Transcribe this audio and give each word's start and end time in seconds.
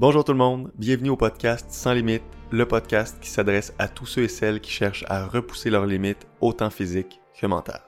Bonjour 0.00 0.22
tout 0.22 0.30
le 0.30 0.38
monde, 0.38 0.70
bienvenue 0.78 1.10
au 1.10 1.16
podcast 1.16 1.66
Sans 1.70 1.92
Limites, 1.92 2.22
le 2.52 2.66
podcast 2.66 3.18
qui 3.20 3.28
s'adresse 3.28 3.74
à 3.80 3.88
tous 3.88 4.06
ceux 4.06 4.22
et 4.22 4.28
celles 4.28 4.60
qui 4.60 4.70
cherchent 4.70 5.04
à 5.08 5.26
repousser 5.26 5.70
leurs 5.70 5.86
limites 5.86 6.24
autant 6.40 6.70
physiques 6.70 7.20
que 7.36 7.48
mentales. 7.48 7.82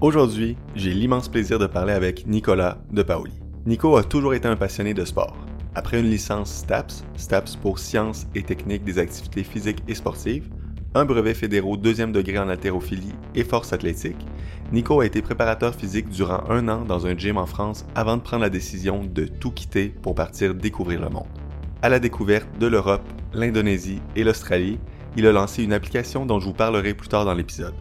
Aujourd'hui, 0.00 0.56
j'ai 0.74 0.92
l'immense 0.92 1.28
plaisir 1.28 1.60
de 1.60 1.68
parler 1.68 1.92
avec 1.92 2.26
Nicolas 2.26 2.78
de 2.90 3.04
Paoli. 3.04 3.40
Nico 3.64 3.96
a 3.96 4.02
toujours 4.02 4.34
été 4.34 4.48
un 4.48 4.56
passionné 4.56 4.92
de 4.92 5.04
sport. 5.04 5.36
Après 5.76 6.00
une 6.00 6.10
licence 6.10 6.52
STAPS, 6.52 7.04
STAPS 7.16 7.54
pour 7.54 7.78
Sciences 7.78 8.26
et 8.34 8.42
Techniques 8.42 8.82
des 8.82 8.98
activités 8.98 9.44
physiques 9.44 9.84
et 9.86 9.94
sportives, 9.94 10.50
un 10.96 11.04
brevet 11.04 11.32
fédéraux 11.32 11.76
deuxième 11.76 12.10
degré 12.10 12.40
en 12.40 12.48
haltérophilie 12.48 13.14
et 13.36 13.44
force 13.44 13.72
athlétique, 13.72 14.26
Nico 14.72 14.98
a 14.98 15.06
été 15.06 15.22
préparateur 15.22 15.76
physique 15.76 16.08
durant 16.08 16.42
un 16.50 16.66
an 16.66 16.84
dans 16.84 17.06
un 17.06 17.16
gym 17.16 17.38
en 17.38 17.46
France 17.46 17.86
avant 17.94 18.16
de 18.16 18.22
prendre 18.22 18.42
la 18.42 18.50
décision 18.50 19.04
de 19.04 19.26
tout 19.26 19.52
quitter 19.52 19.90
pour 19.90 20.16
partir 20.16 20.56
découvrir 20.56 21.00
le 21.00 21.08
monde. 21.08 21.41
À 21.84 21.88
la 21.88 21.98
découverte 21.98 22.46
de 22.60 22.68
l'Europe, 22.68 23.02
l'Indonésie 23.34 24.00
et 24.14 24.22
l'Australie, 24.22 24.78
il 25.16 25.26
a 25.26 25.32
lancé 25.32 25.64
une 25.64 25.72
application 25.72 26.24
dont 26.24 26.38
je 26.38 26.44
vous 26.44 26.52
parlerai 26.52 26.94
plus 26.94 27.08
tard 27.08 27.24
dans 27.24 27.34
l'épisode. 27.34 27.74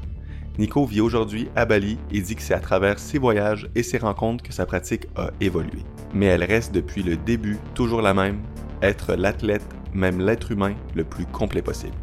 Nico 0.57 0.87
vit 0.87 1.01
aujourd'hui 1.01 1.49
à 1.55 1.65
Bali 1.65 1.99
et 2.11 2.19
dit 2.19 2.35
que 2.35 2.41
c'est 2.41 2.55
à 2.55 2.59
travers 2.59 2.97
ses 2.97 3.19
voyages 3.19 3.69
et 3.75 3.83
ses 3.83 3.99
rencontres 3.99 4.43
que 4.43 4.53
sa 4.53 4.65
pratique 4.65 5.05
a 5.15 5.29
évolué. 5.39 5.83
Mais 6.15 6.25
elle 6.25 6.43
reste 6.43 6.73
depuis 6.73 7.03
le 7.03 7.15
début 7.15 7.59
toujours 7.75 8.01
la 8.01 8.15
même, 8.15 8.41
être 8.81 9.13
l'athlète, 9.13 9.61
même 9.93 10.19
l'être 10.19 10.51
humain, 10.51 10.73
le 10.95 11.03
plus 11.03 11.27
complet 11.27 11.61
possible. 11.61 11.93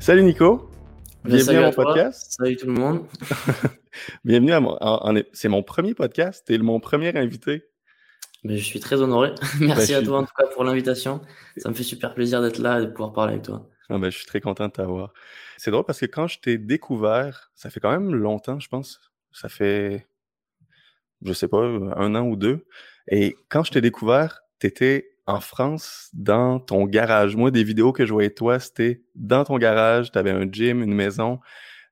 Salut 0.00 0.22
Nico. 0.22 0.70
Bienvenue 1.24 1.60
à 1.60 1.62
mon 1.62 1.72
podcast. 1.72 2.36
Salut 2.38 2.56
tout 2.56 2.66
le 2.66 2.74
monde. 2.74 3.06
Bienvenue 4.26 4.52
à 4.52 4.60
mon. 4.60 4.76
c'est 5.32 5.48
mon 5.48 5.62
premier 5.62 5.94
podcast. 5.94 6.44
T'es 6.46 6.58
mon 6.58 6.78
premier 6.78 7.16
invité. 7.16 7.69
Mais 8.44 8.56
je 8.56 8.64
suis 8.64 8.80
très 8.80 9.00
honoré. 9.00 9.34
Merci 9.60 9.92
ben, 9.92 10.02
à 10.02 10.06
toi 10.06 10.18
en 10.20 10.24
tout 10.24 10.34
cas 10.36 10.46
pour 10.46 10.64
l'invitation. 10.64 11.20
Ça 11.56 11.68
me 11.68 11.74
fait 11.74 11.82
super 11.82 12.14
plaisir 12.14 12.40
d'être 12.40 12.58
là 12.58 12.80
et 12.80 12.86
de 12.86 12.90
pouvoir 12.90 13.12
parler 13.12 13.34
avec 13.34 13.44
toi. 13.44 13.68
Ah 13.88 13.98
ben, 13.98 14.10
je 14.10 14.16
suis 14.16 14.26
très 14.26 14.40
content 14.40 14.68
de 14.68 14.72
t'avoir. 14.72 15.12
C'est 15.56 15.70
drôle 15.70 15.84
parce 15.84 16.00
que 16.00 16.06
quand 16.06 16.26
je 16.26 16.38
t'ai 16.38 16.58
découvert, 16.58 17.50
ça 17.54 17.70
fait 17.70 17.80
quand 17.80 17.90
même 17.90 18.14
longtemps, 18.14 18.60
je 18.60 18.68
pense. 18.68 19.00
Ça 19.32 19.48
fait, 19.48 20.06
je 21.22 21.32
sais 21.32 21.48
pas, 21.48 21.58
un 21.58 22.14
an 22.14 22.22
ou 22.22 22.36
deux. 22.36 22.66
Et 23.08 23.36
quand 23.48 23.64
je 23.64 23.72
t'ai 23.72 23.80
découvert, 23.80 24.40
t'étais 24.58 25.10
en 25.26 25.40
France 25.40 26.10
dans 26.12 26.60
ton 26.60 26.84
garage. 26.86 27.36
Moi, 27.36 27.50
des 27.50 27.64
vidéos 27.64 27.92
que 27.92 28.06
je 28.06 28.12
voyais 28.12 28.30
de 28.30 28.34
toi, 28.34 28.58
c'était 28.58 29.02
dans 29.14 29.44
ton 29.44 29.58
garage, 29.58 30.12
tu 30.12 30.18
avais 30.18 30.30
un 30.30 30.50
gym, 30.50 30.82
une 30.82 30.94
maison, 30.94 31.40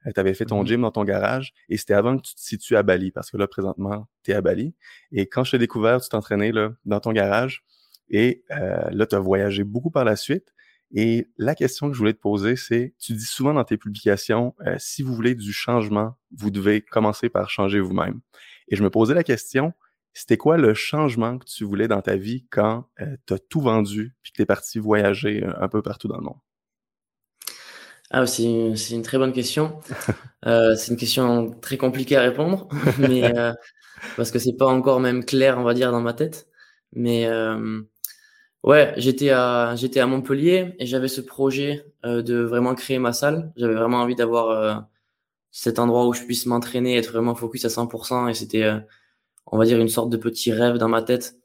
tu 0.04 0.20
avais 0.20 0.34
fait 0.34 0.46
ton 0.46 0.62
mm-hmm. 0.62 0.66
gym 0.66 0.80
dans 0.82 0.90
ton 0.90 1.04
garage 1.04 1.52
et 1.68 1.76
c'était 1.76 1.94
avant 1.94 2.16
que 2.16 2.22
tu 2.22 2.34
te 2.34 2.40
situes 2.40 2.76
à 2.76 2.82
Bali 2.82 3.10
parce 3.10 3.30
que 3.30 3.36
là, 3.36 3.46
présentement, 3.46 4.08
tu 4.22 4.30
es 4.30 4.34
à 4.34 4.40
Bali. 4.40 4.74
Et 5.12 5.26
quand 5.26 5.44
je 5.44 5.52
t'ai 5.52 5.58
découvert, 5.58 6.00
tu 6.00 6.08
t'entraînais 6.08 6.52
là, 6.52 6.72
dans 6.84 7.00
ton 7.00 7.12
garage 7.12 7.64
et 8.08 8.44
euh, 8.50 8.88
là, 8.90 9.06
tu 9.06 9.14
as 9.14 9.20
voyagé 9.20 9.64
beaucoup 9.64 9.90
par 9.90 10.04
la 10.04 10.16
suite. 10.16 10.54
Et 10.94 11.28
la 11.36 11.54
question 11.54 11.88
que 11.88 11.94
je 11.94 11.98
voulais 11.98 12.14
te 12.14 12.20
poser, 12.20 12.56
c'est, 12.56 12.94
tu 12.98 13.12
dis 13.12 13.24
souvent 13.24 13.52
dans 13.52 13.64
tes 13.64 13.76
publications, 13.76 14.54
euh, 14.66 14.76
si 14.78 15.02
vous 15.02 15.14
voulez 15.14 15.34
du 15.34 15.52
changement, 15.52 16.14
vous 16.34 16.50
devez 16.50 16.80
commencer 16.80 17.28
par 17.28 17.50
changer 17.50 17.80
vous-même. 17.80 18.20
Et 18.68 18.76
je 18.76 18.82
me 18.82 18.88
posais 18.88 19.14
la 19.14 19.24
question, 19.24 19.74
c'était 20.14 20.36
quoi 20.36 20.56
le 20.56 20.74
changement 20.74 21.38
que 21.38 21.44
tu 21.44 21.64
voulais 21.64 21.88
dans 21.88 22.00
ta 22.00 22.16
vie 22.16 22.46
quand 22.50 22.88
euh, 23.00 23.16
tu 23.26 23.34
as 23.34 23.38
tout 23.38 23.60
vendu 23.60 24.16
puis 24.22 24.32
que 24.32 24.36
tu 24.36 24.42
es 24.42 24.46
parti 24.46 24.78
voyager 24.78 25.44
euh, 25.44 25.52
un 25.60 25.68
peu 25.68 25.82
partout 25.82 26.08
dans 26.08 26.16
le 26.16 26.24
monde? 26.24 26.38
Ah, 28.10 28.26
c'est 28.26 28.44
une, 28.44 29.02
très 29.02 29.18
bonne 29.18 29.32
question. 29.32 29.80
Euh, 30.46 30.76
c'est 30.76 30.92
une 30.92 30.96
question 30.96 31.50
très 31.50 31.76
compliquée 31.76 32.16
à 32.16 32.20
répondre, 32.20 32.68
mais 33.00 33.32
parce 34.16 34.30
que 34.30 34.38
c'est 34.38 34.56
pas 34.56 34.66
encore 34.66 35.00
même 35.00 35.24
clair, 35.24 35.58
on 35.58 35.64
va 35.64 35.74
dire, 35.74 35.90
dans 35.90 36.00
ma 36.00 36.14
tête. 36.14 36.46
Mais 36.92 37.28
ouais, 38.62 38.94
j'étais 38.96 39.30
à 39.30 39.74
j'étais 39.74 39.98
à 39.98 40.06
Montpellier 40.06 40.76
et 40.78 40.86
j'avais 40.86 41.08
ce 41.08 41.20
projet 41.20 41.84
de 42.04 42.36
vraiment 42.36 42.76
créer 42.76 43.00
ma 43.00 43.12
salle. 43.12 43.52
J'avais 43.56 43.74
vraiment 43.74 43.98
envie 43.98 44.14
d'avoir 44.14 44.86
cet 45.50 45.80
endroit 45.80 46.06
où 46.06 46.12
je 46.14 46.22
puisse 46.22 46.46
m'entraîner, 46.46 46.96
être 46.96 47.10
vraiment 47.10 47.34
focus 47.34 47.64
à 47.64 47.68
100%. 47.68 48.28
Et 48.30 48.34
c'était 48.34 48.72
on 49.52 49.58
va 49.58 49.64
dire, 49.64 49.78
une 49.78 49.88
sorte 49.88 50.10
de 50.10 50.16
petit 50.16 50.52
rêve 50.52 50.76
dans 50.76 50.88
ma 50.88 51.02
tête 51.02 51.36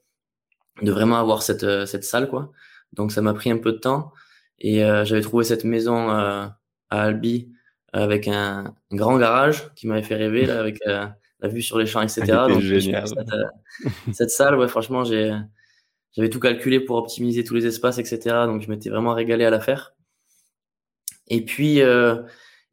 de 0.81 0.91
vraiment 0.91 1.17
avoir 1.17 1.43
cette, 1.43 1.63
euh, 1.63 1.85
cette 1.85 2.03
salle, 2.03 2.29
quoi. 2.29 2.51
Donc, 2.93 3.11
ça 3.11 3.21
m'a 3.21 3.33
pris 3.33 3.51
un 3.51 3.57
peu 3.57 3.71
de 3.71 3.77
temps. 3.77 4.11
Et 4.59 4.83
euh, 4.83 5.05
j'avais 5.05 5.21
trouvé 5.21 5.43
cette 5.43 5.63
maison 5.63 6.09
euh, 6.11 6.45
à 6.89 7.01
Albi 7.01 7.51
avec 7.91 8.27
un, 8.27 8.73
grand 8.91 9.17
garage 9.17 9.73
qui 9.75 9.87
m'avait 9.87 10.03
fait 10.03 10.15
rêver, 10.15 10.45
là, 10.45 10.59
avec 10.59 10.79
la 10.85 11.15
vue 11.43 11.61
sur 11.61 11.77
les 11.77 11.85
champs, 11.85 12.01
etc. 12.01 12.23
Donc, 12.49 12.61
génial. 12.61 13.07
Cette, 13.07 14.15
cette, 14.15 14.29
salle, 14.31 14.57
ouais, 14.57 14.67
franchement, 14.67 15.03
j'ai, 15.03 15.31
j'avais 16.13 16.29
tout 16.29 16.39
calculé 16.39 16.79
pour 16.79 16.97
optimiser 16.97 17.43
tous 17.43 17.53
les 17.53 17.67
espaces, 17.67 17.99
etc. 17.99 18.19
Donc, 18.45 18.61
je 18.61 18.69
m'étais 18.69 18.89
vraiment 18.89 19.13
régalé 19.13 19.45
à 19.45 19.51
la 19.51 19.59
faire. 19.59 19.93
Et 21.27 21.45
puis, 21.45 21.81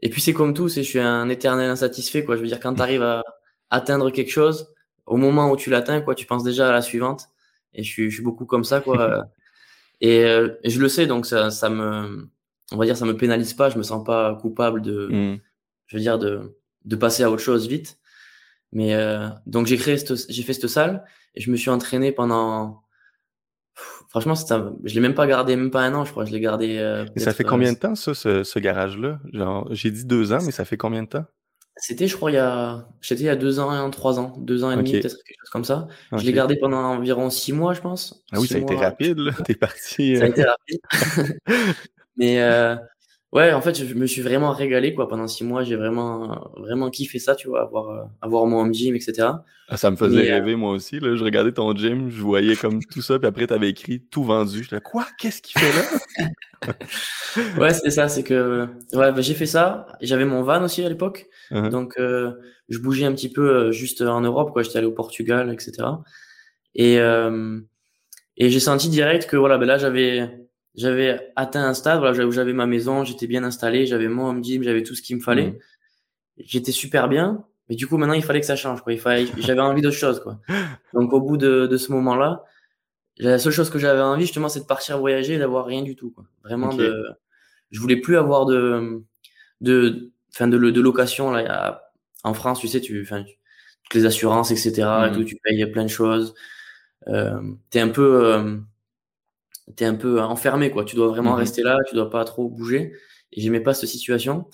et 0.03 0.09
puis 0.11 0.21
c'est 0.21 0.33
comme 0.33 0.55
tout, 0.55 0.69
c'est 0.69 0.83
je 0.83 0.89
suis 0.89 1.01
un 1.01 1.29
éternel 1.29 1.71
insatisfait, 1.71 2.25
quoi. 2.25 2.37
Je 2.37 2.41
veux 2.41 2.47
dire, 2.47 2.61
quand 2.61 2.75
tu 2.75 2.83
arrives 2.83 3.03
à 3.03 3.23
atteindre 3.69 4.11
quelque 4.11 4.31
chose, 4.31 4.73
au 5.07 5.17
moment 5.17 5.51
où 5.51 5.57
tu 5.57 5.71
l'atteins, 5.71 6.01
quoi, 6.01 6.15
tu 6.15 6.27
penses 6.27 6.45
déjà 6.45 6.69
à 6.69 6.73
la 6.73 6.83
suivante. 6.83 7.29
Et 7.75 7.83
je 7.83 7.91
suis, 7.91 8.11
je 8.11 8.15
suis 8.15 8.25
beaucoup 8.25 8.47
comme 8.47 8.65
ça, 8.65 8.81
quoi. 8.81 9.27
Et, 10.01 10.25
euh, 10.25 10.49
et, 10.63 10.71
je 10.71 10.81
le 10.81 10.89
sais, 10.89 11.07
donc 11.07 11.27
ça, 11.27 11.51
ça 11.51 11.69
me, 11.69 12.29
on 12.73 12.77
va 12.77 12.85
dire, 12.85 12.97
ça 12.97 13.05
me 13.05 13.17
pénalise 13.17 13.55
pas. 13.55 13.69
Je 13.71 13.79
me 13.79 13.83
sens 13.83 14.05
pas 14.05 14.35
coupable 14.37 14.83
de, 14.83 15.09
mm. 15.09 15.41
je 15.87 15.97
veux 15.97 16.03
dire, 16.03 16.19
de, 16.19 16.57
de 16.85 16.97
passer 16.97 17.23
à 17.23 17.31
autre 17.31 17.43
chose 17.43 17.69
vite. 17.69 17.99
Mais 18.73 18.95
euh, 18.95 19.29
donc 19.47 19.67
j'ai 19.67 19.77
créé, 19.77 19.97
j'ai 20.29 20.43
fait 20.43 20.53
cette 20.53 20.69
salle 20.69 21.05
et 21.35 21.41
je 21.41 21.51
me 21.51 21.57
suis 21.57 21.71
entraîné 21.71 22.13
pendant. 22.13 22.83
Franchement, 24.09 24.35
un... 24.51 24.77
je 24.85 24.95
l'ai 24.95 25.01
même 25.01 25.15
pas 25.15 25.27
gardé, 25.27 25.55
même 25.57 25.71
pas 25.71 25.83
un 25.83 25.95
an, 25.95 26.05
je 26.05 26.11
crois. 26.11 26.25
Je 26.25 26.33
l'ai 26.33 26.41
gardé. 26.41 26.79
Euh, 26.79 27.07
et 27.15 27.21
ça 27.21 27.33
fait 27.33 27.45
combien 27.45 27.73
de 27.73 27.79
temps 27.79 27.95
ça, 27.95 28.15
ce, 28.15 28.43
ce 28.43 28.59
garage-là? 28.59 29.21
Genre, 29.33 29.69
j'ai 29.71 29.91
dit 29.91 30.05
deux 30.05 30.33
ans, 30.33 30.39
mais 30.45 30.51
ça 30.51 30.65
fait 30.65 30.77
combien 30.77 31.03
de 31.03 31.09
temps? 31.09 31.27
C'était, 31.81 32.07
je 32.07 32.17
crois, 32.17 32.31
il 32.31 32.35
y 32.35 32.39
a, 32.39 32.87
j'étais 33.01 33.23
il 33.23 33.27
y 33.27 33.31
a 33.31 33.37
deux 33.37 33.59
ans 33.59 33.89
et 33.89 33.91
trois 33.91 34.21
ans, 34.21 34.35
deux 34.39 34.65
ans 34.65 34.71
et 34.71 34.77
demi, 34.77 34.93
peut-être 34.93 35.23
quelque 35.25 35.39
chose 35.41 35.51
comme 35.51 35.65
ça. 35.65 35.89
Je 36.13 36.25
l'ai 36.25 36.33
gardé 36.33 36.57
pendant 36.57 36.79
environ 36.79 37.31
six 37.31 37.53
mois, 37.53 37.75
je 37.75 37.81
pense. 37.81 38.23
Ah 38.33 38.41
oui, 38.41 38.47
ça 38.47 38.57
a 38.57 38.59
été 38.59 38.77
rapide, 38.77 39.19
là. 39.19 39.33
T'es 39.45 39.55
parti. 39.55 40.17
Ça 40.17 40.25
a 40.25 40.27
été 40.29 40.45
rapide. 40.45 40.81
Mais 42.17 42.43
euh, 42.43 42.77
ouais, 43.33 43.53
en 43.53 43.61
fait, 43.61 43.85
je 43.85 43.95
me 43.95 44.07
suis 44.07 44.23
vraiment 44.23 44.53
régalé, 44.53 44.95
quoi. 44.95 45.09
Pendant 45.09 45.27
six 45.27 45.45
mois, 45.45 45.63
j'ai 45.63 45.77
vraiment, 45.77 46.53
vraiment 46.57 46.91
kiffé 46.91 47.19
ça, 47.19 47.35
tu 47.35 47.49
vois, 47.49 47.63
avoir, 47.63 47.91
euh, 47.91 48.05
avoir 48.21 48.47
mon 48.47 48.61
home 48.61 48.75
gym, 48.75 48.95
etc. 48.95 49.29
Ah, 49.69 49.77
ça 49.77 49.91
me 49.91 49.97
faisait 49.97 50.31
euh, 50.31 50.35
rêver, 50.35 50.57
moi 50.57 50.73
aussi, 50.73 50.99
là. 50.99 51.15
Je 51.15 51.23
regardais 51.23 51.53
ton 51.53 51.75
gym, 51.75 52.11
je 52.11 52.21
voyais 52.21 52.57
comme 52.57 52.83
tout 52.83 53.03
ça, 53.03 53.19
puis 53.19 53.29
après, 53.29 53.47
t'avais 53.47 53.71
écrit 53.71 54.01
tout 54.01 54.25
vendu. 54.25 54.65
Je 54.65 54.69
disais, 54.69 54.81
quoi? 54.81 55.07
Qu'est-ce 55.19 55.41
qu'il 55.43 55.61
fait 55.61 55.73
là? 55.73 56.29
ouais, 57.59 57.73
c'est 57.73 57.91
ça, 57.91 58.09
c'est 58.09 58.25
que, 58.25 58.67
ouais, 58.93 59.13
bah, 59.13 59.21
j'ai 59.21 59.35
fait 59.35 59.47
ça. 59.47 59.87
J'avais 60.01 60.25
mon 60.25 60.43
van 60.43 60.63
aussi 60.65 60.83
à 60.85 60.89
l'époque. 60.89 61.29
Uh-huh. 61.51 61.71
Donc, 61.71 61.95
euh, 61.99 62.33
je 62.69 62.79
bougeais 62.79 63.05
un 63.05 63.13
petit 63.13 63.31
peu 63.31 63.49
euh, 63.49 63.73
juste 63.73 64.03
en 64.03 64.21
Europe, 64.21 64.53
quoi. 64.53 64.63
J'étais 64.63 64.79
allé 64.79 64.87
au 64.87 64.93
Portugal, 64.93 65.53
etc. 65.53 65.89
Et, 66.75 66.99
euh, 66.99 67.61
et 68.37 68.51
j'ai 68.51 68.61
senti 68.61 68.89
direct 68.89 69.27
que, 69.27 69.37
voilà, 69.37 69.59
ben 69.59 69.67
là, 69.67 69.79
j'avais, 69.79 70.40
j'avais 70.75 71.33
atteint 71.37 71.65
un 71.65 71.75
stade, 71.75 71.99
voilà, 71.99 72.27
où 72.27 72.33
j'avais 72.33 72.53
ma 72.53 72.67
maison, 72.67 73.05
j'étais 73.05 73.27
bien 73.27 73.45
installé, 73.45 73.87
j'avais 73.87 74.09
mon 74.09 74.29
home 74.29 74.45
gym, 74.45 74.63
j'avais 74.63 74.83
tout 74.83 74.95
ce 74.95 75.03
qu'il 75.03 75.17
me 75.17 75.21
fallait. 75.21 75.49
Uh-huh. 75.49 75.61
J'étais 76.39 76.73
super 76.73 77.09
bien. 77.09 77.45
Mais 77.69 77.77
du 77.77 77.87
coup, 77.87 77.97
maintenant, 77.99 78.15
il 78.15 78.23
fallait 78.25 78.41
que 78.41 78.47
ça 78.47 78.57
change, 78.57 78.83
quoi. 78.83 78.93
Il 78.93 78.99
fallait, 78.99 79.27
j'avais 79.39 79.61
envie 79.61 79.83
d'autre 79.83 79.97
chose, 79.97 80.21
quoi. 80.21 80.41
Donc, 80.95 81.13
au 81.13 81.21
bout 81.21 81.37
de, 81.37 81.67
de 81.67 81.77
ce 81.77 81.93
moment-là, 81.93 82.45
la 83.19 83.39
seule 83.39 83.53
chose 83.53 83.71
que 83.71 83.79
j'avais 83.79 84.01
envie, 84.01 84.23
justement, 84.23 84.49
c'est 84.49 84.61
de 84.61 84.67
partir 84.67 84.99
voyager 84.99 85.35
et 85.35 85.39
d'avoir 85.39 85.67
rien 85.67 85.83
du 85.83 85.95
tout, 85.95 86.11
quoi. 86.11 86.25
Vraiment 86.43 86.75
de, 86.75 87.05
je 87.71 87.81
voulais 87.81 87.97
plus 87.97 88.17
avoir 88.17 88.47
de, 88.47 89.03
de, 89.61 90.11
fin 90.33 90.49
de, 90.49 90.59
de 90.59 90.81
location 90.81 91.31
là 91.31 91.83
en 92.23 92.35
France 92.35 92.61
tu 92.61 92.69
sais 92.69 92.81
tu 92.81 93.03
enfin 93.03 93.25
toutes 93.85 93.95
les 93.95 94.07
assurances 94.07 94.51
etc 94.51 94.71
et 95.09 95.13
tout, 95.13 95.21
mm. 95.21 95.25
tu 95.25 95.37
payes 95.37 95.67
plein 95.67 95.85
de 95.85 95.89
choses 95.89 96.35
euh, 97.09 97.41
t'es 97.71 97.81
un 97.81 97.89
peu 97.89 98.25
euh, 98.27 98.59
t'es 99.77 99.85
un 99.85 99.95
peu 99.95 100.21
enfermé 100.21 100.71
quoi. 100.71 100.85
Tu 100.85 100.97
dois 100.97 101.09
vraiment 101.09 101.35
mm-hmm. 101.35 101.39
rester 101.39 101.63
là 101.63 101.79
tu 101.89 101.95
dois 101.95 102.11
pas 102.11 102.25
trop 102.25 102.49
bouger. 102.49 102.93
Et 103.33 103.41
j'aimais 103.41 103.61
pas 103.61 103.75
cette 103.75 103.89
situation. 103.89 104.47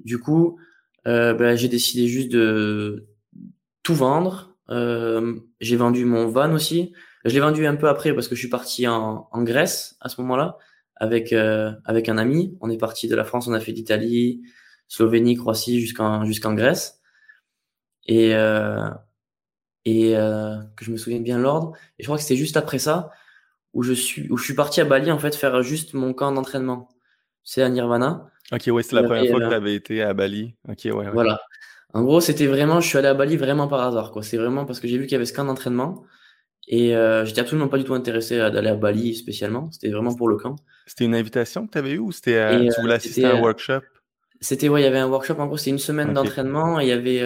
Du 0.00 0.18
coup 0.18 0.58
euh, 1.06 1.34
ben, 1.34 1.56
j'ai 1.56 1.68
décidé 1.68 2.08
juste 2.08 2.30
de 2.30 3.08
tout 3.82 3.94
vendre. 3.94 4.56
Euh, 4.70 5.36
j'ai 5.60 5.76
vendu 5.76 6.04
mon 6.04 6.28
van 6.28 6.52
aussi. 6.52 6.92
Je 7.24 7.32
l'ai 7.32 7.40
vendu 7.40 7.66
un 7.66 7.76
peu 7.76 7.88
après 7.88 8.12
parce 8.14 8.28
que 8.28 8.34
je 8.34 8.40
suis 8.40 8.50
parti 8.50 8.86
en, 8.86 9.28
en 9.32 9.42
Grèce 9.42 9.96
à 10.00 10.08
ce 10.08 10.20
moment-là 10.20 10.58
avec 10.96 11.32
euh, 11.32 11.72
avec 11.84 12.08
un 12.08 12.18
ami. 12.18 12.56
On 12.60 12.70
est 12.70 12.78
parti 12.78 13.08
de 13.08 13.16
la 13.16 13.24
France 13.24 13.48
on 13.48 13.52
a 13.54 13.60
fait 13.60 13.72
l'Italie 13.72 14.42
Slovénie, 14.88 15.36
Croatie 15.36 15.80
jusqu'en 15.80 16.24
jusqu'en 16.24 16.54
Grèce. 16.54 17.00
Et 18.06 18.30
et 19.84 20.12
que 20.12 20.84
je 20.84 20.90
me 20.90 20.96
souvienne 20.96 21.22
bien 21.22 21.38
l'ordre. 21.38 21.72
Et 21.98 22.02
je 22.02 22.06
crois 22.06 22.16
que 22.16 22.22
c'était 22.22 22.36
juste 22.36 22.56
après 22.56 22.78
ça 22.78 23.10
où 23.74 23.82
je 23.82 23.92
suis 23.92 24.30
où 24.30 24.36
je 24.36 24.44
suis 24.44 24.54
parti 24.54 24.80
à 24.80 24.84
Bali 24.84 25.10
en 25.10 25.18
fait 25.18 25.34
faire 25.34 25.62
juste 25.62 25.94
mon 25.94 26.12
camp 26.14 26.32
d'entraînement. 26.32 26.88
C'est 27.44 27.62
à 27.62 27.68
Nirvana. 27.68 28.30
Ok 28.52 28.64
ouais, 28.68 28.82
c'est 28.82 28.96
la 28.96 29.02
première 29.02 29.30
fois 29.30 29.40
que 29.40 29.48
tu 29.48 29.54
avais 29.54 29.74
été 29.74 30.02
à 30.02 30.14
Bali. 30.14 30.54
Ok 30.68 30.80
ouais. 30.84 30.92
ouais. 30.92 31.10
Voilà. 31.12 31.38
En 31.94 32.02
gros, 32.02 32.20
c'était 32.20 32.46
vraiment, 32.46 32.80
je 32.80 32.88
suis 32.88 32.98
allé 32.98 33.08
à 33.08 33.14
Bali 33.14 33.36
vraiment 33.36 33.66
par 33.66 33.80
hasard 33.80 34.10
quoi. 34.10 34.22
C'est 34.22 34.36
vraiment 34.36 34.66
parce 34.66 34.80
que 34.80 34.88
j'ai 34.88 34.98
vu 34.98 35.04
qu'il 35.04 35.12
y 35.12 35.16
avait 35.16 35.24
ce 35.24 35.32
camp 35.32 35.44
d'entraînement 35.44 36.04
Et 36.66 36.94
euh, 36.94 37.24
j'étais 37.24 37.40
absolument 37.40 37.68
pas 37.68 37.78
du 37.78 37.84
tout 37.84 37.94
intéressé 37.94 38.36
d'aller 38.36 38.68
à 38.68 38.74
Bali 38.74 39.14
spécialement. 39.14 39.70
C'était 39.70 39.90
vraiment 39.90 40.14
pour 40.14 40.28
le 40.28 40.36
camp. 40.36 40.56
C'était 40.86 41.06
une 41.06 41.14
invitation 41.14 41.66
que 41.66 41.72
tu 41.72 41.78
avais 41.78 41.92
eue 41.92 41.98
ou 41.98 42.12
c'était 42.12 42.36
euh, 42.36 42.68
tu 42.74 42.80
voulais 42.80 42.94
assister 42.94 43.24
à 43.24 43.36
un 43.36 43.40
workshop? 43.40 43.80
C'était 44.40 44.68
ouais, 44.68 44.82
il 44.82 44.84
y 44.84 44.86
avait 44.86 44.98
un 44.98 45.08
workshop. 45.08 45.36
En 45.38 45.46
gros, 45.46 45.56
c'était 45.56 45.70
une 45.70 45.78
semaine 45.78 46.12
d'entraînement. 46.12 46.78
Et 46.80 46.84
il 46.84 46.88
y 46.88 46.92
avait 46.92 47.16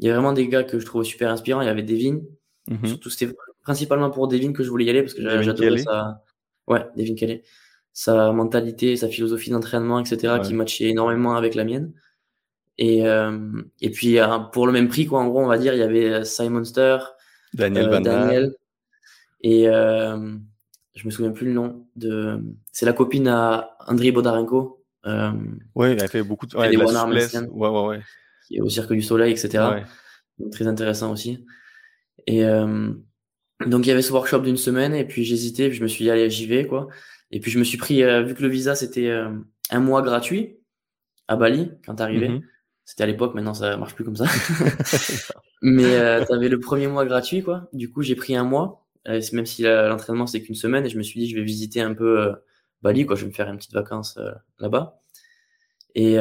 il 0.00 0.06
y 0.06 0.08
avait 0.08 0.16
vraiment 0.16 0.32
des 0.32 0.48
gars 0.48 0.64
que 0.64 0.80
je 0.80 0.86
trouvais 0.86 1.04
super 1.04 1.30
inspirants. 1.30 1.60
Il 1.60 1.66
y 1.66 1.70
avait 1.70 1.82
Devin. 1.82 2.20
Mm 2.68 2.86
Surtout, 2.86 3.10
c'était 3.10 3.32
principalement 3.64 4.10
pour 4.10 4.28
Devin 4.28 4.52
que 4.52 4.62
je 4.62 4.70
voulais 4.70 4.84
y 4.84 4.90
aller 4.90 5.02
parce 5.02 5.14
que 5.14 5.42
j'adorais 5.42 5.78
ça. 5.78 6.22
Ouais, 6.66 6.86
Devin 6.96 7.14
Kelly. 7.14 7.42
Sa 7.92 8.32
mentalité, 8.32 8.96
sa 8.96 9.08
philosophie 9.08 9.50
d'entraînement, 9.50 10.00
etc., 10.00 10.34
qui 10.42 10.54
matchait 10.54 10.88
énormément 10.88 11.36
avec 11.36 11.54
la 11.54 11.64
mienne. 11.64 11.92
Et, 12.76 13.06
euh, 13.06 13.62
et 13.80 13.90
puis, 13.90 14.18
euh, 14.18 14.38
pour 14.52 14.66
le 14.66 14.72
même 14.72 14.88
prix, 14.88 15.06
quoi, 15.06 15.20
en 15.20 15.28
gros, 15.28 15.40
on 15.40 15.46
va 15.46 15.58
dire, 15.58 15.74
il 15.74 15.78
y 15.78 15.82
avait 15.82 16.12
euh, 16.12 16.24
Simon 16.24 16.64
Ster, 16.64 16.98
Daniel, 17.52 17.92
euh, 17.92 18.00
Daniel 18.00 18.54
et 19.44 19.68
euh, 19.68 20.34
je 20.94 21.04
me 21.04 21.10
souviens 21.10 21.30
plus 21.30 21.46
le 21.46 21.52
nom 21.52 21.86
de. 21.96 22.42
C'est 22.72 22.86
la 22.86 22.94
copine 22.94 23.28
à 23.28 23.76
Andriy 23.86 24.10
Bodarenko. 24.10 24.82
Euh, 25.06 25.32
oui, 25.74 25.88
elle 26.00 26.08
fait 26.08 26.22
beaucoup 26.22 26.46
de. 26.46 26.56
Ouais, 26.56 26.70
de 26.74 26.78
la 26.78 27.06
ouais, 27.06 27.68
ouais, 27.68 27.86
ouais. 27.86 28.00
Qui 28.48 28.56
est 28.56 28.60
au 28.62 28.70
Cirque 28.70 28.94
du 28.94 29.02
Soleil, 29.02 29.32
etc. 29.32 29.64
Donc, 30.38 30.50
très 30.50 30.66
intéressant 30.66 31.12
aussi. 31.12 31.44
Et 32.26 32.44
euh, 32.44 32.92
donc, 33.66 33.86
il 33.86 33.88
y 33.88 33.92
avait 33.92 34.02
ce 34.02 34.12
workshop 34.12 34.40
d'une 34.40 34.56
semaine, 34.56 34.94
et 34.94 35.04
puis 35.04 35.24
j'hésitais, 35.24 35.68
puis 35.68 35.78
je 35.78 35.82
me 35.82 35.88
suis 35.88 36.04
dit, 36.04 36.10
allez, 36.10 36.30
j'y 36.30 36.46
vais, 36.46 36.66
quoi. 36.66 36.88
Et 37.30 37.40
puis, 37.40 37.50
je 37.50 37.58
me 37.58 37.64
suis 37.64 37.78
pris, 37.78 38.02
vu 38.24 38.34
que 38.34 38.42
le 38.42 38.48
visa, 38.48 38.74
c'était 38.74 39.10
un 39.70 39.80
mois 39.80 40.02
gratuit 40.02 40.58
à 41.28 41.36
Bali, 41.36 41.70
quand 41.84 41.96
t'arrivais. 41.96 42.28
Mm 42.28 42.42
c'était 42.84 43.04
à 43.04 43.06
l'époque, 43.06 43.34
maintenant 43.34 43.54
ça 43.54 43.76
marche 43.76 43.94
plus 43.94 44.04
comme 44.04 44.16
ça. 44.16 44.26
Mais 45.62 45.96
euh, 45.96 46.24
tu 46.24 46.32
avais 46.32 46.48
le 46.48 46.60
premier 46.60 46.86
mois 46.86 47.06
gratuit, 47.06 47.42
quoi. 47.42 47.68
Du 47.72 47.90
coup, 47.90 48.02
j'ai 48.02 48.14
pris 48.14 48.36
un 48.36 48.44
mois, 48.44 48.86
euh, 49.08 49.20
même 49.32 49.46
si 49.46 49.62
l'entraînement 49.62 50.26
c'est 50.26 50.42
qu'une 50.42 50.54
semaine, 50.54 50.84
et 50.84 50.88
je 50.88 50.98
me 50.98 51.02
suis 51.02 51.20
dit, 51.20 51.28
je 51.28 51.36
vais 51.36 51.42
visiter 51.42 51.80
un 51.80 51.94
peu 51.94 52.20
euh, 52.20 52.32
Bali, 52.82 53.06
quoi. 53.06 53.16
Je 53.16 53.22
vais 53.22 53.28
me 53.28 53.32
faire 53.32 53.48
une 53.48 53.56
petite 53.56 53.72
vacance 53.72 54.18
euh, 54.18 54.32
là-bas. 54.58 55.00
Et, 55.94 56.16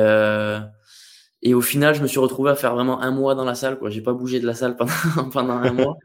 et 1.41 1.53
au 1.53 1.61
final, 1.61 1.95
je 1.95 2.01
me 2.01 2.07
suis 2.07 2.19
retrouvé 2.19 2.51
à 2.51 2.55
faire 2.55 2.75
vraiment 2.75 3.01
un 3.01 3.11
mois 3.11 3.33
dans 3.35 3.43
la 3.43 3.55
salle, 3.55 3.79
quoi. 3.79 3.89
J'ai 3.89 4.01
pas 4.01 4.13
bougé 4.13 4.39
de 4.39 4.45
la 4.45 4.53
salle 4.53 4.77
pendant, 4.77 5.29
pendant 5.31 5.55
un 5.55 5.73
mois. 5.73 5.97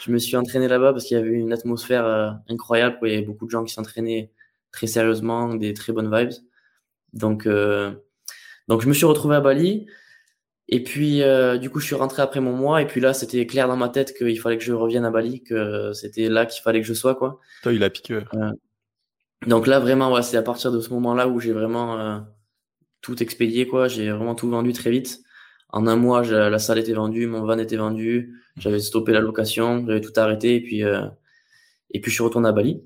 Je 0.00 0.10
me 0.10 0.18
suis 0.18 0.36
entraîné 0.36 0.66
là-bas 0.66 0.92
parce 0.92 1.04
qu'il 1.04 1.16
y 1.16 1.20
avait 1.20 1.30
une 1.30 1.52
atmosphère 1.52 2.40
incroyable, 2.48 2.98
quoi. 2.98 3.08
Il 3.08 3.14
y 3.14 3.16
avait 3.16 3.26
beaucoup 3.26 3.46
de 3.46 3.50
gens 3.50 3.64
qui 3.64 3.72
s'entraînaient 3.72 4.32
très 4.72 4.86
sérieusement, 4.86 5.54
des 5.54 5.74
très 5.74 5.92
bonnes 5.92 6.14
vibes. 6.14 6.32
Donc, 7.12 7.46
donc 7.46 8.80
je 8.80 8.88
me 8.88 8.94
suis 8.94 9.04
retrouvé 9.04 9.36
à 9.36 9.40
Bali. 9.40 9.86
Et 10.72 10.84
puis, 10.84 11.22
euh, 11.22 11.58
du 11.58 11.68
coup, 11.68 11.80
je 11.80 11.86
suis 11.86 11.96
rentré 11.96 12.22
après 12.22 12.40
mon 12.40 12.52
mois. 12.52 12.80
Et 12.80 12.86
puis 12.86 13.00
là, 13.00 13.12
c'était 13.12 13.44
clair 13.44 13.66
dans 13.66 13.76
ma 13.76 13.88
tête 13.88 14.16
qu'il 14.16 14.38
fallait 14.38 14.56
que 14.56 14.62
je 14.62 14.72
revienne 14.72 15.04
à 15.04 15.10
Bali, 15.10 15.42
que 15.42 15.92
c'était 15.92 16.28
là 16.28 16.46
qu'il 16.46 16.62
fallait 16.62 16.80
que 16.80 16.86
je 16.86 16.94
sois, 16.94 17.16
quoi. 17.16 17.40
T'as 17.62 17.72
eu 17.72 17.78
la 17.78 17.90
piqûre. 17.90 18.30
Euh, 18.34 18.52
donc 19.48 19.66
là, 19.66 19.80
vraiment, 19.80 20.12
ouais, 20.12 20.22
c'est 20.22 20.36
à 20.36 20.42
partir 20.42 20.70
de 20.70 20.80
ce 20.80 20.90
moment-là 20.90 21.26
où 21.26 21.40
j'ai 21.40 21.52
vraiment 21.52 21.98
euh, 21.98 22.20
tout 23.00 23.20
expédié, 23.20 23.66
quoi. 23.66 23.88
J'ai 23.88 24.12
vraiment 24.12 24.36
tout 24.36 24.48
vendu 24.48 24.72
très 24.72 24.90
vite. 24.90 25.20
En 25.72 25.86
un 25.86 25.96
mois, 25.96 26.22
la 26.24 26.58
salle 26.58 26.78
était 26.78 26.92
vendue, 26.92 27.26
mon 27.26 27.44
van 27.44 27.58
était 27.58 27.76
vendu, 27.76 28.34
j'avais 28.56 28.80
stoppé 28.80 29.12
la 29.12 29.20
location, 29.20 29.84
j'avais 29.86 30.00
tout 30.00 30.12
arrêté. 30.16 30.56
Et 30.56 30.60
puis, 30.60 30.80
et 30.80 32.00
puis, 32.00 32.10
je 32.10 32.14
suis 32.14 32.24
retourné 32.24 32.48
à 32.48 32.52
Bali. 32.52 32.82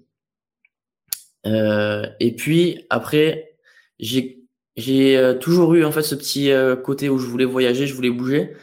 et 1.45 2.37
puis, 2.37 2.87
après, 2.91 3.57
j'ai 3.99 4.45
j'ai 4.77 5.17
euh, 5.17 5.35
toujours 5.35 5.75
eu 5.75 5.85
en 5.85 5.93
fait 5.93 6.03
ce 6.03 6.15
petit 6.15 6.51
euh, 6.51 6.77
côté 6.77 7.09
où 7.09 7.19
je 7.19 7.27
voulais 7.27 7.45
voyager, 7.45 7.87
je 7.87 7.95
voulais 7.95 8.11
bouger, 8.11 8.57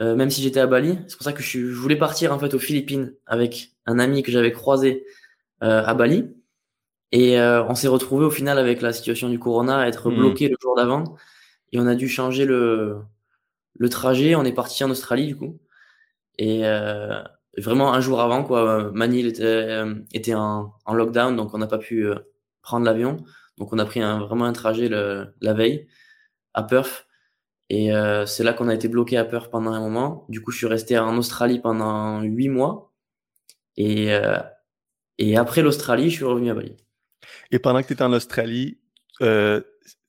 euh, 0.00 0.16
même 0.16 0.30
si 0.30 0.42
j'étais 0.42 0.60
à 0.60 0.66
Bali. 0.66 0.98
C'est 1.08 1.16
pour 1.16 1.24
ça 1.24 1.32
que 1.32 1.42
je, 1.42 1.58
je, 1.58 1.74
voulais 1.74 1.96
partir 1.96 2.32
en 2.32 2.38
fait 2.38 2.54
aux 2.54 2.58
Philippines 2.58 3.14
avec 3.26 3.72
un 3.86 3.98
ami 3.98 4.22
que 4.22 4.32
j'avais 4.32 4.52
croisé 4.52 5.04
à 5.60 5.92
Bali. 5.92 6.24
Et 7.12 7.38
on 7.38 7.74
s'est 7.74 7.88
retrouvé 7.88 8.24
au 8.24 8.30
final 8.30 8.58
avec 8.58 8.80
la 8.80 8.94
situation 8.94 9.28
du 9.28 9.38
corona 9.38 9.80
à 9.80 9.88
être 9.88 10.10
mmh. 10.10 10.16
bloqué 10.16 10.48
le 10.48 10.56
jour 10.60 10.74
d'avant. 10.74 11.16
Et 11.72 11.78
on 11.78 11.86
a 11.86 11.94
dû 11.94 12.08
changer 12.08 12.46
le, 12.46 12.96
le 13.78 13.88
trajet. 13.88 14.34
On 14.34 14.44
est 14.44 14.52
parti 14.52 14.84
en 14.84 14.90
Australie 14.90 15.26
du 15.26 15.36
coup. 15.36 15.60
Et 16.38 16.62
vraiment 17.58 17.92
un 17.92 18.00
jour 18.00 18.20
avant, 18.20 18.44
quoi, 18.44 18.90
Manille 18.92 19.26
était, 19.26 19.84
était 20.14 20.34
en, 20.34 20.72
en 20.86 20.94
lockdown, 20.94 21.36
donc 21.36 21.52
on 21.52 21.58
n'a 21.58 21.66
pas 21.66 21.78
pu 21.78 22.06
prendre 22.62 22.86
l'avion. 22.86 23.18
Donc 23.58 23.72
on 23.72 23.78
a 23.78 23.84
pris 23.84 24.00
un, 24.00 24.20
vraiment 24.20 24.46
un 24.46 24.52
trajet 24.52 24.88
la 24.88 25.52
veille 25.52 25.86
à 26.54 26.62
Perth. 26.62 27.06
Et 27.68 27.94
euh, 27.94 28.26
c'est 28.26 28.42
là 28.42 28.52
qu'on 28.52 28.68
a 28.68 28.74
été 28.74 28.88
bloqué 28.88 29.16
à 29.16 29.24
Perth 29.24 29.50
pendant 29.50 29.72
un 29.72 29.80
moment. 29.80 30.26
Du 30.28 30.42
coup, 30.42 30.50
je 30.50 30.58
suis 30.58 30.66
resté 30.66 30.98
en 30.98 31.16
Australie 31.16 31.60
pendant 31.60 32.20
huit 32.20 32.48
mois. 32.48 32.92
Et, 33.76 34.12
euh, 34.12 34.38
et 35.18 35.36
après 35.36 35.62
l'Australie, 35.62 36.10
je 36.10 36.16
suis 36.16 36.24
revenu 36.24 36.50
à 36.50 36.54
Bali. 36.54 36.76
Et 37.52 37.60
pendant 37.60 37.80
que 37.80 37.86
tu 37.86 37.92
étais 37.92 38.02
en 38.02 38.12
Australie, 38.12 38.80
euh, 39.22 39.60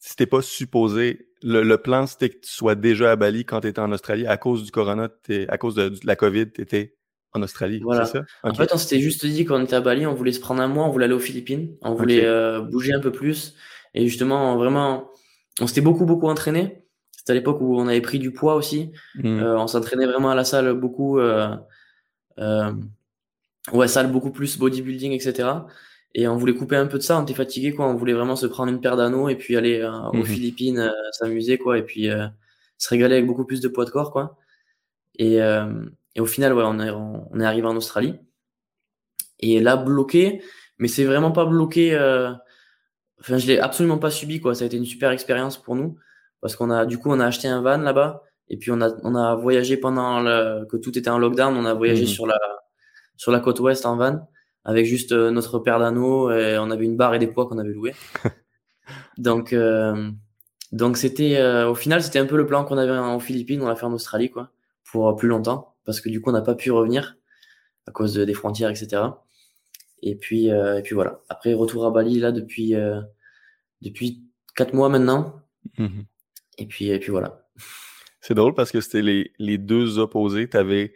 c'était 0.01 0.25
pas 0.25 0.41
supposé. 0.41 1.29
Le, 1.43 1.75
plan, 1.77 2.05
c'était 2.05 2.29
que 2.29 2.39
tu 2.41 2.51
sois 2.51 2.75
déjà 2.75 3.11
à 3.11 3.15
Bali 3.15 3.45
quand 3.45 3.61
tu 3.61 3.67
étais 3.67 3.79
en 3.79 3.91
Australie. 3.91 4.27
À 4.27 4.37
cause 4.37 4.63
du 4.63 4.71
corona, 4.71 5.09
à 5.47 5.57
cause 5.57 5.75
de, 5.75 5.89
de 5.89 5.99
la 6.03 6.15
COVID, 6.15 6.51
tu 6.51 6.61
étais 6.61 6.97
en 7.33 7.41
Australie, 7.41 7.79
voilà. 7.81 8.05
c'est 8.05 8.17
ça? 8.17 8.25
En 8.43 8.53
fait, 8.53 8.73
on 8.73 8.77
s'était 8.77 8.99
juste 8.99 9.25
dit 9.25 9.45
qu'on 9.45 9.63
était 9.63 9.75
à 9.75 9.81
Bali, 9.81 10.05
on 10.05 10.13
voulait 10.13 10.33
se 10.33 10.41
prendre 10.41 10.61
un 10.61 10.67
mois, 10.67 10.85
on 10.85 10.89
voulait 10.89 11.05
aller 11.05 11.13
aux 11.13 11.19
Philippines, 11.19 11.77
on 11.81 11.93
voulait 11.93 12.25
euh, 12.25 12.59
bouger 12.59 12.91
un 12.93 12.99
peu 12.99 13.11
plus. 13.11 13.55
Et 13.93 14.05
justement, 14.07 14.57
vraiment, 14.57 15.09
on 15.61 15.67
s'était 15.67 15.81
beaucoup, 15.81 16.05
beaucoup 16.05 16.27
entraîné. 16.27 16.83
C'était 17.11 17.31
à 17.31 17.35
l'époque 17.35 17.61
où 17.61 17.77
on 17.79 17.87
avait 17.87 18.01
pris 18.01 18.19
du 18.19 18.31
poids 18.31 18.55
aussi. 18.55 18.91
Hmm. 19.15 19.39
Euh, 19.39 19.57
on 19.57 19.67
s'entraînait 19.67 20.07
vraiment 20.07 20.31
à 20.31 20.35
la 20.35 20.43
salle 20.43 20.73
beaucoup. 20.73 21.19
Euh, 21.19 21.55
euh, 22.39 22.73
ouais, 23.71 23.87
salle 23.87 24.11
beaucoup 24.11 24.31
plus 24.31 24.57
bodybuilding, 24.57 25.11
etc. 25.11 25.49
Et 26.13 26.27
on 26.27 26.35
voulait 26.35 26.53
couper 26.53 26.75
un 26.75 26.87
peu 26.87 26.97
de 26.97 27.03
ça, 27.03 27.19
on 27.19 27.23
était 27.23 27.33
fatigué, 27.33 27.73
quoi. 27.73 27.87
On 27.87 27.95
voulait 27.95 28.13
vraiment 28.13 28.35
se 28.35 28.45
prendre 28.45 28.71
une 28.71 28.81
paire 28.81 28.97
d'anneaux 28.97 29.29
et 29.29 29.35
puis 29.35 29.55
aller 29.55 29.83
aux 29.83 30.17
hmm. 30.17 30.25
Philippines, 30.25 30.93
s'amuser, 31.11 31.57
quoi. 31.57 31.77
Et 31.77 31.83
puis 31.83 32.09
se 32.77 32.89
régaler 32.89 33.15
avec 33.15 33.27
beaucoup 33.27 33.45
plus 33.45 33.61
de 33.61 33.67
poids 33.69 33.85
de 33.85 33.91
corps, 33.91 34.11
quoi. 34.11 34.37
Et, 35.17 35.37
et 35.37 36.19
au 36.19 36.25
final, 36.25 36.53
ouais, 36.53 36.63
on 36.65 36.79
est, 36.79 36.89
on 36.89 37.39
est 37.39 37.45
arrivé 37.45 37.67
en 37.67 37.77
Australie. 37.77 38.15
Et 39.41 39.59
là, 39.59 39.75
bloqué, 39.75 40.41
mais 40.77 40.87
c'est 40.87 41.05
vraiment 41.05 41.31
pas 41.31 41.45
bloqué. 41.45 41.93
Euh... 41.93 42.31
Enfin, 43.19 43.37
je 43.37 43.47
l'ai 43.47 43.59
absolument 43.59 43.97
pas 43.97 44.09
subi, 44.09 44.39
quoi. 44.39 44.55
Ça 44.55 44.63
a 44.63 44.67
été 44.67 44.77
une 44.77 44.85
super 44.85 45.11
expérience 45.11 45.57
pour 45.57 45.75
nous. 45.75 45.97
Parce 46.41 46.55
qu'on 46.55 46.71
a, 46.71 46.85
du 46.85 46.97
coup, 46.97 47.11
on 47.11 47.19
a 47.19 47.25
acheté 47.25 47.47
un 47.47 47.61
van 47.61 47.77
là-bas. 47.77 48.23
Et 48.49 48.57
puis, 48.57 48.71
on 48.71 48.81
a, 48.81 48.89
on 49.03 49.15
a 49.15 49.35
voyagé 49.35 49.77
pendant 49.77 50.21
le, 50.21 50.65
que 50.65 50.77
tout 50.77 50.97
était 50.97 51.09
en 51.09 51.19
lockdown. 51.19 51.55
On 51.55 51.65
a 51.65 51.73
voyagé 51.73 52.03
mhm. 52.03 52.07
sur 52.07 52.25
la, 52.25 52.39
sur 53.15 53.31
la 53.31 53.39
côte 53.39 53.59
ouest 53.59 53.85
en 53.85 53.95
van. 53.95 54.27
Avec 54.63 54.85
juste 54.85 55.11
euh, 55.11 55.31
notre 55.31 55.59
paire 55.59 55.79
d'anneaux. 55.79 56.31
Et 56.31 56.57
on 56.59 56.71
avait 56.71 56.85
une 56.85 56.97
barre 56.97 57.15
et 57.15 57.19
des 57.19 57.27
poids 57.27 57.47
qu'on 57.47 57.57
avait 57.57 57.73
loués. 57.73 57.95
donc, 59.17 59.53
euh, 59.53 60.11
donc 60.71 60.97
c'était, 60.97 61.37
euh, 61.37 61.69
au 61.69 61.75
final, 61.75 62.03
c'était 62.03 62.19
un 62.19 62.25
peu 62.25 62.37
le 62.37 62.45
plan 62.45 62.63
qu'on 62.63 62.77
avait 62.77 62.91
en 62.91 63.19
Philippines. 63.19 63.61
On 63.61 63.67
l'a 63.67 63.75
fait 63.75 63.85
en 63.85 63.93
Australie, 63.93 64.29
quoi. 64.29 64.51
Pour 64.83 65.15
plus 65.15 65.29
longtemps 65.29 65.71
parce 65.85 66.01
que 66.01 66.09
du 66.09 66.21
coup, 66.21 66.29
on 66.29 66.33
n'a 66.33 66.41
pas 66.41 66.55
pu 66.55 66.71
revenir 66.71 67.17
à 67.87 67.91
cause 67.91 68.13
des 68.15 68.33
frontières, 68.33 68.69
etc. 68.69 69.03
Et 70.01 70.15
puis, 70.15 70.51
euh, 70.51 70.79
et 70.79 70.81
puis 70.81 70.95
voilà. 70.95 71.21
Après, 71.29 71.53
retour 71.53 71.85
à 71.85 71.91
Bali, 71.91 72.19
là, 72.19 72.31
depuis, 72.31 72.75
euh, 72.75 73.01
depuis 73.81 74.23
4 74.55 74.73
mois 74.73 74.89
maintenant. 74.89 75.41
Mhm. 75.77 76.05
Et, 76.57 76.65
puis, 76.65 76.89
et 76.89 76.99
puis 76.99 77.11
voilà. 77.11 77.47
C'est 78.19 78.33
drôle 78.33 78.53
parce 78.53 78.71
que 78.71 78.81
c'était 78.81 79.01
les, 79.01 79.31
les 79.39 79.57
deux 79.57 79.99
opposés. 79.99 80.49
Tu 80.49 80.57
avais 80.57 80.93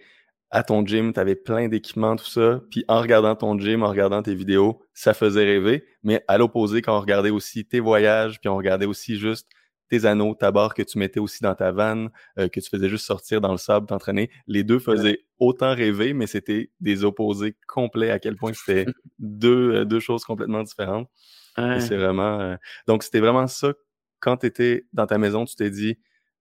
à 0.51 0.63
ton 0.63 0.85
gym, 0.85 1.13
tu 1.13 1.19
avais 1.19 1.35
plein 1.35 1.67
d'équipements, 1.67 2.15
tout 2.15 2.25
ça. 2.25 2.61
Puis 2.69 2.85
en 2.87 3.01
regardant 3.01 3.35
ton 3.35 3.57
gym, 3.59 3.83
en 3.83 3.89
regardant 3.89 4.21
tes 4.21 4.35
vidéos, 4.35 4.81
ça 4.93 5.13
faisait 5.13 5.43
rêver. 5.43 5.85
Mais 6.03 6.23
à 6.27 6.37
l'opposé, 6.37 6.81
quand 6.81 6.97
on 6.97 7.01
regardait 7.01 7.29
aussi 7.29 7.65
tes 7.65 7.79
voyages, 7.79 8.39
puis 8.39 8.49
on 8.49 8.55
regardait 8.55 8.85
aussi 8.85 9.17
juste 9.17 9.47
tes 9.89 10.05
anneaux, 10.05 10.33
ta 10.33 10.51
barre 10.51 10.73
que 10.73 10.81
tu 10.81 10.97
mettais 10.97 11.19
aussi 11.19 11.43
dans 11.43 11.53
ta 11.55 11.71
vanne, 11.71 12.09
euh, 12.39 12.47
que 12.47 12.59
tu 12.59 12.69
faisais 12.69 12.89
juste 12.89 13.05
sortir 13.05 13.41
dans 13.41 13.51
le 13.51 13.57
sable, 13.57 13.85
t'entraîner. 13.87 14.31
Les 14.47 14.63
deux 14.63 14.79
faisaient 14.79 15.25
autant 15.39 15.75
rêver, 15.75 16.13
mais 16.13 16.27
c'était 16.27 16.71
des 16.79 17.03
opposés 17.03 17.55
complets 17.67 18.09
à 18.09 18.19
quel 18.19 18.35
point 18.35 18.53
c'était 18.53 18.85
deux, 19.19 19.73
euh, 19.73 19.85
deux 19.85 19.99
choses 19.99 20.23
complètement 20.23 20.63
différentes. 20.63 21.09
C'est 21.57 21.95
vraiment. 21.95 22.39
Euh, 22.41 22.55
donc, 22.87 23.03
c'était 23.03 23.21
vraiment 23.21 23.47
ça. 23.47 23.73
Quand 24.19 24.37
tu 24.37 24.47
étais 24.47 24.85
dans 24.91 25.07
ta 25.07 25.17
maison, 25.17 25.45
tu 25.45 25.55
t'es 25.55 25.69
dit 25.69 25.97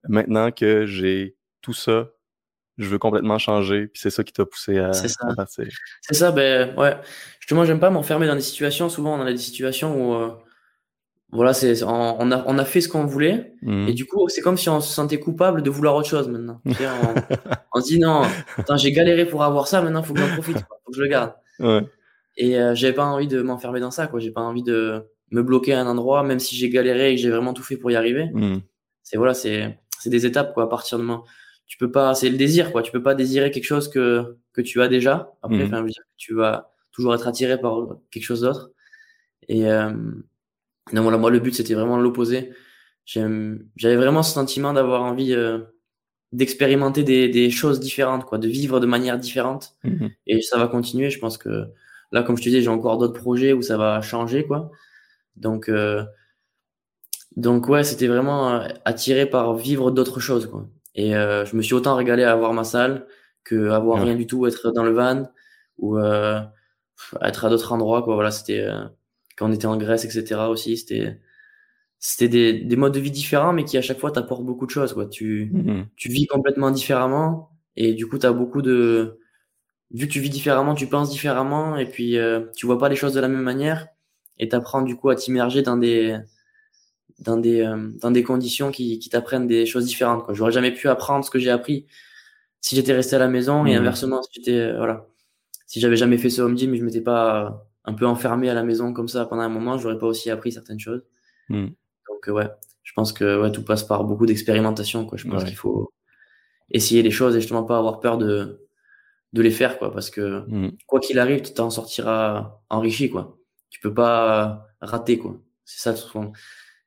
maintenant 0.08 0.50
que 0.50 0.86
j'ai 0.86 1.36
tout 1.60 1.72
ça, 1.72 2.10
je 2.78 2.88
veux 2.88 2.98
complètement 2.98 3.38
changer. 3.38 3.86
Puis 3.86 4.00
c'est 4.02 4.10
ça 4.10 4.24
qui 4.24 4.32
t'a 4.32 4.44
poussé 4.44 4.78
à, 4.78 4.90
à 4.90 5.34
partir. 5.34 5.66
C'est 6.02 6.14
ça, 6.14 6.32
ben 6.32 6.74
ouais. 6.76 6.96
Justement, 7.40 7.64
j'aime 7.64 7.80
pas 7.80 7.90
m'enfermer 7.90 8.26
dans 8.26 8.34
des 8.34 8.40
situations. 8.40 8.88
Souvent, 8.88 9.18
on 9.18 9.22
a 9.22 9.32
des 9.32 9.38
situations 9.38 9.96
où 10.00 10.34
voilà, 11.34 11.52
c'est 11.52 11.82
on, 11.82 12.30
a 12.30 12.44
on 12.46 12.58
a 12.58 12.64
fait 12.64 12.80
ce 12.80 12.88
qu'on 12.88 13.06
voulait 13.06 13.54
mmh. 13.62 13.88
et 13.88 13.92
du 13.92 14.06
coup 14.06 14.28
c'est 14.28 14.40
comme 14.40 14.56
si 14.56 14.68
on 14.68 14.80
se 14.80 14.92
sentait 14.92 15.18
coupable 15.18 15.62
de 15.62 15.70
vouloir 15.70 15.96
autre 15.96 16.08
chose 16.08 16.28
maintenant. 16.28 16.60
on, 17.74 17.80
se 17.80 17.88
dit 17.88 17.98
non, 17.98 18.22
j'ai 18.76 18.92
galéré 18.92 19.26
pour 19.26 19.42
avoir 19.42 19.66
ça, 19.66 19.82
maintenant 19.82 20.04
faut 20.04 20.14
que 20.14 20.20
j'en 20.20 20.32
profite, 20.32 20.58
faut 20.58 20.92
que 20.92 20.96
je 20.96 21.02
le 21.02 21.08
garde. 21.08 21.32
Et 22.36 22.58
euh, 22.58 22.74
j'avais 22.76 22.92
pas 22.92 23.04
envie 23.04 23.26
de 23.26 23.42
m'enfermer 23.42 23.80
dans 23.80 23.90
ça, 23.92 24.06
quoi. 24.06 24.18
J'ai 24.18 24.30
pas 24.30 24.40
envie 24.40 24.62
de 24.62 25.04
me 25.30 25.42
bloquer 25.42 25.74
à 25.74 25.80
un 25.80 25.86
endroit, 25.86 26.22
même 26.22 26.40
si 26.40 26.56
j'ai 26.56 26.68
galéré 26.68 27.12
et 27.12 27.16
que 27.16 27.20
j'ai 27.20 27.30
vraiment 27.30 27.52
tout 27.52 27.62
fait 27.62 27.76
pour 27.76 27.90
y 27.90 27.96
arriver. 27.96 28.30
Mmh. 28.32 28.58
C'est 29.02 29.16
voilà, 29.16 29.34
c'est 29.34 29.76
des 30.06 30.26
étapes 30.26 30.54
quoi. 30.54 30.64
À 30.64 30.68
partir 30.68 30.98
de 30.98 31.04
tu 31.66 31.78
peux 31.78 31.90
pas, 31.90 32.14
c'est 32.14 32.28
le 32.28 32.36
désir, 32.36 32.72
quoi. 32.72 32.82
Tu 32.82 32.92
peux 32.92 33.02
pas 33.02 33.14
désirer 33.14 33.50
quelque 33.50 33.64
chose 33.64 33.88
que, 33.88 34.36
que 34.52 34.60
tu 34.60 34.82
as 34.82 34.88
déjà. 34.88 35.32
Après, 35.42 35.66
mmh. 35.66 35.90
tu 36.16 36.34
vas 36.34 36.72
toujours 36.92 37.14
être 37.14 37.26
attiré 37.26 37.60
par 37.60 37.96
quelque 38.10 38.22
chose 38.22 38.42
d'autre. 38.42 38.70
Et, 39.48 39.70
euh, 39.70 39.90
non, 40.92 41.02
voilà, 41.02 41.18
moi, 41.18 41.30
le 41.30 41.40
but, 41.40 41.54
c'était 41.54 41.74
vraiment 41.74 41.98
l'opposé. 41.98 42.50
J'avais 43.06 43.96
vraiment 43.96 44.22
ce 44.22 44.32
sentiment 44.32 44.72
d'avoir 44.72 45.02
envie 45.02 45.34
euh, 45.34 45.60
d'expérimenter 46.32 47.02
des, 47.02 47.28
des, 47.28 47.50
choses 47.50 47.80
différentes, 47.80 48.24
quoi, 48.24 48.38
de 48.38 48.48
vivre 48.48 48.80
de 48.80 48.86
manière 48.86 49.18
différente. 49.18 49.76
Mmh 49.84 50.08
Et 50.26 50.42
ça 50.42 50.58
va 50.58 50.68
continuer. 50.68 51.10
Je 51.10 51.18
pense 51.18 51.38
que 51.38 51.66
là, 52.12 52.22
comme 52.22 52.36
je 52.36 52.42
te 52.42 52.48
disais, 52.48 52.62
j'ai 52.62 52.68
encore 52.68 52.98
d'autres 52.98 53.20
projets 53.20 53.52
où 53.52 53.62
ça 53.62 53.76
va 53.76 54.00
changer, 54.02 54.46
quoi. 54.46 54.70
Donc, 55.36 55.68
euh, 55.68 56.04
donc 57.36 57.68
ouais, 57.68 57.84
c'était 57.84 58.06
vraiment 58.06 58.50
euh, 58.50 58.68
attiré 58.84 59.26
par 59.26 59.54
vivre 59.54 59.90
d'autres 59.90 60.20
choses, 60.20 60.46
quoi. 60.46 60.66
Et 60.94 61.16
euh, 61.16 61.44
je 61.44 61.56
me 61.56 61.62
suis 61.62 61.74
autant 61.74 61.96
régalé 61.96 62.24
à 62.24 62.32
avoir 62.32 62.52
ma 62.52 62.64
salle 62.64 63.06
que 63.44 63.70
avoir 63.70 64.02
rien 64.02 64.14
du 64.14 64.26
tout, 64.26 64.46
être 64.46 64.70
dans 64.72 64.84
le 64.84 64.92
van 64.92 65.24
ou 65.78 65.98
euh, 65.98 66.40
être 67.22 67.44
à 67.44 67.50
d'autres 67.50 67.72
endroits, 67.72 68.02
quoi. 68.02 68.14
Voilà, 68.14 68.30
c'était 68.30 68.60
euh, 68.60 68.84
quand 69.36 69.48
on 69.48 69.52
était 69.52 69.66
en 69.66 69.76
Grèce, 69.76 70.04
etc. 70.04 70.50
aussi, 70.50 70.76
c'était 70.76 71.20
c'était 71.98 72.28
des, 72.28 72.52
des 72.54 72.76
modes 72.76 72.94
de 72.94 73.00
vie 73.00 73.10
différents, 73.10 73.52
mais 73.52 73.64
qui 73.64 73.78
à 73.78 73.82
chaque 73.82 73.98
fois 73.98 74.12
t'apportent 74.12 74.44
beaucoup 74.44 74.66
de 74.66 74.70
choses, 74.70 74.92
quoi. 74.94 75.06
Tu 75.06 75.50
mmh 75.52 75.84
tu 75.96 76.08
vis 76.10 76.26
complètement 76.26 76.70
différemment 76.70 77.50
et 77.76 77.94
du 77.94 78.06
coup 78.06 78.18
t'as 78.18 78.32
beaucoup 78.32 78.62
de 78.62 79.18
vu 79.92 80.06
que 80.08 80.12
tu 80.12 80.20
vis 80.20 80.30
différemment, 80.30 80.74
tu 80.74 80.86
penses 80.88 81.10
différemment 81.10 81.76
et 81.76 81.86
puis 81.86 82.18
euh, 82.18 82.46
tu 82.56 82.66
vois 82.66 82.78
pas 82.78 82.88
les 82.88 82.96
choses 82.96 83.14
de 83.14 83.20
la 83.20 83.28
même 83.28 83.42
manière 83.42 83.88
et 84.38 84.48
t'apprends 84.48 84.82
du 84.82 84.96
coup 84.96 85.10
à 85.10 85.16
t'immerger 85.16 85.62
dans 85.62 85.76
des 85.76 86.18
dans 87.18 87.36
des 87.36 87.60
euh, 87.60 87.90
dans 88.00 88.10
des 88.10 88.22
conditions 88.22 88.70
qui, 88.70 88.98
qui 88.98 89.08
t'apprennent 89.08 89.46
des 89.46 89.66
choses 89.66 89.86
différentes 89.86 90.24
quoi. 90.24 90.34
J'aurais 90.34 90.52
jamais 90.52 90.72
pu 90.72 90.88
apprendre 90.88 91.24
ce 91.24 91.30
que 91.30 91.38
j'ai 91.38 91.50
appris 91.50 91.86
si 92.60 92.76
j'étais 92.76 92.92
resté 92.92 93.16
à 93.16 93.18
la 93.18 93.28
maison 93.28 93.66
et 93.66 93.74
mmh. 93.74 93.78
inversement 93.78 94.22
si 94.22 94.30
j'étais 94.34 94.58
euh, 94.58 94.76
voilà. 94.76 95.06
Si 95.66 95.80
j'avais 95.80 95.96
jamais 95.96 96.18
fait 96.18 96.30
ce 96.30 96.42
home 96.42 96.56
gym 96.56 96.70
mais 96.70 96.78
je 96.78 96.84
m'étais 96.84 97.00
pas 97.00 97.44
euh, 97.44 97.50
un 97.84 97.94
peu 97.94 98.06
enfermé 98.06 98.50
à 98.50 98.54
la 98.54 98.64
maison 98.64 98.92
comme 98.92 99.08
ça 99.08 99.26
pendant 99.26 99.42
un 99.42 99.48
moment 99.48 99.78
j'aurais 99.78 99.98
pas 99.98 100.06
aussi 100.06 100.30
appris 100.30 100.52
certaines 100.52 100.80
choses. 100.80 101.02
Mmh. 101.48 101.66
donc 102.08 102.34
ouais 102.34 102.48
je 102.82 102.92
pense 102.94 103.12
que 103.12 103.40
ouais 103.40 103.52
tout 103.52 103.64
passe 103.64 103.84
par 103.84 104.04
beaucoup 104.04 104.26
d'expérimentation 104.26 105.06
quoi. 105.06 105.16
Je 105.16 105.28
pense 105.28 105.44
qu'il 105.44 105.56
faut 105.56 105.92
essayer 106.70 107.02
les 107.02 107.10
choses 107.10 107.36
et 107.36 107.40
justement 107.40 107.64
pas 107.64 107.78
avoir 107.78 108.00
peur 108.00 108.18
de 108.18 108.60
de 109.32 109.42
les 109.42 109.50
faire 109.50 109.78
quoi 109.78 109.92
parce 109.92 110.10
que 110.10 110.44
mmh. 110.48 110.76
quoi 110.86 111.00
qu'il 111.00 111.18
arrive 111.18 111.42
tu 111.42 111.52
t'en 111.52 111.70
sortiras 111.70 112.60
enrichi 112.70 113.08
quoi. 113.08 113.38
Tu 113.70 113.80
peux 113.80 113.94
pas 113.94 114.66
rater 114.80 115.18
quoi. 115.18 115.40
C'est 115.64 115.80
ça 115.80 115.94
tout 115.94 116.32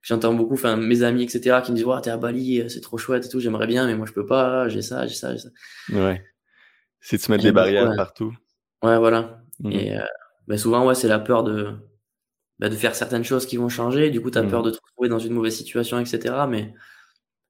j'entends 0.07 0.33
beaucoup 0.33 0.53
enfin 0.53 0.77
mes 0.77 1.03
amis 1.03 1.23
etc 1.23 1.59
qui 1.63 1.71
me 1.71 1.75
disent 1.75 1.85
ouais 1.85 1.99
t'es 2.01 2.09
à 2.09 2.17
Bali 2.17 2.63
c'est 2.69 2.81
trop 2.81 2.97
chouette 2.97 3.25
et 3.25 3.29
tout 3.29 3.39
j'aimerais 3.39 3.67
bien 3.67 3.85
mais 3.87 3.95
moi 3.95 4.05
je 4.05 4.13
peux 4.13 4.25
pas 4.25 4.69
j'ai 4.69 4.81
ça 4.81 5.05
j'ai 5.05 5.15
ça 5.15 5.33
j'ai 5.33 5.39
ça 5.39 5.49
ouais 5.91 6.23
c'est 7.01 7.17
de 7.17 7.21
se 7.21 7.31
mettre 7.31 7.43
des 7.43 7.51
barrières 7.51 7.93
partout 7.95 8.35
ouais 8.83 8.97
voilà 8.97 9.41
mmh. 9.59 9.71
et 9.71 9.97
euh, 9.97 10.05
ben 10.47 10.57
souvent 10.57 10.85
ouais 10.85 10.95
c'est 10.95 11.07
la 11.07 11.19
peur 11.19 11.43
de 11.43 11.73
bah, 12.59 12.69
de 12.69 12.75
faire 12.75 12.95
certaines 12.95 13.23
choses 13.23 13.45
qui 13.45 13.57
vont 13.57 13.69
changer 13.69 14.09
du 14.09 14.21
coup 14.21 14.31
tu 14.31 14.37
as 14.37 14.43
peur 14.43 14.63
de 14.63 14.71
te 14.71 14.79
retrouver 14.83 15.09
dans 15.09 15.19
une 15.19 15.33
mauvaise 15.33 15.55
situation 15.55 15.99
etc 15.99 16.35
mais 16.47 16.73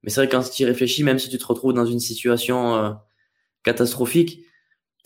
mais 0.03 0.09
c'est 0.09 0.21
vrai 0.21 0.29
quand 0.29 0.41
tu 0.41 0.63
y 0.63 0.65
réfléchis 0.65 1.03
même 1.03 1.19
si 1.19 1.29
tu 1.29 1.37
te 1.37 1.45
retrouves 1.45 1.73
dans 1.73 1.85
une 1.85 1.99
situation 1.99 2.75
euh, 2.75 2.91
catastrophique 3.63 4.43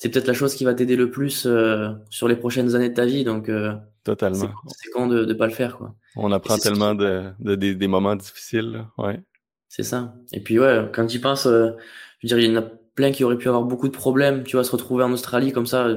c'est 0.02 0.10
peut-être 0.10 0.26
la 0.26 0.34
chose 0.34 0.56
qui 0.56 0.64
va 0.64 0.74
t'aider 0.74 0.96
le 0.96 1.12
plus 1.12 1.46
euh, 1.46 1.92
sur 2.10 2.28
les 2.28 2.36
prochaines 2.36 2.74
années 2.74 2.90
de 2.90 2.96
ta 2.96 3.06
vie. 3.06 3.24
Donc, 3.24 3.50
euh, 3.50 3.76
totalement. 4.04 4.50
C'est 4.66 4.90
con 4.90 5.06
de 5.06 5.26
ne 5.26 5.34
pas 5.34 5.46
le 5.46 5.54
faire, 5.54 5.78
quoi. 5.78 5.94
On 6.16 6.32
apprend 6.32 6.58
tellement 6.58 6.94
de, 6.94 7.32
de, 7.40 7.56
des 7.56 7.88
moments 7.88 8.16
difficiles, 8.16 8.86
ouais. 8.98 9.22
C'est 9.70 9.84
ça. 9.84 10.14
Et 10.34 10.42
puis, 10.42 10.60
ouais, 10.60 10.90
quand 10.94 11.08
tu 11.08 11.20
penses, 11.20 11.46
euh, 11.46 11.72
je 12.20 12.28
veux 12.28 12.28
dire, 12.28 12.40
il 12.40 12.54
y 12.54 12.58
en 12.58 12.62
a 12.62 12.66
plein 12.96 13.12
qui 13.12 13.24
auraient 13.24 13.38
pu 13.38 13.48
avoir 13.48 13.64
beaucoup 13.64 13.88
de 13.88 13.94
problèmes. 13.94 14.44
Tu 14.44 14.58
vas 14.58 14.64
se 14.66 14.72
retrouver 14.72 15.04
en 15.04 15.12
Australie 15.14 15.54
comme 15.54 15.66
ça, 15.66 15.88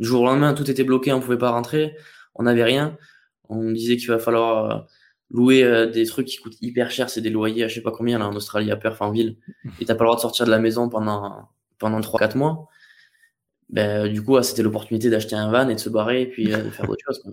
du 0.00 0.06
jour 0.06 0.22
au 0.22 0.26
lendemain, 0.26 0.54
tout 0.54 0.70
était 0.70 0.84
bloqué, 0.84 1.12
on 1.12 1.20
pouvait 1.20 1.38
pas 1.38 1.50
rentrer, 1.50 1.94
on 2.34 2.44
n'avait 2.44 2.64
rien. 2.64 2.96
On 3.50 3.70
disait 3.70 3.96
qu'il 3.96 4.08
va 4.08 4.18
falloir 4.18 4.86
louer 5.30 5.90
des 5.92 6.06
trucs 6.06 6.26
qui 6.26 6.38
coûtent 6.38 6.56
hyper 6.62 6.90
cher, 6.90 7.10
c'est 7.10 7.20
des 7.20 7.28
loyers 7.28 7.64
à 7.64 7.68
je 7.68 7.74
sais 7.74 7.82
pas 7.82 7.90
combien 7.90 8.18
là 8.18 8.26
en 8.26 8.34
Australie 8.34 8.70
à 8.70 8.76
Perth 8.76 9.02
en 9.02 9.10
ville. 9.10 9.36
Et 9.80 9.84
t'as 9.84 9.94
pas 9.94 10.04
le 10.04 10.08
droit 10.08 10.16
de 10.16 10.22
sortir 10.22 10.46
de 10.46 10.50
la 10.50 10.58
maison 10.58 10.88
pendant 10.88 11.50
pendant 11.78 12.00
trois 12.00 12.18
quatre 12.18 12.36
mois 12.36 12.68
ben, 13.70 14.10
du 14.10 14.22
coup, 14.22 14.40
c'était 14.42 14.62
l'opportunité 14.62 15.10
d'acheter 15.10 15.36
un 15.36 15.50
van 15.50 15.68
et 15.68 15.74
de 15.74 15.80
se 15.80 15.90
barrer 15.90 16.22
et 16.22 16.26
puis 16.26 16.52
euh, 16.52 16.62
de 16.62 16.70
faire 16.70 16.86
d'autres 16.86 17.04
choses. 17.06 17.20
Quoi. 17.22 17.32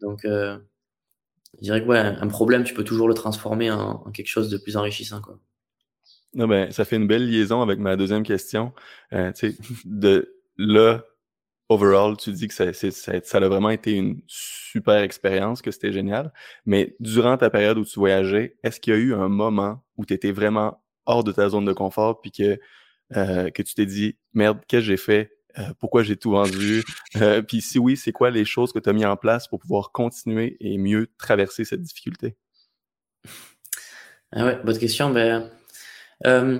Donc, 0.00 0.24
euh, 0.24 0.58
je 1.58 1.64
dirais 1.64 1.82
que 1.82 1.86
ouais, 1.86 1.98
un 1.98 2.28
problème, 2.28 2.64
tu 2.64 2.74
peux 2.74 2.84
toujours 2.84 3.08
le 3.08 3.14
transformer 3.14 3.70
en, 3.70 3.98
quelque 4.12 4.28
chose 4.28 4.50
de 4.50 4.58
plus 4.58 4.76
enrichissant. 4.76 5.20
Quoi. 5.20 5.38
Non, 6.34 6.46
ben, 6.46 6.70
ça 6.70 6.84
fait 6.84 6.96
une 6.96 7.06
belle 7.06 7.28
liaison 7.28 7.62
avec 7.62 7.78
ma 7.78 7.96
deuxième 7.96 8.22
question. 8.22 8.72
Euh, 9.12 9.32
de 9.84 10.34
là, 10.58 11.04
overall, 11.68 12.16
tu 12.16 12.32
dis 12.32 12.48
que 12.48 12.54
ça, 12.54 12.72
ça, 12.72 12.90
ça, 12.90 13.38
a 13.38 13.48
vraiment 13.48 13.70
été 13.70 13.92
une 13.92 14.20
super 14.26 15.02
expérience, 15.02 15.62
que 15.62 15.70
c'était 15.70 15.92
génial. 15.92 16.32
Mais 16.64 16.94
durant 17.00 17.36
ta 17.36 17.50
période 17.50 17.78
où 17.78 17.84
tu 17.84 17.98
voyageais, 17.98 18.56
est-ce 18.62 18.80
qu'il 18.80 18.92
y 18.92 18.96
a 18.96 18.98
eu 18.98 19.14
un 19.14 19.28
moment 19.28 19.84
où 19.96 20.04
tu 20.04 20.14
étais 20.14 20.32
vraiment 20.32 20.82
hors 21.06 21.24
de 21.24 21.32
ta 21.32 21.48
zone 21.48 21.64
de 21.64 21.72
confort 21.72 22.20
puis 22.20 22.32
que, 22.32 22.58
euh, 23.16 23.50
que 23.50 23.62
tu 23.62 23.74
t'es 23.74 23.86
dit, 23.86 24.18
merde, 24.34 24.60
qu'est-ce 24.68 24.82
que 24.82 24.86
j'ai 24.86 24.96
fait? 24.96 25.35
Euh, 25.58 25.62
pourquoi 25.80 26.02
j'ai 26.02 26.16
tout 26.16 26.30
vendu, 26.30 26.82
euh, 27.16 27.42
puis 27.42 27.60
si 27.60 27.78
oui, 27.78 27.96
c'est 27.96 28.12
quoi 28.12 28.30
les 28.30 28.44
choses 28.44 28.72
que 28.72 28.78
tu 28.78 28.88
as 28.88 28.92
mis 28.92 29.04
en 29.04 29.16
place 29.16 29.48
pour 29.48 29.58
pouvoir 29.58 29.92
continuer 29.92 30.56
et 30.60 30.78
mieux 30.78 31.08
traverser 31.18 31.64
cette 31.64 31.82
difficulté? 31.82 32.36
Ah 34.32 34.44
ouais, 34.44 34.58
bonne 34.64 34.78
question. 34.78 35.10
Ben, 35.10 35.50
euh, 36.26 36.58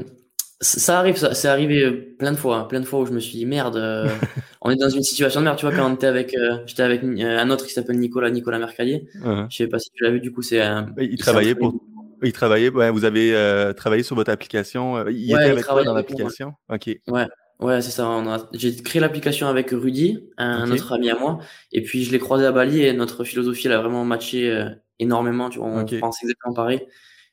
ça 0.61 0.99
arrive, 0.99 1.17
ça, 1.17 1.35
c'est 1.35 1.49
arrivé 1.49 1.91
plein 1.91 2.33
de 2.33 2.37
fois, 2.37 2.59
hein, 2.59 2.65
plein 2.65 2.81
de 2.81 2.87
fois 2.87 3.01
où 3.01 3.07
je 3.07 3.13
me 3.13 3.21
suis 3.21 3.37
dit 3.37 3.47
merde, 3.47 3.77
on 4.63 4.71
est 4.71 4.77
dans 4.77 4.89
une 4.89 5.03
situation 5.03 5.41
de 5.41 5.45
merde. 5.45 5.59
Tu 5.59 5.67
vois, 5.67 5.75
quand 5.75 5.93
était 5.93 6.07
avec, 6.07 6.35
j'étais 6.67 6.83
avec 6.83 7.03
un 7.03 7.51
autre 7.51 7.67
qui 7.67 7.73
s'appelle 7.73 7.99
Nicolas, 7.99 8.31
Nicolas 8.31 8.59
Mercalier. 8.59 9.07
Uh-huh. 9.17 9.47
Je 9.51 9.57
sais 9.57 9.67
pas 9.67 9.79
si 9.79 9.91
tu 9.91 10.05
l'as 10.05 10.11
vu, 10.11 10.21
du 10.21 10.33
coup, 10.33 10.43
c'est. 10.43 10.63
Il 10.99 11.19
travaillait 11.19 11.55
pour. 11.55 11.83
Il 12.23 12.33
travaillait, 12.33 12.71
vous 12.71 13.05
avez 13.05 13.73
travaillé 13.77 14.03
sur 14.03 14.17
votre 14.17 14.31
application. 14.31 15.07
Il 15.09 15.31
était 15.31 15.51
avec 15.51 15.67
toi 15.67 15.85
dans 15.85 15.93
l'application? 15.93 16.55
Ok. 16.71 16.89
Ouais. 17.09 17.27
Ouais, 17.59 17.81
c'est 17.81 17.91
ça. 17.91 18.49
J'ai 18.53 18.77
créé 18.77 19.01
l'application 19.01 19.47
avec 19.47 19.71
Rudy, 19.71 20.29
un 20.37 20.71
autre 20.71 20.93
ami 20.93 21.09
à 21.09 21.19
moi, 21.19 21.39
et 21.73 21.83
puis 21.83 22.05
je 22.05 22.13
l'ai 22.13 22.19
croisé 22.19 22.45
à 22.45 22.53
Bali 22.53 22.83
et 22.83 22.93
notre 22.93 23.25
philosophie 23.25 23.67
elle 23.67 23.73
a 23.73 23.81
vraiment 23.81 24.05
matché 24.05 24.51
euh, 24.51 24.69
énormément. 24.99 25.49
Tu 25.49 25.59
vois, 25.59 25.69
on 25.69 25.87
pense 26.01 26.23
exactement 26.23 26.53
pareil. 26.53 26.87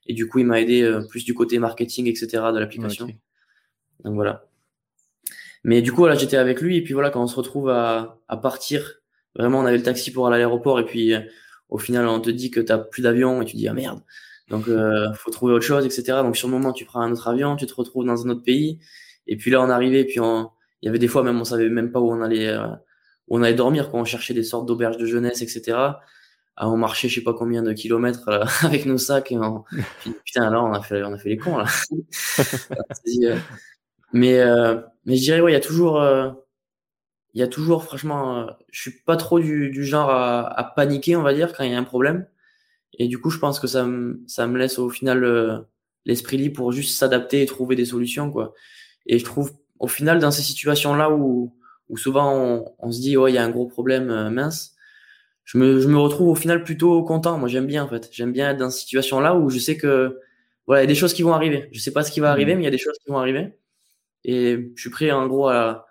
Et 0.05 0.13
du 0.13 0.27
coup, 0.27 0.39
il 0.39 0.45
m'a 0.45 0.61
aidé 0.61 0.81
euh, 0.81 1.01
plus 1.09 1.25
du 1.25 1.33
côté 1.33 1.59
marketing, 1.59 2.07
etc. 2.07 2.27
de 2.53 2.59
l'application. 2.59 3.07
Donc 4.05 4.15
voilà. 4.15 4.45
Mais 5.65 5.81
du 5.81 5.91
coup, 5.91 6.05
là, 6.05 6.15
j'étais 6.15 6.37
avec 6.37 6.61
lui, 6.61 6.77
et 6.77 6.83
puis 6.83 6.93
voilà, 6.93 7.09
quand 7.09 7.23
on 7.23 7.27
se 7.27 7.35
retrouve 7.35 7.69
à, 7.69 8.19
à 8.27 8.37
partir, 8.37 9.01
vraiment, 9.35 9.59
on 9.59 9.65
avait 9.65 9.77
le 9.77 9.83
taxi 9.83 10.11
pour 10.11 10.27
aller 10.27 10.35
à 10.35 10.39
l'aéroport, 10.39 10.79
et 10.79 10.85
puis 10.85 11.13
euh, 11.13 11.19
au 11.67 11.77
final, 11.77 12.07
on 12.07 12.19
te 12.21 12.29
dit 12.29 12.49
que 12.49 12.61
t'as 12.61 12.77
plus 12.77 13.01
d'avion, 13.01 13.41
et 13.41 13.45
tu 13.45 13.57
dis 13.57 13.67
ah 13.67 13.73
merde. 13.73 14.01
Donc, 14.49 14.65
faut 15.15 15.31
trouver 15.31 15.53
autre 15.53 15.65
chose, 15.65 15.85
etc. 15.85 16.21
Donc 16.21 16.37
sur 16.37 16.47
le 16.47 16.53
moment, 16.53 16.73
tu 16.73 16.85
prends 16.85 17.01
un 17.01 17.11
autre 17.11 17.27
avion, 17.27 17.55
tu 17.55 17.65
te 17.65 17.73
retrouves 17.73 18.05
dans 18.05 18.25
un 18.25 18.29
autre 18.29 18.43
pays. 18.43 18.77
Et 19.27 19.37
puis 19.37 19.51
là, 19.51 19.61
on 19.61 19.69
arrivait, 19.69 20.03
puis 20.05 20.19
on, 20.19 20.51
il 20.81 20.87
y 20.87 20.89
avait 20.89 20.99
des 20.99 21.07
fois 21.07 21.23
même, 21.23 21.39
on 21.39 21.45
savait 21.45 21.69
même 21.69 21.91
pas 21.91 21.99
où 21.99 22.11
on 22.11 22.21
allait, 22.21 22.47
euh, 22.47 22.67
où 23.27 23.37
on 23.37 23.43
allait 23.43 23.53
dormir, 23.53 23.89
quand 23.89 23.99
on 23.99 24.05
cherchait 24.05 24.33
des 24.33 24.43
sortes 24.43 24.67
d'auberges 24.67 24.97
de 24.97 25.05
jeunesse, 25.05 25.41
etc. 25.41 25.95
Ah, 26.55 26.69
on 26.69 26.77
marchait, 26.77 27.09
je 27.09 27.15
sais 27.15 27.23
pas 27.23 27.33
combien 27.33 27.63
de 27.63 27.73
kilomètres 27.73 28.29
euh, 28.29 28.45
avec 28.63 28.85
nos 28.85 28.97
sacs. 28.97 29.31
Et 29.31 29.37
putain, 30.23 30.49
là, 30.51 30.63
on 30.63 30.73
a 30.73 30.81
fait, 30.81 31.03
on 31.03 31.13
a 31.13 31.17
fait 31.17 31.29
les 31.29 31.37
cons 31.37 31.57
là. 31.57 31.65
Euh, 33.23 33.37
mais, 34.13 34.39
euh, 34.39 34.79
mais 35.05 35.15
je 35.15 35.21
dirais, 35.21 35.41
ouais, 35.41 35.51
il 35.51 35.53
y 35.53 35.57
a 35.57 35.59
toujours, 35.59 36.03
il 37.33 37.39
y 37.39 37.43
a 37.43 37.47
toujours, 37.47 37.83
franchement, 37.83 38.47
je 38.71 38.81
suis 38.81 39.01
pas 39.05 39.17
trop 39.17 39.39
du, 39.39 39.69
du 39.71 39.85
genre 39.85 40.09
à, 40.09 40.47
à, 40.47 40.63
paniquer, 40.63 41.15
on 41.15 41.21
va 41.21 41.33
dire, 41.33 41.53
quand 41.53 41.63
il 41.63 41.71
y 41.71 41.75
a 41.75 41.77
un 41.77 41.83
problème. 41.83 42.27
Et 42.97 43.07
du 43.07 43.19
coup, 43.19 43.29
je 43.29 43.39
pense 43.39 43.59
que 43.59 43.67
ça 43.67 43.83
me, 43.85 44.23
ça 44.27 44.47
me 44.47 44.57
laisse 44.57 44.79
au 44.79 44.89
final 44.89 45.65
l'esprit 46.05 46.37
libre 46.37 46.55
pour 46.57 46.71
juste 46.71 46.97
s'adapter 46.97 47.41
et 47.41 47.45
trouver 47.45 47.75
des 47.75 47.85
solutions, 47.85 48.31
quoi. 48.31 48.53
Et 49.05 49.19
je 49.19 49.25
trouve, 49.25 49.53
au 49.79 49.87
final, 49.87 50.19
dans 50.19 50.31
ces 50.31 50.41
situations-là 50.41 51.11
où, 51.11 51.53
où 51.89 51.97
souvent 51.97 52.33
on, 52.33 52.65
on 52.79 52.91
se 52.91 53.01
dit, 53.01 53.17
oh, 53.17 53.27
il 53.27 53.33
y 53.33 53.37
a 53.37 53.43
un 53.43 53.49
gros 53.49 53.67
problème 53.67 54.09
euh, 54.09 54.29
mince, 54.29 54.75
je 55.43 55.57
me, 55.57 55.79
je 55.81 55.87
me 55.89 55.97
retrouve 55.97 56.29
au 56.29 56.35
final 56.35 56.63
plutôt 56.63 57.03
content. 57.03 57.37
Moi, 57.37 57.49
j'aime 57.49 57.67
bien, 57.67 57.83
en 57.83 57.87
fait. 57.87 58.09
J'aime 58.11 58.31
bien 58.31 58.51
être 58.51 58.57
dans 58.57 58.69
ces 58.69 58.79
situations-là 58.79 59.35
où 59.35 59.49
je 59.49 59.59
sais 59.59 59.75
que, 59.75 60.19
voilà, 60.67 60.81
il 60.81 60.85
y 60.85 60.89
a 60.89 60.93
des 60.93 60.95
choses 60.95 61.13
qui 61.13 61.21
vont 61.21 61.33
arriver. 61.33 61.67
Je 61.73 61.79
sais 61.79 61.91
pas 61.91 62.03
ce 62.03 62.11
qui 62.11 62.21
va 62.21 62.31
arriver, 62.31 62.53
mmh. 62.53 62.57
mais 62.57 62.63
il 62.63 62.65
y 62.65 62.69
a 62.69 62.71
des 62.71 62.77
choses 62.77 62.97
qui 63.03 63.11
vont 63.11 63.17
arriver. 63.17 63.57
Et 64.23 64.71
je 64.75 64.81
suis 64.81 64.89
prêt, 64.89 65.11
en 65.11 65.27
gros, 65.27 65.49
à, 65.49 65.85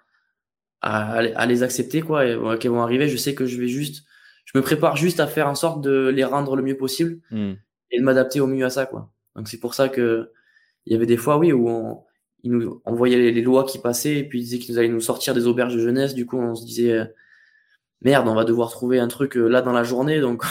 à, 0.80 1.16
à 1.18 1.46
les 1.46 1.62
accepter, 1.62 2.00
quoi, 2.00 2.24
et 2.24 2.38
qu'elles 2.58 2.70
vont 2.70 2.80
arriver. 2.80 3.08
Je 3.08 3.18
sais 3.18 3.34
que 3.34 3.44
je 3.44 3.60
vais 3.60 3.68
juste, 3.68 4.06
je 4.46 4.56
me 4.58 4.62
prépare 4.62 4.96
juste 4.96 5.20
à 5.20 5.26
faire 5.26 5.48
en 5.48 5.54
sorte 5.54 5.82
de 5.82 6.08
les 6.08 6.24
rendre 6.24 6.56
le 6.56 6.62
mieux 6.62 6.78
possible 6.78 7.20
mmh. 7.30 7.52
et 7.90 7.98
de 8.00 8.04
m'adapter 8.04 8.40
au 8.40 8.46
mieux 8.46 8.64
à 8.64 8.70
ça, 8.70 8.86
quoi. 8.86 9.12
Donc, 9.36 9.48
c'est 9.48 9.60
pour 9.60 9.74
ça 9.74 9.90
que 9.90 10.32
il 10.86 10.94
y 10.94 10.96
avait 10.96 11.06
des 11.06 11.18
fois, 11.18 11.36
oui, 11.36 11.52
où 11.52 11.68
on, 11.68 12.02
il 12.42 12.52
nous 12.52 12.82
envoyait 12.84 13.30
les, 13.30 13.42
lois 13.42 13.64
qui 13.64 13.78
passaient 13.78 14.16
et 14.18 14.24
puis 14.24 14.40
il 14.40 14.44
disait 14.44 14.58
qu'ils 14.58 14.78
allaient 14.78 14.88
nous 14.88 15.00
sortir 15.00 15.34
des 15.34 15.46
auberges 15.46 15.74
de 15.74 15.80
jeunesse. 15.80 16.14
Du 16.14 16.26
coup, 16.26 16.38
on 16.38 16.54
se 16.54 16.64
disait 16.64 16.92
euh, 16.92 17.04
merde, 18.00 18.28
on 18.28 18.34
va 18.34 18.44
devoir 18.44 18.70
trouver 18.70 18.98
un 18.98 19.08
truc 19.08 19.36
euh, 19.36 19.48
là 19.48 19.62
dans 19.62 19.72
la 19.72 19.84
journée. 19.84 20.20
Donc, 20.20 20.44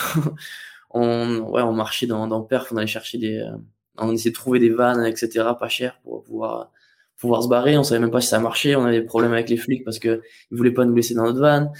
on, 0.92 1.40
ouais, 1.50 1.62
on 1.62 1.74
marchait 1.74 2.08
dans, 2.08 2.28
dans 2.28 2.42
Perf, 2.42 2.72
on 2.72 2.78
allait 2.78 2.88
chercher 2.88 3.18
des, 3.18 3.40
euh, 3.40 3.58
on 3.98 4.12
essayait 4.12 4.32
de 4.32 4.36
trouver 4.36 4.60
des 4.60 4.70
vannes, 4.70 5.06
etc., 5.06 5.46
pas 5.60 5.70
cher 5.70 6.00
pour 6.04 6.24
pouvoir 6.24 6.72
pouvoir 7.18 7.44
se 7.44 7.48
barrer. 7.48 7.78
On 7.78 7.84
savait 7.84 8.00
même 8.00 8.12
pas 8.12 8.22
si 8.22 8.30
ça 8.30 8.40
marchait. 8.40 8.76
On 8.76 8.84
avait 8.86 9.02
des 9.02 9.06
problèmes 9.06 9.34
avec 9.34 9.50
les 9.50 9.58
flics 9.58 9.86
parce 9.86 10.00
que 10.00 10.22
ils 10.50 10.58
voulaient 10.58 10.72
pas 10.72 10.86
nous 10.86 10.96
laisser 10.96 11.14
dans 11.14 11.24
notre 11.24 11.40
van. 11.40 11.72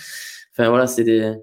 Enfin 0.52 0.70
voilà, 0.70 0.88
c'était 0.88 1.04
des... 1.04 1.36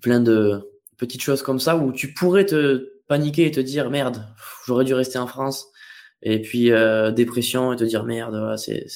plein 0.00 0.20
de 0.20 0.70
petites 0.96 1.22
choses 1.22 1.42
comme 1.42 1.60
ça 1.60 1.76
où 1.76 1.92
tu 1.92 2.14
pourrais 2.14 2.46
te 2.46 2.92
paniquer 3.08 3.46
et 3.46 3.50
te 3.50 3.60
dire 3.60 3.90
merde, 3.90 4.26
j'aurais 4.66 4.84
dû 4.84 4.94
rester 4.94 5.18
en 5.18 5.26
France. 5.26 5.71
Et 6.22 6.40
puis 6.40 6.70
euh, 6.70 7.10
dépression 7.10 7.72
et 7.72 7.76
te 7.76 7.84
dire 7.84 8.04
merde, 8.04 8.56
c'est, 8.56 8.86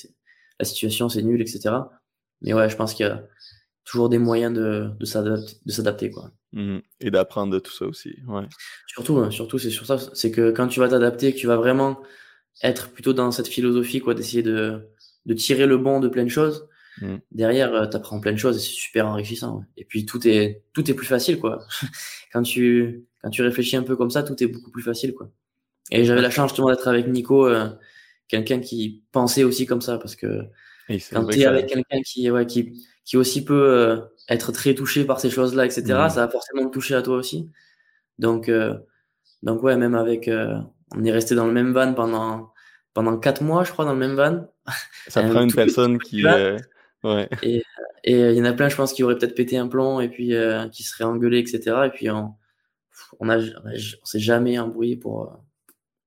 la 0.58 0.64
situation 0.64 1.08
c'est 1.08 1.22
nul, 1.22 1.40
etc. 1.40 1.74
Mais 2.42 2.54
ouais, 2.54 2.68
je 2.68 2.76
pense 2.76 2.94
qu'il 2.94 3.06
y 3.06 3.08
a 3.08 3.24
toujours 3.84 4.08
des 4.08 4.18
moyens 4.18 4.54
de, 4.54 4.90
de 4.98 5.04
s'adapter, 5.70 6.10
quoi. 6.10 6.30
Mmh 6.52 6.78
et 7.00 7.10
d'apprendre 7.10 7.52
de 7.52 7.58
tout 7.58 7.72
ça 7.72 7.84
aussi, 7.84 8.16
ouais. 8.28 8.46
Surtout, 8.86 9.18
hein, 9.18 9.30
surtout 9.30 9.58
c'est 9.58 9.70
sur 9.70 9.84
ça, 9.84 9.98
c'est 10.14 10.30
que 10.30 10.50
quand 10.50 10.68
tu 10.68 10.80
vas 10.80 10.88
t'adapter, 10.88 11.32
que 11.34 11.38
tu 11.38 11.46
vas 11.46 11.56
vraiment 11.56 12.00
être 12.62 12.90
plutôt 12.90 13.12
dans 13.12 13.30
cette 13.30 13.48
philosophie, 13.48 14.00
quoi, 14.00 14.14
d'essayer 14.14 14.42
de, 14.42 14.88
de 15.26 15.34
tirer 15.34 15.66
le 15.66 15.76
bon 15.76 16.00
de 16.00 16.08
plein 16.08 16.24
de 16.24 16.30
choses. 16.30 16.68
Mmh. 17.02 17.16
Derrière, 17.32 17.74
euh, 17.74 17.86
tu 17.86 17.96
apprends 17.96 18.20
plein 18.20 18.32
de 18.32 18.38
choses 18.38 18.56
et 18.56 18.60
c'est 18.60 18.72
super 18.72 19.06
enrichissant. 19.06 19.64
Et 19.76 19.84
puis 19.84 20.06
tout 20.06 20.26
est 20.26 20.62
tout 20.72 20.90
est 20.90 20.94
plus 20.94 21.06
facile, 21.06 21.38
quoi. 21.38 21.66
quand 22.32 22.42
tu 22.42 23.04
quand 23.22 23.30
tu 23.30 23.42
réfléchis 23.42 23.76
un 23.76 23.82
peu 23.82 23.96
comme 23.96 24.10
ça, 24.10 24.22
tout 24.22 24.42
est 24.42 24.46
beaucoup 24.46 24.70
plus 24.70 24.82
facile, 24.82 25.12
quoi. 25.14 25.30
Et 25.90 26.04
j'avais 26.04 26.22
la 26.22 26.30
chance 26.30 26.50
justement 26.50 26.68
d'être 26.70 26.88
avec 26.88 27.06
Nico, 27.06 27.46
euh, 27.46 27.68
quelqu'un 28.28 28.60
qui 28.60 29.04
pensait 29.12 29.44
aussi 29.44 29.66
comme 29.66 29.80
ça, 29.80 29.98
parce 29.98 30.16
que 30.16 30.42
quand 31.12 31.26
tu 31.26 31.40
es 31.40 31.46
avec 31.46 31.66
quelqu'un 31.66 32.00
qui, 32.04 32.30
ouais, 32.30 32.46
qui, 32.46 32.86
qui 33.04 33.16
aussi 33.16 33.44
peut 33.44 33.54
euh, 33.54 34.00
être 34.28 34.52
très 34.52 34.74
touché 34.74 35.04
par 35.04 35.20
ces 35.20 35.30
choses-là, 35.30 35.64
etc., 35.64 35.82
mmh. 35.82 36.10
ça 36.10 36.26
va 36.26 36.28
forcément 36.28 36.66
te 36.66 36.72
toucher 36.72 36.94
à 36.94 37.02
toi 37.02 37.16
aussi. 37.16 37.50
Donc, 38.18 38.48
euh, 38.48 38.74
donc 39.42 39.62
ouais, 39.62 39.76
même 39.76 39.94
avec, 39.94 40.28
on 40.94 41.04
est 41.04 41.12
resté 41.12 41.34
dans 41.34 41.46
le 41.46 41.52
même 41.52 41.72
van 41.72 41.94
pendant 41.94 42.52
pendant 42.94 43.18
quatre 43.18 43.42
mois, 43.42 43.62
je 43.62 43.72
crois, 43.72 43.84
dans 43.84 43.92
le 43.92 43.98
même 43.98 44.14
van. 44.14 44.48
Ça 45.08 45.22
prend 45.22 45.42
une 45.42 45.52
personne 45.52 45.98
qui, 45.98 46.24
ouais. 46.24 47.28
Et 47.42 47.62
il 48.04 48.34
y 48.34 48.40
en 48.40 48.44
a 48.46 48.54
plein, 48.54 48.70
je 48.70 48.76
pense, 48.76 48.94
qui 48.94 49.02
auraient 49.02 49.18
peut-être 49.18 49.34
pété 49.34 49.58
un 49.58 49.68
plomb 49.68 50.00
et 50.00 50.08
puis 50.08 50.32
qui 50.72 50.82
seraient 50.82 51.04
engueulés, 51.04 51.38
etc. 51.38 51.76
Et 51.84 51.90
puis 51.90 52.10
on, 52.10 52.34
on 53.20 53.28
a, 53.28 53.38
on 53.38 54.04
s'est 54.04 54.18
jamais 54.18 54.58
embrouillé 54.58 54.96
pour 54.96 55.38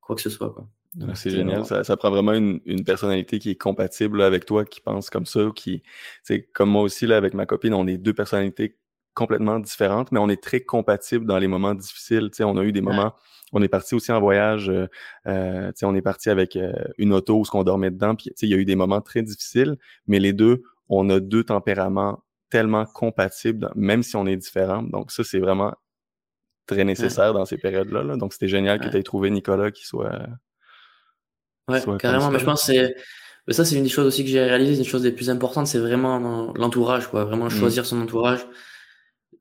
quoi 0.09 0.15
que 0.15 0.23
ce 0.23 0.31
soit. 0.31 0.51
Quoi. 0.51 0.67
C'est 1.13 1.29
génial. 1.29 1.63
Ça, 1.65 1.83
ça, 1.83 1.95
prend 1.95 2.09
vraiment 2.09 2.33
une, 2.33 2.59
une, 2.65 2.83
personnalité 2.83 3.37
qui 3.37 3.51
est 3.51 3.55
compatible 3.55 4.23
avec 4.23 4.43
toi, 4.43 4.65
qui 4.65 4.81
pense 4.81 5.11
comme 5.11 5.27
ça, 5.27 5.51
qui, 5.55 5.83
c'est 6.23 6.49
comme 6.51 6.71
moi 6.71 6.81
aussi 6.81 7.05
là 7.05 7.15
avec 7.15 7.35
ma 7.35 7.45
copine, 7.45 7.75
on 7.75 7.85
est 7.85 7.99
deux 7.99 8.15
personnalités 8.15 8.75
complètement 9.13 9.59
différentes, 9.59 10.11
mais 10.11 10.19
on 10.19 10.27
est 10.27 10.41
très 10.41 10.61
compatibles 10.61 11.27
dans 11.27 11.37
les 11.37 11.47
moments 11.47 11.75
difficiles. 11.75 12.31
sais 12.33 12.43
on 12.43 12.57
a 12.57 12.63
eu 12.63 12.71
des 12.71 12.81
moments, 12.81 13.13
on 13.53 13.61
est 13.61 13.67
parti 13.67 13.93
aussi 13.93 14.11
en 14.11 14.19
voyage, 14.19 14.69
euh, 14.69 14.87
euh 15.27 15.71
on 15.83 15.93
est 15.93 16.01
parti 16.01 16.31
avec 16.31 16.55
euh, 16.55 16.73
une 16.97 17.13
auto 17.13 17.37
où 17.37 17.45
ce 17.45 17.51
qu'on 17.51 17.63
dormait 17.63 17.91
dedans, 17.91 18.15
puis 18.15 18.31
il 18.41 18.49
y 18.49 18.55
a 18.55 18.57
eu 18.57 18.65
des 18.65 18.75
moments 18.75 19.01
très 19.01 19.21
difficiles, 19.21 19.77
mais 20.07 20.17
les 20.17 20.33
deux, 20.33 20.63
on 20.87 21.07
a 21.11 21.19
deux 21.19 21.43
tempéraments 21.43 22.23
tellement 22.49 22.85
compatibles, 22.87 23.69
même 23.75 24.01
si 24.01 24.15
on 24.15 24.25
est 24.25 24.37
différents. 24.37 24.81
Donc 24.81 25.11
ça, 25.11 25.23
c'est 25.23 25.37
vraiment 25.37 25.75
très 26.69 26.83
nécessaire 26.85 27.33
dans 27.33 27.45
ces 27.45 27.57
périodes-là. 27.57 28.15
Donc, 28.15 28.33
c'était 28.33 28.47
génial 28.47 28.79
que 28.79 28.87
tu 28.87 28.97
aies 28.97 29.03
trouvé 29.03 29.29
Nicolas 29.29 29.71
qui 29.71 29.85
soit. 29.85 30.19
Ouais, 31.67 31.81
carrément. 31.99 32.31
Mais 32.31 32.39
je 32.39 32.45
pense 32.45 32.65
que 32.65 32.73
c'est. 32.73 32.95
Ça, 33.47 33.65
c'est 33.65 33.75
une 33.75 33.83
des 33.83 33.89
choses 33.89 34.05
aussi 34.05 34.23
que 34.23 34.29
j'ai 34.29 34.43
réalisé, 34.43 34.73
une 34.73 34.77
des 34.79 34.83
choses 34.83 35.03
les 35.03 35.11
plus 35.11 35.31
importantes, 35.31 35.65
c'est 35.65 35.79
vraiment 35.79 36.53
l'entourage, 36.53 37.07
quoi. 37.07 37.25
Vraiment 37.25 37.45
mmh. 37.45 37.51
choisir 37.51 37.85
son 37.85 37.99
entourage. 37.99 38.45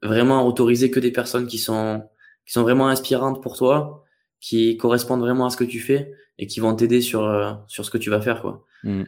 Vraiment 0.02 0.46
autoriser 0.46 0.90
que 0.90 0.98
des 0.98 1.10
personnes 1.10 1.46
qui 1.46 1.58
sont, 1.58 2.08
qui 2.46 2.52
sont 2.52 2.62
vraiment 2.62 2.88
inspirantes 2.88 3.42
pour 3.42 3.56
toi, 3.56 4.04
qui 4.40 4.78
correspondent 4.78 5.20
vraiment 5.20 5.46
à 5.46 5.50
ce 5.50 5.58
que 5.58 5.64
tu 5.64 5.78
fais 5.78 6.14
et 6.38 6.46
qui 6.46 6.60
vont 6.60 6.74
t'aider 6.74 7.02
sur, 7.02 7.24
euh, 7.24 7.52
sur 7.66 7.84
ce 7.84 7.90
que 7.90 7.98
tu 7.98 8.08
vas 8.08 8.22
faire, 8.22 8.40
quoi. 8.40 8.64
Mmh. 8.82 9.02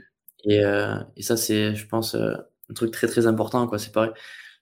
Et, 0.45 0.65
euh, 0.65 0.97
et 1.17 1.23
ça, 1.23 1.39
c'est, 1.39 1.75
je 1.75 1.87
pense, 1.87 2.15
euh, 2.15 2.35
un 2.69 2.75
truc 2.75 2.91
très, 2.91 3.07
très 3.07 3.27
important, 3.27 3.67
quoi. 3.69 3.79
C'est 3.79 3.93
pareil. 3.93 4.11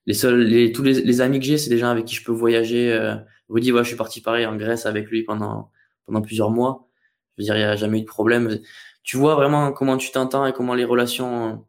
Les 0.07 0.15
seuls, 0.15 0.41
les, 0.41 0.71
tous 0.71 0.85
les, 0.85 1.01
les 1.01 1.21
amis 1.21 1.41
que 1.41 1.47
j'ai, 1.47 1.59
c'est 1.59 1.71
des 1.71 1.79
gens 1.79 1.89
avec 1.89 2.05
qui 2.05 2.15
je 2.15 2.23
peux 2.23 2.33
voyager, 2.33 2.97
Rudy, 3.49 3.73
ouais, 3.73 3.83
je 3.83 3.89
suis 3.89 3.97
parti 3.97 4.21
pareil 4.21 4.47
en 4.47 4.57
Grèce 4.57 4.87
avec 4.87 5.09
lui 5.09 5.23
pendant, 5.23 5.71
pendant 6.07 6.23
plusieurs 6.23 6.51
mois. 6.51 6.89
Je 7.37 7.43
veux 7.43 7.45
dire, 7.45 7.57
il 7.57 7.61
n'y 7.61 7.65
a 7.65 7.77
jamais 7.77 7.99
eu 7.99 8.03
de 8.03 8.07
problème. 8.07 8.59
Tu 9.03 9.17
vois 9.17 9.35
vraiment 9.35 9.73
comment 9.73 9.97
tu 9.97 10.11
t'entends 10.11 10.47
et 10.47 10.53
comment 10.53 10.75
les 10.75 10.85
relations 10.85 11.65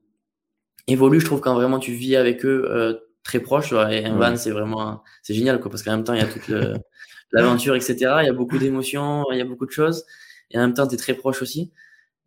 évoluent. 0.88 1.20
Je 1.20 1.26
trouve 1.26 1.42
quand 1.42 1.54
vraiment 1.54 1.80
tu 1.80 1.94
vis 1.94 2.16
avec 2.16 2.46
eux 2.46 2.68
euh, 2.70 2.96
très 3.24 3.40
proche. 3.40 3.72
Et 3.72 4.06
un 4.06 4.16
van, 4.16 4.36
c'est 4.36 4.52
vraiment, 4.52 5.04
c'est 5.22 5.34
génial, 5.34 5.60
quoi, 5.60 5.70
parce 5.70 5.84
qu'en 5.84 5.92
même 5.92 6.04
temps, 6.04 6.14
il 6.14 6.22
y 6.22 6.24
a 6.24 6.28
toute 6.28 6.50
l'aventure, 7.32 7.76
etc. 7.76 7.96
Il 8.22 8.26
y 8.26 8.30
a 8.30 8.34
beaucoup 8.34 8.58
d'émotions, 8.58 9.26
il 9.32 9.38
y 9.38 9.42
a 9.42 9.46
beaucoup 9.46 9.66
de 9.66 9.72
choses. 9.72 10.06
Et 10.52 10.58
en 10.58 10.62
même 10.62 10.74
temps, 10.74 10.88
tu 10.88 10.96
es 10.96 10.98
très 10.98 11.14
proche 11.14 11.42
aussi. 11.42 11.72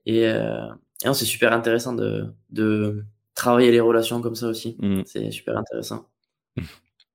Et, 0.06 0.26
euh, 0.26 0.66
et 1.04 1.12
c'est 1.14 1.24
super 1.24 1.52
intéressant 1.52 1.92
de, 1.92 2.26
de 2.50 3.04
travailler 3.34 3.70
les 3.70 3.80
relations 3.80 4.20
comme 4.20 4.34
ça 4.34 4.46
aussi. 4.46 4.76
Mm. 4.80 5.02
C'est 5.04 5.30
super 5.30 5.56
intéressant. 5.56 6.08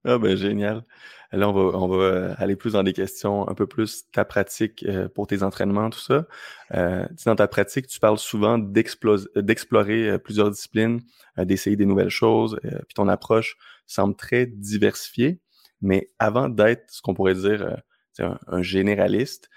Ah 0.09 0.17
ben 0.19 0.37
génial. 0.37 0.85
Là, 1.33 1.49
on 1.49 1.87
va, 1.87 1.95
euh, 1.97 2.33
aller 2.37 2.55
plus 2.55 2.73
dans 2.73 2.83
des 2.83 2.93
questions 2.93 3.47
un 3.49 3.53
peu 3.53 3.67
plus 3.67 4.09
ta 4.11 4.23
pratique 4.23 4.85
euh, 4.87 5.09
pour 5.09 5.27
tes 5.27 5.43
entraînements, 5.43 5.89
tout 5.89 5.99
ça. 5.99 6.25
Euh, 6.73 7.05
dans 7.25 7.35
ta 7.35 7.47
pratique, 7.47 7.87
tu 7.87 7.99
parles 7.99 8.17
souvent 8.17 8.57
d'explorer 8.57 10.09
euh, 10.09 10.17
plusieurs 10.17 10.49
disciplines, 10.49 11.01
d'essayer 11.37 11.75
des 11.75 11.85
nouvelles 11.85 12.09
choses, 12.09 12.59
puis 12.63 12.95
ton 12.95 13.07
approche 13.07 13.57
semble 13.85 14.15
très 14.15 14.45
diversifiée. 14.45 15.39
Mais 15.81 16.09
avant 16.17 16.49
d'être 16.49 16.89
ce 16.89 17.01
qu'on 17.01 17.13
pourrait 17.13 17.35
dire 17.35 17.77
un, 18.19 18.61
généraliste, 18.63 19.49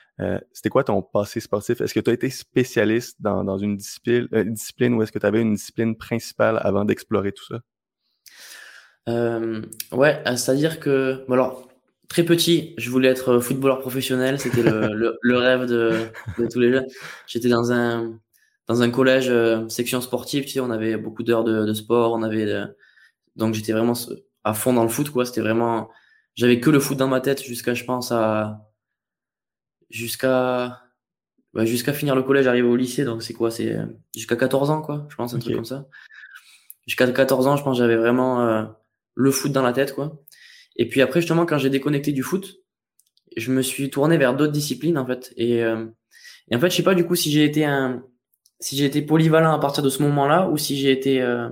c'était 0.53 0.69
quoi 0.69 0.85
ton 0.85 1.01
passé 1.01 1.41
sportif? 1.41 1.81
Est-ce 1.81 1.95
que 1.95 2.01
tu 2.01 2.11
as 2.11 2.13
été 2.13 2.29
spécialiste 2.29 3.23
dans, 3.23 3.45
dans 3.45 3.57
une 3.57 3.79
discipline, 3.79 4.29
discipline 4.53 4.93
ou 4.93 5.03
est-ce 5.03 5.13
que 5.13 5.19
tu 5.19 5.25
avais 5.25 5.41
une 5.41 5.55
discipline 5.55 5.97
principale 5.97 6.59
avant 6.63 6.85
d'explorer 6.85 7.33
tout 7.33 7.47
ça? 7.47 7.61
Euh, 9.09 9.63
ouais, 9.93 10.23
euh, 10.27 10.37
c'est-à-dire 10.37 10.81
que, 10.81 11.25
bon 11.27 11.35
alors, 11.35 11.69
très 12.09 12.25
petit, 12.25 12.75
je 12.79 12.91
voulais 12.91 13.09
être 13.09 13.39
footballeur 13.41 13.81
professionnel, 13.81 14.39
c'était 14.39 14.63
le, 14.63 15.19
le, 15.21 15.37
rêve 15.39 15.67
de, 15.67 16.09
de, 16.39 16.47
tous 16.47 16.61
les 16.61 16.73
jeunes. 16.73 16.87
J'étais 17.27 17.49
dans 17.49 17.73
un 17.73 18.19
dans 18.67 18.83
un 18.83 18.91
collège 18.91 19.29
euh, 19.31 19.69
section 19.69 20.01
sportive, 20.01 20.45
tu 20.45 20.51
sais, 20.51 20.61
on 20.61 20.71
avait 20.71 20.97
beaucoup 20.97 21.25
d'heures 21.25 21.43
de, 21.43 21.65
de, 21.65 21.73
sport, 21.75 22.13
on 22.13 22.23
avait 22.23 22.47
donc 23.37 23.55
j'étais 23.55 23.73
vraiment 23.73 23.95
à 24.45 24.55
fond 24.55 24.73
dans 24.73 24.85
le 24.85 24.89
foot, 24.89 25.11
quoi. 25.11 25.25
C'était 25.25 25.41
vraiment, 25.41 25.91
j'avais 26.37 26.61
que 26.61 26.71
le 26.71 26.81
foot 26.81 26.97
dans 26.97 27.09
ma 27.09 27.21
tête 27.21 27.43
jusqu'à, 27.43 27.75
je 27.75 27.85
pense 27.85 28.13
à 28.13 28.69
jusqu'à 29.91 30.83
ouais, 31.55 31.67
jusqu'à 31.67 31.93
finir 31.93 32.15
le 32.15 32.23
collège, 32.23 32.47
arriver 32.47 32.69
au 32.69 32.77
lycée, 32.77 33.05
donc 33.05 33.23
c'est 33.23 33.35
quoi, 33.35 33.51
c'est 33.51 33.77
jusqu'à 34.15 34.37
14 34.37 34.71
ans, 34.71 34.83
quoi. 34.83 35.07
Je 35.09 35.17
pense 35.17 35.35
un 35.35 35.39
truc 35.39 35.55
comme 35.55 35.65
ça. 35.65 35.87
Jusqu'à 36.87 37.11
14 37.11 37.47
ans, 37.47 37.57
je 37.57 37.65
pense 37.65 37.79
j'avais 37.79 37.97
vraiment 37.97 38.71
le 39.15 39.31
foot 39.31 39.53
dans 39.53 39.63
la 39.63 39.73
tête, 39.73 39.95
quoi. 39.95 40.23
Et 40.77 40.89
puis 40.89 41.03
après, 41.03 41.21
justement, 41.21 41.47
quand 41.47 41.59
j'ai 41.59 41.71
déconnecté 41.71 42.13
du 42.13 42.23
foot, 42.23 42.57
je 43.37 43.53
me 43.53 43.63
suis 43.63 43.91
tourné 43.91 44.17
vers 44.17 44.35
d'autres 44.35 44.53
disciplines, 44.53 44.99
en 44.99 45.07
fait. 45.07 45.33
Et, 45.37 45.63
euh, 45.63 45.87
et, 46.51 46.57
en 46.57 46.61
fait, 46.61 46.71
je 46.71 46.77
sais 46.77 46.83
pas 46.83 46.95
du 46.95 47.07
coup 47.07 47.15
si 47.15 47.31
j'ai 47.31 47.45
été 47.45 47.65
un, 47.65 48.05
si 48.61 48.77
j'ai 48.77 48.85
été 48.85 49.03
polyvalent 49.03 49.53
à 49.53 49.59
partir 49.59 49.83
de 49.83 49.89
ce 49.89 50.03
moment-là 50.03 50.49
ou 50.49 50.57
si 50.57 50.77
j'ai 50.77 50.91
été, 50.91 51.21
euh, 51.23 51.49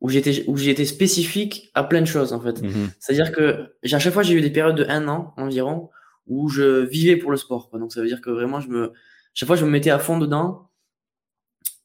où 0.00 0.08
j'étais, 0.08 0.44
où 0.48 0.56
j'ai 0.56 0.70
été 0.70 0.84
spécifique 0.84 1.70
à 1.74 1.84
plein 1.84 2.00
de 2.00 2.06
choses, 2.06 2.32
en 2.32 2.40
fait. 2.40 2.60
Mm-hmm. 2.62 2.90
C'est-à-dire 3.00 3.32
que 3.32 3.74
à 3.92 3.98
chaque 3.98 4.12
fois, 4.12 4.22
j'ai 4.22 4.34
eu 4.34 4.40
des 4.40 4.50
périodes 4.50 4.76
de 4.76 4.84
un 4.84 5.08
an 5.08 5.34
environ 5.36 5.90
où 6.26 6.48
je 6.48 6.84
vivais 6.84 7.16
pour 7.16 7.30
le 7.30 7.36
sport, 7.36 7.70
quoi. 7.70 7.78
Donc 7.78 7.92
ça 7.92 8.00
veut 8.00 8.06
dire 8.06 8.20
que 8.20 8.30
vraiment, 8.30 8.60
je 8.60 8.68
me, 8.68 8.92
chaque 9.34 9.46
fois, 9.46 9.56
je 9.56 9.64
me 9.64 9.70
mettais 9.70 9.90
à 9.90 9.98
fond 9.98 10.18
dedans. 10.18 10.70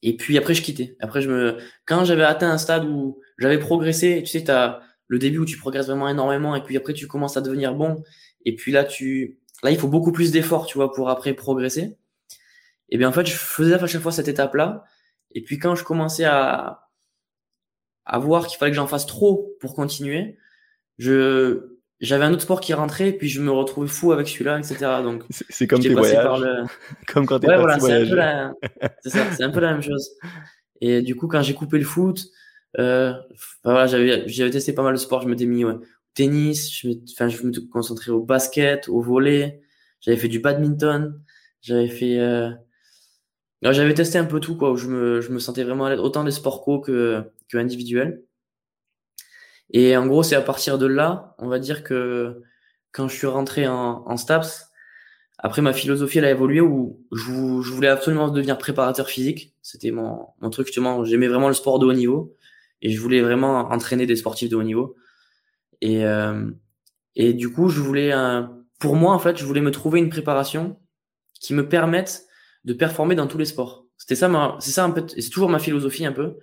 Et 0.02 0.18
puis 0.18 0.38
après, 0.38 0.54
je 0.54 0.62
quittais. 0.62 0.98
Après, 1.00 1.22
je 1.22 1.30
me, 1.30 1.58
quand 1.86 2.04
j'avais 2.04 2.24
atteint 2.24 2.52
un 2.52 2.58
stade 2.58 2.86
où 2.86 3.20
j'avais 3.38 3.60
progressé, 3.60 4.22
tu 4.24 4.32
sais, 4.32 4.44
tu 4.44 4.52
as 4.52 4.82
le 5.08 5.20
début 5.20 5.40
où 5.40 5.46
tu 5.46 5.58
progresses 5.58 5.88
vraiment 5.88 6.10
énormément 6.10 6.56
et 6.56 6.64
puis 6.64 6.78
après, 6.78 6.94
tu 6.94 7.08
commences 7.08 7.38
à 7.38 7.42
devenir 7.42 7.76
bon. 7.76 8.04
Et 8.46 8.56
puis 8.56 8.72
là, 8.72 8.84
tu, 8.84 9.40
là, 9.64 9.72
il 9.72 9.78
faut 9.78 9.88
beaucoup 9.88 10.12
plus 10.12 10.32
d'efforts, 10.32 10.66
tu 10.66 10.78
vois, 10.78 10.92
pour 10.92 11.10
après 11.10 11.34
progresser. 11.34 11.98
Et 12.90 12.98
bien, 12.98 13.10
en 13.10 13.12
fait, 13.12 13.26
je 13.26 13.36
faisais 13.36 13.74
à 13.74 13.88
chaque 13.88 14.02
fois 14.02 14.12
cette 14.12 14.28
étape-là. 14.28 14.84
Et 15.32 15.42
puis, 15.42 15.58
quand 15.60 15.76
je 15.76 15.84
commençais 15.84 16.26
à, 16.26 16.90
à 18.06 18.20
voir 18.20 18.48
qu'il 18.48 18.58
fallait 18.58 18.72
que 18.72 18.76
j'en 18.76 18.88
fasse 18.88 19.06
trop 19.06 19.56
pour 19.60 19.74
continuer, 19.76 20.38
je, 20.98 21.78
j'avais 22.00 22.26
un 22.26 22.34
autre 22.34 22.42
sport 22.42 22.60
qui 22.60 22.74
rentrait 22.74 23.10
et 23.10 23.14
puis 23.14 23.30
je 23.30 23.42
me 23.42 23.52
retrouvais 23.52 23.88
fou 23.88 24.12
avec 24.12 24.28
celui-là, 24.28 24.60
etc. 24.60 24.78
Donc 25.04 25.24
c'est 25.50 25.68
comme 25.68 25.80
tes 25.80 25.94
voyages, 25.94 26.40
le... 26.40 26.66
comme 27.08 27.26
quand 27.26 27.40
t'es 27.40 27.48
ouais, 27.48 27.58
voilà, 27.58 27.80
c'est 27.80 28.06
la... 28.06 28.54
ça, 29.06 29.32
c'est 29.32 29.44
un 29.44 29.50
peu 29.50 29.60
la 29.60 29.72
même 29.72 29.82
chose. 29.82 30.12
Et 30.82 31.02
du 31.02 31.16
coup, 31.16 31.28
quand 31.28 31.42
j'ai 31.42 31.54
coupé 31.54 31.78
le 31.78 31.86
foot, 31.86 32.28
euh, 32.80 33.14
voilà, 33.64 33.88
j'avais 33.88 34.28
j'avais 34.28 34.52
testé 34.52 34.74
pas 34.74 34.84
mal 34.84 34.94
de 34.94 35.00
sports. 35.00 35.22
Je 35.22 35.28
m'étais 35.28 35.46
mis 35.46 35.66
au 35.66 35.82
tennis, 36.14 36.72
je 36.74 36.90
enfin 37.12 37.28
je 37.30 37.44
me 37.44 37.52
concentrais 37.70 38.12
au 38.12 38.24
basket, 38.24 38.90
au 38.90 39.02
volley. 39.02 39.62
J'avais 40.02 40.18
fait 40.18 40.28
du 40.28 40.40
badminton, 40.40 41.22
j'avais 41.62 41.88
fait 41.88 42.20
euh... 42.20 42.52
j'avais 43.62 43.94
testé 43.94 44.18
un 44.18 44.26
peu 44.26 44.40
tout 44.40 44.58
quoi. 44.58 44.72
Où 44.72 44.78
je 44.78 44.88
me 44.88 45.22
je 45.22 45.32
me 45.32 45.40
sentais 45.40 45.64
vraiment 45.64 45.86
autant 45.86 46.24
des 46.24 46.32
sports 46.32 46.64
co 46.64 46.80
que 46.80 47.24
que 47.50 47.58
individuels. 47.58 48.24
Et 49.72 49.98
en 49.98 50.08
gros, 50.08 50.24
c'est 50.24 50.36
à 50.36 50.42
partir 50.42 50.78
de 50.78 50.86
là, 50.86 51.36
on 51.40 51.48
va 51.48 51.60
dire 51.60 51.84
que 51.84 52.42
quand 52.92 53.08
je 53.08 53.16
suis 53.16 53.28
rentré 53.28 53.68
en, 53.68 54.04
en 54.06 54.18
STAPS, 54.18 54.74
après, 55.44 55.62
ma 55.62 55.74
philosophie, 55.74 56.20
elle 56.20 56.26
a 56.26 56.32
évolué 56.32 56.62
où 56.62 57.06
je, 57.12 57.30
voulais 57.30 57.90
absolument 57.90 58.30
devenir 58.30 58.58
préparateur 58.58 59.10
physique. 59.10 59.54
C'était 59.62 59.92
mon, 59.92 60.28
mon 60.40 60.50
truc, 60.50 60.68
justement. 60.68 61.04
J'aimais 61.04 61.28
vraiment 61.28 61.50
le 61.50 61.54
sport 61.54 61.80
de 61.80 61.86
haut 61.86 61.94
niveau 61.94 62.34
et 62.84 62.92
je 62.92 63.00
voulais 63.02 63.22
vraiment 63.22 63.72
entraîner 63.72 64.06
des 64.06 64.16
sportifs 64.16 64.50
de 64.50 64.56
haut 64.56 64.64
niveau. 64.64 64.96
Et, 65.82 66.06
euh, 66.06 66.52
et 67.16 67.34
du 67.34 67.52
coup, 67.52 67.70
je 67.70 67.82
voulais, 67.82 68.14
pour 68.80 68.96
moi, 68.96 69.14
en 69.14 69.20
fait, 69.20 69.38
je 69.38 69.46
voulais 69.46 69.62
me 69.62 69.72
trouver 69.72 70.00
une 70.00 70.10
préparation 70.10 70.78
qui 71.40 71.54
me 71.56 71.68
permette 71.68 72.26
de 72.66 72.74
performer 72.74 73.16
dans 73.16 73.28
tous 73.28 73.38
les 73.38 73.46
sports. 73.46 73.86
C'était 73.98 74.16
ça, 74.16 74.58
c'est 74.60 74.72
ça 74.72 74.84
un 74.84 74.92
peu, 74.92 75.06
c'est 75.08 75.30
toujours 75.30 75.50
ma 75.50 75.60
philosophie 75.60 76.06
un 76.06 76.12
peu. 76.12 76.38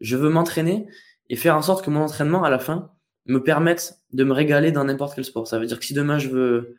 Je 0.00 0.16
veux 0.16 0.28
m'entraîner 0.28 0.86
et 1.30 1.36
faire 1.36 1.56
en 1.56 1.62
sorte 1.62 1.84
que 1.84 1.90
mon 1.90 2.00
entraînement 2.00 2.44
à 2.44 2.50
la 2.50 2.58
fin 2.58 2.92
me 3.26 3.42
permette 3.42 3.98
de 4.12 4.24
me 4.24 4.32
régaler 4.32 4.72
dans 4.72 4.84
n'importe 4.84 5.14
quel 5.14 5.24
sport. 5.24 5.46
Ça 5.46 5.58
veut 5.58 5.66
dire 5.66 5.78
que 5.78 5.84
si 5.84 5.94
demain 5.94 6.18
je 6.18 6.28
veux, 6.28 6.76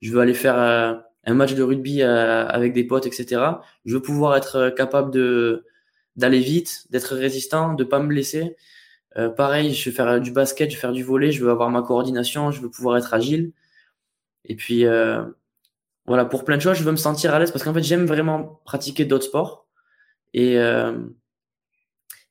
je 0.00 0.12
veux 0.12 0.20
aller 0.20 0.34
faire 0.34 0.58
euh, 0.58 0.94
un 1.24 1.34
match 1.34 1.54
de 1.54 1.62
rugby 1.62 2.02
euh, 2.02 2.46
avec 2.46 2.72
des 2.72 2.84
potes, 2.84 3.06
etc. 3.06 3.42
Je 3.84 3.94
veux 3.94 4.02
pouvoir 4.02 4.36
être 4.36 4.56
euh, 4.56 4.70
capable 4.70 5.12
de 5.12 5.64
d'aller 6.16 6.40
vite, 6.40 6.86
d'être 6.90 7.14
résistant, 7.16 7.74
de 7.74 7.84
pas 7.84 8.00
me 8.00 8.08
blesser. 8.08 8.56
pareil, 9.36 9.74
je 9.74 9.90
vais 9.90 9.96
faire 9.96 10.20
du 10.20 10.32
basket, 10.32 10.70
je 10.70 10.76
vais 10.76 10.80
faire 10.80 10.92
du 10.92 11.02
volet, 11.04 11.32
je 11.32 11.44
veux 11.44 11.50
avoir 11.50 11.70
ma 11.70 11.82
coordination, 11.82 12.50
je 12.50 12.60
veux 12.60 12.70
pouvoir 12.70 12.96
être 12.98 13.14
agile. 13.14 13.52
Et 14.44 14.56
puis 14.56 14.84
voilà, 16.06 16.24
pour 16.24 16.44
plein 16.44 16.56
de 16.56 16.62
choses, 16.62 16.76
je 16.78 16.84
veux 16.84 16.92
me 16.92 16.96
sentir 16.96 17.34
à 17.34 17.38
l'aise 17.38 17.50
parce 17.50 17.64
qu'en 17.64 17.74
fait, 17.74 17.82
j'aime 17.82 18.06
vraiment 18.06 18.60
pratiquer 18.64 19.04
d'autres 19.04 19.24
sports. 19.24 19.66
Et 20.34 20.58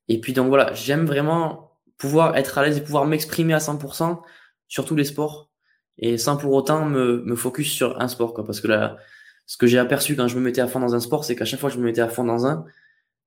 et 0.07 0.19
puis 0.19 0.33
donc 0.33 0.47
voilà, 0.49 0.73
j'aime 0.73 1.05
vraiment 1.05 1.73
pouvoir 1.97 2.35
être 2.35 2.57
à 2.57 2.65
l'aise 2.65 2.77
et 2.77 2.81
pouvoir 2.81 3.05
m'exprimer 3.05 3.53
à 3.53 3.59
100% 3.59 4.21
sur 4.67 4.85
tous 4.85 4.95
les 4.95 5.05
sports 5.05 5.49
et 5.97 6.17
sans 6.17 6.37
pour 6.37 6.51
autant 6.53 6.85
me, 6.85 7.23
me 7.23 7.35
focus 7.35 7.71
sur 7.71 8.01
un 8.01 8.07
sport 8.07 8.33
quoi 8.33 8.43
parce 8.45 8.59
que 8.59 8.67
là 8.67 8.97
ce 9.45 9.57
que 9.57 9.67
j'ai 9.67 9.77
aperçu 9.77 10.15
quand 10.15 10.27
je 10.27 10.35
me 10.35 10.41
mettais 10.41 10.61
à 10.61 10.67
fond 10.67 10.79
dans 10.79 10.95
un 10.95 10.99
sport 10.99 11.23
c'est 11.23 11.35
qu'à 11.35 11.45
chaque 11.45 11.59
fois 11.59 11.69
que 11.69 11.75
je 11.75 11.79
me 11.79 11.85
mettais 11.85 12.01
à 12.01 12.09
fond 12.09 12.23
dans 12.23 12.45
un 12.47 12.65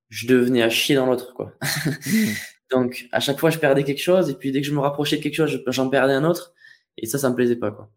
je 0.09 0.27
devenais 0.27 0.63
à 0.63 0.71
chier 0.71 0.97
dans 0.97 1.07
l'autre 1.07 1.35
quoi 1.35 1.55
donc 2.71 3.07
à 3.13 3.21
chaque 3.21 3.39
fois 3.39 3.51
je 3.51 3.59
perdais 3.59 3.85
quelque 3.85 4.03
chose 4.03 4.31
et 4.31 4.35
puis 4.35 4.53
dès 4.53 4.61
que 4.61 4.67
je 4.67 4.73
me 4.73 4.81
rapprochais 4.81 5.17
de 5.19 5.23
quelque 5.23 5.37
chose 5.37 5.63
j'en 5.67 5.89
perdais 5.89 6.15
un 6.15 6.25
autre 6.25 6.53
et 6.97 7.07
ça 7.07 7.19
ça 7.19 7.31
me 7.31 7.35
plaisait 7.35 7.57
pas 7.57 7.71
quoi 7.71 7.91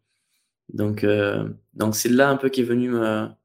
donc 0.74 1.04
euh, 1.04 1.50
donc 1.74 1.96
c'est 1.96 2.10
là 2.10 2.30
un 2.30 2.38
peu 2.38 2.50
qu'est 2.50 2.64
venu 2.64 2.90
ma, 2.90 3.38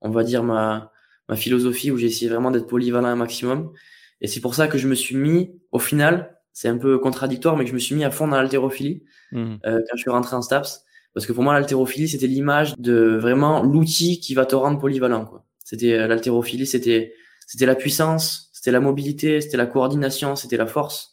on 0.00 0.10
va 0.10 0.24
dire 0.24 0.42
ma 0.42 0.92
ma 1.28 1.36
philosophie 1.36 1.90
où 1.90 1.98
j'ai 1.98 2.06
essayé 2.06 2.30
vraiment 2.30 2.50
d'être 2.50 2.66
polyvalent 2.66 3.08
un 3.08 3.16
maximum 3.16 3.72
et 4.20 4.26
c'est 4.26 4.40
pour 4.40 4.54
ça 4.54 4.68
que 4.68 4.78
je 4.78 4.88
me 4.88 4.94
suis 4.94 5.16
mis 5.16 5.50
au 5.72 5.78
final 5.78 6.38
c'est 6.58 6.66
un 6.66 6.76
peu 6.76 6.98
contradictoire, 6.98 7.56
mais 7.56 7.62
que 7.62 7.70
je 7.70 7.74
me 7.74 7.78
suis 7.78 7.94
mis 7.94 8.02
à 8.02 8.10
fond 8.10 8.26
dans 8.26 8.36
l'haltérophilie 8.36 9.04
mmh. 9.30 9.58
euh, 9.64 9.78
quand 9.78 9.96
je 9.96 10.00
suis 10.00 10.10
rentré 10.10 10.34
en 10.34 10.42
STAPS. 10.42 10.82
Parce 11.14 11.24
que 11.24 11.32
pour 11.32 11.44
moi, 11.44 11.54
l'haltérophilie, 11.54 12.08
c'était 12.08 12.26
l'image 12.26 12.74
de 12.78 13.16
vraiment 13.16 13.62
l'outil 13.62 14.18
qui 14.18 14.34
va 14.34 14.44
te 14.44 14.56
rendre 14.56 14.80
polyvalent. 14.80 15.24
Quoi. 15.24 15.46
C'était 15.62 15.92
euh, 15.92 16.08
l'haltérophilie, 16.08 16.66
c'était 16.66 17.14
c'était 17.48 17.66
la 17.66 17.74
puissance, 17.74 18.50
c'était 18.52 18.70
la 18.70 18.80
mobilité, 18.80 19.40
c'était 19.40 19.56
la 19.56 19.66
coordination, 19.66 20.36
c'était 20.36 20.58
la 20.58 20.66
force, 20.66 21.12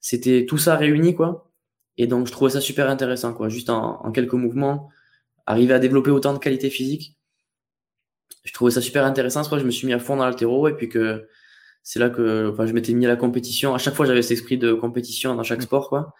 c'était 0.00 0.46
tout 0.48 0.58
ça 0.58 0.76
réuni 0.76 1.14
quoi. 1.14 1.52
Et 1.98 2.06
donc 2.06 2.26
je 2.26 2.32
trouvais 2.32 2.50
ça 2.50 2.60
super 2.62 2.90
intéressant 2.90 3.34
quoi. 3.34 3.50
Juste 3.50 3.70
en, 3.70 4.04
en 4.04 4.10
quelques 4.10 4.32
mouvements, 4.32 4.90
arriver 5.46 5.74
à 5.74 5.78
développer 5.78 6.10
autant 6.10 6.32
de 6.32 6.38
qualité 6.38 6.70
physique. 6.70 7.16
Je 8.44 8.52
trouvais 8.52 8.70
ça 8.70 8.80
super 8.80 9.04
intéressant. 9.04 9.44
C'est 9.44 9.50
que 9.50 9.58
je 9.58 9.64
me 9.64 9.70
suis 9.70 9.86
mis 9.86 9.92
à 9.92 9.98
fond 9.98 10.16
dans 10.16 10.24
l'haltéro 10.24 10.68
et 10.68 10.74
puis 10.74 10.88
que 10.88 11.28
c'est 11.82 11.98
là 11.98 12.10
que 12.10 12.50
enfin, 12.52 12.66
je 12.66 12.72
m'étais 12.72 12.94
mis 12.94 13.06
à 13.06 13.08
la 13.08 13.16
compétition. 13.16 13.74
À 13.74 13.78
chaque 13.78 13.94
fois, 13.94 14.06
j'avais 14.06 14.22
cet 14.22 14.32
esprit 14.32 14.58
de 14.58 14.72
compétition 14.72 15.34
dans 15.34 15.42
chaque 15.42 15.62
sport, 15.62 15.88
quoi. 15.88 16.14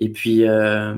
Et 0.00 0.10
puis, 0.10 0.48
euh, 0.48 0.96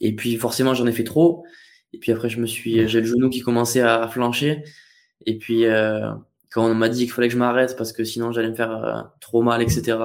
et 0.00 0.14
puis 0.14 0.36
forcément, 0.36 0.74
j'en 0.74 0.86
ai 0.86 0.92
fait 0.92 1.04
trop. 1.04 1.44
Et 1.92 1.98
puis 1.98 2.12
après, 2.12 2.28
je 2.28 2.40
me 2.40 2.46
suis, 2.46 2.88
j'ai 2.88 3.00
le 3.00 3.06
genou 3.06 3.30
qui 3.30 3.40
commençait 3.40 3.80
à 3.80 4.06
flancher. 4.08 4.62
Et 5.26 5.38
puis, 5.38 5.66
euh, 5.66 6.12
quand 6.50 6.64
on 6.64 6.74
m'a 6.74 6.88
dit 6.88 7.04
qu'il 7.04 7.12
fallait 7.12 7.28
que 7.28 7.34
je 7.34 7.38
m'arrête 7.38 7.76
parce 7.76 7.92
que 7.92 8.04
sinon 8.04 8.32
j'allais 8.32 8.50
me 8.50 8.54
faire 8.54 8.72
euh, 8.72 9.02
trop 9.20 9.42
mal, 9.42 9.62
etc. 9.62 9.98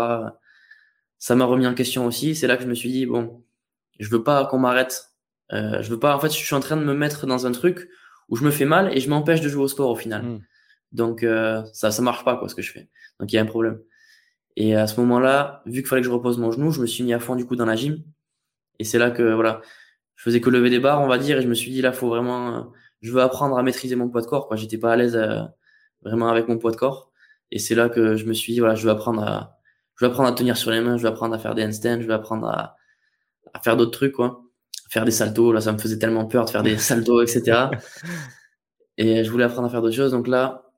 Ça 1.18 1.36
m'a 1.36 1.46
remis 1.46 1.68
en 1.68 1.74
question 1.74 2.06
aussi. 2.06 2.36
C'est 2.36 2.48
là 2.48 2.58
que 2.58 2.64
je 2.64 2.68
me 2.68 2.76
suis 2.76 2.92
dit 2.92 3.06
bon, 3.06 3.44
je 4.00 4.10
veux 4.10 4.24
pas 4.24 4.46
qu'on 4.46 4.60
m'arrête. 4.60 5.10
Euh, 5.52 5.82
je 5.82 5.90
veux 5.90 6.00
pas. 6.00 6.16
En 6.16 6.20
fait, 6.20 6.30
je 6.30 6.38
suis 6.38 6.56
en 6.56 6.60
train 6.60 6.78
de 6.78 6.84
me 6.84 6.94
mettre 6.94 7.28
dans 7.28 7.46
un 7.46 7.52
truc 7.52 7.90
où 8.30 8.36
je 8.36 8.44
me 8.44 8.52
fais 8.52 8.66
mal 8.66 8.96
et 8.96 9.00
je 9.00 9.10
m'empêche 9.10 9.42
de 9.42 9.50
jouer 9.50 9.64
au 9.64 9.68
sport 9.68 9.90
au 9.90 9.96
final. 9.96 10.24
Hmm. 10.24 10.40
Donc 10.92 11.24
euh, 11.24 11.64
ça 11.74 11.92
ça 11.92 12.02
marche 12.02 12.24
pas 12.24 12.38
quoi 12.38 12.50
ce 12.50 12.56
que 12.56 12.62
je 12.62 12.72
fais. 12.72 12.90
Donc 13.20 13.32
il 13.32 13.36
y 13.36 13.40
a 13.40 13.42
un 13.42 13.46
problème. 13.46 13.80
Et 14.56 14.76
à 14.76 14.86
ce 14.86 15.00
moment-là, 15.00 15.64
vu 15.66 15.82
qu'il 15.82 15.88
fallait 15.88 16.02
que 16.02 16.08
je 16.08 16.12
repose 16.12 16.38
mon 16.38 16.52
genou, 16.52 16.72
je 16.72 16.82
me 16.82 16.86
suis 16.86 17.04
mis 17.04 17.14
à 17.14 17.20
fond 17.20 17.36
du 17.36 17.46
coup 17.46 17.56
dans 17.56 17.66
la 17.66 17.76
gym. 17.76 18.04
Et 18.80 18.84
c'est 18.84 19.00
là 19.00 19.10
que 19.12 19.34
voilà, 19.34 19.62
je 20.16 20.24
faisais 20.24 20.42
que 20.42 20.50
lever 20.50 20.70
des 20.70 20.80
barres, 20.80 21.02
on 21.02 21.08
va 21.08 21.18
dire, 21.18 21.40
et 21.40 21.42
je 21.42 21.48
me 21.48 21.54
suis 21.54 21.72
dit 21.72 21.82
là, 21.82 21.92
faut 21.92 22.08
vraiment, 22.08 22.72
je 23.02 23.12
veux 23.12 23.22
apprendre 23.22 23.58
à 23.58 23.64
maîtriser 23.64 23.96
mon 23.96 24.10
poids 24.10 24.22
de 24.22 24.28
corps. 24.28 24.48
Quoi, 24.48 24.58
j'étais 24.58 24.78
pas 24.78 24.94
à 24.94 24.96
l'aise 24.96 25.16
euh, 25.16 25.42
vraiment 26.04 26.30
avec 26.30 26.48
mon 26.48 26.58
poids 26.58 26.72
de 26.72 26.76
corps. 26.76 27.12
Et 27.52 27.60
c'est 27.60 27.76
là 27.76 27.90
que 27.90 28.16
je 28.16 28.26
me 28.26 28.34
suis 28.34 28.54
dit 28.54 28.60
voilà, 28.60 28.76
je 28.76 28.84
veux 28.84 28.92
apprendre 28.92 29.22
à, 29.24 29.60
je 29.96 30.06
veux 30.06 30.12
apprendre 30.12 30.30
à 30.30 30.34
tenir 30.34 30.58
sur 30.58 30.72
les 30.72 30.82
mains, 30.82 30.98
je 30.98 31.04
veux 31.04 31.10
apprendre 31.10 31.36
à 31.36 31.40
faire 31.40 31.56
des 31.56 31.64
handstands, 31.64 32.02
je 32.02 32.08
veux 32.08 32.14
apprendre 32.14 32.48
à, 32.48 32.78
à 33.54 33.60
faire 33.60 33.78
d'autres 33.78 33.92
trucs 33.92 34.14
quoi, 34.14 34.44
faire 34.90 35.06
des 35.06 35.12
saltos. 35.12 35.52
Là, 35.52 35.62
ça 35.62 35.72
me 35.72 35.78
faisait 35.78 36.00
tellement 36.00 36.26
peur 36.26 36.46
de 36.46 36.50
faire 36.50 36.64
des 36.64 36.78
saltos, 36.90 37.22
etc. 37.22 37.70
et 38.98 39.24
je 39.24 39.32
voulais 39.32 39.44
apprendre 39.44 39.68
à 39.68 39.70
faire 39.70 39.82
d'autres 39.82 39.96
choses. 39.96 40.12
Donc 40.12 40.28
là, 40.28 40.72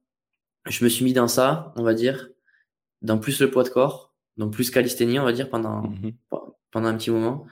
je 0.67 0.83
me 0.83 0.89
suis 0.89 1.05
mis 1.05 1.13
dans 1.13 1.27
ça, 1.27 1.73
on 1.75 1.83
va 1.83 1.93
dire, 1.93 2.29
dans 3.01 3.17
plus 3.17 3.39
le 3.39 3.51
poids 3.51 3.63
de 3.63 3.69
corps, 3.69 4.13
donc 4.38 4.53
plus 4.53 4.69
calisthénie, 4.69 5.19
on 5.19 5.25
va 5.25 5.33
dire, 5.33 5.49
pendant, 5.49 5.83
mhm. 5.83 6.13
pendant 6.71 6.88
un 6.88 6.97
petit 6.97 7.11
moment. 7.11 7.45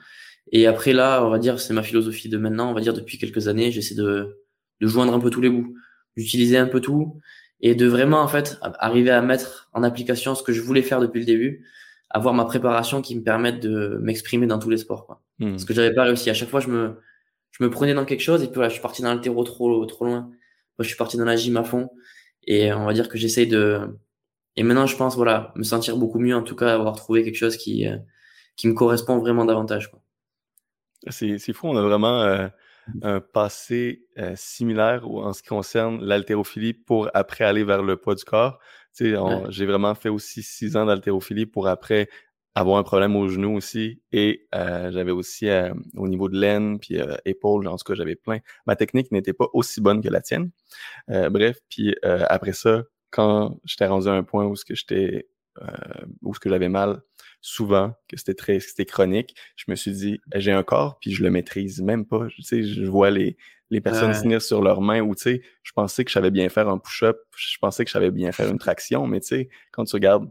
Et 0.52 0.66
après, 0.66 0.92
là, 0.92 1.24
on 1.24 1.30
va 1.30 1.38
dire, 1.38 1.60
c'est 1.60 1.72
ma 1.72 1.82
philosophie 1.82 2.28
de 2.28 2.36
maintenant, 2.36 2.70
on 2.70 2.74
va 2.74 2.80
dire, 2.80 2.92
depuis 2.92 3.18
quelques 3.18 3.48
années, 3.48 3.70
j'essaie 3.70 3.94
de, 3.94 4.44
de 4.80 4.86
joindre 4.86 5.14
un 5.14 5.20
peu 5.20 5.30
tous 5.30 5.40
les 5.40 5.48
bouts, 5.48 5.74
d'utiliser 6.16 6.58
un 6.58 6.66
peu 6.66 6.80
tout 6.80 7.20
et 7.64 7.74
de 7.74 7.86
vraiment, 7.86 8.20
en 8.20 8.28
fait, 8.28 8.58
arriver 8.78 9.10
à 9.10 9.22
mettre 9.22 9.70
en 9.72 9.82
application 9.82 10.34
ce 10.34 10.42
que 10.42 10.52
je 10.52 10.60
voulais 10.60 10.82
faire 10.82 11.00
depuis 11.00 11.20
le 11.20 11.24
début, 11.24 11.66
avoir 12.10 12.34
ma 12.34 12.44
préparation 12.44 13.00
qui 13.00 13.16
me 13.16 13.22
permette 13.22 13.58
de 13.58 13.98
m'exprimer 14.02 14.46
dans 14.46 14.58
tous 14.58 14.68
les 14.68 14.76
sports, 14.76 15.06
quoi. 15.06 15.22
Mhm. 15.38 15.52
Parce 15.52 15.64
que 15.64 15.72
j'avais 15.72 15.94
pas 15.94 16.04
réussi. 16.04 16.28
À 16.28 16.34
chaque 16.34 16.50
fois, 16.50 16.60
je 16.60 16.68
me, 16.68 17.00
je 17.52 17.64
me 17.64 17.70
prenais 17.70 17.94
dans 17.94 18.04
quelque 18.04 18.20
chose 18.20 18.42
et 18.42 18.48
puis 18.48 18.56
voilà, 18.56 18.68
je 18.68 18.74
suis 18.74 18.82
parti 18.82 19.00
dans 19.00 19.14
le 19.14 19.20
terreau 19.22 19.42
trop, 19.44 19.86
trop 19.86 20.04
loin. 20.04 20.20
Moi, 20.20 20.80
je 20.80 20.88
suis 20.88 20.96
parti 20.96 21.16
dans 21.16 21.24
la 21.24 21.36
gym 21.36 21.56
à 21.56 21.64
fond. 21.64 21.88
Et 22.46 22.70
on 22.70 22.84
va 22.84 22.92
dire 22.92 23.08
que 23.08 23.16
j'essaye 23.16 23.46
de. 23.46 23.80
Et 24.56 24.62
maintenant, 24.62 24.86
je 24.86 24.96
pense, 24.98 25.16
voilà, 25.16 25.50
me 25.56 25.62
sentir 25.62 25.96
beaucoup 25.96 26.18
mieux, 26.18 26.36
en 26.36 26.42
tout 26.42 26.56
cas, 26.56 26.74
avoir 26.74 26.96
trouvé 26.96 27.24
quelque 27.24 27.38
chose 27.38 27.56
qui, 27.56 27.88
euh, 27.88 27.96
qui 28.56 28.68
me 28.68 28.74
correspond 28.74 29.16
vraiment 29.18 29.46
davantage. 29.46 29.90
C'est, 31.08 31.38
c'est 31.38 31.54
fou, 31.54 31.68
on 31.68 31.76
a 31.78 31.82
vraiment 31.82 32.20
euh, 32.20 32.46
un 33.02 33.20
passé 33.20 34.06
euh, 34.18 34.34
similaire 34.36 35.08
en 35.08 35.32
ce 35.32 35.42
qui 35.42 35.48
concerne 35.48 36.04
l'haltérophilie 36.04 36.74
pour 36.74 37.10
après 37.14 37.44
aller 37.44 37.64
vers 37.64 37.82
le 37.82 37.96
poids 37.96 38.14
du 38.14 38.24
corps? 38.24 38.58
Tu 38.96 39.14
sais, 39.14 39.20
J'ai 39.48 39.66
vraiment 39.66 39.94
fait 39.94 40.08
aussi 40.08 40.42
six 40.42 40.76
ans 40.76 40.86
d'haltérophilie 40.86 41.46
pour 41.46 41.66
après 41.66 42.08
avoir 42.54 42.78
un 42.78 42.84
problème 42.84 43.16
au 43.16 43.28
genou 43.28 43.56
aussi 43.56 44.00
et 44.12 44.46
j'avais 44.52 45.10
aussi 45.10 45.48
au 45.96 46.06
niveau 46.06 46.28
de 46.28 46.38
l'aine 46.38 46.78
puis 46.78 46.98
épaule 47.24 47.66
en 47.66 47.76
tout 47.76 47.84
cas 47.84 47.94
j'avais 47.94 48.14
plein. 48.14 48.38
Ma 48.66 48.76
technique 48.76 49.10
n'était 49.10 49.32
pas 49.32 49.48
aussi 49.52 49.80
bonne 49.80 50.00
que 50.00 50.08
la 50.08 50.20
tienne. 50.20 50.50
Bref 51.08 51.58
puis 51.68 51.96
après 52.02 52.52
ça 52.52 52.84
quand 53.10 53.58
j'étais 53.64 53.86
rendu 53.86 54.06
à 54.06 54.12
un 54.12 54.22
point 54.22 54.46
où 54.46 54.54
ce 54.54 54.64
que 54.64 54.76
j'étais 54.76 55.26
où 56.22 56.32
ce 56.32 56.38
que 56.38 56.48
j'avais 56.48 56.68
mal 56.68 57.02
souvent 57.44 57.94
que 58.08 58.16
c'était 58.16 58.32
très 58.32 58.58
c'était 58.58 58.86
chronique 58.86 59.36
je 59.54 59.64
me 59.68 59.76
suis 59.76 59.92
dit 59.92 60.20
j'ai 60.34 60.50
un 60.50 60.62
corps 60.62 60.98
puis 60.98 61.12
je 61.12 61.22
le 61.22 61.30
maîtrise 61.30 61.82
même 61.82 62.06
pas 62.06 62.26
tu 62.28 62.42
sais 62.42 62.62
je 62.62 62.86
vois 62.86 63.10
les 63.10 63.36
les 63.68 63.82
personnes 63.82 64.12
tenir 64.12 64.40
sur 64.40 64.62
leurs 64.62 64.80
mains 64.80 65.02
ou 65.02 65.14
tu 65.14 65.22
sais 65.22 65.42
je 65.62 65.72
pensais 65.72 66.04
que 66.04 66.10
je 66.10 66.14
savais 66.14 66.30
bien 66.30 66.48
faire 66.48 66.70
un 66.70 66.78
push-up 66.78 67.18
je 67.36 67.58
pensais 67.58 67.84
que 67.84 67.90
je 67.90 67.92
savais 67.92 68.10
bien 68.10 68.32
faire 68.32 68.48
une 68.48 68.58
traction 68.58 69.06
mais 69.06 69.20
tu 69.20 69.26
sais 69.26 69.48
quand 69.72 69.84
tu 69.84 69.94
regardes 69.94 70.26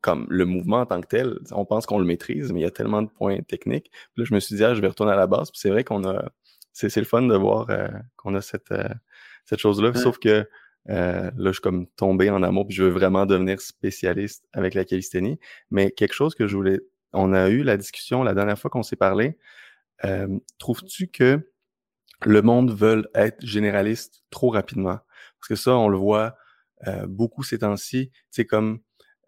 comme 0.00 0.26
le 0.28 0.44
mouvement 0.44 0.78
en 0.78 0.86
tant 0.86 1.00
que 1.00 1.08
tel, 1.08 1.40
on 1.50 1.64
pense 1.64 1.86
qu'on 1.86 1.98
le 1.98 2.04
maîtrise, 2.04 2.52
mais 2.52 2.60
il 2.60 2.62
y 2.62 2.66
a 2.66 2.70
tellement 2.70 3.02
de 3.02 3.08
points 3.08 3.40
techniques. 3.42 3.90
Puis 3.90 4.22
là, 4.22 4.24
je 4.24 4.32
me 4.32 4.38
suis 4.38 4.54
dit, 4.54 4.62
ah, 4.62 4.74
je 4.76 4.80
vais 4.80 4.86
retourner 4.86 5.10
à 5.10 5.16
la 5.16 5.26
base. 5.26 5.50
Puis 5.50 5.58
c'est 5.58 5.70
vrai 5.70 5.82
qu'on 5.82 6.08
a, 6.08 6.30
c'est, 6.72 6.94
le 6.94 7.04
fun 7.04 7.22
de 7.22 7.34
voir 7.34 7.68
euh, 7.70 7.88
qu'on 8.16 8.36
a 8.36 8.40
cette, 8.40 8.70
euh, 8.70 8.88
cette 9.44 9.58
chose-là. 9.58 9.92
Sauf 9.94 10.18
que 10.18 10.48
euh, 10.90 11.30
là, 11.36 11.46
je 11.46 11.52
suis 11.52 11.60
comme 11.60 11.86
tombé 11.96 12.30
en 12.30 12.42
amour, 12.42 12.66
puis 12.66 12.76
je 12.76 12.82
veux 12.82 12.90
vraiment 12.90 13.26
devenir 13.26 13.60
spécialiste 13.60 14.46
avec 14.52 14.74
la 14.74 14.84
calisthénie. 14.84 15.38
Mais 15.70 15.90
quelque 15.90 16.14
chose 16.14 16.34
que 16.34 16.46
je 16.46 16.56
voulais, 16.56 16.80
on 17.12 17.32
a 17.32 17.48
eu 17.50 17.62
la 17.62 17.76
discussion 17.76 18.22
la 18.22 18.34
dernière 18.34 18.58
fois 18.58 18.70
qu'on 18.70 18.82
s'est 18.82 18.96
parlé. 18.96 19.38
trouves-tu 20.58 21.08
que 21.08 21.48
le 22.24 22.42
monde 22.42 22.72
veut 22.72 23.08
être 23.14 23.44
généraliste 23.44 24.24
trop 24.30 24.50
rapidement? 24.50 24.98
Parce 25.38 25.48
que 25.48 25.56
ça, 25.56 25.76
on 25.76 25.88
le 25.88 25.98
voit 25.98 26.36
beaucoup 27.06 27.42
ces 27.42 27.58
temps-ci. 27.58 28.10
C'est 28.30 28.46
comme 28.46 28.80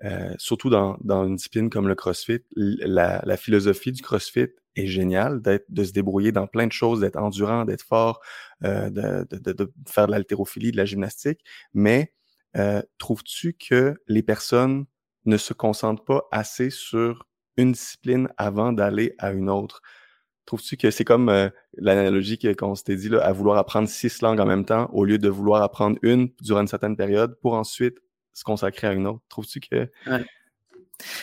euh, 0.05 0.35
surtout 0.39 0.71
dans, 0.71 0.99
dans, 1.03 1.25
une 1.25 1.37
discipline 1.37 1.71
comme 1.71 1.89
le 1.89 1.95
CrossFit, 1.95 2.41
la 2.57 3.37
philosophie 3.37 3.93
du 3.93 4.03
CrossFit 4.03 4.49
est 4.77 4.87
géniale, 4.87 5.41
d'être, 5.41 5.67
de 5.69 5.85
se 5.85 5.93
débrouiller 5.93 6.33
dans 6.33 6.47
plein 6.47 6.67
de 6.67 6.73
choses, 6.73 7.01
d'être 7.01 7.17
endurant, 7.17 7.65
d'être 7.65 7.83
fort, 7.83 8.21
euh, 8.65 8.91
de, 8.91 9.27
de, 9.31 9.53
de, 9.53 9.73
faire 9.87 10.07
de 10.07 10.13
l'haltérophilie, 10.13 10.73
de 10.73 10.77
la 10.77 10.85
gymnastique. 10.85 11.41
Mais 11.73 12.13
euh, 12.57 12.83
trouves-tu 12.99 13.55
que 13.55 13.95
les 14.07 14.23
personnes 14.23 14.87
ne 15.25 15.37
se 15.37 15.53
concentrent 15.53 16.05
pas 16.05 16.25
assez 16.31 16.71
sur 16.71 17.27
une 17.57 17.73
discipline 17.73 18.29
avant 18.37 18.73
d'aller 18.73 19.15
à 19.19 19.33
une 19.33 19.51
autre? 19.51 19.81
Trouves-tu 20.47 20.77
que 20.77 20.91
c'est 20.91 21.05
comme 21.05 21.31
euh, 21.31 21.49
l'analogie 21.79 22.39
qu'on 22.39 22.75
s'était 22.75 22.97
dit 22.97 23.09
là, 23.09 23.25
à 23.25 23.33
vouloir 23.33 23.57
apprendre 23.57 23.89
six 23.89 24.21
langues 24.21 24.41
en 24.41 24.47
même 24.47 24.67
temps 24.67 24.91
au 24.93 25.05
lieu 25.05 25.19
de 25.19 25.29
vouloir 25.29 25.63
apprendre 25.63 25.99
une 26.03 26.29
durant 26.43 26.61
une 26.61 26.69
certaine 26.69 26.97
période 26.97 27.39
pour 27.41 27.55
ensuite 27.55 27.99
se 28.35 28.45
consacrer 28.45 28.89
à 28.89 28.93
une 28.93 29.07
autre? 29.07 29.23
Trouves-tu 29.29 29.61
que. 29.61 29.89
Ouais, 30.07 30.25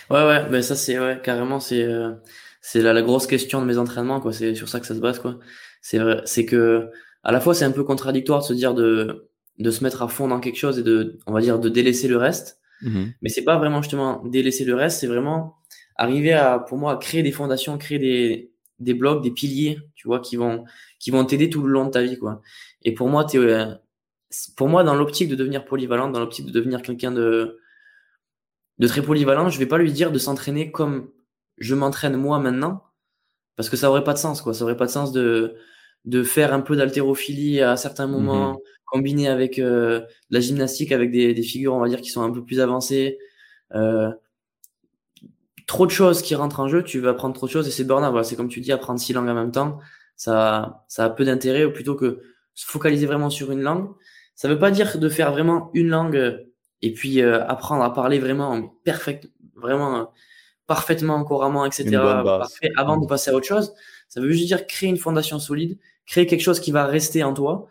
ouais, 0.10 0.26
ouais 0.26 0.50
ben 0.50 0.62
ça 0.62 0.76
c'est 0.76 1.00
ouais, 1.00 1.22
carrément, 1.24 1.60
c'est 1.60 1.84
euh, 1.84 2.14
c'est 2.62 2.82
la, 2.82 2.94
la, 2.94 3.02
grosse 3.02 3.28
question 3.28 3.62
de 3.62 3.66
mes 3.66 3.78
entraînements, 3.78 4.22
quoi. 4.22 4.32
C'est 4.32 4.56
sur 4.56 4.70
ça 4.70 4.80
que 4.80 4.86
ça 4.86 4.96
se 4.96 5.00
base, 5.00 5.20
quoi. 5.20 5.40
C'est 5.82 6.00
c'est 6.26 6.46
que 6.46 6.90
à 7.24 7.32
la 7.32 7.40
fois 7.40 7.54
c'est 7.54 7.66
un 7.66 7.72
peu 7.72 7.84
contradictoire 7.84 8.42
de 8.42 8.46
se 8.46 8.54
dire 8.54 8.74
de, 8.74 9.30
de 9.60 9.72
se 9.72 9.84
mettre 9.84 10.02
à 10.02 10.08
fond 10.08 10.28
dans 10.28 10.40
quelque 10.40 10.58
chose 10.58 10.80
et 10.80 10.84
de, 10.84 11.20
on 11.28 11.34
va 11.34 11.42
dire, 11.42 11.60
de 11.60 11.70
délaisser 11.70 12.08
le 12.08 12.18
reste. 12.18 12.60
Mmh 12.82 13.06
Mais 13.22 13.30
c'est 13.30 13.44
pas 13.44 13.58
vraiment 13.58 13.82
justement 13.82 14.24
délaisser 14.26 14.66
le 14.66 14.76
reste, 14.76 15.00
c'est 15.00 15.08
vraiment 15.08 15.58
arriver 15.96 16.34
à, 16.34 16.60
pour 16.60 16.78
moi, 16.78 16.94
à 16.94 16.98
créer 16.98 17.24
des 17.24 17.32
fondations, 17.32 17.78
créer 17.78 18.00
des, 18.00 18.52
des 18.80 18.94
blocs, 18.94 19.24
des 19.24 19.32
piliers, 19.32 19.80
tu 19.96 20.08
vois, 20.08 20.20
qui 20.20 20.36
vont, 20.36 20.66
qui 21.00 21.12
vont 21.12 21.24
t'aider 21.26 21.50
tout 21.50 21.62
le 21.62 21.72
long 21.72 21.86
de 21.86 21.92
ta 21.92 22.02
vie, 22.02 22.18
quoi. 22.18 22.42
Et 22.84 22.94
pour 22.94 23.08
moi, 23.08 23.26
es, 23.32 23.66
pour 24.56 24.68
moi, 24.68 24.84
dans 24.84 24.96
l'optique 24.96 25.30
de 25.30 25.36
devenir 25.36 25.66
polyvalent, 25.66 26.10
dans 26.10 26.20
l'optique 26.20 26.48
de 26.48 26.52
devenir 26.52 26.82
quelqu'un 26.82 27.12
de, 27.12 27.60
de 28.80 28.88
très 28.88 29.04
polyvalent, 29.04 29.50
je 29.50 29.60
vais 29.60 29.68
pas 29.68 29.78
lui 29.78 29.92
dire 29.92 30.12
de 30.12 30.18
s'entraîner 30.18 30.72
comme 30.72 31.12
je 31.62 31.76
m'entraîne 31.76 32.18
moi 32.18 32.40
maintenant, 32.40 32.84
parce 33.56 33.70
que 33.70 33.78
ça 33.78 33.90
aurait 33.90 34.04
pas 34.04 34.14
de 34.14 34.18
sens, 34.18 34.42
quoi. 34.42 34.54
Ça 34.54 34.64
aurait 34.64 34.78
pas 34.78 34.88
de 34.88 34.92
sens 34.92 35.12
de, 35.12 35.56
de 36.06 36.24
faire 36.24 36.54
un 36.54 36.62
peu 36.62 36.76
d'haltérophilie 36.76 37.62
à 37.62 37.78
certains 37.78 38.08
mmh 38.08 38.12
moments, 38.12 38.60
combiner 38.88 39.28
avec 39.30 39.60
euh, 39.60 40.02
la 40.30 40.40
gymnastique, 40.40 40.92
avec 40.92 41.12
des, 41.12 41.34
des, 41.34 41.44
figures, 41.44 41.74
on 41.74 41.80
va 41.80 41.88
dire, 41.88 42.02
qui 42.02 42.10
sont 42.10 42.24
un 42.24 42.32
peu 42.32 42.44
plus 42.44 42.60
avancées. 42.60 43.20
Euh, 43.76 44.12
trop 45.68 45.86
de 45.86 45.92
choses 45.92 46.22
qui 46.22 46.36
rentrent 46.36 46.60
en 46.60 46.68
jeu, 46.68 46.84
tu 46.84 47.00
vas 47.00 47.12
apprendre 47.12 47.36
trop 47.36 47.46
de 47.46 47.52
choses 47.52 47.68
et 47.68 47.72
c'est 47.72 47.86
burn 47.86 48.04
Voilà, 48.10 48.24
c'est 48.24 48.36
comme 48.36 48.50
tu 48.50 48.60
dis, 48.60 48.72
apprendre 48.72 49.00
six 49.00 49.14
langues 49.14 49.30
en 49.30 49.34
même 49.34 49.52
temps, 49.52 49.80
ça, 50.16 50.84
ça 50.88 51.06
a 51.06 51.10
peu 51.10 51.24
d'intérêt 51.24 51.64
ou 51.64 51.72
plutôt 51.72 51.96
que 51.96 52.22
se 52.56 52.66
focaliser 52.66 53.06
vraiment 53.06 53.30
sur 53.30 53.52
une 53.52 53.62
langue. 53.62 53.90
Ça 54.36 54.48
veut 54.48 54.60
pas 54.60 54.72
dire 54.72 54.98
de 54.98 55.10
faire 55.10 55.32
vraiment 55.32 55.70
une 55.74 55.88
langue 55.88 56.18
euh, 56.18 56.38
et 56.82 56.94
puis 56.94 57.22
euh, 57.22 57.46
apprendre 57.48 57.84
à 57.84 57.94
parler 57.94 58.20
vraiment 58.20 58.76
perfect, 58.84 59.30
vraiment 59.56 60.12
parfaitement, 60.72 61.22
couramment, 61.26 61.66
etc. 61.66 61.98
avant 62.78 62.96
de 62.96 63.06
passer 63.06 63.30
à 63.30 63.34
autre 63.34 63.46
chose. 63.46 63.74
Ça 64.08 64.22
veut 64.22 64.32
juste 64.32 64.46
dire 64.46 64.66
créer 64.68 64.90
une 64.90 64.96
fondation 64.96 65.38
solide, 65.38 65.78
créer 66.06 66.26
quelque 66.26 66.40
chose 66.40 66.62
qui 66.62 66.72
va 66.72 66.86
rester 66.86 67.26
en 67.26 67.34
toi, 67.34 67.68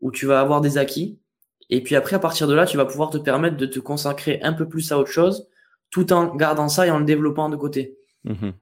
où 0.00 0.12
tu 0.12 0.24
vas 0.24 0.40
avoir 0.40 0.60
des 0.60 0.78
acquis. 0.78 1.18
Et 1.68 1.82
puis 1.82 1.96
après, 1.96 2.14
à 2.14 2.20
partir 2.20 2.46
de 2.46 2.54
là, 2.54 2.64
tu 2.64 2.76
vas 2.76 2.84
pouvoir 2.84 3.10
te 3.10 3.18
permettre 3.18 3.56
de 3.56 3.66
te 3.66 3.80
consacrer 3.80 4.38
un 4.42 4.52
peu 4.52 4.68
plus 4.68 4.92
à 4.92 4.98
autre 4.98 5.10
chose 5.10 5.48
tout 5.90 6.12
en 6.12 6.32
gardant 6.36 6.68
ça 6.68 6.86
et 6.86 6.90
en 6.92 7.00
le 7.00 7.04
développant 7.04 7.48
de 7.48 7.56
côté. 7.56 7.98
Mhm. 8.22 8.52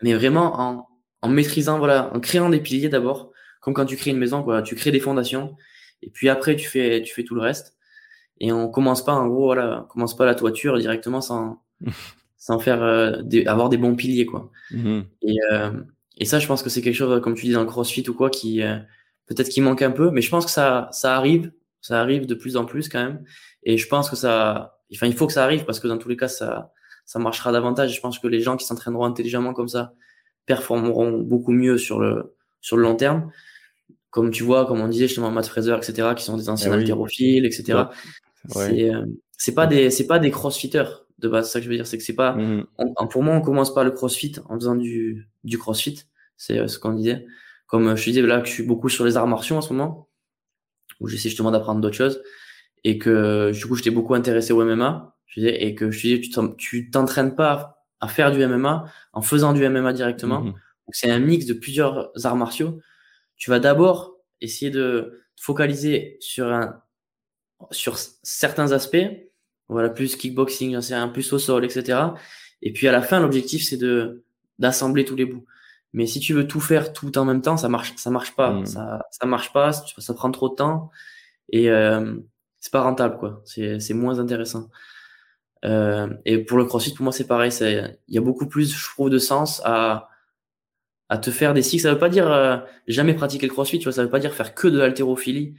Mais 0.00 0.14
vraiment 0.14 0.58
en, 0.58 0.88
en, 1.20 1.28
maîtrisant, 1.28 1.78
voilà, 1.78 2.10
en 2.14 2.20
créant 2.20 2.48
des 2.48 2.60
piliers 2.60 2.88
d'abord, 2.88 3.32
comme 3.60 3.74
quand 3.74 3.84
tu 3.84 3.96
crées 3.96 4.12
une 4.12 4.18
maison, 4.18 4.42
quoi, 4.42 4.62
tu 4.62 4.76
crées 4.76 4.92
des 4.92 5.00
fondations, 5.00 5.56
et 6.00 6.08
puis 6.08 6.30
après 6.30 6.56
tu 6.56 6.66
fais, 6.66 7.02
tu 7.02 7.12
fais 7.12 7.24
tout 7.24 7.34
le 7.34 7.42
reste. 7.42 7.76
Et 8.40 8.50
on 8.50 8.70
commence 8.70 9.04
pas, 9.04 9.12
en 9.12 9.26
gros, 9.28 9.44
voilà, 9.44 9.82
on 9.84 9.88
commence 9.88 10.16
pas 10.16 10.24
la 10.24 10.34
toiture 10.34 10.78
directement 10.78 11.20
sans, 11.20 11.62
sans 12.42 12.58
faire 12.58 12.82
euh, 12.82 13.22
avoir 13.46 13.68
des 13.68 13.76
bons 13.76 13.94
piliers, 13.94 14.26
quoi. 14.26 14.50
Mhm. 14.72 15.04
Et, 15.22 15.36
euh, 15.52 15.70
et 16.18 16.24
ça, 16.24 16.40
je 16.40 16.48
pense 16.48 16.64
que 16.64 16.70
c'est 16.70 16.82
quelque 16.82 16.96
chose, 16.96 17.22
comme 17.22 17.36
tu 17.36 17.46
dis 17.46 17.52
dans 17.52 17.60
le 17.60 17.68
CrossFit 17.68 18.08
ou 18.08 18.14
quoi, 18.14 18.30
qui 18.30 18.62
euh, 18.62 18.78
peut-être 19.26 19.48
qui 19.48 19.60
manque 19.60 19.80
un 19.80 19.92
peu, 19.92 20.10
mais 20.10 20.22
je 20.22 20.28
pense 20.28 20.44
que 20.46 20.50
ça, 20.50 20.88
ça 20.90 21.16
arrive, 21.16 21.52
ça 21.80 22.00
arrive 22.00 22.26
de 22.26 22.34
plus 22.34 22.56
en 22.56 22.64
plus 22.64 22.88
quand 22.88 22.98
même. 22.98 23.22
Et 23.62 23.78
je 23.78 23.86
pense 23.86 24.10
que 24.10 24.16
ça, 24.16 24.76
enfin, 24.92 25.06
il 25.06 25.14
faut 25.14 25.28
que 25.28 25.32
ça 25.32 25.44
arrive 25.44 25.64
parce 25.64 25.78
que 25.78 25.86
dans 25.86 25.98
tous 25.98 26.08
les 26.08 26.16
cas, 26.16 26.26
ça, 26.26 26.72
ça 27.06 27.20
marchera 27.20 27.52
davantage. 27.52 27.94
Je 27.94 28.00
pense 28.00 28.18
que 28.18 28.26
les 28.26 28.40
gens 28.40 28.56
qui 28.56 28.66
s'entraîneront 28.66 29.04
intelligemment 29.04 29.54
comme 29.54 29.68
ça 29.68 29.94
performeront 30.44 31.20
beaucoup 31.20 31.52
mieux 31.52 31.78
sur 31.78 32.00
le, 32.00 32.34
sur 32.60 32.76
le 32.76 32.82
long 32.82 32.96
terme. 32.96 33.30
Comme 34.10 34.32
tu 34.32 34.42
vois, 34.42 34.66
comme 34.66 34.80
on 34.80 34.88
disait 34.88 35.06
justement 35.06 35.30
Matt 35.30 35.46
Fraser, 35.46 35.76
etc., 35.76 36.08
qui 36.16 36.24
sont 36.24 36.36
des 36.36 36.48
anciens 36.48 36.72
eh 36.72 36.74
haltérophiles, 36.74 37.46
etc. 37.46 37.84
C'est, 38.48 38.92
euh, 38.92 39.06
c'est 39.38 39.54
pas 39.54 39.68
des, 39.68 39.90
c'est 39.90 40.08
pas 40.08 40.18
des 40.18 40.32
crossfitters 40.32 41.01
de 41.22 41.28
base. 41.28 41.46
C'est 41.46 41.52
ça 41.52 41.58
que 41.60 41.64
je 41.64 41.70
veux 41.70 41.76
dire, 41.76 41.86
c'est 41.86 41.98
que 41.98 42.04
c'est 42.04 42.14
pas, 42.14 42.32
mmh. 42.32 42.66
pour 43.10 43.22
moi, 43.22 43.34
on 43.34 43.40
commence 43.40 43.72
pas 43.72 43.84
le 43.84 43.90
crossfit 43.90 44.34
en 44.48 44.54
faisant 44.54 44.74
du, 44.74 45.28
du 45.44 45.58
crossfit. 45.58 46.02
C'est 46.36 46.58
euh, 46.58 46.68
ce 46.68 46.78
qu'on 46.78 46.92
disait. 46.92 47.26
Comme 47.66 47.96
je 47.96 48.04
disais 48.04 48.22
là 48.22 48.40
que 48.40 48.48
je 48.48 48.52
suis 48.52 48.64
beaucoup 48.64 48.88
sur 48.88 49.04
les 49.04 49.16
arts 49.16 49.26
martiaux 49.26 49.56
en 49.56 49.62
ce 49.62 49.72
moment, 49.72 50.08
où 51.00 51.08
j'essaie 51.08 51.30
justement 51.30 51.50
d'apprendre 51.50 51.80
d'autres 51.80 51.96
choses 51.96 52.22
et 52.84 52.98
que 52.98 53.50
du 53.52 53.66
coup 53.66 53.76
j'étais 53.76 53.90
beaucoup 53.90 54.14
intéressé 54.14 54.52
au 54.52 54.64
MMA 54.64 55.16
et 55.36 55.74
que 55.74 55.90
je 55.90 56.02
te 56.02 56.06
dis, 56.06 56.56
tu 56.58 56.90
t'entraînes 56.90 57.34
pas 57.34 57.86
à 58.00 58.08
faire 58.08 58.32
du 58.32 58.44
MMA 58.46 58.84
en 59.12 59.22
faisant 59.22 59.52
du 59.52 59.66
MMA 59.66 59.92
directement. 59.92 60.42
Mhm. 60.42 60.54
c'est 60.90 61.10
un 61.10 61.20
mix 61.20 61.46
de 61.46 61.54
plusieurs 61.54 62.10
arts 62.24 62.36
martiaux. 62.36 62.80
Tu 63.36 63.48
vas 63.50 63.60
d'abord 63.60 64.16
essayer 64.40 64.70
de 64.70 65.22
te 65.36 65.42
focaliser 65.42 66.18
sur 66.20 66.52
un, 66.52 66.82
sur 67.70 67.96
certains 67.96 68.72
aspects. 68.72 69.06
Voilà, 69.68 69.88
plus 69.88 70.16
kickboxing, 70.16 70.80
c'est 70.80 70.94
un 70.94 71.08
plus 71.08 71.32
au 71.32 71.38
sol, 71.38 71.64
etc. 71.64 71.98
Et 72.62 72.72
puis 72.72 72.88
à 72.88 72.92
la 72.92 73.02
fin, 73.02 73.20
l'objectif, 73.20 73.64
c'est 73.64 73.76
de, 73.76 74.22
d'assembler 74.58 75.04
tous 75.04 75.16
les 75.16 75.24
bouts. 75.24 75.44
Mais 75.92 76.06
si 76.06 76.20
tu 76.20 76.32
veux 76.32 76.46
tout 76.46 76.60
faire 76.60 76.92
tout 76.92 77.16
en 77.18 77.24
même 77.24 77.42
temps, 77.42 77.56
ça 77.56 77.68
marche, 77.68 77.94
ça 77.96 78.10
marche 78.10 78.34
pas. 78.34 78.52
Mhm. 78.52 78.66
Ça, 78.66 79.06
ça 79.10 79.26
marche 79.26 79.52
pas. 79.52 79.72
Ça 79.72 80.14
prend 80.14 80.30
trop 80.30 80.48
de 80.48 80.54
temps 80.54 80.90
et 81.50 81.70
euh, 81.70 82.16
c'est 82.60 82.72
pas 82.72 82.82
rentable, 82.82 83.18
quoi. 83.18 83.42
C'est, 83.44 83.80
c'est 83.80 83.94
moins 83.94 84.18
intéressant. 84.18 84.70
Euh, 85.64 86.08
et 86.24 86.38
pour 86.38 86.58
le 86.58 86.64
crossfit, 86.64 86.94
pour 86.94 87.04
moi, 87.04 87.12
c'est 87.12 87.26
pareil. 87.26 87.52
Il 87.60 88.14
y 88.14 88.18
a 88.18 88.20
beaucoup 88.20 88.46
plus, 88.46 88.74
je 88.74 88.90
trouve, 88.90 89.10
de 89.10 89.18
sens 89.18 89.60
à, 89.64 90.08
à 91.08 91.18
te 91.18 91.30
faire 91.30 91.54
des 91.54 91.62
cycles. 91.62 91.82
Ça 91.82 91.92
veut 91.92 91.98
pas 91.98 92.08
dire 92.08 92.30
euh, 92.30 92.56
jamais 92.88 93.14
pratiquer 93.14 93.46
le 93.46 93.52
crossfit, 93.52 93.78
tu 93.78 93.84
vois. 93.84 93.92
Ça 93.92 94.02
veut 94.02 94.10
pas 94.10 94.20
dire 94.20 94.34
faire 94.34 94.54
que 94.54 94.68
de 94.68 94.78
l'haltérophilie 94.78 95.54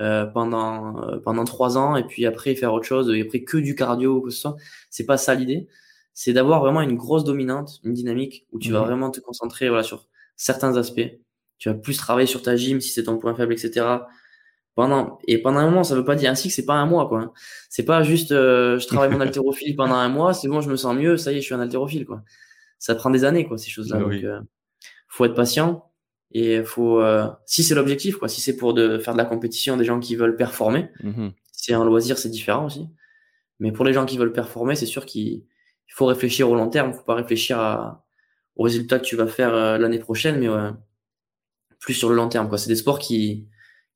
euh, 0.00 0.26
pendant 0.26 1.02
euh, 1.02 1.18
pendant 1.18 1.44
trois 1.44 1.76
ans 1.76 1.96
et 1.96 2.04
puis 2.04 2.26
après 2.26 2.54
faire 2.54 2.72
autre 2.72 2.86
chose 2.86 3.10
et 3.10 3.22
après 3.22 3.42
que 3.42 3.58
du 3.58 3.74
cardio 3.74 4.20
que 4.20 4.30
ce 4.30 4.40
soit. 4.40 4.56
C'est 4.90 5.06
pas 5.06 5.16
ça 5.16 5.34
l'idée. 5.34 5.68
C'est 6.14 6.32
d'avoir 6.32 6.60
vraiment 6.60 6.80
une 6.82 6.96
grosse 6.96 7.24
dominante, 7.24 7.80
une 7.84 7.94
dynamique 7.94 8.46
où 8.52 8.58
tu 8.58 8.72
vas 8.72 8.80
mhm. 8.80 8.86
vraiment 8.86 9.10
te 9.10 9.20
concentrer 9.20 9.68
voilà 9.68 9.82
sur 9.82 10.08
certains 10.36 10.76
aspects. 10.76 11.18
Tu 11.58 11.68
vas 11.68 11.74
plus 11.74 11.96
travailler 11.96 12.26
sur 12.26 12.42
ta 12.42 12.56
gym 12.56 12.80
si 12.80 12.90
c'est 12.90 13.04
ton 13.04 13.18
point 13.18 13.34
faible, 13.34 13.52
etc 13.52 13.98
pendant 14.78 15.18
et 15.26 15.38
pendant 15.38 15.58
un 15.58 15.64
moment 15.64 15.82
ça 15.82 15.96
veut 15.96 16.04
pas 16.04 16.14
dire 16.14 16.30
ainsi 16.30 16.46
que 16.46 16.54
c'est 16.54 16.64
pas 16.64 16.76
un 16.76 16.86
mois 16.86 17.08
quoi 17.08 17.32
c'est 17.68 17.84
pas 17.84 18.04
juste 18.04 18.30
euh, 18.30 18.78
je 18.78 18.86
travaille 18.86 19.10
mon 19.10 19.20
haltérophilie 19.20 19.74
pendant 19.74 19.96
un 19.96 20.08
mois 20.08 20.34
c'est 20.34 20.46
bon 20.46 20.60
je 20.60 20.70
me 20.70 20.76
sens 20.76 20.94
mieux 20.94 21.16
ça 21.16 21.32
y 21.32 21.38
est 21.38 21.40
je 21.40 21.46
suis 21.46 21.54
un 21.56 21.58
haltérophile 21.58 22.06
quoi 22.06 22.22
ça 22.78 22.94
prend 22.94 23.10
des 23.10 23.24
années 23.24 23.44
quoi 23.44 23.58
ces 23.58 23.70
choses 23.70 23.90
là 23.90 23.96
ah 23.98 24.04
donc 24.04 24.12
euh, 24.12 24.40
faut 25.08 25.24
être 25.24 25.34
patient 25.34 25.87
et 26.32 26.62
faut 26.62 27.00
euh, 27.00 27.26
si 27.46 27.62
c'est 27.62 27.74
l'objectif 27.74 28.16
quoi. 28.16 28.28
Si 28.28 28.40
c'est 28.40 28.56
pour 28.56 28.74
de 28.74 28.98
faire 28.98 29.14
de 29.14 29.18
la 29.18 29.24
compétition 29.24 29.76
des 29.76 29.84
gens 29.84 30.00
qui 30.00 30.16
veulent 30.16 30.36
performer 30.36 30.90
mm-hmm. 31.02 31.32
c'est 31.52 31.74
un 31.74 31.84
loisir 31.84 32.18
c'est 32.18 32.28
différent 32.28 32.66
aussi. 32.66 32.88
Mais 33.60 33.72
pour 33.72 33.84
les 33.84 33.92
gens 33.92 34.06
qui 34.06 34.18
veulent 34.18 34.32
performer 34.32 34.74
c'est 34.74 34.86
sûr 34.86 35.06
qu'il 35.06 35.44
faut 35.88 36.06
réfléchir 36.06 36.50
au 36.50 36.54
long 36.54 36.68
terme. 36.68 36.92
Faut 36.92 37.02
pas 37.02 37.14
réfléchir 37.14 37.58
à, 37.58 38.06
aux 38.56 38.64
résultats 38.64 38.98
que 38.98 39.04
tu 39.04 39.16
vas 39.16 39.26
faire 39.26 39.78
l'année 39.78 39.98
prochaine 39.98 40.38
mais 40.38 40.48
plus 41.80 41.94
sur 41.94 42.08
le 42.08 42.16
long 42.16 42.28
terme 42.28 42.48
quoi. 42.48 42.58
C'est 42.58 42.68
des 42.68 42.76
sports 42.76 42.98
qui 42.98 43.48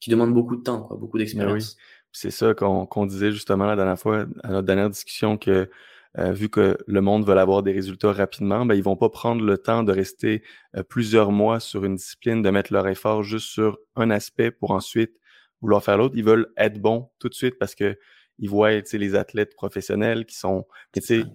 qui 0.02 0.10
demande 0.10 0.34
beaucoup 0.34 0.56
de 0.56 0.62
temps, 0.62 0.82
quoi, 0.82 0.96
beaucoup 0.96 1.16
d'expérience. 1.16 1.76
C'est 2.10 2.32
ça 2.32 2.54
qu'on 2.54 3.06
disait 3.06 3.30
justement 3.30 3.66
la 3.66 3.76
dernière 3.76 3.98
fois, 3.98 4.26
à 4.42 4.48
notre 4.48 4.66
dernière 4.66 4.90
discussion, 4.90 5.38
que 5.38 5.70
euh, 6.18 6.32
vu 6.32 6.48
que 6.48 6.76
le 6.86 7.00
monde 7.00 7.26
veut 7.26 7.36
avoir 7.36 7.62
des 7.62 7.72
résultats 7.72 8.12
rapidement, 8.12 8.66
ben, 8.66 8.74
ils 8.74 8.82
vont 8.82 8.96
pas 8.96 9.08
prendre 9.08 9.44
le 9.44 9.58
temps 9.58 9.82
de 9.82 9.92
rester 9.92 10.42
euh, 10.76 10.82
plusieurs 10.82 11.32
mois 11.32 11.60
sur 11.60 11.84
une 11.84 11.96
discipline, 11.96 12.42
de 12.42 12.50
mettre 12.50 12.72
leur 12.72 12.86
effort 12.88 13.22
juste 13.22 13.48
sur 13.48 13.78
un 13.96 14.10
aspect 14.10 14.50
pour 14.50 14.72
ensuite 14.72 15.12
vouloir 15.62 15.82
faire 15.82 15.96
l'autre. 15.96 16.14
Ils 16.16 16.24
veulent 16.24 16.52
être 16.56 16.80
bons 16.80 17.10
tout 17.18 17.28
de 17.28 17.34
suite 17.34 17.58
parce 17.58 17.74
que 17.74 17.96
ils 18.38 18.48
voient 18.48 18.72
les 18.72 19.14
athlètes 19.14 19.54
professionnels 19.54 20.26
qui 20.26 20.36
sont. 20.36 20.66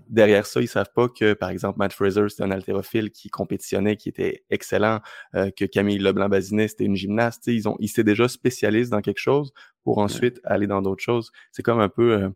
Derrière 0.10 0.46
ça, 0.46 0.62
ils 0.62 0.68
savent 0.68 0.92
pas 0.94 1.08
que, 1.08 1.34
par 1.34 1.50
exemple, 1.50 1.78
Matt 1.80 1.94
Fraser, 1.94 2.28
c'était 2.28 2.44
un 2.44 2.52
haltérophile 2.52 3.12
qui 3.12 3.30
compétitionnait, 3.30 3.96
qui 3.96 4.10
était 4.10 4.44
excellent, 4.50 5.00
euh, 5.36 5.50
que 5.52 5.64
Camille 5.64 6.00
Leblanc-Bazinet, 6.00 6.68
c'était 6.68 6.84
une 6.84 6.96
gymnaste. 6.96 7.48
Ils 7.48 7.70
ont, 7.70 7.78
ils 7.80 7.90
étaient 7.90 8.04
déjà 8.04 8.28
spécialistes 8.28 8.92
dans 8.92 9.02
quelque 9.02 9.20
chose 9.20 9.54
pour 9.84 10.00
ensuite 10.00 10.42
aller 10.44 10.68
dans 10.68 10.82
d'autres 10.82 11.04
choses. 11.04 11.32
C'est 11.52 11.64
comme 11.64 11.80
un 11.80 11.90
peu 11.90 12.14
euh, 12.14 12.30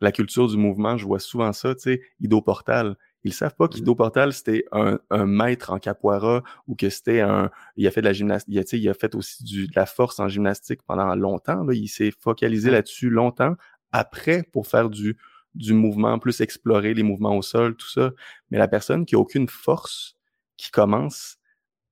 la 0.00 0.12
culture 0.12 0.48
du 0.48 0.56
mouvement. 0.56 0.96
Je 0.96 1.06
vois 1.06 1.18
souvent 1.18 1.52
ça, 1.52 1.74
tu 1.74 1.82
sais, 1.82 2.02
Ido 2.20 2.40
Portal. 2.40 2.96
Ils 3.24 3.32
savent 3.32 3.56
pas 3.56 3.66
qu'Ido 3.66 3.94
Portal, 3.96 4.32
c'était 4.32 4.64
un, 4.70 5.00
un, 5.10 5.26
maître 5.26 5.72
en 5.72 5.78
capoeira 5.78 6.44
ou 6.68 6.76
que 6.76 6.88
c'était 6.90 7.20
un... 7.20 7.50
Il 7.76 7.86
a 7.86 7.90
fait 7.90 8.00
de 8.00 8.06
la 8.06 8.12
gymnastique, 8.12 8.54
il 8.54 8.58
a, 8.58 8.62
il 8.72 8.88
a 8.88 8.94
fait 8.94 9.16
aussi 9.16 9.42
du, 9.42 9.66
de 9.66 9.72
la 9.74 9.86
force 9.86 10.20
en 10.20 10.28
gymnastique 10.28 10.80
pendant 10.86 11.12
longtemps. 11.16 11.64
Là. 11.64 11.74
Il 11.74 11.88
s'est 11.88 12.12
focalisé 12.12 12.70
là-dessus 12.70 13.10
longtemps 13.10 13.56
après 13.90 14.44
pour 14.44 14.68
faire 14.68 14.90
du, 14.90 15.16
du 15.56 15.74
mouvement, 15.74 16.18
plus 16.18 16.40
explorer 16.40 16.94
les 16.94 17.02
mouvements 17.02 17.36
au 17.36 17.42
sol, 17.42 17.74
tout 17.74 17.88
ça. 17.88 18.12
Mais 18.50 18.58
la 18.58 18.68
personne 18.68 19.04
qui 19.06 19.16
a 19.16 19.18
aucune 19.18 19.48
force, 19.48 20.16
qui 20.56 20.70
commence 20.70 21.38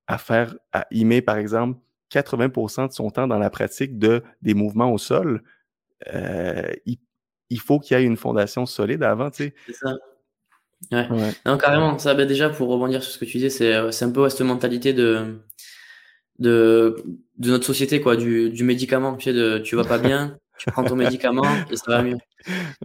à 0.06 0.18
faire, 0.18 0.54
à 0.72 0.86
met, 0.92 1.22
par 1.22 1.38
exemple, 1.38 1.80
80% 2.12 2.88
de 2.88 2.92
son 2.92 3.10
temps 3.10 3.26
dans 3.26 3.38
la 3.38 3.50
pratique 3.50 3.98
de 3.98 4.22
des 4.42 4.54
mouvements 4.54 4.92
au 4.92 4.98
sol, 4.98 5.42
euh, 6.12 6.72
il, 6.86 6.98
faut 7.60 7.78
qu'il 7.78 7.96
y 7.96 8.00
ait 8.00 8.04
une 8.04 8.16
fondation 8.16 8.66
solide 8.66 9.02
avant, 9.02 9.30
tu 9.30 9.44
sais. 9.44 9.54
C'est 9.66 9.74
ça. 9.74 9.96
Ouais. 10.92 11.32
Non, 11.46 11.58
carrément. 11.58 11.98
Ça, 11.98 12.14
ben 12.14 12.26
déjà, 12.26 12.50
pour 12.50 12.68
rebondir 12.68 13.02
sur 13.02 13.12
ce 13.12 13.18
que 13.18 13.24
tu 13.24 13.38
disais, 13.38 13.50
c'est, 13.50 13.74
euh, 13.74 13.90
c'est 13.90 14.04
un 14.04 14.10
peu 14.10 14.28
cette 14.28 14.42
mentalité 14.42 14.92
de, 14.92 15.40
de, 16.38 16.96
de 17.38 17.50
notre 17.50 17.64
société, 17.64 18.00
quoi, 18.00 18.16
du, 18.16 18.50
du 18.50 18.64
médicament. 18.64 19.16
Tu 19.16 19.24
sais, 19.24 19.32
de, 19.32 19.58
tu 19.58 19.76
vas 19.76 19.84
pas 19.84 19.98
bien, 19.98 20.38
tu 20.58 20.70
prends 20.70 20.84
ton 20.84 20.96
médicament 20.96 21.46
et 21.70 21.76
ça 21.76 21.84
va 21.88 22.02
mieux. 22.02 22.18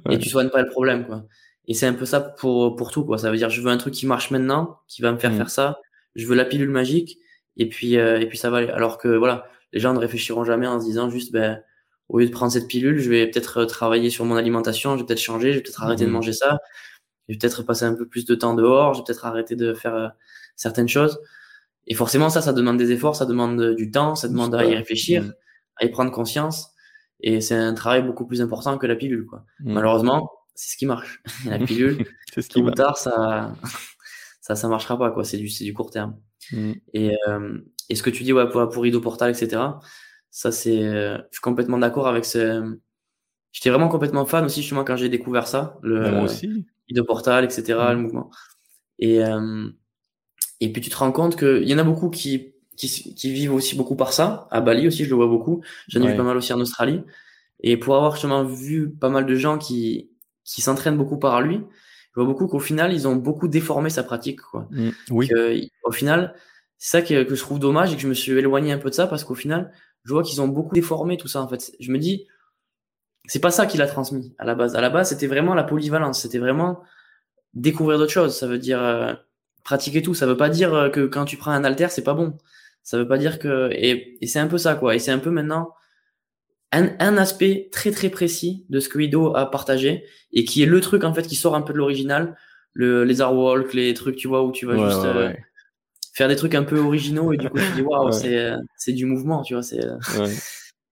Et 0.09 0.17
tu 0.17 0.29
soignes 0.29 0.49
pas 0.49 0.61
le 0.61 0.69
problème, 0.69 1.05
quoi. 1.05 1.25
Et 1.67 1.73
c'est 1.73 1.85
un 1.85 1.93
peu 1.93 2.05
ça 2.05 2.19
pour, 2.19 2.75
pour 2.75 2.91
tout, 2.91 3.05
quoi. 3.05 3.17
Ça 3.17 3.29
veut 3.29 3.37
dire, 3.37 3.49
je 3.49 3.61
veux 3.61 3.69
un 3.69 3.77
truc 3.77 3.93
qui 3.93 4.07
marche 4.07 4.31
maintenant, 4.31 4.79
qui 4.87 5.01
va 5.01 5.11
me 5.11 5.17
faire 5.17 5.31
mm. 5.31 5.37
faire 5.37 5.49
ça. 5.49 5.79
Je 6.15 6.25
veux 6.25 6.35
la 6.35 6.45
pilule 6.45 6.69
magique. 6.69 7.17
Et 7.57 7.67
puis, 7.67 7.97
euh, 7.97 8.19
et 8.19 8.25
puis 8.25 8.37
ça 8.37 8.49
va 8.49 8.57
aller. 8.57 8.69
Alors 8.69 8.97
que, 8.97 9.09
voilà, 9.09 9.45
les 9.73 9.79
gens 9.79 9.93
ne 9.93 9.99
réfléchiront 9.99 10.43
jamais 10.45 10.65
en 10.65 10.79
se 10.79 10.85
disant 10.85 11.09
juste, 11.09 11.31
ben, 11.31 11.61
au 12.09 12.19
lieu 12.19 12.25
de 12.25 12.31
prendre 12.31 12.51
cette 12.51 12.67
pilule, 12.67 12.99
je 12.99 13.09
vais 13.09 13.27
peut-être 13.27 13.65
travailler 13.65 14.09
sur 14.09 14.25
mon 14.25 14.35
alimentation, 14.35 14.95
je 14.95 15.01
vais 15.01 15.05
peut-être 15.05 15.21
changer, 15.21 15.53
je 15.53 15.57
vais 15.57 15.63
peut-être 15.63 15.83
arrêter 15.83 16.05
de 16.05 16.09
mm. 16.09 16.13
manger 16.13 16.33
ça, 16.33 16.57
je 17.27 17.33
vais 17.33 17.37
peut-être 17.37 17.63
passer 17.63 17.85
un 17.85 17.93
peu 17.93 18.07
plus 18.07 18.25
de 18.25 18.35
temps 18.35 18.55
dehors, 18.55 18.95
je 18.95 18.99
vais 18.99 19.05
peut-être 19.05 19.25
arrêter 19.25 19.55
de 19.55 19.73
faire 19.75 19.95
euh, 19.95 20.07
certaines 20.55 20.89
choses. 20.89 21.19
Et 21.85 21.93
forcément, 21.93 22.29
ça, 22.29 22.41
ça 22.41 22.51
demande 22.51 22.77
des 22.77 22.91
efforts, 22.91 23.15
ça 23.15 23.25
demande 23.25 23.75
du 23.75 23.91
temps, 23.91 24.15
ça 24.15 24.27
demande 24.27 24.55
à 24.55 24.65
y 24.65 24.75
réfléchir, 24.75 25.23
mm. 25.23 25.33
à 25.77 25.85
y 25.85 25.89
prendre 25.89 26.11
conscience. 26.11 26.71
Et 27.21 27.41
c'est 27.41 27.55
un 27.55 27.73
travail 27.73 28.01
beaucoup 28.01 28.25
plus 28.25 28.41
important 28.41 28.77
que 28.77 28.87
la 28.87 28.95
pilule, 28.95 29.25
quoi. 29.25 29.45
Mm. 29.59 29.73
Malheureusement, 29.73 30.31
c'est 30.55 30.73
ce 30.73 30.77
qui 30.77 30.87
marche. 30.87 31.21
la 31.45 31.59
pilule, 31.65 32.05
ce 32.35 32.41
qui 32.41 32.61
tôt 32.61 32.67
ou 32.67 32.71
tard, 32.71 32.97
ça, 32.97 33.53
ça, 34.41 34.55
ça 34.55 34.67
marchera 34.67 34.97
pas, 34.97 35.11
quoi. 35.11 35.23
C'est 35.23 35.37
du, 35.37 35.47
c'est 35.47 35.63
du 35.63 35.75
court 35.75 35.91
terme. 35.91 36.17
Et, 36.93 37.15
euh, 37.27 37.59
et 37.89 37.95
ce 37.95 38.01
que 38.01 38.09
tu 38.09 38.23
dis, 38.23 38.33
ouais, 38.33 38.49
pour, 38.49 38.67
pour 38.69 38.81
Rideau 38.81 39.01
Portal, 39.01 39.29
etc. 39.29 39.61
Ça, 40.31 40.51
c'est, 40.51 40.83
euh, 40.83 41.17
je 41.17 41.35
suis 41.37 41.41
complètement 41.41 41.77
d'accord 41.77 42.07
avec 42.07 42.25
ce, 42.25 42.77
j'étais 43.51 43.69
vraiment 43.69 43.89
complètement 43.89 44.25
fan 44.25 44.45
aussi, 44.45 44.61
justement, 44.61 44.83
quand 44.83 44.95
j'ai 44.95 45.09
découvert 45.09 45.47
ça. 45.47 45.77
Le, 45.81 46.11
Moi 46.11 46.23
aussi. 46.23 46.65
Portal, 47.05 47.43
etc., 47.45 47.63
le 47.91 47.97
mouvement. 47.97 48.31
Et, 48.97 49.23
euh, 49.23 49.67
et 50.59 50.71
puis 50.71 50.81
tu 50.81 50.89
te 50.89 50.97
rends 50.97 51.11
compte 51.11 51.37
qu'il 51.37 51.67
y 51.69 51.73
en 51.73 51.77
a 51.77 51.83
beaucoup 51.83 52.09
qui, 52.09 52.53
qui, 52.75 53.13
qui, 53.13 53.31
vivent 53.31 53.53
aussi 53.53 53.75
beaucoup 53.75 53.95
par 53.95 54.11
ça. 54.11 54.47
À 54.49 54.59
Bali 54.59 54.87
aussi, 54.87 55.05
je 55.05 55.09
le 55.09 55.15
vois 55.15 55.27
beaucoup. 55.27 55.61
J'en 55.87 56.01
ai 56.01 56.07
vu 56.07 56.17
pas 56.17 56.23
mal 56.23 56.35
aussi 56.35 56.51
en 56.51 56.59
Australie. 56.59 57.03
Et 57.61 57.77
pour 57.77 57.95
avoir 57.95 58.13
justement 58.13 58.43
vu 58.43 58.89
pas 58.89 59.09
mal 59.09 59.25
de 59.25 59.35
gens 59.35 59.57
qui, 59.57 60.09
qui 60.43 60.61
s'entraînent 60.61 60.97
beaucoup 60.97 61.19
par 61.19 61.41
lui, 61.41 61.61
je 62.11 62.15
vois 62.15 62.25
beaucoup 62.25 62.47
qu'au 62.47 62.59
final, 62.59 62.93
ils 62.93 63.07
ont 63.07 63.15
beaucoup 63.15 63.47
déformé 63.47 63.89
sa 63.89 64.03
pratique. 64.03 64.41
Quoi. 64.41 64.67
Mmh, 64.71 64.89
oui. 65.11 65.71
au 65.83 65.91
final, 65.91 66.33
c'est 66.77 66.97
ça 66.97 67.01
que, 67.01 67.23
que, 67.23 67.35
je 67.35 67.41
trouve 67.41 67.59
dommage 67.59 67.93
et 67.93 67.95
que 67.95 68.01
je 68.01 68.07
me 68.07 68.13
suis 68.13 68.31
éloigné 68.31 68.71
un 68.71 68.79
peu 68.79 68.89
de 68.89 68.95
ça 68.95 69.07
parce 69.07 69.23
qu'au 69.23 69.35
final, 69.35 69.71
je 70.03 70.13
vois 70.13 70.23
qu'ils 70.23 70.41
ont 70.41 70.47
beaucoup 70.47 70.73
déformé 70.73 71.17
tout 71.17 71.27
ça. 71.27 71.41
En 71.41 71.47
fait, 71.47 71.71
je 71.79 71.91
me 71.91 71.97
dis, 71.97 72.27
c'est 73.25 73.39
pas 73.39 73.51
ça 73.51 73.65
qu'il 73.65 73.81
a 73.81 73.87
transmis 73.87 74.33
à 74.39 74.45
la 74.45 74.55
base. 74.55 74.75
À 74.75 74.81
la 74.81 74.89
base, 74.89 75.09
c'était 75.09 75.27
vraiment 75.27 75.53
la 75.53 75.63
polyvalence. 75.63 76.21
C'était 76.21 76.39
vraiment 76.39 76.81
découvrir 77.53 77.97
d'autres 77.97 78.11
choses. 78.11 78.35
Ça 78.35 78.47
veut 78.47 78.57
dire 78.57 78.81
euh, 78.81 79.13
pratiquer 79.63 80.01
tout. 80.01 80.13
Ça 80.13 80.25
veut 80.25 80.37
pas 80.37 80.49
dire 80.49 80.73
euh, 80.73 80.89
que 80.89 81.05
quand 81.05 81.25
tu 81.25 81.37
prends 81.37 81.51
un 81.51 81.63
alter, 81.63 81.87
c'est 81.89 82.03
pas 82.03 82.13
bon. 82.13 82.37
Ça 82.83 82.97
veut 82.97 83.07
pas 83.07 83.17
dire 83.17 83.39
que 83.39 83.69
et, 83.71 84.17
et 84.21 84.27
c'est 84.27 84.39
un 84.39 84.47
peu 84.47 84.57
ça 84.57 84.75
quoi. 84.75 84.95
Et 84.95 84.99
c'est 84.99 85.11
un 85.11 85.19
peu 85.19 85.29
maintenant 85.29 85.73
un, 86.71 86.89
un, 86.99 87.17
aspect 87.17 87.69
très 87.71 87.91
très 87.91 88.09
précis 88.09 88.65
de 88.69 88.79
ce 88.79 88.89
que 88.89 88.99
Ido 88.99 89.35
a 89.35 89.49
partagé 89.49 90.05
et 90.31 90.45
qui 90.45 90.61
est 90.63 90.67
le 90.67 90.81
truc 90.81 91.03
en 91.03 91.13
fait 91.13 91.27
qui 91.27 91.35
sort 91.35 91.55
un 91.55 91.61
peu 91.61 91.73
de 91.73 91.77
l'original, 91.77 92.37
le 92.73 93.03
les 93.03 93.21
walk, 93.21 93.73
les 93.73 93.93
trucs 93.93 94.15
tu 94.15 94.27
vois 94.27 94.43
où 94.43 94.51
tu 94.51 94.65
vas 94.65 94.77
juste 94.77 95.05
euh, 95.05 95.33
faire 96.13 96.27
des 96.27 96.35
trucs 96.35 96.55
un 96.55 96.63
peu 96.63 96.79
originaux 96.79 97.33
et 97.33 97.37
du 97.37 97.49
coup 97.49 97.57
tu 97.57 97.71
dis 97.75 97.81
waouh 97.81 98.11
c'est 98.11 98.37
euh, 98.37 98.57
c'est 98.77 98.93
du 98.93 99.05
mouvement 99.05 99.41
tu 99.41 99.53
vois 99.53 99.63
c'est 99.63 99.79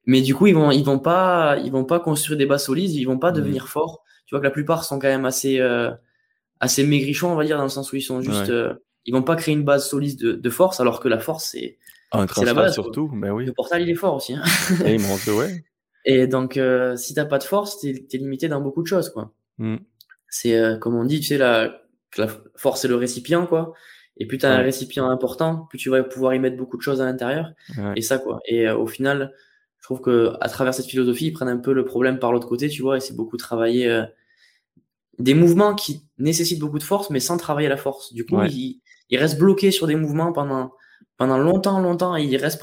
mais 0.06 0.22
du 0.22 0.36
coup 0.36 0.48
ils 0.48 0.56
vont 0.56 0.72
ils 0.72 0.84
vont 0.84 1.00
pas 1.00 1.58
ils 1.64 1.72
vont 1.72 1.86
pas 1.86 2.00
construire 2.00 2.38
des 2.38 2.46
bases 2.46 2.66
solides 2.66 2.92
ils 2.92 3.06
vont 3.06 3.20
pas 3.20 3.32
mmh. 3.32 3.36
devenir 3.36 3.68
forts 3.68 4.04
tu 4.26 4.36
vois 4.36 4.40
que 4.40 4.46
la 4.46 4.52
plupart 4.52 4.84
sont 4.84 5.00
quand 5.00 5.08
même 5.08 5.26
assez 5.26 5.60
assez 6.60 6.84
maigrichons, 6.86 7.32
on 7.32 7.36
va 7.36 7.46
dire, 7.46 7.58
dans 7.58 7.64
le 7.64 7.70
sens 7.70 7.92
où 7.92 7.96
ils 7.96 8.02
sont 8.02 8.22
juste, 8.22 8.50
euh, 8.50 8.74
ils 9.06 9.14
vont 9.14 9.24
pas 9.24 9.36
créer 9.36 9.54
une 9.54 9.64
base 9.64 9.88
solide 9.88 10.20
de, 10.20 10.34
de 10.34 10.50
force, 10.50 10.80
alors 10.80 11.00
que 11.00 11.08
la 11.08 11.20
force 11.20 11.50
c'est 11.52 11.78
ah, 12.12 12.26
c'est 12.34 12.46
la 12.46 12.54
base 12.54 12.74
surtout, 12.74 13.10
mais 13.14 13.30
oui. 13.30 13.46
Le 13.46 13.54
portal 13.54 13.82
il 13.82 13.90
est 13.90 13.96
fort 13.96 14.16
aussi. 14.16 14.34
Hein. 14.34 14.44
Et, 14.86 14.96
eh, 14.96 15.32
ouais. 15.32 15.64
Et 16.06 16.28
donc 16.28 16.56
euh, 16.56 16.96
si 16.96 17.14
t'as 17.14 17.26
pas 17.26 17.38
de 17.38 17.44
force, 17.44 17.82
t'es 17.82 18.06
es 18.12 18.18
limité 18.18 18.48
dans 18.48 18.62
beaucoup 18.62 18.82
de 18.82 18.88
choses 18.88 19.10
quoi. 19.10 19.34
Mm. 19.58 19.78
C'est 20.30 20.58
euh, 20.58 20.78
comme 20.78 20.96
on 20.96 21.04
dit, 21.04 21.20
tu 21.20 21.28
sais 21.28 21.38
la, 21.38 21.82
la 22.18 22.28
force 22.56 22.82
c'est 22.82 22.88
le 22.88 22.96
récipient 22.96 23.46
quoi. 23.46 23.74
Et 24.20 24.26
plus 24.26 24.38
t'as 24.38 24.52
as 24.52 24.60
un 24.60 24.62
récipient 24.62 25.10
important, 25.10 25.68
plus 25.70 25.78
tu 25.78 25.90
vas 25.90 26.04
pouvoir 26.04 26.34
y 26.34 26.40
mettre 26.40 26.58
beaucoup 26.58 26.78
de 26.78 26.82
choses 26.82 27.02
à 27.02 27.06
l'intérieur. 27.06 27.52
Et 27.96 28.02
ça 28.02 28.18
quoi. 28.18 28.40
Et 28.46 28.70
au 28.70 28.88
final, 28.88 29.34
je 29.78 29.84
trouve 29.84 30.02
que 30.02 30.34
à 30.42 30.50
travers 30.50 30.74
cette 30.74 30.88
philosophie, 30.88 31.28
ils 31.28 31.34
prennent 31.34 31.48
un 31.50 31.58
peu 31.58 31.74
le 31.74 31.86
problème 31.86 32.20
par 32.20 32.32
l'autre 32.32 32.48
côté, 32.48 32.70
tu 32.70 32.82
vois, 32.82 32.98
et 32.98 33.00
c'est 33.00 33.16
beaucoup 33.16 33.38
travailler 33.38 34.06
des 35.20 35.34
mouvements 35.34 35.76
qui 35.76 36.04
nécessitent 36.18 36.60
beaucoup 36.60 36.80
de 36.80 36.84
force, 36.84 37.10
mais 37.10 37.20
sans 37.20 37.38
travailler 37.38 37.68
la 37.68 37.78
force. 37.78 38.14
Du 38.14 38.26
coup, 38.26 38.42
il, 38.44 38.82
il, 39.10 39.18
reste 39.18 39.38
bloqué 39.38 39.72
sur 39.72 39.88
des 39.88 39.96
mouvements 39.96 40.32
pendant, 40.32 40.74
pendant 41.18 41.38
longtemps, 41.38 41.80
longtemps, 41.80 42.16
et 42.16 42.24
il 42.24 42.38
reste 42.38 42.62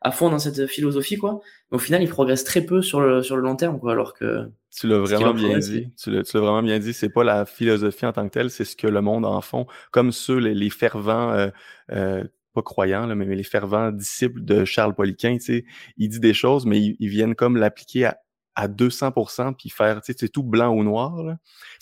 à 0.00 0.10
fond 0.10 0.30
dans 0.30 0.38
cette 0.38 0.66
philosophie, 0.66 1.16
quoi. 1.16 1.40
Au 1.72 1.78
final, 1.78 2.02
il 2.02 2.08
progresse 2.08 2.44
très 2.44 2.60
peu 2.60 2.82
sur 2.82 3.00
le, 3.00 3.22
sur 3.22 3.36
le 3.36 3.42
long 3.42 3.56
terme, 3.56 3.80
quoi, 3.80 3.92
alors 3.92 4.14
que. 4.14 4.48
Tu 4.70 4.86
l'as 4.86 4.98
vraiment 4.98 5.34
bien 5.34 5.58
dit. 5.58 5.92
Tu 5.96 6.10
l'as 6.10 6.22
vraiment 6.34 6.62
bien 6.62 6.78
dit. 6.78 6.92
C'est 6.92 7.08
pas 7.08 7.24
la 7.24 7.46
philosophie 7.46 8.06
en 8.06 8.12
tant 8.12 8.28
que 8.28 8.32
telle, 8.32 8.50
c'est 8.50 8.64
ce 8.64 8.76
que 8.76 8.86
le 8.86 9.00
monde 9.00 9.24
en 9.24 9.40
fond, 9.40 9.66
comme 9.90 10.12
ceux, 10.12 10.36
les, 10.36 10.54
les 10.54 10.70
fervents, 10.70 11.32
euh, 11.32 11.48
euh, 11.90 12.24
pas 12.54 12.62
croyants, 12.62 13.06
là, 13.06 13.14
mais 13.14 13.24
les 13.24 13.42
fervents 13.42 13.90
disciples 13.90 14.42
de 14.44 14.64
Charles 14.66 14.94
Poliquin, 14.94 15.38
tu 15.38 15.44
sais, 15.44 15.64
il 15.96 16.10
dit 16.10 16.20
des 16.20 16.34
choses, 16.34 16.66
mais 16.66 16.78
ils, 16.78 16.96
ils 17.00 17.08
viennent 17.08 17.34
comme 17.34 17.56
l'appliquer 17.56 18.04
à, 18.04 18.18
à 18.54 18.68
200% 18.68 19.54
puis 19.54 19.70
faire, 19.70 20.02
tu 20.02 20.12
sais, 20.12 20.18
c'est 20.18 20.28
tout 20.28 20.42
blanc 20.42 20.74
ou 20.74 20.82
noir. 20.84 21.22
Là. 21.22 21.38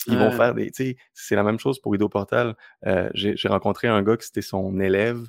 Ils 0.07 0.17
vont 0.17 0.31
faire 0.31 0.53
des, 0.53 0.71
tu 0.71 0.83
sais, 0.83 0.97
c'est 1.13 1.35
la 1.35 1.43
même 1.43 1.59
chose 1.59 1.79
pour 1.79 1.93
Ido 1.95 2.07
Portal. 2.07 2.55
Euh, 2.85 3.09
j'ai 3.13 3.47
rencontré 3.47 3.87
un 3.87 4.01
gars 4.03 4.17
qui 4.17 4.25
c'était 4.25 4.41
son 4.41 4.79
élève 4.79 5.21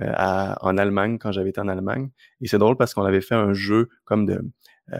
à, 0.00 0.58
en 0.64 0.78
Allemagne 0.78 1.18
quand 1.18 1.32
j'avais 1.32 1.50
été 1.50 1.60
en 1.60 1.68
Allemagne. 1.68 2.10
Et 2.40 2.48
c'est 2.48 2.58
drôle 2.58 2.76
parce 2.76 2.94
qu'on 2.94 3.04
avait 3.04 3.20
fait 3.20 3.34
un 3.34 3.52
jeu 3.52 3.88
comme 4.04 4.26
de, 4.26 4.40
euh, 4.92 4.98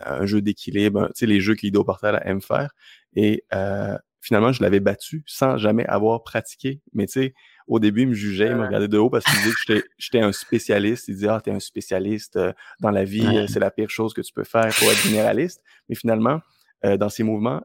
un 0.00 0.26
jeu 0.26 0.40
d'équilibre, 0.40 1.08
tu 1.08 1.12
sais, 1.20 1.26
les 1.26 1.40
jeux 1.40 1.54
qu'Ido 1.54 1.84
Portal 1.84 2.20
aime 2.24 2.40
faire. 2.40 2.70
Et 3.14 3.44
euh, 3.52 3.96
finalement, 4.20 4.52
je 4.52 4.62
l'avais 4.62 4.80
battu 4.80 5.22
sans 5.26 5.56
jamais 5.56 5.86
avoir 5.86 6.22
pratiqué. 6.22 6.80
Mais 6.92 7.06
tu 7.06 7.20
sais, 7.20 7.34
au 7.68 7.78
début, 7.78 8.02
il 8.02 8.08
me 8.08 8.14
jugeait, 8.14 8.48
il 8.48 8.56
me 8.56 8.64
regardait 8.64 8.88
de 8.88 8.98
haut 8.98 9.10
parce 9.10 9.24
qu'il 9.24 9.38
disait 9.42 9.54
que 9.66 9.88
j'étais 9.98 10.20
un 10.20 10.32
spécialiste. 10.32 11.08
Il 11.08 11.14
disait, 11.16 11.28
ah, 11.28 11.40
t'es 11.42 11.50
un 11.50 11.60
spécialiste 11.60 12.36
euh, 12.36 12.52
dans 12.80 12.90
la 12.90 13.04
vie, 13.04 13.26
euh, 13.26 13.46
c'est 13.46 13.60
la 13.60 13.70
pire 13.70 13.90
chose 13.90 14.14
que 14.14 14.22
tu 14.22 14.32
peux 14.32 14.44
faire 14.44 14.68
pour 14.78 14.90
être 14.90 15.02
généraliste. 15.02 15.62
Mais 15.88 15.94
finalement, 15.94 16.40
euh, 16.84 16.96
dans 16.96 17.10
ces 17.10 17.22
mouvements, 17.22 17.62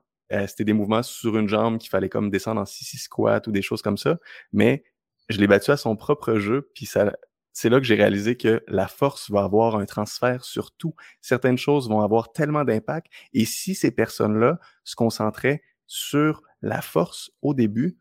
c'était 0.47 0.63
des 0.63 0.73
mouvements 0.73 1.03
sur 1.03 1.38
une 1.38 1.47
jambe 1.47 1.77
qu'il 1.77 1.91
fallait 1.91 2.09
comme 2.09 2.31
descendre 2.31 2.59
en 2.59 2.65
6 2.65 2.97
squat 2.97 3.45
ou 3.45 3.51
des 3.51 3.62
choses 3.62 3.83
comme 3.83 3.97
ça. 3.97 4.17
Mais 4.51 4.83
je 5.29 5.39
l'ai 5.39 5.47
battu 5.47 5.71
à 5.71 5.77
son 5.77 5.95
propre 5.95 6.36
jeu, 6.36 6.69
puis 6.73 6.86
ça, 6.86 7.13
c'est 7.53 7.69
là 7.69 7.79
que 7.79 7.86
j'ai 7.86 7.95
réalisé 7.95 8.36
que 8.36 8.63
la 8.67 8.88
force 8.88 9.29
va 9.29 9.43
avoir 9.43 9.75
un 9.75 9.86
transfert 9.86 10.43
sur 10.43 10.71
tout. 10.71 10.95
Certaines 11.21 11.57
choses 11.57 11.88
vont 11.88 12.01
avoir 12.01 12.33
tellement 12.33 12.65
d'impact. 12.65 13.07
Et 13.33 13.45
si 13.45 13.75
ces 13.75 13.91
personnes-là 13.91 14.59
se 14.83 14.95
concentraient 14.95 15.62
sur 15.86 16.41
la 16.62 16.81
force 16.81 17.31
au 17.41 17.53
début, 17.53 17.97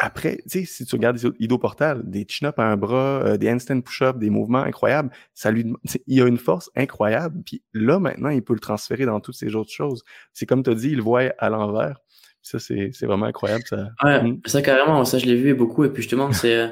après, 0.00 0.36
tu 0.48 0.60
sais, 0.60 0.64
si 0.64 0.86
tu 0.86 0.94
regardes 0.94 1.18
Ido 1.40 1.58
Portal, 1.58 2.08
des 2.08 2.24
chin-ups 2.26 2.58
à 2.58 2.62
un 2.62 2.76
bras, 2.76 3.20
euh, 3.24 3.36
des 3.36 3.50
handstand 3.50 3.80
push-ups, 3.80 4.18
des 4.18 4.30
mouvements 4.30 4.62
incroyables, 4.62 5.10
ça 5.34 5.50
lui, 5.50 5.74
il 6.06 6.22
a 6.22 6.26
une 6.28 6.38
force 6.38 6.70
incroyable. 6.76 7.42
Puis 7.44 7.64
là, 7.74 7.98
maintenant, 7.98 8.30
il 8.30 8.42
peut 8.42 8.54
le 8.54 8.60
transférer 8.60 9.06
dans 9.06 9.18
toutes 9.18 9.34
ces 9.34 9.56
autres 9.56 9.72
choses. 9.72 10.04
C'est 10.32 10.46
comme 10.46 10.62
tu 10.62 10.70
as 10.70 10.74
dit, 10.74 10.90
il 10.90 11.02
voit 11.02 11.32
à 11.38 11.50
l'envers. 11.50 11.98
Ça, 12.48 12.58
c'est 12.58 13.06
vraiment 13.06 13.26
incroyable. 13.26 13.64
Ça, 13.68 13.90
ouais, 14.02 14.22
mm. 14.22 14.40
ça 14.46 14.62
carrément, 14.62 15.04
ça 15.04 15.18
je 15.18 15.26
l'ai 15.26 15.36
vu 15.36 15.50
et 15.50 15.54
beaucoup. 15.54 15.84
Et 15.84 15.90
puis 15.90 16.02
justement, 16.02 16.32
c'est 16.32 16.70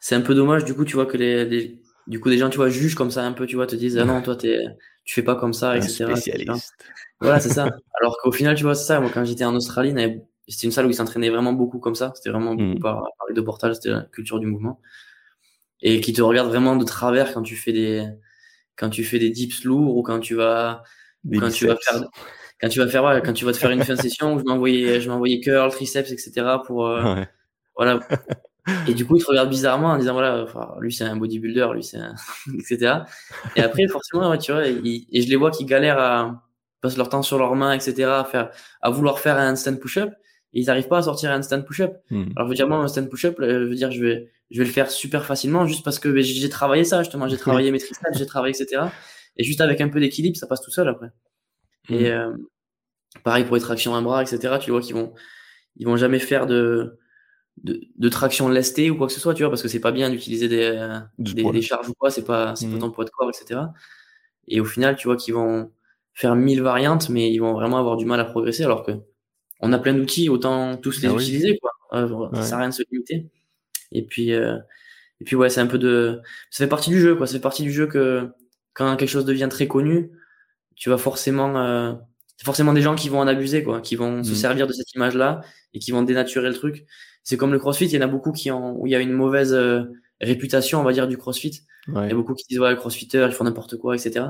c'est 0.00 0.14
un 0.14 0.20
peu 0.20 0.34
dommage, 0.34 0.64
du 0.64 0.74
coup, 0.74 0.84
tu 0.84 0.94
vois, 0.94 1.06
que 1.06 1.16
les, 1.16 1.78
du 2.06 2.20
coup, 2.20 2.30
des 2.30 2.38
gens, 2.38 2.48
tu 2.48 2.56
vois, 2.56 2.70
jugent 2.70 2.94
comme 2.94 3.10
ça 3.10 3.24
un 3.24 3.32
peu, 3.32 3.46
tu 3.46 3.56
vois, 3.56 3.66
te 3.66 3.76
disent, 3.76 3.98
ah 3.98 4.04
non, 4.04 4.22
toi, 4.22 4.36
t'es, 4.36 4.58
tu 5.04 5.14
fais 5.14 5.22
pas 5.22 5.34
comme 5.34 5.52
ça, 5.52 5.76
etc. 5.76 6.06
spécialiste. 6.06 6.72
Voilà, 7.20 7.40
c'est 7.40 7.50
ça. 7.50 7.64
Alors 8.00 8.16
qu'au 8.22 8.32
final, 8.32 8.56
tu 8.56 8.62
vois, 8.62 8.74
c'est 8.74 8.86
ça. 8.86 9.00
Moi, 9.00 9.10
quand 9.12 9.24
j'étais 9.24 9.44
en 9.44 9.54
Australie, 9.54 9.92
c'était 10.46 10.66
une 10.66 10.72
salle 10.72 10.86
où 10.86 10.90
ils 10.90 10.94
s'entraînaient 10.94 11.30
vraiment 11.30 11.52
beaucoup 11.52 11.78
comme 11.78 11.94
ça. 11.94 12.12
C'était 12.14 12.30
vraiment 12.30 12.54
beaucoup 12.54 12.78
mm. 12.78 12.80
par, 12.80 13.00
par 13.00 13.26
les 13.28 13.34
deux 13.34 13.44
portails, 13.44 13.74
c'était 13.74 13.90
la 13.90 14.02
culture 14.02 14.38
du 14.38 14.46
mouvement. 14.46 14.80
Et 15.80 16.00
qui 16.00 16.12
te 16.12 16.22
regarde 16.22 16.48
vraiment 16.48 16.76
de 16.76 16.84
travers 16.84 17.34
quand 17.34 17.42
tu 17.42 17.54
fais 17.54 17.72
des, 17.72 18.06
quand 18.76 18.90
tu 18.90 19.04
fais 19.04 19.18
des 19.18 19.30
dips 19.30 19.64
lourds 19.64 19.96
ou 19.96 20.02
quand 20.02 20.20
tu 20.20 20.34
vas, 20.34 20.82
quand 21.38 21.50
tu 21.50 21.66
vas 21.66 21.76
faire, 21.76 22.04
quand 22.60 22.68
tu 22.68 22.78
vas 22.80 22.88
faire, 22.88 23.22
quand 23.22 23.32
tu 23.32 23.44
vas 23.44 23.52
te 23.52 23.56
faire 23.58 23.70
une 23.70 23.84
fin 23.84 23.94
de 23.94 24.00
session 24.00 24.34
où 24.34 24.38
je 24.38 24.44
m'envoyais, 24.44 25.00
je 25.00 25.08
m'envoyais 25.08 25.40
curl, 25.40 25.70
triceps, 25.70 26.10
etc. 26.10 26.46
pour, 26.66 26.86
euh, 26.86 27.22
voilà. 27.76 28.00
Et 28.86 28.92
du 28.92 29.06
coup, 29.06 29.16
ils 29.16 29.22
te 29.22 29.28
regardent 29.28 29.48
bizarrement 29.48 29.88
en 29.88 29.98
disant 29.98 30.12
voilà, 30.12 30.42
enfin, 30.42 30.74
lui 30.80 30.92
c'est 30.92 31.04
un 31.04 31.16
bodybuilder, 31.16 31.68
lui 31.72 31.82
c'est 31.82 31.96
un, 31.96 32.14
etc. 32.58 32.96
Et 33.56 33.62
après, 33.62 33.86
forcément, 33.88 34.28
ouais, 34.30 34.38
tu 34.38 34.52
vois, 34.52 34.66
et, 34.66 35.06
et 35.10 35.22
je 35.22 35.28
les 35.28 35.36
vois 35.36 35.50
qui 35.50 35.64
galèrent 35.64 35.98
à 35.98 36.44
passer 36.80 36.98
leur 36.98 37.08
temps 37.08 37.22
sur 37.22 37.38
leurs 37.38 37.54
mains, 37.54 37.72
etc. 37.72 38.04
à 38.04 38.24
faire, 38.24 38.50
à 38.82 38.90
vouloir 38.90 39.20
faire 39.20 39.38
un 39.38 39.56
stand 39.56 39.78
push-up 39.78 40.12
ils 40.52 40.66
n'arrivent 40.66 40.88
pas 40.88 40.98
à 40.98 41.02
sortir 41.02 41.30
un 41.30 41.42
stand 41.42 41.64
push-up. 41.64 41.98
Hmm. 42.10 42.26
Alors, 42.36 42.48
je 42.48 42.50
veux 42.50 42.54
dire, 42.54 42.68
moi, 42.68 42.78
un 42.78 42.88
stand 42.88 43.08
push-up, 43.08 43.38
euh, 43.40 43.64
je 43.64 43.68
veux 43.68 43.74
dire, 43.74 43.90
je 43.90 44.02
vais, 44.02 44.30
je 44.50 44.58
vais 44.58 44.64
le 44.64 44.70
faire 44.72 44.90
super 44.90 45.24
facilement 45.24 45.66
juste 45.66 45.84
parce 45.84 45.98
que 45.98 46.20
j'ai 46.20 46.48
travaillé 46.48 46.84
ça, 46.84 47.02
justement. 47.02 47.28
J'ai 47.28 47.36
travaillé 47.36 47.70
mes 47.72 47.78
triceps, 47.78 48.16
j'ai 48.16 48.26
travaillé, 48.26 48.54
etc. 48.58 48.82
Et 49.36 49.44
juste 49.44 49.60
avec 49.60 49.80
un 49.80 49.88
peu 49.88 50.00
d'équilibre, 50.00 50.36
ça 50.36 50.46
passe 50.46 50.62
tout 50.62 50.70
seul 50.70 50.88
après. 50.88 51.08
Et 51.88 52.10
hmm. 52.10 52.12
euh, 52.12 52.36
pareil 53.24 53.44
pour 53.44 53.56
les 53.56 53.62
tractions 53.62 53.94
à 53.94 54.00
bras, 54.00 54.22
etc. 54.22 54.58
Tu 54.60 54.70
vois 54.70 54.80
qu'ils 54.80 54.94
vont, 54.94 55.14
ils 55.76 55.86
vont 55.86 55.96
jamais 55.96 56.18
faire 56.18 56.46
de, 56.46 56.98
de, 57.64 58.08
traction 58.08 58.48
lestée 58.48 58.90
ou 58.90 58.96
quoi 58.96 59.06
que 59.06 59.12
ce 59.12 59.20
soit, 59.20 59.34
tu 59.34 59.42
vois, 59.42 59.50
parce 59.50 59.62
que 59.62 59.68
c'est 59.68 59.80
pas 59.80 59.92
bien 59.92 60.10
d'utiliser 60.10 60.48
des, 60.48 61.00
des, 61.18 61.62
charges 61.62 61.88
ou 61.88 61.94
quoi, 61.94 62.10
c'est 62.10 62.24
pas, 62.24 62.54
c'est 62.56 62.68
pas 62.68 62.76
mmh. 62.76 62.80
ton 62.80 62.90
poids 62.90 63.04
de 63.04 63.10
corps, 63.10 63.30
etc. 63.30 63.60
Et 64.48 64.60
au 64.60 64.64
final, 64.64 64.96
tu 64.96 65.08
vois 65.08 65.16
qu'ils 65.16 65.34
vont 65.34 65.72
faire 66.14 66.34
mille 66.34 66.62
variantes, 66.62 67.08
mais 67.10 67.30
ils 67.30 67.38
vont 67.38 67.52
vraiment 67.52 67.78
avoir 67.78 67.96
du 67.96 68.04
mal 68.04 68.20
à 68.20 68.24
progresser, 68.24 68.64
alors 68.64 68.84
que 68.84 68.92
on 69.60 69.72
a 69.72 69.78
plein 69.78 69.94
d'outils, 69.94 70.28
autant 70.28 70.76
tous 70.76 71.02
les 71.02 71.08
ah 71.08 71.14
utiliser, 71.14 71.58
quoi. 71.58 71.72
Euh, 71.94 72.28
ça 72.34 72.42
sert 72.42 72.58
à 72.58 72.60
rien 72.60 72.68
de 72.68 72.74
se 72.74 72.82
limiter. 72.90 73.26
Et 73.92 74.02
puis, 74.02 74.32
euh, 74.32 74.56
et 75.20 75.24
puis 75.24 75.36
ouais, 75.36 75.48
c'est 75.50 75.60
un 75.60 75.66
peu 75.66 75.78
de, 75.78 76.20
ça 76.50 76.64
fait 76.64 76.68
partie 76.68 76.90
du 76.90 77.00
jeu, 77.00 77.16
quoi. 77.16 77.26
Ça 77.26 77.34
fait 77.34 77.40
partie 77.40 77.62
du 77.62 77.72
jeu 77.72 77.86
que 77.86 78.28
quand 78.74 78.96
quelque 78.96 79.08
chose 79.08 79.24
devient 79.24 79.48
très 79.50 79.66
connu, 79.66 80.10
tu 80.78 80.88
vas 80.90 80.98
forcément, 80.98 81.56
euh, 81.58 81.92
forcément 82.42 82.72
des 82.72 82.82
gens 82.82 82.94
qui 82.94 83.08
vont 83.08 83.20
en 83.20 83.26
abuser, 83.26 83.62
quoi, 83.62 83.80
qui 83.80 83.96
vont 83.96 84.22
se 84.22 84.32
mmh. 84.32 84.34
servir 84.34 84.66
de 84.66 84.72
cette 84.72 84.94
image-là 84.94 85.40
et 85.74 85.78
qui 85.78 85.90
vont 85.90 86.02
dénaturer 86.02 86.48
le 86.48 86.54
truc. 86.54 86.86
C'est 87.24 87.36
comme 87.36 87.52
le 87.52 87.58
CrossFit, 87.58 87.86
il 87.86 87.92
y 87.92 87.98
en 87.98 88.02
a 88.02 88.06
beaucoup 88.06 88.32
qui 88.32 88.50
ont, 88.50 88.80
où 88.80 88.86
il 88.86 88.90
y 88.90 88.96
a 88.96 89.00
une 89.00 89.12
mauvaise 89.12 89.52
euh, 89.52 89.82
réputation, 90.20 90.80
on 90.80 90.84
va 90.84 90.92
dire, 90.92 91.08
du 91.08 91.18
CrossFit. 91.18 91.62
Il 91.88 91.94
y 91.94 92.10
a 92.10 92.14
beaucoup 92.14 92.34
qui 92.34 92.44
disent 92.48 92.60
ouais, 92.60 92.70
le 92.70 92.76
CrossFitter, 92.76 93.26
ils 93.28 93.32
font 93.32 93.44
n'importe 93.44 93.76
quoi, 93.76 93.96
etc. 93.96 94.26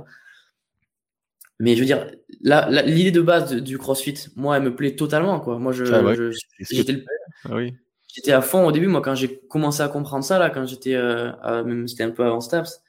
Mais 1.61 1.75
je 1.75 1.81
veux 1.81 1.87
dire, 1.87 2.07
l'idée 2.41 3.11
de 3.11 3.21
base 3.21 3.53
du 3.53 3.79
CrossFit, 3.79 4.29
moi, 4.37 4.57
elle 4.57 4.63
me 4.63 4.77
plaît 4.77 4.95
totalement, 4.95 5.41
quoi. 5.41 5.59
Moi, 5.59 5.73
je, 5.73 5.85
ah 5.85 6.33
j'étais 6.71 7.03
ah 7.45 7.55
oui. 7.55 7.75
j'étais 8.15 8.31
à 8.31 8.43
fond 8.43 8.65
au 8.65 8.71
début, 8.71 8.87
moi, 8.87 9.03
quand 9.03 9.17
j'ai 9.17 9.41
commencé 9.49 9.83
à 9.83 9.89
comprendre 9.89 10.25
ça, 10.25 10.39
là, 10.39 10.51
quand 10.51 10.67
j'étais, 10.67 10.95
euh, 10.95 11.33
même 11.65 11.89
c'était 11.89 12.05
un 12.05 12.11
peu 12.11 12.25
avant 12.25 12.41
Staps, 12.41 12.81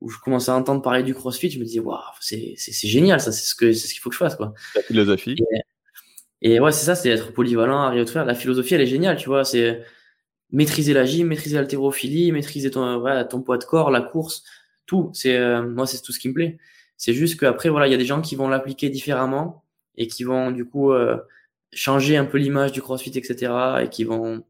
où 0.00 0.10
je 0.10 0.18
commençais 0.18 0.50
à 0.50 0.54
entendre 0.54 0.82
parler 0.82 1.02
du 1.02 1.14
CrossFit, 1.14 1.50
je 1.50 1.58
me 1.58 1.64
disais, 1.64 1.80
waouh, 1.80 1.98
c'est, 2.20 2.54
c'est, 2.56 2.88
génial, 2.88 3.20
ça, 3.20 3.32
c'est 3.32 3.46
ce 3.46 3.54
que, 3.54 3.72
c'est 3.72 3.88
ce 3.88 3.94
qu'il 3.94 4.00
faut 4.00 4.10
que 4.10 4.14
je 4.14 4.18
fasse, 4.18 4.36
quoi. 4.36 4.52
La 4.74 4.82
philosophie. 4.82 5.36
Et, 6.42 6.60
ouais, 6.60 6.72
c'est 6.72 6.84
ça, 6.84 6.94
c'est 6.94 7.08
être 7.08 7.32
polyvalent, 7.32 7.80
arriver 7.80 8.02
à 8.02 8.06
faire. 8.06 8.24
La 8.24 8.34
philosophie, 8.34 8.74
elle 8.74 8.82
est 8.82 8.86
géniale, 8.86 9.16
tu 9.16 9.28
vois, 9.28 9.44
c'est 9.44 9.82
maîtriser 10.50 10.92
la 10.92 11.04
gym, 11.04 11.28
maîtriser 11.28 11.56
l'haltérophilie, 11.56 12.30
maîtriser 12.30 12.70
ton, 12.70 13.00
voilà, 13.00 13.24
ton 13.24 13.42
poids 13.42 13.58
de 13.58 13.64
corps, 13.64 13.90
la 13.90 14.02
course, 14.02 14.44
tout. 14.84 15.10
C'est, 15.14 15.36
euh, 15.36 15.66
moi, 15.66 15.86
c'est 15.86 16.02
tout 16.02 16.12
ce 16.12 16.18
qui 16.18 16.28
me 16.28 16.34
plaît. 16.34 16.58
C'est 16.96 17.14
juste 17.14 17.40
qu'après, 17.40 17.68
voilà, 17.68 17.88
il 17.88 17.90
y 17.90 17.94
a 17.94 17.98
des 17.98 18.04
gens 18.04 18.20
qui 18.20 18.36
vont 18.36 18.48
l'appliquer 18.48 18.90
différemment 18.90 19.64
et 19.96 20.06
qui 20.06 20.24
vont, 20.24 20.50
du 20.50 20.64
coup, 20.66 20.92
euh, 20.92 21.16
changer 21.72 22.16
un 22.16 22.26
peu 22.26 22.38
l'image 22.38 22.72
du 22.72 22.82
CrossFit, 22.82 23.16
etc. 23.16 23.52
et 23.82 23.88
qui 23.88 24.04
vont, 24.04 24.44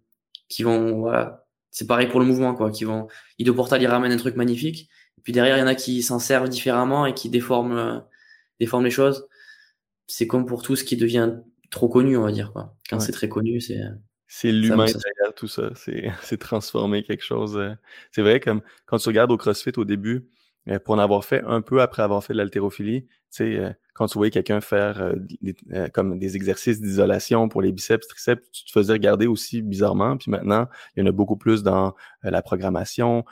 qui 0.48 0.64
vont, 0.64 0.98
voilà, 1.00 1.46
c'est 1.70 1.86
pareil 1.86 2.08
pour 2.08 2.20
le 2.20 2.26
mouvement, 2.26 2.54
quoi, 2.54 2.70
qui 2.70 2.84
vont, 2.84 3.08
Ido 3.38 3.54
Portal, 3.54 3.80
il 3.82 3.86
ramène 3.86 4.12
un 4.12 4.16
truc 4.16 4.36
magnifique 4.36 4.88
puis 5.22 5.32
derrière, 5.32 5.56
il 5.56 5.60
y 5.60 5.62
en 5.62 5.66
a 5.66 5.74
qui 5.74 6.02
s'en 6.02 6.18
servent 6.18 6.48
différemment 6.48 7.06
et 7.06 7.14
qui 7.14 7.30
déforment, 7.30 7.78
euh, 7.78 7.98
déforment 8.60 8.84
les 8.84 8.90
choses. 8.90 9.26
C'est 10.06 10.26
comme 10.26 10.46
pour 10.46 10.62
tout 10.62 10.76
ce 10.76 10.84
qui 10.84 10.96
devient 10.96 11.34
trop 11.70 11.88
connu, 11.88 12.16
on 12.16 12.22
va 12.22 12.32
dire. 12.32 12.52
Quoi. 12.52 12.76
Quand 12.88 13.00
c'est 13.00 13.12
très 13.12 13.28
connu, 13.28 13.60
c'est. 13.60 13.80
Euh, 13.80 13.90
c'est 14.28 14.50
l'humain 14.50 14.86
derrière 14.86 15.34
tout 15.36 15.46
ça. 15.46 15.70
C'est 16.22 16.36
transformer 16.36 17.04
quelque 17.04 17.22
chose. 17.22 17.56
Euh. 17.56 17.74
C'est 18.10 18.22
vrai, 18.22 18.40
comme 18.40 18.60
quand 18.84 18.98
tu 18.98 19.08
regardes 19.08 19.30
au 19.30 19.36
CrossFit 19.36 19.72
au 19.76 19.84
début, 19.84 20.28
pour 20.84 20.96
en 20.96 20.98
avoir 20.98 21.24
fait 21.24 21.44
un 21.46 21.60
peu 21.60 21.80
après 21.80 22.02
avoir 22.02 22.24
fait 22.24 22.32
de 22.32 22.38
l'haltérophilie, 22.38 23.06
tu 23.06 23.08
sais, 23.30 23.76
quand 23.94 24.08
tu 24.08 24.18
voyais 24.18 24.32
quelqu'un 24.32 24.60
faire 24.60 25.14
comme 25.94 26.18
des 26.18 26.34
exercices 26.34 26.80
d'isolation 26.80 27.48
pour 27.48 27.62
les 27.62 27.70
biceps, 27.70 28.08
triceps, 28.08 28.50
tu 28.50 28.64
te 28.64 28.72
faisais 28.72 28.92
regarder 28.92 29.28
aussi 29.28 29.62
bizarrement. 29.62 30.16
Puis 30.16 30.28
maintenant, 30.28 30.66
il 30.96 31.00
y 31.00 31.02
en 31.04 31.06
a 31.06 31.12
beaucoup 31.12 31.36
plus 31.36 31.62
dans 31.62 31.94
la 32.24 32.42
programmation. 32.42 33.24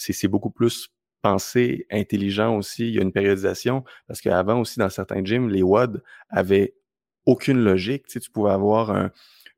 C'est 0.00 0.28
beaucoup 0.28 0.50
plus 0.50 0.88
pensée 1.22 1.86
intelligent 1.90 2.56
aussi. 2.56 2.88
Il 2.88 2.94
y 2.94 2.98
a 2.98 3.02
une 3.02 3.12
périodisation 3.12 3.84
parce 4.06 4.20
qu'avant 4.20 4.60
aussi, 4.60 4.78
dans 4.78 4.88
certains 4.88 5.24
gyms, 5.24 5.48
les 5.48 5.62
WOD 5.62 6.02
avaient 6.30 6.74
aucune 7.26 7.62
logique. 7.62 8.06
Tu, 8.06 8.20
tu 8.20 8.30
pouvais 8.30 8.50
avoir 8.50 9.10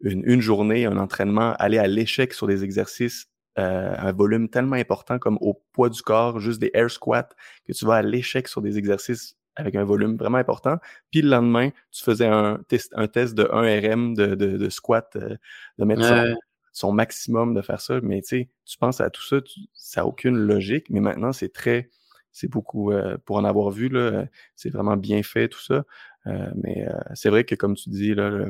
une, 0.03 0.40
journée, 0.40 0.86
un 0.86 0.97
entraînement, 0.97 1.55
aller 1.59 1.78
à 1.78 1.86
l'échec 1.86 2.34
sur 2.34 2.47
des 2.47 2.64
exercices 2.64 3.26
euh, 3.59 3.95
un 3.99 4.12
volume 4.12 4.49
tellement 4.49 4.76
important 4.76 5.18
comme 5.18 5.36
au 5.43 5.62
poids 5.72 5.90
du 5.90 6.01
corps, 6.01 6.40
juste 6.40 6.59
des 6.59 6.70
air 6.72 6.90
squats, 6.90 7.28
que 7.66 7.72
tu 7.74 7.84
vas 7.84 7.97
à 7.97 8.03
l'échec 8.03 8.49
sur 8.49 8.62
des 8.62 8.78
exercices 8.78 9.36
avec 9.57 9.74
un 9.74 9.84
volume 9.84 10.16
vraiment 10.16 10.38
important. 10.38 10.78
Puis 11.11 11.20
le 11.20 11.28
lendemain, 11.28 11.68
tu 11.90 12.03
faisais 12.03 12.26
un 12.26 12.61
test, 12.68 12.90
un 12.97 13.09
test 13.09 13.34
de 13.34 13.47
1 13.53 13.80
RM 13.80 14.14
de, 14.14 14.34
de, 14.34 14.57
de 14.57 14.68
squat, 14.70 15.16
euh, 15.16 15.36
de 15.78 15.84
mettre 15.84 16.34
son 16.73 16.91
maximum 16.91 17.55
de 17.55 17.62
faire 17.62 17.81
ça. 17.81 18.01
Mais 18.03 18.23
tu 18.23 18.29
sais, 18.29 18.49
tu 18.64 18.79
penses 18.79 19.01
à 19.01 19.11
tout 19.11 19.23
ça, 19.23 19.37
ça 19.75 20.01
n'a 20.01 20.07
aucune 20.07 20.37
logique. 20.37 20.89
Mais 20.91 21.01
maintenant, 21.01 21.33
c'est 21.33 21.53
très, 21.53 21.91
c'est 22.33 22.49
beaucoup, 22.49 22.91
euh, 22.91 23.18
pour 23.25 23.37
en 23.37 23.45
avoir 23.45 23.70
vu, 23.70 23.89
là, 23.89 24.27
c'est 24.57 24.70
vraiment 24.70 24.97
bien 24.97 25.23
fait, 25.23 25.49
tout 25.49 25.61
ça. 25.61 25.85
Euh, 26.27 26.51
mais 26.57 26.89
euh, 26.89 26.99
c'est 27.14 27.29
vrai 27.29 27.45
que, 27.45 27.55
comme 27.55 27.77
tu 27.77 27.91
dis, 27.91 28.14
là, 28.14 28.47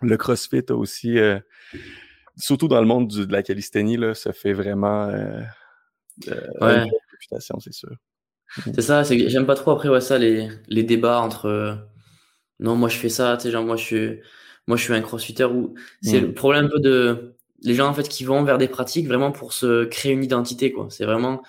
le, 0.00 0.16
CrossFit 0.16 0.64
a 0.68 0.74
aussi, 0.74 1.18
surtout 2.36 2.68
dans 2.68 2.80
le 2.80 2.86
monde 2.86 3.08
de 3.08 3.30
la 3.30 3.42
calisthénie, 3.42 3.96
là, 3.96 4.14
ça 4.14 4.32
fait 4.32 4.52
vraiment 4.52 5.08
ouais. 5.08 5.44
une 6.26 6.90
réputation, 7.12 7.60
c'est 7.60 7.74
sûr. 7.74 7.94
C'est 8.72 8.82
ça, 8.82 9.02
c'est 9.02 9.28
j'aime 9.28 9.46
pas 9.46 9.56
trop 9.56 9.72
après 9.72 9.88
ouais, 9.88 10.00
ça, 10.00 10.16
les, 10.16 10.48
les 10.68 10.84
débats 10.84 11.20
entre 11.20 11.88
non, 12.60 12.76
moi 12.76 12.88
je 12.88 12.98
fais 12.98 13.08
ça, 13.08 13.36
tu 13.36 13.44
sais, 13.44 13.50
genre 13.50 13.64
moi 13.64 13.74
je 13.74 13.82
suis 13.82 14.20
moi, 14.66 14.76
je 14.76 14.84
suis 14.84 14.94
un 14.94 15.02
crossfitter 15.02 15.44
où 15.44 15.74
c'est 16.00 16.20
le 16.20 16.32
problème 16.32 16.66
un 16.66 16.68
peu 16.68 16.80
de 16.80 17.33
les 17.64 17.74
gens 17.74 17.88
en 17.88 17.94
fait 17.94 18.08
qui 18.08 18.24
vont 18.24 18.44
vers 18.44 18.58
des 18.58 18.68
pratiques 18.68 19.06
vraiment 19.06 19.32
pour 19.32 19.52
se 19.52 19.84
créer 19.84 20.12
une 20.12 20.22
identité 20.22 20.72
quoi. 20.72 20.86
C'est 20.90 21.04
vraiment 21.04 21.42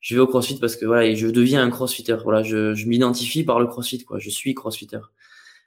je 0.00 0.14
vais 0.14 0.20
au 0.20 0.26
crossfit 0.26 0.58
parce 0.58 0.76
que 0.76 0.86
voilà, 0.86 1.12
je 1.14 1.26
deviens 1.26 1.62
un 1.62 1.70
crossfitter. 1.70 2.16
Voilà, 2.22 2.42
je, 2.42 2.74
je 2.74 2.86
m'identifie 2.86 3.44
par 3.44 3.60
le 3.60 3.66
crossfit 3.66 4.04
quoi. 4.04 4.18
Je 4.18 4.30
suis 4.30 4.54
crossfitter 4.54 5.00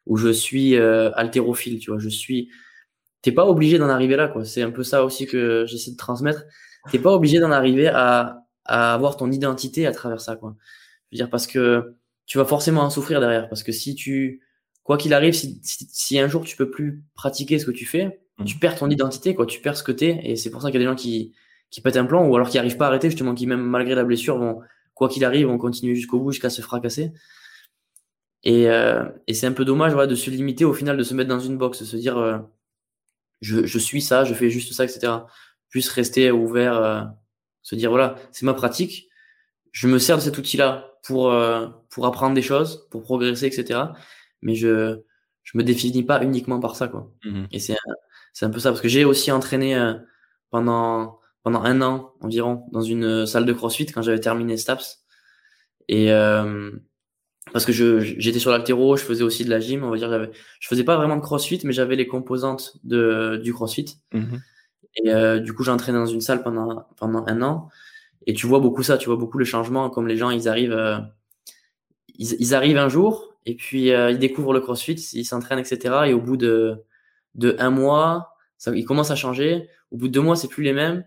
ou 0.08 0.18
je 0.18 0.30
suis 0.30 0.76
euh, 0.76 1.12
haltérophile, 1.16 1.80
tu 1.80 1.92
vois. 1.92 2.00
Je 2.00 2.10
suis 2.10 2.50
t'es 3.22 3.32
pas 3.32 3.46
obligé 3.46 3.78
d'en 3.78 3.90
arriver 3.90 4.16
là 4.16 4.28
quoi. 4.28 4.46
C'est 4.46 4.64
un 4.64 4.72
peu 4.72 4.84
ça 4.84 5.06
aussi 5.06 5.28
que 5.28 5.66
j'essaie 5.68 5.92
de 5.92 5.98
transmettre. 5.98 6.44
T'es 6.92 7.00
pas 7.00 7.12
obligé 7.14 7.40
d'en 7.40 7.52
arriver 7.52 7.88
à, 7.88 8.46
à 8.66 8.94
avoir 8.94 9.18
ton 9.18 9.32
identité 9.32 9.86
à 9.88 9.92
travers 9.92 10.22
ça 10.22 10.36
quoi. 10.36 10.56
Je 11.12 11.18
veux 11.18 11.24
dire 11.24 11.30
parce 11.30 11.48
que 11.48 11.96
tu 12.26 12.38
vas 12.38 12.46
forcément 12.46 12.82
en 12.82 12.90
souffrir 12.90 13.20
derrière 13.20 13.50
parce 13.50 13.64
que 13.64 13.72
si 13.72 13.96
tu 13.96 14.42
quoi 14.84 14.98
qu'il 14.98 15.14
arrive, 15.14 15.34
si, 15.34 15.60
si, 15.62 16.20
un 16.20 16.28
jour 16.28 16.44
tu 16.44 16.56
peux 16.58 16.70
plus 16.70 17.04
pratiquer 17.14 17.60
ce 17.60 17.66
que 17.66 17.72
tu 17.72 17.86
fais. 17.86 18.22
Tu 18.46 18.58
perds 18.58 18.78
ton 18.78 18.90
identité, 18.90 19.36
quoi. 19.36 19.46
Tu 19.46 19.62
perds 19.62 19.78
ce 19.78 19.84
que 19.84 19.92
t'es. 19.92 20.20
Et 20.24 20.36
c'est 20.36 20.50
pour 20.50 20.62
ça 20.62 20.70
qu'il 20.70 20.80
y 20.80 20.84
a 20.84 20.86
des 20.86 20.90
gens 20.92 20.96
qui, 20.96 21.34
qui 21.70 21.82
pètent 21.82 21.98
un 21.98 22.06
plan 22.06 22.26
ou 22.28 22.36
alors 22.36 22.50
qui 22.50 22.58
arrivent 22.58 22.78
pas 22.78 22.86
à 22.86 22.88
arrêter, 22.90 23.10
justement, 23.10 23.34
qui 23.36 23.48
même 23.48 23.62
malgré 23.62 23.96
la 23.96 24.04
blessure 24.04 24.38
vont, 24.38 24.62
quoi 24.94 25.10
qu'il 25.10 25.26
arrive, 25.26 25.48
vont 25.48 25.58
continuer 25.58 25.96
jusqu'au 25.96 26.20
bout, 26.20 26.32
jusqu'à 26.32 26.50
se 26.50 26.62
fracasser. 26.62 27.12
Et, 28.44 28.70
euh, 28.70 29.06
et 29.28 29.34
c'est 29.34 29.48
un 29.48 29.52
peu 29.52 29.66
dommage, 29.66 29.94
voilà, 29.94 30.08
de 30.08 30.16
se 30.16 30.30
limiter 30.30 30.66
au 30.66 30.74
final, 30.74 30.98
de 30.98 31.04
se 31.04 31.14
mettre 31.14 31.30
dans 31.30 31.40
une 31.40 31.58
box, 31.58 31.80
de 31.82 31.86
se 31.86 31.96
dire, 31.96 32.18
euh, 32.18 32.40
je, 33.42 33.66
je 33.66 33.80
suis 33.80 34.02
ça, 34.02 34.24
je 34.24 34.34
fais 34.34 34.50
juste 34.50 34.74
ça, 34.74 34.84
etc. 34.84 35.14
Plus 35.70 35.88
rester 35.90 36.32
ouvert, 36.32 36.76
euh, 36.76 37.02
se 37.62 37.76
dire, 37.76 37.90
voilà, 37.92 38.16
c'est 38.32 38.46
ma 38.46 38.54
pratique. 38.54 39.10
Je 39.72 39.88
me 39.88 40.00
sers 40.00 40.18
de 40.18 40.22
cet 40.22 40.38
outil-là 40.38 40.92
pour, 41.04 41.32
euh, 41.32 41.68
pour 41.90 42.06
apprendre 42.08 42.36
des 42.36 42.42
choses, 42.42 42.88
pour 42.90 43.04
progresser, 43.04 43.46
etc 43.46 43.80
mais 44.42 44.56
je 44.56 45.00
je 45.44 45.58
me 45.58 45.64
définis 45.64 46.04
pas 46.04 46.24
uniquement 46.24 46.60
par 46.60 46.76
ça 46.76 46.88
quoi. 46.88 47.12
Mmh 47.24 47.46
et 47.52 47.60
c'est 47.60 47.76
c'est 48.34 48.46
un 48.46 48.50
peu 48.50 48.60
ça 48.60 48.70
parce 48.70 48.82
que 48.82 48.88
j'ai 48.88 49.06
aussi 49.06 49.32
entraîné 49.32 49.76
euh, 49.76 49.94
pendant 50.50 51.20
pendant 51.44 51.64
un 51.64 51.82
an 51.82 52.14
environ 52.22 52.66
dans 52.72 52.82
une 52.82 53.04
euh, 53.04 53.26
salle 53.26 53.46
de 53.46 53.54
CrossFit 53.54 53.88
quand 53.88 54.02
j'avais 54.02 54.20
terminé 54.20 54.58
Staps 54.58 55.04
et 55.88 56.12
euh, 56.12 56.72
parce 57.54 57.66
que 57.66 57.72
je 57.72 58.00
j'étais 58.00 58.40
sur 58.40 58.52
l'altéro, 58.52 58.96
je 58.98 59.04
faisais 59.04 59.24
aussi 59.24 59.44
de 59.44 59.50
la 59.50 59.60
gym, 59.60 59.84
on 59.84 59.90
va 59.90 59.98
dire 59.98 60.10
j'avais 60.10 60.32
je 60.60 60.68
faisais 60.68 60.84
pas 60.84 60.98
vraiment 60.98 61.18
de 61.18 61.22
CrossFit 61.22 61.62
mais 61.64 61.74
j'avais 61.74 61.96
les 61.96 62.08
composantes 62.08 62.78
de 62.84 63.40
du 63.44 63.54
CrossFit. 63.54 63.98
Mmh 64.14 64.38
et 65.06 65.10
euh, 65.10 65.40
du 65.40 65.54
coup, 65.54 65.64
j'entraînais 65.64 65.98
dans 65.98 66.06
une 66.06 66.20
salle 66.20 66.44
pendant 66.44 66.86
pendant 66.98 67.26
un 67.26 67.42
an 67.42 67.70
et 68.28 68.34
tu 68.34 68.46
vois 68.46 68.60
beaucoup 68.60 68.84
ça, 68.84 68.98
tu 68.98 69.06
vois 69.06 69.16
beaucoup 69.16 69.38
le 69.38 69.46
changement 69.46 69.90
comme 69.90 70.06
les 70.06 70.18
gens 70.18 70.32
ils 70.32 70.50
arrivent 70.50 70.74
euh, 70.74 70.98
ils, 72.10 72.36
ils 72.42 72.54
arrivent 72.54 72.78
un 72.78 72.90
jour 72.90 73.32
et 73.46 73.56
puis, 73.56 73.92
euh, 73.92 74.12
il 74.12 74.20
découvre 74.20 74.54
le 74.54 74.60
crossfit, 74.60 74.94
il 75.14 75.26
s'entraîne, 75.26 75.60
etc. 75.60 75.96
Et 76.08 76.14
au 76.14 76.22
bout 76.22 76.38
de, 76.38 76.84
de 77.36 77.56
un 77.60 77.70
mois, 77.70 78.36
ça, 78.58 78.72
il 78.76 78.86
commence 78.86 79.12
à 79.12 79.16
changer. 79.16 79.70
Au 79.92 79.98
bout 79.98 80.08
de 80.08 80.14
deux 80.14 80.22
mois, 80.22 80.36
c'est 80.36 80.48
plus 80.48 80.64
les 80.64 80.74
mêmes. 80.74 81.06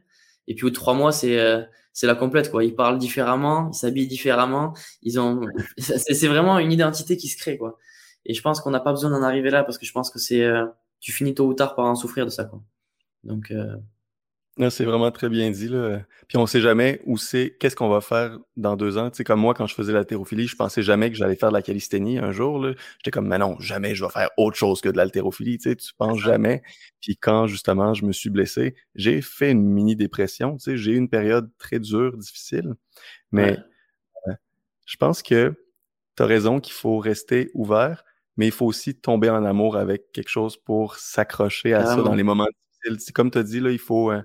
Et 0.48 0.54
puis, 0.54 0.64
au 0.64 0.66
bout 0.66 0.70
de 0.70 0.74
trois 0.74 0.94
mois, 0.94 1.12
c'est 1.12 1.38
euh, 1.38 1.62
c'est 1.94 2.06
la 2.08 2.16
complète, 2.16 2.50
quoi. 2.50 2.64
Ils 2.64 2.74
parlent 2.74 2.98
différemment, 2.98 3.70
ils 3.72 3.76
s'habillent 3.76 4.08
différemment. 4.08 4.74
Ils 5.02 5.20
ont, 5.20 5.42
c'est 5.78 6.26
vraiment 6.26 6.58
une 6.58 6.72
identité 6.72 7.16
qui 7.16 7.28
se 7.28 7.38
crée, 7.38 7.56
quoi. 7.56 7.78
Et 8.26 8.34
je 8.34 8.42
pense 8.42 8.60
qu'on 8.60 8.70
n'a 8.70 8.80
pas 8.80 8.90
besoin 8.92 9.10
d'en 9.10 9.22
arriver 9.22 9.50
là 9.50 9.64
parce 9.64 9.78
que 9.78 9.86
je 9.86 9.92
pense 9.92 10.10
que 10.10 10.18
c'est, 10.18 10.42
euh, 10.42 10.66
tu 11.00 11.12
finis 11.12 11.34
tôt 11.34 11.46
ou 11.46 11.54
tard 11.54 11.76
par 11.76 11.86
en 11.86 11.94
souffrir 11.94 12.24
de 12.24 12.30
ça, 12.30 12.44
quoi. 12.44 12.62
Donc, 13.22 13.50
euh, 13.52 13.76
c'est 14.70 14.84
vraiment 14.84 15.10
très 15.10 15.28
bien 15.28 15.50
dit. 15.50 15.68
Là. 15.68 16.00
Puis 16.28 16.38
on 16.38 16.46
sait 16.46 16.60
jamais 16.60 17.00
où 17.06 17.18
c'est, 17.18 17.56
qu'est-ce 17.58 17.74
qu'on 17.74 17.88
va 17.88 18.00
faire 18.00 18.38
dans 18.56 18.76
deux 18.76 18.98
ans. 18.98 19.10
Tu 19.10 19.18
sais, 19.18 19.24
comme 19.24 19.40
moi, 19.40 19.52
quand 19.52 19.66
je 19.66 19.74
faisais 19.74 19.92
l'haltérophilie, 19.92 20.46
je 20.46 20.54
pensais 20.54 20.82
jamais 20.82 21.10
que 21.10 21.16
j'allais 21.16 21.34
faire 21.34 21.48
de 21.48 21.54
la 21.54 21.62
calisthénie 21.62 22.18
un 22.18 22.30
jour. 22.30 22.64
J'étais 22.98 23.10
comme, 23.10 23.26
mais 23.26 23.38
non, 23.38 23.58
jamais 23.58 23.94
je 23.94 24.04
vais 24.04 24.10
faire 24.10 24.30
autre 24.36 24.56
chose 24.56 24.80
que 24.80 24.88
de 24.88 24.96
l'haltérophilie. 24.96 25.58
Tu 25.58 25.70
sais, 25.70 25.76
tu 25.76 25.92
penses 25.94 26.20
jamais. 26.20 26.62
Puis 27.00 27.16
quand 27.16 27.46
justement 27.46 27.94
je 27.94 28.04
me 28.04 28.12
suis 28.12 28.30
blessé, 28.30 28.76
j'ai 28.94 29.20
fait 29.22 29.50
une 29.50 29.62
mini 29.62 29.96
dépression. 29.96 30.56
Tu 30.56 30.64
sais, 30.64 30.76
j'ai 30.76 30.92
eu 30.92 30.96
une 30.96 31.08
période 31.08 31.50
très 31.58 31.80
dure, 31.80 32.16
difficile. 32.16 32.74
Mais 33.32 33.58
euh, 34.28 34.32
je 34.86 34.96
pense 34.96 35.22
que 35.22 35.52
tu 36.16 36.22
as 36.22 36.26
raison 36.26 36.60
qu'il 36.60 36.74
faut 36.74 36.98
rester 36.98 37.50
ouvert, 37.54 38.04
mais 38.36 38.46
il 38.46 38.52
faut 38.52 38.66
aussi 38.66 38.94
tomber 38.94 39.30
en 39.30 39.44
amour 39.44 39.76
avec 39.76 40.12
quelque 40.12 40.30
chose 40.30 40.56
pour 40.56 40.94
s'accrocher 40.94 41.74
à 41.74 41.84
ça 41.84 41.96
dans 41.96 42.14
les 42.14 42.22
moments 42.22 42.46
c'est 42.98 43.12
comme 43.12 43.30
tu 43.30 43.38
as 43.38 43.42
dit, 43.42 43.60
là, 43.60 43.70
il 43.70 43.78
faut, 43.78 44.10
euh, 44.10 44.22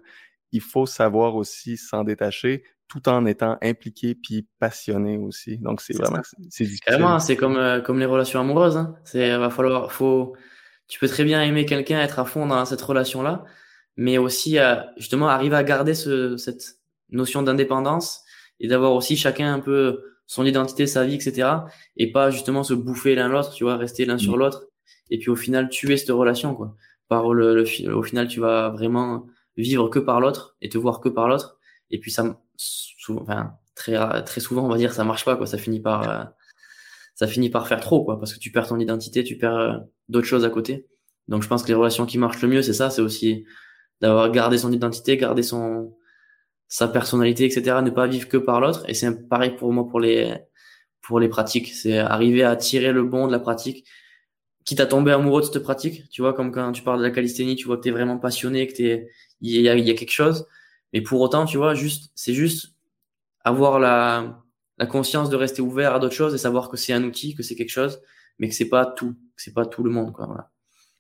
il 0.52 0.62
faut 0.62 0.86
savoir 0.86 1.36
aussi 1.36 1.78
s'en 1.78 2.04
détacher 2.04 2.64
tout 2.88 3.08
en 3.08 3.26
étant 3.26 3.58
impliqué 3.62 4.16
puis 4.16 4.48
passionné 4.60 5.18
aussi. 5.18 5.60
Donc, 5.60 5.80
c'est 5.82 5.96
vraiment, 5.96 6.22
c'est 6.50 6.68
Carrément, 6.86 7.20
c'est 7.20 7.36
comme, 7.36 7.58
euh, 7.58 7.82
comme 7.82 8.00
les 8.00 8.06
relations 8.06 8.40
amoureuses. 8.40 8.78
Hein. 8.78 8.96
C'est, 9.04 9.38
va 9.38 9.50
falloir, 9.50 9.92
faut, 9.92 10.36
tu 10.88 11.00
peux 11.00 11.08
très 11.08 11.24
bien 11.24 11.44
aimer 11.44 11.66
quelqu'un, 11.66 12.02
être 12.02 12.18
à 12.20 12.26
fond 12.26 12.48
dans 12.48 12.66
cette 12.66 12.82
relation-là, 12.82 13.44
mais 13.96 14.18
aussi, 14.18 14.58
justement, 14.98 15.30
arriver 15.30 15.56
à 15.56 15.64
garder 15.64 15.94
ce, 15.94 16.38
cette 16.38 16.80
notion 17.12 17.44
d'indépendance 17.44 18.24
et 18.60 18.68
d'avoir 18.68 18.94
aussi 18.94 19.16
chacun 19.16 19.54
un 19.54 19.60
peu 19.60 20.02
son 20.26 20.46
identité, 20.46 20.86
sa 20.86 21.06
vie, 21.06 21.16
etc. 21.16 21.50
Et 21.98 22.12
pas 22.12 22.30
justement 22.30 22.64
se 22.64 22.74
bouffer 22.74 23.16
l'un 23.16 23.28
l'autre, 23.28 23.52
tu 23.54 23.64
vois, 23.64 23.78
rester 23.78 24.06
l'un 24.06 24.18
sur 24.18 24.36
mmh. 24.36 24.40
l'autre. 24.40 24.68
Et 25.10 25.18
puis 25.18 25.30
au 25.30 25.36
final, 25.36 25.70
tuer 25.70 25.98
cette 25.98 26.12
relation, 26.12 26.54
quoi. 26.54 26.76
Par 27.10 27.34
le, 27.34 27.56
le, 27.56 27.96
au 27.96 28.04
final, 28.04 28.28
tu 28.28 28.40
vas 28.40 28.70
vraiment 28.70 29.28
vivre 29.58 29.90
que 29.90 30.00
par 30.00 30.22
l'autre 30.22 30.56
et 30.62 30.70
te 30.70 30.78
voir 30.78 31.02
que 31.02 31.10
par 31.10 31.28
l'autre. 31.28 31.60
Et 31.92 32.00
puis 32.00 32.12
ça, 32.12 32.40
souvent, 32.56 33.22
enfin, 33.22 33.54
très, 33.76 34.24
très 34.24 34.42
souvent, 34.42 34.66
on 34.66 34.70
va 34.70 34.78
dire, 34.78 34.94
ça 34.94 35.04
marche 35.04 35.26
pas, 35.26 35.36
quoi. 35.36 35.48
Ça 35.48 35.58
finit 35.58 35.82
par, 35.82 36.10
euh, 36.10 36.24
ça 37.16 37.28
finit 37.28 37.50
par 37.50 37.68
faire 37.68 37.82
trop, 37.82 38.06
quoi, 38.06 38.20
parce 38.20 38.34
que 38.34 38.40
tu 38.40 38.52
perds 38.52 38.68
ton 38.68 38.80
identité, 38.80 39.24
tu 39.24 39.38
perds 39.38 39.58
euh, 39.58 39.78
d'autres 40.08 40.28
choses 40.28 40.46
à 40.46 40.50
côté. 40.50 40.88
Donc 41.28 41.44
je 41.44 41.48
pense 41.48 41.64
que 41.64 41.68
les 41.68 41.74
relations 41.74 42.06
qui 42.06 42.18
marchent 42.18 42.42
le 42.42 42.48
mieux, 42.48 42.62
c'est 42.62 42.74
ça, 42.74 42.90
c'est 42.90 43.02
aussi 43.02 43.46
d'avoir 44.02 44.32
gardé 44.32 44.58
son 44.58 44.72
identité, 44.72 45.18
garder 45.18 45.44
son, 45.44 45.96
sa 46.70 46.88
personnalité, 46.88 47.46
etc. 47.46 47.82
Ne 47.84 47.90
pas 47.90 48.08
vivre 48.08 48.28
que 48.28 48.38
par 48.38 48.62
l'autre. 48.62 48.84
Et 48.88 48.94
c'est 48.94 49.28
pareil 49.28 49.56
pour 49.56 49.74
moi 49.74 49.88
pour 49.88 50.00
les 50.00 50.34
pour 51.02 51.20
les 51.20 51.28
pratiques. 51.28 51.74
C'est 51.74 51.98
arriver 51.98 52.44
à 52.44 52.56
tirer 52.56 52.92
le 52.92 53.04
bon 53.04 53.28
de 53.28 53.32
la 53.32 53.40
pratique, 53.40 53.86
quitte 54.70 54.80
à 54.82 54.86
tomber 54.86 55.12
amoureux 55.12 55.42
de 55.42 55.48
cette 55.48 55.64
pratique. 55.64 56.10
Tu 56.12 56.22
vois, 56.22 56.34
comme 56.34 56.52
quand 56.52 56.72
tu 56.72 56.84
parles 56.84 57.00
de 57.00 57.04
la 57.04 57.12
calisthénie, 57.12 57.56
tu 57.56 57.66
vois 57.66 57.78
que 57.78 57.82
t'es 57.82 57.92
vraiment 57.92 58.20
passionné, 58.20 58.68
que 58.68 58.74
t'es 58.74 59.10
il 59.42 59.62
y 59.62 59.68
a, 59.68 59.76
y 59.76 59.90
a 59.90 59.94
quelque 59.96 60.12
chose. 60.12 60.48
Mais 60.94 61.02
pour 61.02 61.22
autant, 61.22 61.46
tu 61.46 61.58
vois, 61.58 61.74
juste 61.74 62.12
c'est 62.16 62.34
juste 62.34 62.76
avoir 63.44 63.80
la 63.80 64.44
la 64.78 64.86
conscience 64.86 65.30
de 65.30 65.36
rester 65.36 65.62
ouvert 65.62 65.96
à 65.96 66.00
d'autres 66.00 66.16
choses 66.16 66.34
et 66.36 66.38
savoir 66.38 66.70
que 66.70 66.78
c'est 66.78 66.94
un 66.94 67.04
outil, 67.04 67.36
que 67.36 67.44
c'est 67.44 67.56
quelque 67.56 67.72
chose, 67.72 68.02
mais 68.38 68.48
que 68.48 68.56
c'est 68.56 68.70
pas 68.70 68.86
tout, 68.86 69.14
que 69.36 69.42
c'est 69.42 69.54
pas 69.54 69.66
tout 69.66 69.84
le 69.84 69.92
monde, 69.92 70.14
quoi. 70.14 70.52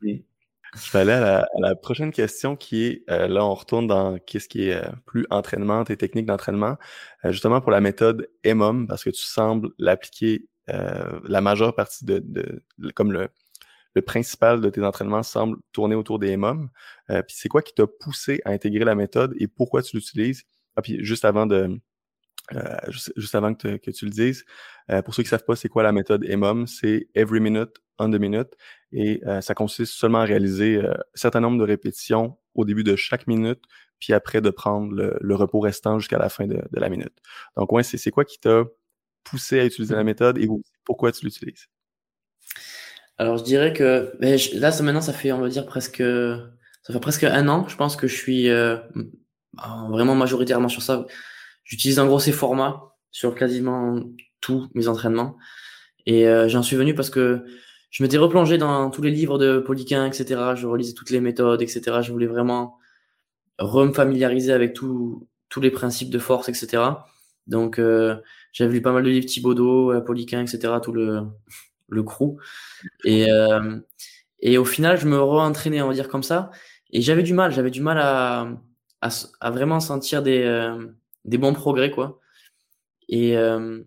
Je 0.02 0.92
vais 0.92 1.00
aller 1.00 1.14
à 1.14 1.46
la, 1.60 1.76
prochaine 1.76 2.12
question 2.12 2.56
qui 2.56 2.86
est, 2.86 3.04
euh, 3.10 3.28
là 3.28 3.44
on 3.44 3.54
retourne 3.56 3.88
dans 3.88 4.20
qu'est-ce 4.20 4.48
qui 4.48 4.70
est 4.70 4.76
euh, 4.76 4.90
plus 5.06 5.26
entraînement, 5.30 5.84
tes 5.84 5.98
techniques 5.98 6.26
d'entraînement, 6.26 6.78
euh, 7.26 7.32
justement 7.32 7.62
pour 7.62 7.72
la 7.72 7.82
méthode 7.82 8.30
EMOM, 8.44 8.88
parce 8.88 9.04
que 9.04 9.10
tu 9.10 9.24
sembles 9.24 9.70
l'appliquer 9.78 10.48
la 11.24 11.42
majeure 11.42 11.74
partie 11.74 12.06
de, 12.06 12.22
de, 12.24 12.62
comme 12.94 13.12
le, 13.12 13.30
le 13.96 14.02
principal 14.02 14.62
de 14.62 14.70
tes 14.70 14.84
entraînements 14.84 15.24
semble 15.24 15.58
tourner 15.72 15.96
autour 15.96 16.20
des 16.20 16.32
EMOM. 16.32 16.70
puis 17.08 17.36
c'est 17.36 17.50
quoi 17.50 17.62
qui 17.62 17.74
t'a 17.74 17.88
poussé 17.88 18.42
à 18.46 18.52
intégrer 18.52 18.86
la 18.86 18.96
méthode 18.96 19.36
et 19.40 19.48
pourquoi 19.48 19.82
tu 19.82 19.96
l'utilises? 19.98 20.44
Ah, 20.76 20.82
puis 20.82 21.04
juste 21.04 21.26
avant 21.26 21.46
de, 21.46 21.80
euh, 22.56 22.78
juste, 22.90 23.36
avant 23.36 23.54
que, 23.54 23.78
tu 23.92 24.06
le 24.06 24.12
dises, 24.12 24.46
euh, 24.90 25.02
pour 25.02 25.14
ceux 25.14 25.24
qui 25.24 25.28
ne 25.28 25.32
savent 25.32 25.46
pas 25.46 25.56
c'est 25.56 25.70
quoi 25.70 25.84
la 25.84 25.92
méthode 25.92 26.26
EMOM, 26.26 26.66
c'est 26.68 27.08
Every 27.14 27.40
Minute 27.40 27.78
on 28.00 28.10
the 28.10 28.16
Minute 28.16 28.56
et 28.92 29.22
euh, 29.28 29.42
ça 29.42 29.54
consiste 29.54 29.94
seulement 29.94 30.20
à 30.20 30.24
réaliser 30.24 30.80
un 30.80 30.98
certain 31.14 31.42
nombre 31.42 31.60
de 31.60 31.64
répétitions 31.64 32.38
au 32.56 32.66
début 32.66 32.84
de 32.84 32.96
chaque 32.96 33.28
minute, 33.28 33.62
puis 34.00 34.14
après 34.14 34.42
de 34.42 34.50
prendre 34.50 34.94
le, 34.96 35.36
repos 35.36 35.60
restant 35.60 36.00
jusqu'à 36.00 36.18
la 36.18 36.30
fin 36.30 36.48
de, 36.48 36.62
la 36.72 36.90
minute. 36.90 37.14
Donc 37.56 37.72
ouais, 37.72 37.84
c'est 37.84 38.12
quoi 38.12 38.26
qui 38.26 38.40
t'a 38.40 38.64
poussé 39.24 39.60
à 39.60 39.66
utiliser 39.66 39.96
la 39.96 40.04
méthode 40.04 40.38
et 40.40 40.48
pourquoi 40.86 41.12
tu 41.12 41.26
l'utilises? 41.26 41.68
Alors 43.20 43.38
je 43.38 43.44
dirais 43.44 43.74
que 43.74 44.12
ben, 44.20 44.40
là 44.56 44.72
ça, 44.72 44.82
maintenant 44.82 45.02
ça 45.02 45.14
fait 45.14 45.32
on 45.32 45.40
va 45.40 45.50
dire 45.50 45.66
presque 45.66 46.02
ça 46.02 46.94
fait 46.94 47.00
presque 47.00 47.26
un 47.26 47.48
an 47.48 47.68
je 47.68 47.76
pense 47.76 47.96
que 47.96 48.08
je 48.08 48.16
suis 48.16 48.50
vraiment 49.90 50.16
majoritairement 50.16 50.70
sur 50.70 50.82
ça 50.82 51.06
J'utilise 51.70 52.00
en 52.00 52.08
gros 52.08 52.20
ces 52.20 52.32
formats 52.32 52.96
sur 53.12 53.36
quasiment 53.36 54.02
tous 54.42 54.70
mes 54.74 54.88
entraînements. 54.88 55.38
Et 56.08 56.28
euh, 56.28 56.50
j'en 56.50 56.64
suis 56.64 56.76
venu 56.76 56.96
parce 56.96 57.12
que 57.12 57.46
je 57.92 58.02
m'étais 58.02 58.18
replongé 58.18 58.58
dans 58.58 58.90
tous 58.90 59.04
les 59.04 59.12
livres 59.12 59.38
de 59.38 59.60
Poliquin, 59.60 60.08
etc. 60.08 60.56
Je 60.56 60.66
relisais 60.66 60.94
toutes 60.94 61.12
les 61.12 61.22
méthodes, 61.22 61.62
etc. 61.62 62.02
Je 62.02 62.12
voulais 62.12 62.26
vraiment 62.26 62.80
re-familiariser 63.60 64.52
avec 64.52 64.74
tous 64.74 65.28
les 65.62 65.70
principes 65.70 66.10
de 66.10 66.18
force, 66.18 66.50
etc. 66.50 66.82
Donc, 67.46 67.78
euh, 67.78 68.16
j'avais 68.52 68.74
lu 68.74 68.82
pas 68.82 68.92
mal 68.92 69.04
de 69.04 69.10
livres 69.10 69.28
Thibaudot, 69.28 69.92
euh, 69.92 70.02
Poliquin, 70.02 70.42
etc. 70.42 70.74
Tout 70.82 70.92
le, 70.92 71.22
le 71.90 72.04
crew. 72.04 72.38
Et, 73.04 73.32
euh, 73.32 73.80
et 74.40 74.58
au 74.58 74.66
final, 74.66 74.98
je 75.00 75.08
me 75.08 75.20
re-entraînais, 75.20 75.82
on 75.82 75.88
va 75.88 75.94
dire 75.94 76.08
comme 76.08 76.24
ça. 76.24 76.52
Et 76.92 77.02
j'avais 77.02 77.24
du 77.24 77.34
mal, 77.34 77.52
j'avais 77.52 77.72
du 77.72 77.82
mal 77.82 77.98
à, 78.00 78.48
à, 79.02 79.10
à, 79.42 79.52
vraiment 79.52 79.80
sentir 79.80 80.24
des, 80.24 80.44
euh, 80.44 80.88
des 81.26 81.38
bons 81.38 81.54
progrès, 81.54 81.92
quoi. 81.92 82.20
Et, 83.10 83.38
euh, 83.38 83.82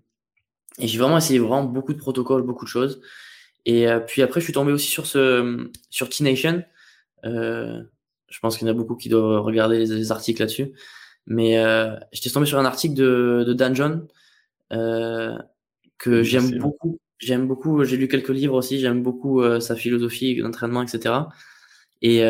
et 0.79 0.89
j'ai 0.89 0.99
vraiment 0.99 1.19
essayé 1.19 1.39
vraiment 1.39 1.65
beaucoup 1.65 1.93
de 1.93 1.99
protocoles, 1.99 2.43
beaucoup 2.43 2.65
de 2.65 2.71
choses. 2.71 3.01
Et 3.65 3.87
puis 4.09 4.23
après, 4.23 4.41
je 4.41 4.45
suis 4.45 4.53
tombé 4.53 4.73
aussi 4.73 4.89
sur 4.89 5.07
ce 5.07 5.71
sur 5.89 6.09
T-Nation. 6.09 6.65
Je 7.23 8.39
pense 8.41 8.59
qu'il 8.59 8.67
y 8.67 8.71
en 8.71 8.75
a 8.75 8.77
beaucoup 8.77 8.97
qui 8.97 9.09
doivent 9.09 9.43
regarder 9.43 9.79
les, 9.79 10.11
articles 10.11 10.41
là-dessus. 10.41 10.73
Mais 11.27 11.63
j'étais 12.13 12.31
tombé 12.31 12.47
sur 12.47 12.59
un 12.59 12.65
article 12.65 12.95
de, 12.95 13.45
de 13.47 13.53
Dan 13.53 13.77
John 13.77 14.09
que 15.99 16.23
j'aime 16.25 16.59
beaucoup. 16.59 16.99
J'aime 17.23 17.47
beaucoup. 17.47 17.85
J'ai 17.85 17.97
lu 17.97 18.09
quelques 18.09 18.31
livres 18.31 18.55
aussi. 18.55 18.81
J'aime 18.81 19.03
beaucoup 19.03 19.43
sa 19.61 19.77
philosophie 19.77 20.41
d'entraînement, 20.43 20.83
etc. 20.83 21.15
Et 22.03 22.25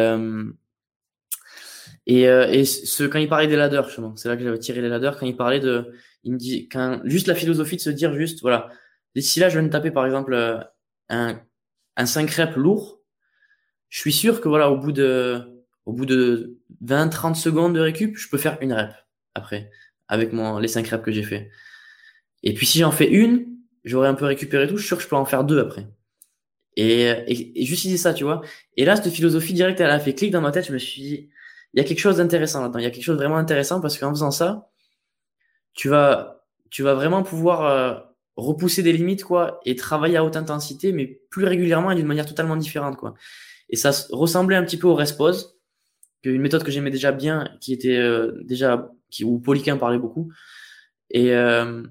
et, 2.07 2.29
euh, 2.29 2.49
et 2.51 2.65
ce, 2.65 3.05
quand 3.05 3.19
il 3.19 3.29
parlait 3.29 3.47
des 3.47 3.57
ladders, 3.57 3.87
justement, 3.87 4.17
c'est 4.17 4.29
là 4.29 4.37
que 4.37 4.43
j'avais 4.43 4.59
tiré 4.59 4.81
les 4.81 4.89
ladders, 4.89 5.19
quand 5.19 5.27
il 5.27 5.37
parlait 5.37 5.61
de, 5.61 5.93
il 6.25 6.33
me 6.33 6.39
dit, 6.39 6.69
quand, 6.69 7.01
juste 7.05 7.29
la 7.29 7.35
philosophie 7.35 7.77
de 7.77 7.81
se 7.81 7.91
dire 7.91 8.15
juste, 8.15 8.41
voilà, 8.41 8.69
si 9.17 9.41
là 9.41 9.49
je 9.49 9.59
viens 9.59 9.67
de 9.67 9.73
taper 9.73 9.91
par 9.91 10.05
exemple 10.05 10.35
euh, 10.35 10.59
un, 11.09 11.41
un 11.97 12.07
5 12.07 12.29
reps 12.31 12.57
lourd, 12.57 13.01
je 13.89 14.01
suis 14.01 14.13
sûr 14.13 14.41
que 14.41 14.49
voilà, 14.49 14.71
au 14.71 14.79
bout 14.79 14.93
de, 14.93 15.43
au 15.87 15.93
bout 15.93 16.07
de 16.07 16.59
20, 16.81 17.09
30 17.09 17.37
secondes 17.37 17.75
de 17.75 17.81
récup, 17.81 18.17
je 18.17 18.29
peux 18.29 18.39
faire 18.39 18.59
une 18.61 18.73
rep 18.73 18.91
après, 19.35 19.71
avec 20.09 20.33
mon, 20.33 20.59
les 20.59 20.69
5 20.69 20.89
reps 20.89 21.05
que 21.05 21.13
j'ai 21.13 21.23
fait. 21.23 21.51
Et 22.43 22.55
puis 22.55 22.67
si 22.67 22.81
j'en 22.81 22.91
fais 22.91 23.09
une, 23.09 23.47
j'aurais 23.85 24.09
un 24.09 24.15
peu 24.15 24.25
récupéré 24.25 24.67
tout, 24.67 24.77
je 24.77 24.83
suis 24.83 24.89
sûr 24.89 24.97
que 24.97 25.03
je 25.03 25.09
peux 25.09 25.17
en 25.17 25.25
faire 25.25 25.45
deux 25.45 25.59
après. 25.59 25.87
Et, 26.77 27.03
et, 27.05 27.63
et 27.63 27.65
dit 27.65 27.99
ça, 27.99 28.15
tu 28.15 28.25
vois. 28.25 28.41
Et 28.77 28.85
là, 28.85 28.97
cette 28.97 29.13
philosophie 29.13 29.53
directe, 29.53 29.81
elle 29.81 29.91
a 29.91 30.01
fait 30.01 30.15
clic 30.15 30.31
dans 30.31 30.41
ma 30.41 30.53
tête, 30.53 30.67
je 30.67 30.73
me 30.73 30.79
suis 30.79 31.03
dit, 31.03 31.31
il 31.75 31.81
y 31.81 31.85
a 31.85 31.85
quelque 31.85 31.99
chose 31.99 32.17
d'intéressant 32.17 32.63
là-dedans. 32.63 32.79
Il 32.79 32.85
y 32.85 32.87
a 32.87 32.91
quelque 32.91 33.05
chose 33.05 33.17
de 33.17 33.23
vraiment 33.23 33.37
intéressant 33.37 33.81
parce 33.81 33.99
qu'en 33.99 34.11
faisant 34.11 34.31
ça, 34.31 34.71
tu 35.75 35.89
vas, 35.89 36.45
tu 36.71 36.83
vas 36.83 36.95
vraiment 36.95 37.23
pouvoir 37.23 37.65
euh, 37.65 37.99
repousser 38.37 38.83
des 38.83 38.93
limites 38.93 39.25
quoi 39.25 39.61
et 39.65 39.77
travailler 39.77 40.17
à 40.17 40.25
haute 40.25 40.37
intensité, 40.37 40.93
mais 40.93 41.21
plus 41.31 41.45
régulièrement 41.45 41.91
et 41.91 41.95
d'une 41.95 42.07
manière 42.07 42.27
totalement 42.27 42.57
différente 42.57 42.97
quoi. 42.97 43.15
Et 43.71 43.77
ça 43.77 43.91
ressemblait 44.11 44.57
un 44.57 44.65
petit 44.65 44.77
peu 44.77 44.87
au 44.87 44.95
Respose, 44.95 45.59
une 46.25 46.43
méthode 46.43 46.63
que 46.63 46.71
j'aimais 46.71 46.91
déjà 46.91 47.11
bien, 47.11 47.49
qui 47.61 47.73
était 47.73 47.97
euh, 47.97 48.43
déjà 48.45 48.91
qui, 49.11 49.25
où 49.25 49.39
Poliquin 49.39 49.77
parlait 49.77 49.99
beaucoup. 49.99 50.31
Et 51.11 51.35
euh, 51.35 51.83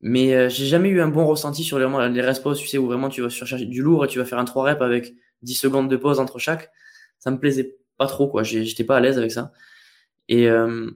mais 0.00 0.34
euh, 0.34 0.48
j'ai 0.48 0.66
jamais 0.66 0.88
eu 0.88 1.00
un 1.00 1.08
bon 1.08 1.26
ressenti 1.26 1.64
sur 1.64 1.78
les, 1.78 2.12
les 2.12 2.20
Respose, 2.20 2.58
tu 2.58 2.66
sais, 2.66 2.78
où 2.78 2.86
vraiment 2.86 3.08
tu 3.08 3.22
vas 3.22 3.28
chercher 3.28 3.64
du 3.64 3.82
lourd 3.82 4.04
et 4.04 4.08
tu 4.08 4.18
vas 4.18 4.24
faire 4.24 4.38
un 4.38 4.44
3 4.44 4.64
reps 4.64 4.82
avec 4.82 5.14
10 5.42 5.54
secondes 5.54 5.90
de 5.90 5.96
pause 5.96 6.20
entre 6.20 6.38
chaque. 6.38 6.70
Ça 7.18 7.30
me 7.30 7.38
plaisait 7.38 7.76
pas 7.96 8.06
trop 8.06 8.28
quoi. 8.28 8.42
J'étais 8.42 8.84
pas 8.84 8.96
à 8.96 9.00
l'aise 9.00 9.18
avec 9.18 9.32
ça. 9.32 9.52
Et 10.28 10.48
euh, 10.48 10.90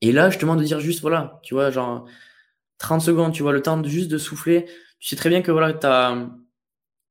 et 0.00 0.12
là 0.12 0.30
demande 0.30 0.60
de 0.60 0.64
dire 0.64 0.80
juste 0.80 1.00
voilà 1.00 1.40
tu 1.42 1.54
vois 1.54 1.70
genre 1.70 2.06
30 2.78 3.00
secondes 3.00 3.32
tu 3.32 3.42
vois 3.42 3.52
le 3.52 3.62
temps 3.62 3.76
de 3.76 3.88
juste 3.88 4.10
de 4.10 4.18
souffler. 4.18 4.66
Tu 4.98 5.08
sais 5.08 5.16
très 5.16 5.28
bien 5.28 5.42
que 5.42 5.50
voilà 5.52 5.78
as, 5.82 6.16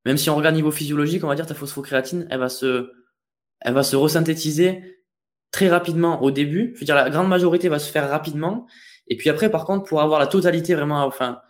même 0.05 0.17
si 0.17 0.29
on 0.29 0.35
regarde 0.35 0.55
niveau 0.55 0.71
physiologique 0.71 1.23
on 1.23 1.27
va 1.27 1.35
dire 1.35 1.45
ta 1.45 1.55
phosphocréatine 1.55 2.27
elle 2.29 2.39
va 2.39 2.49
se 2.49 2.91
elle 3.59 3.73
va 3.73 3.83
se 3.83 3.95
resynthétiser 3.95 5.03
très 5.51 5.69
rapidement 5.69 6.23
au 6.23 6.31
début. 6.31 6.71
Je 6.75 6.79
veux 6.79 6.85
dire 6.85 6.95
la 6.95 7.09
grande 7.09 7.27
majorité 7.27 7.69
va 7.69 7.79
se 7.79 7.91
faire 7.91 8.09
rapidement 8.09 8.67
et 9.11 9.17
puis 9.17 9.29
après 9.29 9.49
par 9.51 9.65
contre 9.65 9.87
pour 9.87 10.01
avoir 10.01 10.19
la 10.19 10.27
totalité 10.27 10.73
vraiment 10.73 11.03
enfin 11.03 11.41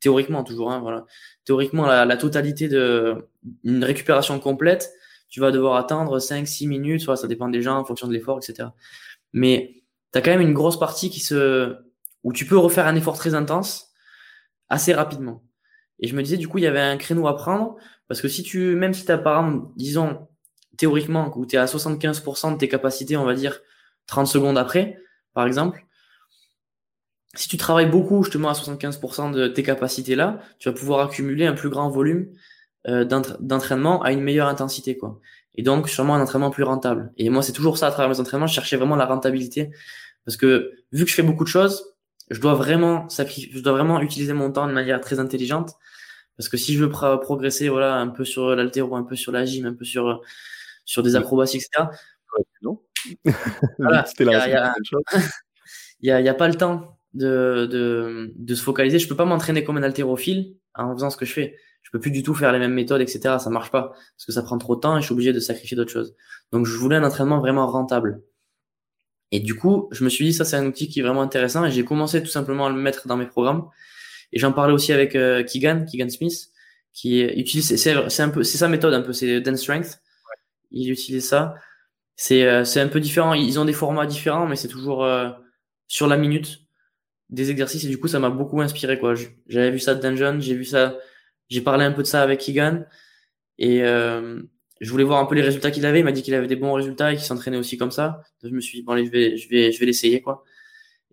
théoriquement 0.00 0.44
toujours 0.44 0.70
hein, 0.72 0.80
voilà 0.80 1.04
théoriquement 1.44 1.86
la, 1.86 2.04
la 2.04 2.16
totalité 2.16 2.68
de 2.68 3.28
une 3.64 3.84
récupération 3.84 4.38
complète 4.40 4.92
tu 5.34 5.40
vas 5.40 5.50
devoir 5.50 5.74
attendre 5.74 6.20
5-6 6.20 6.68
minutes, 6.68 7.00
soit 7.00 7.16
ça 7.16 7.26
dépend 7.26 7.48
des 7.48 7.60
gens 7.60 7.76
en 7.76 7.84
fonction 7.84 8.06
de 8.06 8.12
l'effort, 8.12 8.38
etc. 8.38 8.68
Mais 9.32 9.82
tu 10.12 10.18
as 10.20 10.22
quand 10.22 10.30
même 10.30 10.40
une 10.40 10.54
grosse 10.54 10.78
partie 10.78 11.10
qui 11.10 11.18
se, 11.18 11.74
où 12.22 12.32
tu 12.32 12.46
peux 12.46 12.56
refaire 12.56 12.86
un 12.86 12.94
effort 12.94 13.16
très 13.16 13.34
intense 13.34 13.90
assez 14.68 14.94
rapidement. 14.94 15.42
Et 15.98 16.06
je 16.06 16.14
me 16.14 16.22
disais, 16.22 16.36
du 16.36 16.46
coup, 16.46 16.58
il 16.58 16.64
y 16.64 16.68
avait 16.68 16.78
un 16.78 16.96
créneau 16.96 17.26
à 17.26 17.36
prendre, 17.36 17.74
parce 18.06 18.22
que 18.22 18.28
si 18.28 18.44
tu, 18.44 18.76
même 18.76 18.94
si 18.94 19.04
tu 19.04 19.10
as 19.10 19.18
par 19.18 19.44
exemple, 19.44 19.72
disons, 19.74 20.28
théoriquement, 20.76 21.36
où 21.36 21.46
tu 21.46 21.56
es 21.56 21.58
à 21.58 21.64
75% 21.64 22.52
de 22.52 22.58
tes 22.58 22.68
capacités, 22.68 23.16
on 23.16 23.24
va 23.24 23.34
dire, 23.34 23.58
30 24.06 24.28
secondes 24.28 24.56
après, 24.56 25.00
par 25.32 25.48
exemple, 25.48 25.84
si 27.36 27.48
tu 27.48 27.56
travailles 27.56 27.88
beaucoup 27.88 28.22
justement 28.22 28.48
à 28.48 28.52
75% 28.52 29.32
de 29.32 29.48
tes 29.48 29.62
capacités 29.62 30.14
là, 30.14 30.40
tu 30.58 30.68
vas 30.68 30.74
pouvoir 30.74 31.06
accumuler 31.06 31.46
un 31.46 31.54
plus 31.54 31.68
grand 31.68 31.88
volume 31.88 32.28
euh, 32.86 33.04
d'entraînement 33.04 34.02
à 34.02 34.12
une 34.12 34.20
meilleure 34.20 34.48
intensité 34.48 34.96
quoi. 34.98 35.20
et 35.54 35.62
donc 35.62 35.88
sûrement 35.88 36.14
un 36.14 36.20
entraînement 36.20 36.50
plus 36.50 36.64
rentable. 36.64 37.12
Et 37.16 37.30
moi, 37.30 37.42
c'est 37.42 37.52
toujours 37.52 37.78
ça 37.78 37.88
à 37.88 37.90
travers 37.90 38.10
mes 38.10 38.20
entraînements, 38.20 38.46
je 38.46 38.54
cherchais 38.54 38.76
vraiment 38.76 38.96
la 38.96 39.06
rentabilité 39.06 39.70
parce 40.24 40.36
que 40.36 40.72
vu 40.92 41.04
que 41.04 41.10
je 41.10 41.14
fais 41.14 41.22
beaucoup 41.22 41.44
de 41.44 41.48
choses, 41.48 41.94
je 42.30 42.40
dois 42.40 42.54
vraiment 42.54 43.06
je 43.08 43.60
dois 43.60 43.72
vraiment 43.72 44.00
utiliser 44.00 44.32
mon 44.32 44.50
temps 44.50 44.66
de 44.66 44.72
manière 44.72 45.00
très 45.00 45.18
intelligente 45.20 45.72
parce 46.36 46.48
que 46.48 46.56
si 46.56 46.74
je 46.74 46.84
veux 46.84 46.90
progresser, 46.90 47.68
voilà, 47.68 47.96
un 47.96 48.08
peu 48.08 48.24
sur 48.24 48.56
l'altéro, 48.56 48.96
un 48.96 49.04
peu 49.04 49.16
sur 49.16 49.32
la 49.32 49.44
gym, 49.44 49.66
un 49.66 49.74
peu 49.74 49.84
sur 49.84 50.20
sur 50.84 51.02
des 51.02 51.16
acrobaties, 51.16 51.58
etc. 51.58 51.88
non. 52.62 52.80
voilà, 53.78 54.04
il 54.18 54.26
y 56.02 56.10
a, 56.10 56.20
y 56.20 56.28
a 56.28 56.34
pas 56.34 56.48
le 56.48 56.54
temps 56.54 56.93
de, 57.14 57.66
de, 57.70 58.32
de 58.36 58.54
se 58.54 58.62
focaliser. 58.62 58.98
Je 58.98 59.08
peux 59.08 59.16
pas 59.16 59.24
m'entraîner 59.24 59.64
comme 59.64 59.76
un 59.78 59.82
haltérophile 59.82 60.56
en 60.74 60.94
faisant 60.94 61.10
ce 61.10 61.16
que 61.16 61.24
je 61.24 61.32
fais. 61.32 61.56
Je 61.82 61.90
peux 61.90 62.00
plus 62.00 62.10
du 62.10 62.22
tout 62.22 62.34
faire 62.34 62.52
les 62.52 62.58
mêmes 62.58 62.72
méthodes, 62.72 63.00
etc. 63.00 63.36
Ça 63.38 63.50
marche 63.50 63.70
pas 63.70 63.90
parce 63.90 64.26
que 64.26 64.32
ça 64.32 64.42
prend 64.42 64.58
trop 64.58 64.74
de 64.74 64.80
temps 64.80 64.96
et 64.96 65.00
je 65.00 65.06
suis 65.06 65.12
obligé 65.12 65.32
de 65.32 65.40
sacrifier 65.40 65.76
d'autres 65.76 65.92
choses. 65.92 66.14
Donc, 66.52 66.66
je 66.66 66.76
voulais 66.76 66.96
un 66.96 67.04
entraînement 67.04 67.40
vraiment 67.40 67.66
rentable. 67.66 68.22
Et 69.30 69.40
du 69.40 69.54
coup, 69.54 69.88
je 69.92 70.04
me 70.04 70.08
suis 70.08 70.24
dit, 70.24 70.32
ça, 70.32 70.44
c'est 70.44 70.56
un 70.56 70.66
outil 70.66 70.88
qui 70.88 71.00
est 71.00 71.02
vraiment 71.02 71.22
intéressant 71.22 71.64
et 71.64 71.70
j'ai 71.70 71.84
commencé 71.84 72.22
tout 72.22 72.28
simplement 72.28 72.66
à 72.66 72.70
le 72.70 72.76
mettre 72.76 73.06
dans 73.06 73.16
mes 73.16 73.26
programmes. 73.26 73.68
Et 74.32 74.38
j'en 74.38 74.52
parlais 74.52 74.72
aussi 74.72 74.92
avec 74.92 75.14
euh, 75.14 75.42
Keegan, 75.42 75.84
Keegan 75.84 76.08
Smith, 76.08 76.48
qui 76.92 77.22
utilise, 77.22 77.76
c'est 77.76 78.22
un 78.22 78.28
peu, 78.30 78.42
c'est 78.44 78.58
sa 78.58 78.68
méthode 78.68 78.94
un 78.94 79.02
peu, 79.02 79.12
c'est 79.12 79.40
Dance 79.40 79.60
Strength. 79.60 80.00
Il 80.70 80.90
utilise 80.90 81.26
ça. 81.26 81.54
C'est, 82.16 82.44
euh, 82.44 82.64
c'est 82.64 82.80
un 82.80 82.88
peu 82.88 83.00
différent. 83.00 83.34
Ils 83.34 83.58
ont 83.58 83.64
des 83.64 83.72
formats 83.72 84.06
différents, 84.06 84.46
mais 84.46 84.56
c'est 84.56 84.68
toujours 84.68 85.04
euh, 85.04 85.30
sur 85.88 86.06
la 86.06 86.16
minute 86.16 86.63
des 87.30 87.50
exercices. 87.50 87.84
Et 87.84 87.88
du 87.88 87.98
coup, 87.98 88.08
ça 88.08 88.18
m'a 88.18 88.30
beaucoup 88.30 88.60
inspiré, 88.60 88.98
quoi. 88.98 89.14
J'avais 89.48 89.70
vu 89.70 89.78
ça 89.78 89.94
de 89.94 90.00
Dungeon, 90.00 90.40
j'ai 90.40 90.54
vu 90.54 90.64
ça, 90.64 90.96
j'ai 91.48 91.60
parlé 91.60 91.84
un 91.84 91.92
peu 91.92 92.02
de 92.02 92.06
ça 92.06 92.22
avec 92.22 92.40
Keegan. 92.40 92.84
Et 93.58 93.82
je 94.80 94.90
voulais 94.90 95.04
voir 95.04 95.20
un 95.20 95.26
peu 95.26 95.34
les 95.34 95.42
résultats 95.42 95.70
qu'il 95.70 95.86
avait. 95.86 96.00
Il 96.00 96.04
m'a 96.04 96.12
dit 96.12 96.22
qu'il 96.22 96.34
avait 96.34 96.46
des 96.46 96.56
bons 96.56 96.72
résultats 96.72 97.12
et 97.12 97.16
qu'il 97.16 97.24
s'entraînait 97.24 97.56
aussi 97.56 97.78
comme 97.78 97.90
ça. 97.90 98.22
je 98.42 98.48
me 98.50 98.60
suis 98.60 98.78
dit, 98.78 98.84
bon, 98.84 98.92
allez, 98.92 99.06
je 99.06 99.10
vais, 99.10 99.36
je 99.36 99.48
vais, 99.48 99.72
je 99.72 99.80
vais 99.80 99.86
l'essayer, 99.86 100.20
quoi. 100.20 100.44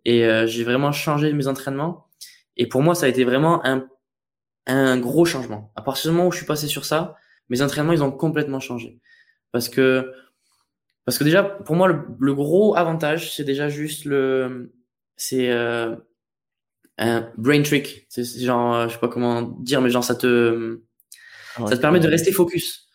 Et 0.05 0.25
euh, 0.25 0.47
j'ai 0.47 0.63
vraiment 0.63 0.91
changé 0.91 1.31
mes 1.33 1.47
entraînements. 1.47 2.07
Et 2.57 2.67
pour 2.67 2.81
moi, 2.81 2.95
ça 2.95 3.05
a 3.05 3.09
été 3.09 3.23
vraiment 3.23 3.65
un, 3.65 3.87
un 4.67 4.97
gros 4.97 5.25
changement. 5.25 5.71
À 5.75 5.81
partir 5.81 6.11
du 6.11 6.17
moment 6.17 6.27
où 6.27 6.31
je 6.31 6.37
suis 6.37 6.45
passé 6.45 6.67
sur 6.67 6.85
ça, 6.85 7.15
mes 7.49 7.61
entraînements, 7.61 7.93
ils 7.93 8.03
ont 8.03 8.11
complètement 8.11 8.59
changé. 8.59 8.99
Parce 9.51 9.69
que, 9.69 10.11
parce 11.05 11.17
que 11.17 11.23
déjà, 11.23 11.43
pour 11.43 11.75
moi, 11.75 11.87
le, 11.87 12.33
gros 12.33 12.75
avantage, 12.75 13.35
c'est 13.35 13.43
déjà 13.43 13.69
juste 13.69 14.05
le, 14.05 14.73
c'est 15.21 15.51
euh, 15.51 15.95
un 16.97 17.31
brain 17.37 17.61
trick. 17.61 18.07
C'est 18.09 18.23
genre, 18.39 18.73
euh, 18.73 18.87
je 18.87 18.93
sais 18.93 18.99
pas 18.99 19.07
comment 19.07 19.43
dire, 19.43 19.81
mais 19.81 19.89
genre 19.89 20.03
ça 20.03 20.15
te, 20.15 20.81
ah 21.57 21.67
ça 21.67 21.77
te 21.77 21.81
permet 21.81 21.99
de 21.99 22.07
rester 22.07 22.31
focus 22.31 22.87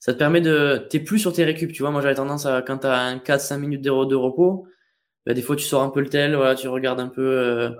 ça 0.00 0.12
te 0.12 0.18
permet 0.18 0.40
de, 0.40 0.84
t'es 0.90 0.98
plus 0.98 1.20
sur 1.20 1.32
tes 1.32 1.44
récup, 1.44 1.72
tu 1.72 1.82
vois. 1.82 1.92
Moi, 1.92 2.02
j'avais 2.02 2.16
tendance 2.16 2.44
à, 2.44 2.60
quand 2.60 2.78
t'as 2.78 2.98
un 2.98 3.18
4-5 3.18 3.58
minutes 3.58 3.82
de, 3.82 3.90
repos, 3.90 4.66
bah, 5.24 5.32
des 5.32 5.42
fois, 5.42 5.54
tu 5.54 5.64
sors 5.64 5.80
un 5.80 5.90
peu 5.90 6.00
le 6.00 6.08
tel, 6.08 6.34
voilà, 6.34 6.56
tu 6.56 6.66
regardes 6.66 6.98
un 6.98 7.06
peu, 7.06 7.24
euh, 7.24 7.70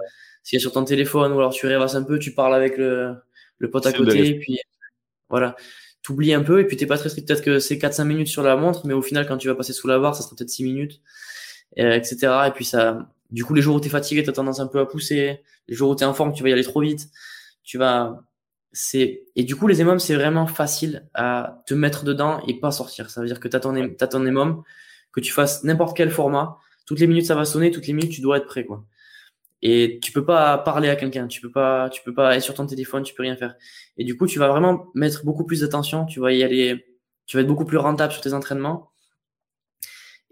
ce 0.44 0.50
qu'il 0.50 0.56
y 0.56 0.60
a 0.60 0.62
sur 0.62 0.70
ton 0.70 0.84
téléphone, 0.84 1.32
ou 1.32 1.38
alors 1.40 1.52
tu 1.52 1.66
rêvasses 1.66 1.96
un 1.96 2.04
peu, 2.04 2.20
tu 2.20 2.32
parles 2.32 2.54
avec 2.54 2.78
le, 2.78 3.16
le 3.58 3.70
pote 3.70 3.86
à 3.86 3.92
côté, 3.92 4.24
et 4.24 4.38
puis, 4.38 4.60
voilà. 5.30 5.56
T'oublies 6.04 6.32
un 6.32 6.44
peu, 6.44 6.60
et 6.60 6.64
puis 6.64 6.76
t'es 6.76 6.86
pas 6.86 6.96
très 6.96 7.08
strict. 7.08 7.26
Peut-être 7.26 7.42
que 7.42 7.58
c'est 7.58 7.76
4-5 7.76 8.04
minutes 8.04 8.28
sur 8.28 8.44
la 8.44 8.54
montre, 8.54 8.86
mais 8.86 8.94
au 8.94 9.02
final, 9.02 9.26
quand 9.26 9.38
tu 9.38 9.48
vas 9.48 9.56
passer 9.56 9.72
sous 9.72 9.88
la 9.88 9.98
barre, 9.98 10.14
ça 10.14 10.22
sera 10.22 10.36
peut-être 10.36 10.50
6 10.50 10.62
minutes, 10.62 11.00
etc. 11.76 12.46
Et 12.46 12.50
puis 12.52 12.64
ça, 12.64 13.12
du 13.32 13.44
coup, 13.44 13.54
les 13.54 13.62
jours 13.62 13.76
où 13.76 13.80
t'es 13.80 13.88
fatigué, 13.88 14.22
t'as 14.22 14.32
tendance 14.32 14.60
un 14.60 14.66
peu 14.66 14.78
à 14.78 14.86
pousser. 14.86 15.40
Les 15.68 15.74
jours 15.74 15.90
où 15.90 15.94
t'es 15.94 16.04
en 16.04 16.14
forme, 16.14 16.32
tu 16.32 16.42
vas 16.42 16.50
y 16.50 16.52
aller 16.52 16.62
trop 16.62 16.80
vite. 16.80 17.08
Tu 17.64 17.78
vas, 17.78 18.24
c'est 18.72 19.24
et 19.36 19.44
du 19.44 19.54
coup 19.54 19.66
les 19.68 19.80
émoms 19.80 19.98
c'est 19.98 20.14
vraiment 20.14 20.46
facile 20.46 21.08
à 21.14 21.62
te 21.66 21.74
mettre 21.74 22.04
dedans 22.04 22.42
et 22.46 22.58
pas 22.58 22.70
sortir. 22.70 23.10
Ça 23.10 23.20
veut 23.20 23.26
dire 23.26 23.40
que 23.40 23.48
tu 23.48 23.56
as 23.56 23.60
ton 23.60 23.74
as 23.76 24.06
ton 24.06 24.26
émom, 24.26 24.62
que 25.12 25.20
tu 25.20 25.32
fasses 25.32 25.62
n'importe 25.64 25.96
quel 25.96 26.10
format, 26.10 26.58
toutes 26.86 27.00
les 27.00 27.06
minutes 27.06 27.26
ça 27.26 27.34
va 27.34 27.44
sonner, 27.44 27.70
toutes 27.70 27.86
les 27.86 27.92
minutes 27.92 28.12
tu 28.12 28.20
dois 28.22 28.38
être 28.38 28.46
prêt 28.46 28.64
quoi. 28.64 28.84
Et 29.62 30.00
tu 30.02 30.12
peux 30.12 30.24
pas 30.24 30.58
parler 30.58 30.88
à 30.88 30.96
quelqu'un, 30.96 31.28
tu 31.28 31.40
peux 31.40 31.52
pas 31.52 31.90
tu 31.90 32.02
peux 32.02 32.14
pas 32.14 32.36
être 32.36 32.42
sur 32.42 32.54
ton 32.54 32.66
téléphone, 32.66 33.02
tu 33.04 33.14
peux 33.14 33.22
rien 33.22 33.36
faire. 33.36 33.54
Et 33.96 34.04
du 34.04 34.16
coup, 34.16 34.26
tu 34.26 34.38
vas 34.38 34.48
vraiment 34.48 34.86
mettre 34.94 35.24
beaucoup 35.24 35.44
plus 35.44 35.60
d'attention, 35.60 36.06
tu 36.06 36.20
vas 36.20 36.32
y 36.32 36.42
aller 36.42 36.84
tu 37.26 37.36
vas 37.36 37.42
être 37.42 37.48
beaucoup 37.48 37.64
plus 37.64 37.78
rentable 37.78 38.12
sur 38.12 38.22
tes 38.22 38.32
entraînements. 38.34 38.90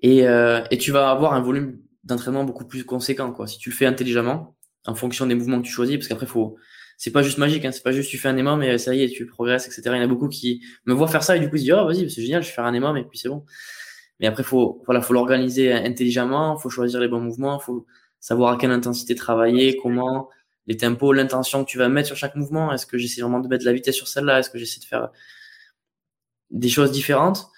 Et 0.02 0.26
euh, 0.26 0.62
et 0.70 0.78
tu 0.78 0.92
vas 0.92 1.10
avoir 1.10 1.34
un 1.34 1.40
volume 1.40 1.78
d'entraînement 2.04 2.44
beaucoup 2.44 2.64
plus 2.64 2.84
conséquent 2.84 3.32
quoi 3.32 3.46
si 3.46 3.58
tu 3.58 3.70
le 3.70 3.74
fais 3.74 3.86
intelligemment 3.86 4.56
en 4.86 4.94
fonction 4.94 5.26
des 5.26 5.34
mouvements 5.34 5.60
que 5.60 5.66
tu 5.66 5.72
choisis 5.72 5.96
parce 5.96 6.08
qu'après 6.08 6.26
faut 6.26 6.56
c'est 6.96 7.12
pas 7.12 7.22
juste 7.22 7.38
magique, 7.38 7.64
hein, 7.64 7.72
c'est 7.72 7.82
pas 7.82 7.92
juste 7.92 8.10
tu 8.10 8.18
fais 8.18 8.28
un 8.28 8.36
émum 8.36 8.62
et 8.62 8.76
ça 8.76 8.94
y 8.94 9.02
est, 9.02 9.08
tu 9.08 9.24
progresses, 9.24 9.66
etc. 9.66 9.82
Il 9.86 9.96
y 9.96 10.00
en 10.00 10.02
a 10.02 10.06
beaucoup 10.06 10.28
qui 10.28 10.62
me 10.84 10.92
voient 10.92 11.08
faire 11.08 11.22
ça 11.22 11.34
et 11.34 11.40
du 11.40 11.48
coup 11.48 11.56
ils 11.56 11.60
se 11.60 11.64
disent 11.64 11.72
oh 11.72 11.86
vas-y, 11.86 12.10
c'est 12.10 12.20
génial, 12.20 12.42
je 12.42 12.48
vais 12.48 12.54
faire 12.54 12.66
un 12.66 12.74
émum 12.74 12.94
et 12.98 13.04
puis 13.04 13.18
c'est 13.18 13.30
bon. 13.30 13.44
Mais 14.20 14.26
après 14.26 14.42
faut 14.42 14.82
voilà, 14.84 15.00
faut 15.00 15.14
l'organiser 15.14 15.72
intelligemment, 15.72 16.58
faut 16.58 16.68
choisir 16.68 17.00
les 17.00 17.08
bons 17.08 17.20
mouvements, 17.20 17.58
faut 17.58 17.86
savoir 18.20 18.52
à 18.52 18.56
quelle 18.58 18.70
intensité 18.70 19.14
travailler, 19.14 19.78
comment, 19.82 20.28
les 20.66 20.76
tempos, 20.76 21.12
l'intention 21.12 21.64
que 21.64 21.70
tu 21.70 21.78
vas 21.78 21.88
mettre 21.88 22.08
sur 22.08 22.16
chaque 22.16 22.36
mouvement. 22.36 22.72
Est-ce 22.72 22.86
que 22.86 22.98
j'essaie 22.98 23.22
vraiment 23.22 23.40
de 23.40 23.48
mettre 23.48 23.64
de 23.64 23.66
la 23.68 23.72
vitesse 23.72 23.96
sur 23.96 24.08
celle-là? 24.08 24.40
Est-ce 24.40 24.50
que 24.50 24.58
j'essaie 24.58 24.80
de 24.80 24.84
faire 24.84 25.10
des 26.50 26.68
choses 26.68 26.92
différentes? 26.92 27.48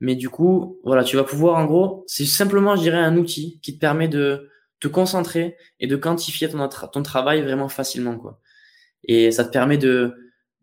Mais 0.00 0.16
du 0.16 0.30
coup, 0.30 0.80
voilà, 0.84 1.04
tu 1.04 1.16
vas 1.16 1.24
pouvoir 1.24 1.56
en 1.56 1.66
gros, 1.66 2.04
c'est 2.06 2.24
simplement, 2.24 2.74
je 2.76 2.82
dirais, 2.82 2.98
un 2.98 3.16
outil 3.16 3.60
qui 3.62 3.74
te 3.74 3.80
permet 3.80 4.08
de 4.08 4.48
te 4.80 4.88
concentrer 4.88 5.56
et 5.78 5.86
de 5.86 5.96
quantifier 5.96 6.48
ton, 6.48 7.02
travail 7.02 7.42
vraiment 7.42 7.68
facilement, 7.68 8.16
quoi. 8.16 8.40
Et 9.04 9.30
ça 9.30 9.44
te 9.44 9.50
permet 9.50 9.76
de 9.76 10.14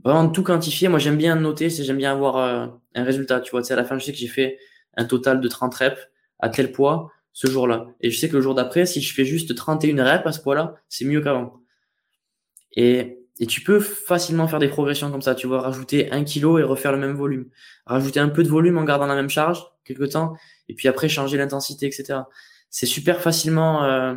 vraiment 0.04 0.30
tout 0.30 0.44
quantifier. 0.44 0.88
Moi, 0.88 1.00
j'aime 1.00 1.18
bien 1.18 1.36
noter, 1.36 1.70
j'aime 1.70 1.98
bien 1.98 2.12
avoir 2.12 2.38
euh, 2.38 2.68
un 2.96 3.04
résultat. 3.04 3.40
Tu 3.40 3.52
vois, 3.52 3.62
tu 3.62 3.68
sais, 3.68 3.74
à 3.74 3.78
la 3.78 3.86
fin, 3.86 3.98
je 3.98 4.06
sais 4.06 4.12
que 4.12 4.18
j'ai 4.18 4.28
fait 4.28 4.58
un 4.96 5.06
total 5.06 5.40
de 5.40 5.48
30 5.48 5.74
reps 5.76 6.10
à 6.40 6.50
tel 6.50 6.72
poids 6.72 7.12
ce 7.34 7.48
jour-là. 7.48 7.88
Et 8.02 8.10
je 8.10 8.20
sais 8.20 8.30
que 8.30 8.36
le 8.36 8.42
jour 8.42 8.56
d'après, 8.56 8.88
si 8.88 9.02
je 9.02 9.14
fais 9.14 9.26
juste 9.26 9.54
31 9.54 10.04
reps 10.04 10.26
à 10.26 10.32
ce 10.32 10.42
poids-là, 10.42 10.76
c'est 10.90 11.06
mieux 11.06 11.22
qu'avant. 11.22 11.62
Et, 12.76 13.17
et 13.40 13.46
tu 13.46 13.62
peux 13.62 13.80
facilement 13.80 14.48
faire 14.48 14.60
des 14.60 14.68
progressions 14.68 15.12
comme 15.12 15.22
ça. 15.22 15.36
Tu 15.36 15.48
vois, 15.48 15.62
rajouter 15.62 16.12
un 16.12 16.24
kilo 16.24 16.58
et 16.60 16.64
refaire 16.64 16.92
le 16.92 16.98
même 16.98 17.16
volume. 17.16 17.50
Rajouter 17.86 18.20
un 18.20 18.30
peu 18.30 18.44
de 18.44 18.50
volume 18.50 18.78
en 18.78 18.84
gardant 18.84 19.06
la 19.06 19.16
même 19.16 19.30
charge 19.30 19.64
quelque 19.86 20.04
temps. 20.04 20.36
Et 20.70 20.74
puis 20.74 20.88
après, 20.88 21.08
changer 21.08 21.38
l'intensité, 21.38 21.86
etc. 21.86 22.22
C'est 22.70 22.86
super 22.86 23.22
facilement, 23.22 23.84
euh, 23.84 24.16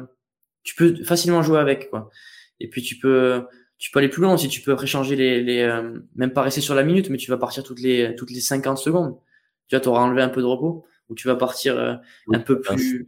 tu 0.63 0.75
peux 0.75 1.05
facilement 1.05 1.43
jouer 1.43 1.59
avec, 1.59 1.91
quoi. 1.91 2.11
Et 2.59 2.69
puis 2.69 2.83
tu 2.83 2.97
peux, 2.97 3.47
tu 3.79 3.91
peux 3.91 3.99
aller 4.01 4.09
plus 4.09 4.23
loin 4.23 4.37
si 4.37 4.49
tu 4.49 4.61
peux 4.61 4.73
après 4.73 4.87
changer 4.87 5.17
les, 5.17 5.43
les 5.43 5.61
euh, 5.61 5.99
même 6.15 6.33
pas 6.33 6.43
rester 6.43 6.61
sur 6.61 6.75
la 6.75 6.83
minute, 6.83 7.11
mais 7.11 7.17
tu 7.17 7.31
vas 7.31 7.39
partir 7.39 7.63
toutes 7.63 7.81
les 7.81 8.15
toutes 8.17 8.31
les 8.31 8.41
50 8.41 8.79
secondes. 8.79 9.17
Tu 9.69 9.77
vois, 9.77 9.89
auras 9.89 10.03
enlevé 10.03 10.23
un 10.23 10.29
peu 10.29 10.41
de 10.41 10.47
repos 10.47 10.85
ou 11.09 11.15
tu 11.15 11.29
vas 11.29 11.37
partir 11.37 11.79
euh, 11.79 11.95
un 12.33 12.41
peu 12.41 12.61
plus. 12.61 13.07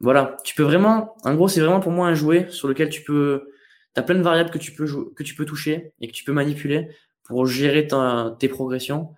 Voilà, 0.00 0.36
tu 0.44 0.54
peux 0.54 0.62
vraiment, 0.62 1.16
en 1.24 1.34
gros, 1.34 1.48
c'est 1.48 1.60
vraiment 1.60 1.80
pour 1.80 1.92
moi 1.92 2.06
un 2.06 2.14
jouet 2.14 2.48
sur 2.50 2.68
lequel 2.68 2.90
tu 2.90 3.02
peux, 3.02 3.48
t'as 3.96 4.02
plein 4.02 4.14
de 4.16 4.22
variables 4.22 4.50
que 4.50 4.58
tu 4.58 4.72
peux 4.72 4.86
que 5.14 5.22
tu 5.22 5.34
peux 5.34 5.46
toucher 5.46 5.94
et 6.00 6.08
que 6.08 6.12
tu 6.12 6.22
peux 6.22 6.32
manipuler 6.32 6.90
pour 7.24 7.46
gérer 7.46 7.88
tes 8.38 8.48
progressions 8.48 9.14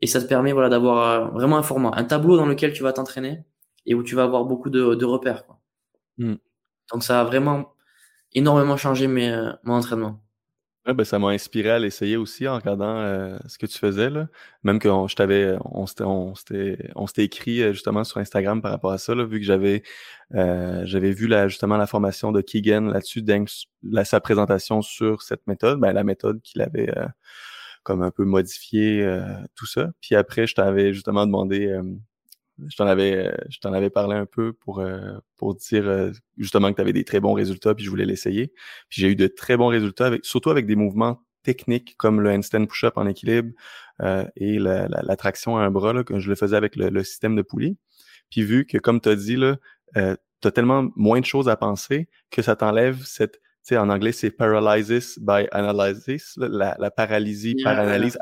et 0.00 0.06
ça 0.06 0.20
te 0.20 0.26
permet 0.26 0.52
voilà 0.52 0.70
d'avoir 0.70 1.08
euh, 1.08 1.28
vraiment 1.28 1.58
un 1.58 1.62
format, 1.62 1.92
un 1.94 2.04
tableau 2.04 2.38
dans 2.38 2.46
lequel 2.46 2.72
tu 2.72 2.82
vas 2.82 2.94
t'entraîner 2.94 3.44
et 3.84 3.94
où 3.94 4.02
tu 4.02 4.14
vas 4.14 4.22
avoir 4.22 4.46
beaucoup 4.46 4.70
de, 4.70 4.94
de 4.94 5.04
repères. 5.04 5.44
Quoi. 5.44 5.60
Hmm. 6.16 6.36
Donc 6.90 7.02
ça 7.02 7.20
a 7.20 7.24
vraiment 7.24 7.74
énormément 8.32 8.78
changé 8.78 9.08
mes, 9.08 9.30
euh, 9.30 9.52
mon 9.62 9.74
entraînement. 9.74 10.23
Ouais, 10.86 10.92
ben, 10.92 11.04
ça 11.04 11.18
m'a 11.18 11.28
inspiré 11.28 11.70
à 11.70 11.78
l'essayer 11.78 12.18
aussi 12.18 12.46
en 12.46 12.56
regardant 12.56 12.98
euh, 12.98 13.38
ce 13.46 13.56
que 13.56 13.64
tu 13.64 13.78
faisais. 13.78 14.10
Là. 14.10 14.28
Même 14.64 14.78
que 14.78 14.88
je 15.08 15.14
t'avais, 15.14 15.56
on 15.64 15.86
s'était 15.86 17.24
écrit 17.24 17.62
euh, 17.62 17.72
justement 17.72 18.04
sur 18.04 18.18
Instagram 18.18 18.60
par 18.60 18.70
rapport 18.70 18.92
à 18.92 18.98
ça, 18.98 19.14
là, 19.14 19.24
vu 19.24 19.40
que 19.40 19.46
j'avais 19.46 19.82
j'avais 20.30 21.12
vu 21.12 21.26
la, 21.26 21.48
justement 21.48 21.76
la 21.78 21.86
formation 21.86 22.32
de 22.32 22.40
Keegan 22.42 22.82
là-dessus, 22.82 23.24
sa 24.04 24.20
présentation 24.20 24.82
sur 24.82 25.22
cette 25.22 25.46
méthode, 25.46 25.80
ben, 25.80 25.92
la 25.92 26.04
méthode 26.04 26.42
qu'il 26.42 26.60
avait 26.60 26.92
comme 27.82 28.02
un 28.02 28.10
peu 28.10 28.24
modifié 28.24 29.06
tout 29.54 29.66
ça. 29.66 29.90
Puis 30.00 30.16
après, 30.16 30.46
je 30.46 30.54
t'avais 30.54 30.92
justement 30.92 31.26
demandé 31.26 31.78
je 32.66 32.76
t'en 32.76 32.86
avais, 32.86 33.16
euh, 33.16 33.36
je 33.48 33.58
t'en 33.58 33.72
avais 33.72 33.90
parlé 33.90 34.14
un 34.16 34.26
peu 34.26 34.52
pour, 34.52 34.80
euh, 34.80 35.18
pour 35.36 35.54
dire 35.54 35.88
euh, 35.88 36.10
justement 36.38 36.70
que 36.70 36.76
tu 36.76 36.80
avais 36.80 36.92
des 36.92 37.04
très 37.04 37.20
bons 37.20 37.32
résultats, 37.32 37.74
puis 37.74 37.84
je 37.84 37.90
voulais 37.90 38.04
l'essayer. 38.04 38.52
Puis 38.88 39.00
j'ai 39.00 39.08
eu 39.08 39.16
de 39.16 39.26
très 39.26 39.56
bons 39.56 39.68
résultats, 39.68 40.06
avec, 40.06 40.24
surtout 40.24 40.50
avec 40.50 40.66
des 40.66 40.76
mouvements 40.76 41.20
techniques 41.42 41.94
comme 41.98 42.20
le 42.20 42.30
handstand 42.30 42.66
push-up 42.66 42.94
en 42.96 43.06
équilibre 43.06 43.50
et 44.36 44.58
la, 44.58 44.88
la, 44.88 45.16
traction 45.16 45.58
à 45.58 45.62
un 45.62 45.70
bras, 45.70 45.92
là, 45.92 46.02
que 46.02 46.18
je 46.18 46.30
le 46.30 46.34
faisais 46.36 46.56
avec 46.56 46.74
le, 46.74 47.04
système 47.04 47.36
de 47.36 47.42
poulie. 47.42 47.76
Puis 48.30 48.42
vu 48.42 48.66
que, 48.66 48.78
comme 48.78 48.98
tu 48.98 49.10
as 49.10 49.14
dit, 49.14 49.36
là, 49.36 49.58
tu 49.94 50.48
as 50.48 50.50
tellement 50.50 50.88
moins 50.96 51.20
de 51.20 51.26
choses 51.26 51.50
à 51.50 51.56
penser 51.56 52.08
que 52.30 52.40
ça 52.40 52.56
t'enlève 52.56 53.02
cette, 53.04 53.34
tu 53.34 53.40
sais, 53.62 53.76
en 53.76 53.90
anglais, 53.90 54.12
c'est 54.12 54.30
paralysis 54.30 55.18
by 55.18 55.46
analysis, 55.52 56.32
la, 56.38 56.76
la 56.78 56.90
paralysie 56.90 57.56
par 57.62 57.78
analyse. 57.78 58.16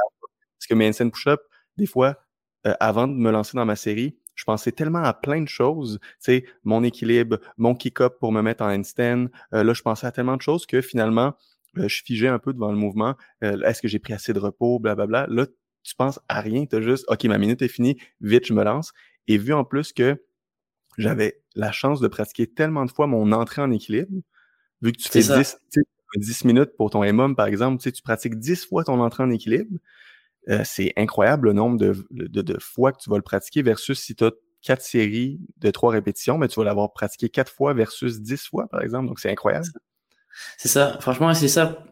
Parce 0.59 0.67
que 0.69 0.75
mes 0.75 0.89
handstand 0.89 1.11
push-up, 1.11 1.41
des 1.77 1.87
fois, 1.87 2.17
avant 2.65 3.07
de 3.07 3.15
me 3.15 3.31
lancer 3.31 3.57
dans 3.57 3.65
ma 3.65 3.77
série, 3.77 4.19
je 4.35 4.45
pensais 4.45 4.73
tellement 4.73 5.03
à 5.03 5.15
plein 5.15 5.41
de 5.41 5.49
choses, 5.49 5.99
tu 6.03 6.09
sais, 6.21 6.45
mon 6.65 6.83
équilibre, 6.83 7.39
mon 7.59 7.75
kick-up 7.75 8.15
pour 8.19 8.33
me 8.33 8.43
mettre 8.43 8.63
en 8.65 8.71
handstand. 8.71 9.27
Euh, 9.55 9.65
là, 9.65 9.75
je 9.75 9.83
pensais 9.83 10.07
à 10.07 10.13
tellement 10.13 10.37
de 10.37 10.43
choses 10.43 10.67
que 10.67 10.81
finalement, 10.81 11.35
euh, 11.79 11.89
je 11.89 12.03
figeais 12.05 12.29
un 12.29 12.39
peu 12.39 12.53
devant 12.53 12.71
le 12.71 12.79
mouvement. 12.79 13.15
Euh, 13.43 13.61
est-ce 13.63 13.83
que 13.83 13.89
j'ai 13.89 13.99
pris 13.99 14.13
assez 14.13 14.33
de 14.33 14.39
repos, 14.39 14.79
blablabla. 14.79 15.27
Là, 15.29 15.47
tu 15.83 15.95
penses 15.95 16.21
à 16.29 16.41
rien, 16.41 16.65
tu 16.67 16.77
as 16.77 16.81
juste, 16.81 17.05
OK, 17.09 17.25
ma 17.25 17.39
minute 17.39 17.63
est 17.63 17.69
finie, 17.69 17.99
vite, 18.21 18.47
je 18.47 18.55
me 18.55 18.63
lance. 18.63 18.93
Et 19.29 19.39
vu 19.39 19.53
en 19.53 19.65
plus 19.65 19.93
que 19.93 20.23
j'avais 20.99 21.41
la 21.55 21.73
chance 21.73 22.01
de 22.01 22.09
pratiquer 22.09 22.47
tellement 22.47 22.85
de 22.85 22.91
fois 22.91 23.07
mon 23.07 23.33
entrée 23.33 23.63
en 23.63 23.71
équilibre, 23.71 24.13
vu 24.81 24.93
que 24.93 24.99
tu 24.99 25.09
fais 25.09 25.21
10, 25.21 25.59
10, 26.17 26.45
minutes 26.45 26.77
pour 26.77 26.91
ton 26.91 27.11
MOM, 27.11 27.35
par 27.35 27.47
exemple, 27.47 27.83
tu 27.83 28.03
pratiques 28.03 28.39
10 28.39 28.67
fois 28.67 28.85
ton 28.85 29.01
entrée 29.01 29.23
en 29.23 29.31
équilibre, 29.31 29.79
euh, 30.49 30.63
c'est 30.65 30.93
incroyable 30.97 31.49
le 31.49 31.53
nombre 31.53 31.79
de, 31.79 31.95
de, 32.11 32.59
fois 32.59 32.93
que 32.93 32.99
tu 32.99 33.11
vas 33.11 33.17
le 33.17 33.23
pratiquer 33.23 33.63
versus 33.63 34.01
si 34.01 34.15
tu 34.15 34.25
as 34.25 34.33
quatre 34.63 34.83
séries 34.83 35.41
de 35.59 35.71
trois 35.71 35.93
répétitions, 35.93 36.39
mais 36.39 36.49
tu 36.49 36.59
vas 36.59 36.65
l'avoir 36.65 36.93
pratiqué 36.93 37.29
quatre 37.29 37.53
fois 37.53 37.75
versus 37.75 38.21
10 38.21 38.47
fois, 38.47 38.69
par 38.69 38.83
exemple. 38.83 39.09
Donc, 39.09 39.21
c'est 39.21 39.31
incroyable. 39.31 39.67
C'est 40.57 40.69
ça. 40.69 40.99
Franchement, 41.01 41.33
c'est 41.35 41.49
ça. 41.49 41.85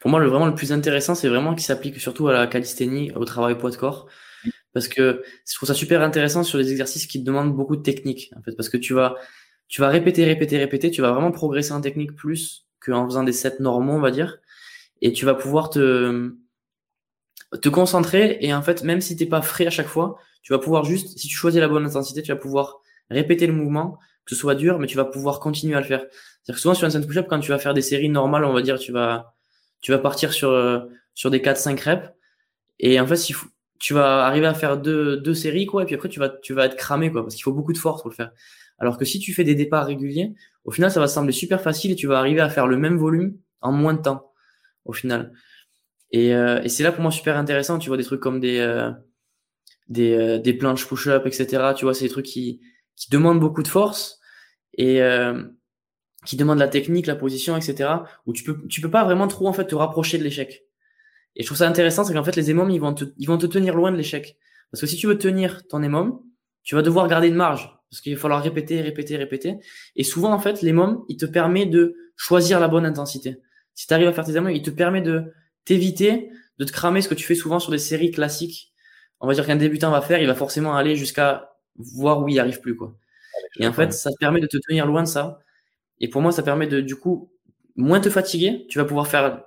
Pour 0.00 0.10
moi, 0.10 0.20
le, 0.20 0.26
vraiment 0.26 0.46
le 0.46 0.54
plus 0.54 0.72
intéressant, 0.72 1.14
c'est 1.14 1.28
vraiment 1.28 1.54
qu'il 1.54 1.64
s'applique 1.64 1.98
surtout 2.00 2.28
à 2.28 2.32
la 2.32 2.46
calisthénie, 2.46 3.12
au 3.12 3.24
travail 3.24 3.56
poids 3.56 3.70
de 3.70 3.76
corps. 3.76 4.08
Parce 4.72 4.88
que 4.88 5.22
je 5.48 5.54
trouve 5.54 5.68
ça 5.68 5.74
super 5.74 6.02
intéressant 6.02 6.42
sur 6.42 6.58
les 6.58 6.70
exercices 6.70 7.06
qui 7.06 7.22
demandent 7.22 7.54
beaucoup 7.54 7.76
de 7.76 7.82
technique, 7.82 8.30
en 8.36 8.42
fait, 8.42 8.52
parce 8.52 8.68
que 8.68 8.76
tu 8.76 8.92
vas, 8.92 9.16
tu 9.68 9.80
vas 9.80 9.88
répéter, 9.88 10.24
répéter, 10.24 10.58
répéter, 10.58 10.90
tu 10.90 11.00
vas 11.00 11.12
vraiment 11.12 11.32
progresser 11.32 11.72
en 11.72 11.80
technique 11.80 12.14
plus 12.14 12.66
qu'en 12.80 13.06
faisant 13.06 13.22
des 13.22 13.32
sets 13.32 13.56
normaux, 13.60 13.94
on 13.94 14.00
va 14.00 14.10
dire. 14.10 14.38
Et 15.00 15.12
tu 15.12 15.24
vas 15.24 15.34
pouvoir 15.34 15.70
te, 15.70 16.34
te 17.62 17.68
concentrer 17.68 18.38
et 18.40 18.52
en 18.52 18.62
fait, 18.62 18.82
même 18.82 19.00
si 19.00 19.16
t'es 19.16 19.26
pas 19.26 19.42
frais 19.42 19.66
à 19.66 19.70
chaque 19.70 19.86
fois, 19.86 20.18
tu 20.42 20.52
vas 20.52 20.58
pouvoir 20.58 20.84
juste, 20.84 21.18
si 21.18 21.28
tu 21.28 21.36
choisis 21.36 21.60
la 21.60 21.68
bonne 21.68 21.86
intensité, 21.86 22.22
tu 22.22 22.32
vas 22.32 22.38
pouvoir 22.38 22.80
répéter 23.10 23.46
le 23.46 23.52
mouvement, 23.52 23.98
que 24.24 24.34
ce 24.34 24.40
soit 24.40 24.54
dur, 24.54 24.78
mais 24.78 24.86
tu 24.86 24.96
vas 24.96 25.04
pouvoir 25.04 25.40
continuer 25.40 25.76
à 25.76 25.80
le 25.80 25.86
faire. 25.86 26.00
C'est-à-dire 26.00 26.54
que 26.54 26.60
souvent 26.60 26.74
sur 26.74 26.86
un 26.86 26.90
set 26.90 27.06
push-up, 27.06 27.26
quand 27.28 27.40
tu 27.40 27.50
vas 27.50 27.58
faire 27.58 27.74
des 27.74 27.82
séries 27.82 28.08
normales, 28.08 28.44
on 28.44 28.52
va 28.52 28.62
dire, 28.62 28.78
tu 28.78 28.92
vas, 28.92 29.34
tu 29.80 29.92
vas 29.92 29.98
partir 29.98 30.32
sur, 30.32 30.50
euh, 30.50 30.80
sur 31.14 31.30
des 31.30 31.40
4-5 31.40 31.80
reps. 31.80 32.12
Et 32.78 33.00
en 33.00 33.06
fait, 33.06 33.16
si 33.16 33.34
tu 33.78 33.94
vas 33.94 34.26
arriver 34.26 34.46
à 34.46 34.54
faire 34.54 34.76
deux, 34.76 35.16
deux 35.16 35.34
séries, 35.34 35.66
quoi, 35.66 35.82
et 35.82 35.86
puis 35.86 35.94
après, 35.94 36.08
tu 36.08 36.18
vas, 36.18 36.28
tu 36.28 36.54
vas 36.54 36.66
être 36.66 36.76
cramé, 36.76 37.10
quoi, 37.10 37.22
parce 37.22 37.34
qu'il 37.34 37.44
faut 37.44 37.52
beaucoup 37.52 37.72
de 37.72 37.78
force 37.78 38.02
pour 38.02 38.10
le 38.10 38.16
faire. 38.16 38.32
Alors 38.78 38.98
que 38.98 39.04
si 39.04 39.18
tu 39.18 39.32
fais 39.32 39.44
des 39.44 39.54
départs 39.54 39.86
réguliers, 39.86 40.34
au 40.64 40.70
final, 40.70 40.90
ça 40.90 41.00
va 41.00 41.08
sembler 41.08 41.32
super 41.32 41.60
facile 41.60 41.92
et 41.92 41.96
tu 41.96 42.06
vas 42.06 42.18
arriver 42.18 42.40
à 42.40 42.48
faire 42.48 42.66
le 42.66 42.76
même 42.76 42.96
volume 42.96 43.36
en 43.60 43.72
moins 43.72 43.94
de 43.94 44.02
temps, 44.02 44.32
au 44.84 44.92
final. 44.92 45.32
Et, 46.16 46.34
euh, 46.34 46.62
et 46.62 46.70
c'est 46.70 46.82
là 46.82 46.92
pour 46.92 47.02
moi 47.02 47.12
super 47.12 47.36
intéressant. 47.36 47.78
Tu 47.78 47.88
vois 47.88 47.98
des 47.98 48.04
trucs 48.04 48.20
comme 48.20 48.40
des, 48.40 48.58
euh, 48.58 48.90
des, 49.88 50.14
euh, 50.14 50.38
des 50.38 50.54
planches 50.54 50.86
push-up, 50.86 51.26
etc. 51.26 51.74
Tu 51.76 51.84
vois, 51.84 51.92
c'est 51.92 52.06
des 52.06 52.10
trucs 52.10 52.24
qui, 52.24 52.62
qui 52.96 53.10
demandent 53.10 53.38
beaucoup 53.38 53.62
de 53.62 53.68
force 53.68 54.18
et 54.78 55.02
euh, 55.02 55.44
qui 56.24 56.36
demandent 56.36 56.58
la 56.58 56.68
technique, 56.68 57.06
la 57.06 57.16
position, 57.16 57.54
etc. 57.54 57.90
Où 58.24 58.32
tu 58.32 58.44
peux, 58.44 58.66
tu 58.66 58.80
peux 58.80 58.90
pas 58.90 59.04
vraiment 59.04 59.28
trop 59.28 59.46
en 59.46 59.52
fait 59.52 59.66
te 59.66 59.74
rapprocher 59.74 60.16
de 60.16 60.22
l'échec. 60.22 60.64
Et 61.34 61.42
je 61.42 61.46
trouve 61.46 61.58
ça 61.58 61.68
intéressant, 61.68 62.02
c'est 62.02 62.14
qu'en 62.14 62.24
fait 62.24 62.34
les 62.34 62.50
émoms 62.50 62.70
ils 62.70 62.80
vont 62.80 62.94
te, 62.94 63.04
ils 63.18 63.26
vont 63.26 63.36
te 63.36 63.44
tenir 63.44 63.74
loin 63.74 63.92
de 63.92 63.98
l'échec. 63.98 64.38
Parce 64.70 64.80
que 64.80 64.86
si 64.86 64.96
tu 64.96 65.06
veux 65.06 65.18
tenir 65.18 65.66
ton 65.66 65.82
émom, 65.82 66.22
tu 66.62 66.76
vas 66.76 66.82
devoir 66.82 67.08
garder 67.08 67.28
une 67.28 67.34
marge 67.34 67.70
parce 67.90 68.00
qu'il 68.00 68.14
va 68.14 68.20
falloir 68.20 68.42
répéter, 68.42 68.80
répéter, 68.80 69.18
répéter. 69.18 69.58
Et 69.96 70.02
souvent 70.02 70.32
en 70.32 70.38
fait 70.38 70.62
l'émom 70.62 71.04
il 71.10 71.18
te 71.18 71.26
permet 71.26 71.66
de 71.66 71.94
choisir 72.16 72.58
la 72.58 72.68
bonne 72.68 72.86
intensité. 72.86 73.36
Si 73.74 73.86
tu 73.86 73.92
arrives 73.92 74.08
à 74.08 74.14
faire 74.14 74.24
tes 74.24 74.36
émoms, 74.36 74.48
il 74.48 74.62
te 74.62 74.70
permet 74.70 75.02
de 75.02 75.30
t'éviter 75.66 76.30
de 76.58 76.64
te 76.64 76.72
cramer 76.72 77.02
ce 77.02 77.08
que 77.08 77.14
tu 77.14 77.26
fais 77.26 77.34
souvent 77.34 77.60
sur 77.60 77.70
des 77.70 77.78
séries 77.78 78.10
classiques 78.10 78.72
on 79.20 79.26
va 79.26 79.34
dire 79.34 79.46
qu'un 79.46 79.56
débutant 79.56 79.90
va 79.90 80.00
faire, 80.00 80.20
il 80.20 80.26
va 80.26 80.34
forcément 80.34 80.76
aller 80.76 80.96
jusqu'à 80.96 81.56
voir 81.76 82.22
où 82.22 82.28
il 82.28 82.38
arrive 82.38 82.60
plus, 82.60 82.76
quoi. 82.76 82.96
Et 83.58 83.66
en 83.66 83.72
fait, 83.72 83.92
ça 83.92 84.10
te 84.10 84.16
permet 84.18 84.40
de 84.40 84.46
te 84.46 84.56
tenir 84.56 84.86
loin 84.86 85.02
de 85.02 85.08
ça. 85.08 85.40
Et 86.00 86.08
pour 86.08 86.22
moi, 86.22 86.32
ça 86.32 86.42
permet 86.42 86.66
de, 86.66 86.80
du 86.80 86.96
coup, 86.96 87.32
moins 87.76 88.00
te 88.00 88.10
fatiguer. 88.10 88.66
Tu 88.68 88.78
vas 88.78 88.84
pouvoir 88.84 89.08
faire 89.08 89.44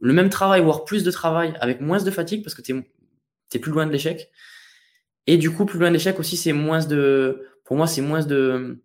le 0.00 0.12
même 0.12 0.30
travail, 0.30 0.62
voire 0.62 0.84
plus 0.84 1.04
de 1.04 1.10
travail 1.10 1.54
avec 1.60 1.80
moins 1.80 2.02
de 2.02 2.10
fatigue 2.10 2.42
parce 2.42 2.54
que 2.54 2.62
tu 2.62 2.74
es, 3.54 3.58
plus 3.58 3.72
loin 3.72 3.86
de 3.86 3.92
l'échec. 3.92 4.30
Et 5.26 5.36
du 5.36 5.50
coup, 5.50 5.66
plus 5.66 5.78
loin 5.78 5.88
de 5.88 5.94
l'échec 5.94 6.18
aussi, 6.18 6.36
c'est 6.36 6.52
moins 6.52 6.84
de, 6.84 7.46
pour 7.64 7.76
moi, 7.76 7.86
c'est 7.86 8.02
moins 8.02 8.24
de, 8.24 8.82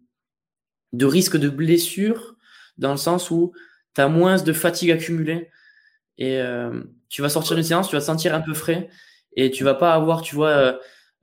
de 0.94 1.06
risque 1.06 1.38
de 1.38 1.50
blessure 1.50 2.36
dans 2.78 2.92
le 2.92 2.98
sens 2.98 3.32
où 3.32 3.54
tu 3.94 4.02
as 4.02 4.10
moins 4.10 4.42
de 4.42 4.54
fatigue 4.54 4.92
accumulée 4.92 5.50
et 6.18 6.40
euh, 6.40 6.82
tu 7.10 7.22
vas 7.22 7.30
sortir 7.30 7.56
d'une 7.56 7.64
séance, 7.64 7.90
tu 7.90 7.96
vas 7.96 8.02
te 8.02 8.06
sentir 8.06 8.34
un 8.36 8.42
peu 8.42 8.54
frais 8.54 8.90
et 9.36 9.52
tu 9.52 9.64
vas 9.64 9.74
pas 9.74 9.94
avoir, 9.94 10.22
tu 10.22 10.36
vois, 10.36 10.50
euh, 10.50 10.74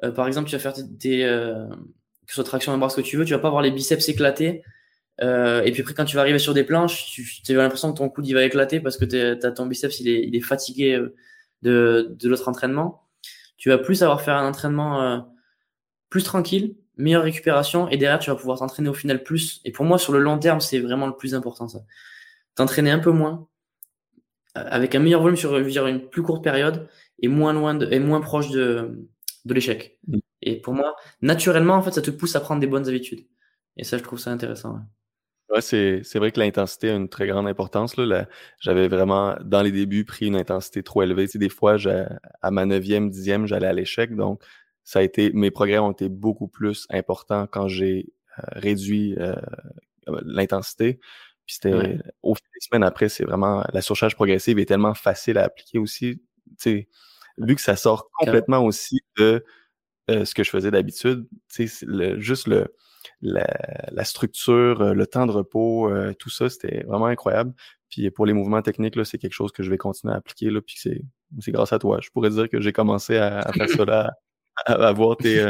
euh, 0.04 0.10
par 0.12 0.26
exemple, 0.26 0.48
tu 0.48 0.56
vas 0.56 0.60
faire 0.60 0.74
des, 0.76 1.22
euh, 1.22 1.66
que 1.68 2.28
ce 2.28 2.36
soit 2.36 2.44
traction 2.44 2.76
bras, 2.78 2.90
ce 2.90 2.96
que 2.96 3.00
tu 3.00 3.16
veux, 3.16 3.24
tu 3.24 3.32
vas 3.32 3.38
pas 3.38 3.48
avoir 3.48 3.62
les 3.62 3.70
biceps 3.70 4.08
éclatés. 4.08 4.62
et 5.20 5.70
puis 5.72 5.82
après, 5.82 5.94
quand 5.94 6.04
tu 6.04 6.16
vas 6.16 6.22
arriver 6.22 6.38
sur 6.38 6.54
des 6.54 6.64
planches, 6.64 7.10
tu, 7.12 7.52
as 7.52 7.62
l'impression 7.62 7.92
que 7.92 7.98
ton 7.98 8.08
coude 8.08 8.26
il 8.26 8.34
va 8.34 8.42
éclater 8.44 8.80
parce 8.80 8.96
que 8.96 9.44
as 9.44 9.52
ton 9.52 9.66
biceps 9.66 10.00
il 10.00 10.08
est, 10.08 10.26
il 10.26 10.34
est 10.34 10.40
fatigué 10.40 10.98
de, 11.62 12.14
de 12.18 12.28
l'autre 12.28 12.48
entraînement. 12.48 13.08
Tu 13.56 13.68
vas 13.68 13.78
plus 13.78 14.02
avoir 14.02 14.20
faire 14.22 14.36
un 14.36 14.48
entraînement 14.48 15.28
plus 16.10 16.24
tranquille, 16.24 16.74
meilleure 16.96 17.22
récupération 17.22 17.88
et 17.88 17.96
derrière 17.96 18.18
tu 18.18 18.30
vas 18.30 18.36
pouvoir 18.36 18.58
t'entraîner 18.58 18.88
au 18.88 18.94
final 18.94 19.22
plus. 19.22 19.60
Et 19.64 19.72
pour 19.72 19.84
moi, 19.84 19.98
sur 19.98 20.12
le 20.12 20.18
long 20.18 20.38
terme, 20.38 20.60
c'est 20.60 20.80
vraiment 20.80 21.06
le 21.06 21.14
plus 21.14 21.34
important 21.34 21.68
ça. 21.68 21.80
T'entraîner 22.54 22.90
un 22.90 22.98
peu 22.98 23.12
moins, 23.12 23.46
avec 24.54 24.94
un 24.94 24.98
meilleur 24.98 25.22
volume 25.22 25.36
sur 25.36 25.56
une 25.56 26.08
plus 26.08 26.22
courte 26.22 26.44
période 26.44 26.88
et 27.20 27.28
moins 27.28 27.52
loin 27.52 27.74
de, 27.74 27.90
et 27.90 27.98
moins 27.98 28.20
proche 28.20 28.50
de, 28.50 29.08
de 29.44 29.54
l'échec. 29.54 29.98
Mm. 30.06 30.18
Et 30.42 30.60
pour 30.60 30.74
moi, 30.74 30.94
naturellement, 31.20 31.74
en 31.74 31.82
fait, 31.82 31.92
ça 31.92 32.02
te 32.02 32.10
pousse 32.10 32.36
à 32.36 32.40
prendre 32.40 32.60
des 32.60 32.66
bonnes 32.66 32.88
habitudes. 32.88 33.26
Et 33.76 33.84
ça, 33.84 33.96
je 33.96 34.02
trouve 34.02 34.18
ça 34.18 34.30
intéressant. 34.30 34.80
Ouais. 35.48 35.60
c'est, 35.60 36.00
c'est 36.02 36.18
vrai 36.18 36.32
que 36.32 36.40
l'intensité 36.40 36.90
a 36.90 36.94
une 36.94 37.08
très 37.08 37.26
grande 37.26 37.46
importance. 37.46 37.96
Là. 37.96 38.26
j'avais 38.58 38.88
vraiment, 38.88 39.36
dans 39.44 39.62
les 39.62 39.70
débuts, 39.70 40.04
pris 40.04 40.26
une 40.26 40.36
intensité 40.36 40.82
trop 40.82 41.02
élevée. 41.02 41.28
Tu 41.28 41.38
des 41.38 41.48
fois, 41.48 41.76
à 42.42 42.50
ma 42.50 42.66
neuvième, 42.66 43.08
dixième, 43.10 43.46
j'allais 43.46 43.68
à 43.68 43.72
l'échec. 43.72 44.14
Donc, 44.14 44.42
ça 44.84 44.98
a 44.98 45.02
été, 45.02 45.30
mes 45.32 45.50
progrès 45.50 45.78
ont 45.78 45.92
été 45.92 46.08
beaucoup 46.08 46.48
plus 46.48 46.86
importants 46.90 47.46
quand 47.46 47.68
j'ai 47.68 48.12
euh, 48.38 48.42
réduit 48.52 49.14
euh, 49.18 49.34
l'intensité. 50.24 50.98
Puis 51.46 51.56
c'était, 51.56 51.98
au 52.22 52.34
fil 52.34 52.46
des 52.54 52.60
semaines 52.60 52.84
après, 52.84 53.08
c'est 53.08 53.24
vraiment, 53.24 53.64
la 53.72 53.82
surcharge 53.82 54.14
progressive 54.14 54.58
est 54.58 54.66
tellement 54.66 54.94
facile 54.94 55.38
à 55.38 55.44
appliquer 55.44 55.78
aussi. 55.78 56.22
Tu 56.46 56.54
sais, 56.58 56.88
vu 57.38 57.54
que 57.54 57.60
ça 57.60 57.76
sort 57.76 58.10
complètement 58.12 58.64
aussi 58.64 59.00
de 59.18 59.44
euh, 60.10 60.24
ce 60.24 60.34
que 60.34 60.44
je 60.44 60.50
faisais 60.50 60.70
d'habitude, 60.70 61.26
le, 61.82 62.20
juste 62.20 62.46
le, 62.48 62.66
la, 63.20 64.04
structure, 64.04 64.80
euh, 64.80 64.94
le 64.94 65.06
temps 65.06 65.26
de 65.26 65.32
repos, 65.32 65.88
euh, 65.88 66.12
tout 66.14 66.30
ça, 66.30 66.48
c'était 66.48 66.82
vraiment 66.84 67.06
incroyable. 67.06 67.54
Puis 67.88 68.10
pour 68.10 68.26
les 68.26 68.32
mouvements 68.32 68.62
techniques, 68.62 68.96
là, 68.96 69.04
c'est 69.04 69.18
quelque 69.18 69.34
chose 69.34 69.52
que 69.52 69.62
je 69.62 69.70
vais 69.70 69.78
continuer 69.78 70.14
à 70.14 70.16
appliquer. 70.16 70.50
Là, 70.50 70.60
puis 70.60 70.76
c'est, 70.78 71.02
c'est 71.40 71.52
grâce 71.52 71.72
à 71.72 71.78
toi. 71.78 71.98
Je 72.02 72.10
pourrais 72.10 72.30
dire 72.30 72.48
que 72.48 72.60
j'ai 72.60 72.72
commencé 72.72 73.16
à, 73.16 73.50
faire 73.52 73.68
ça 73.68 73.84
là, 73.84 74.12
à, 74.66 74.72
avoir 74.88 75.16
tes. 75.18 75.40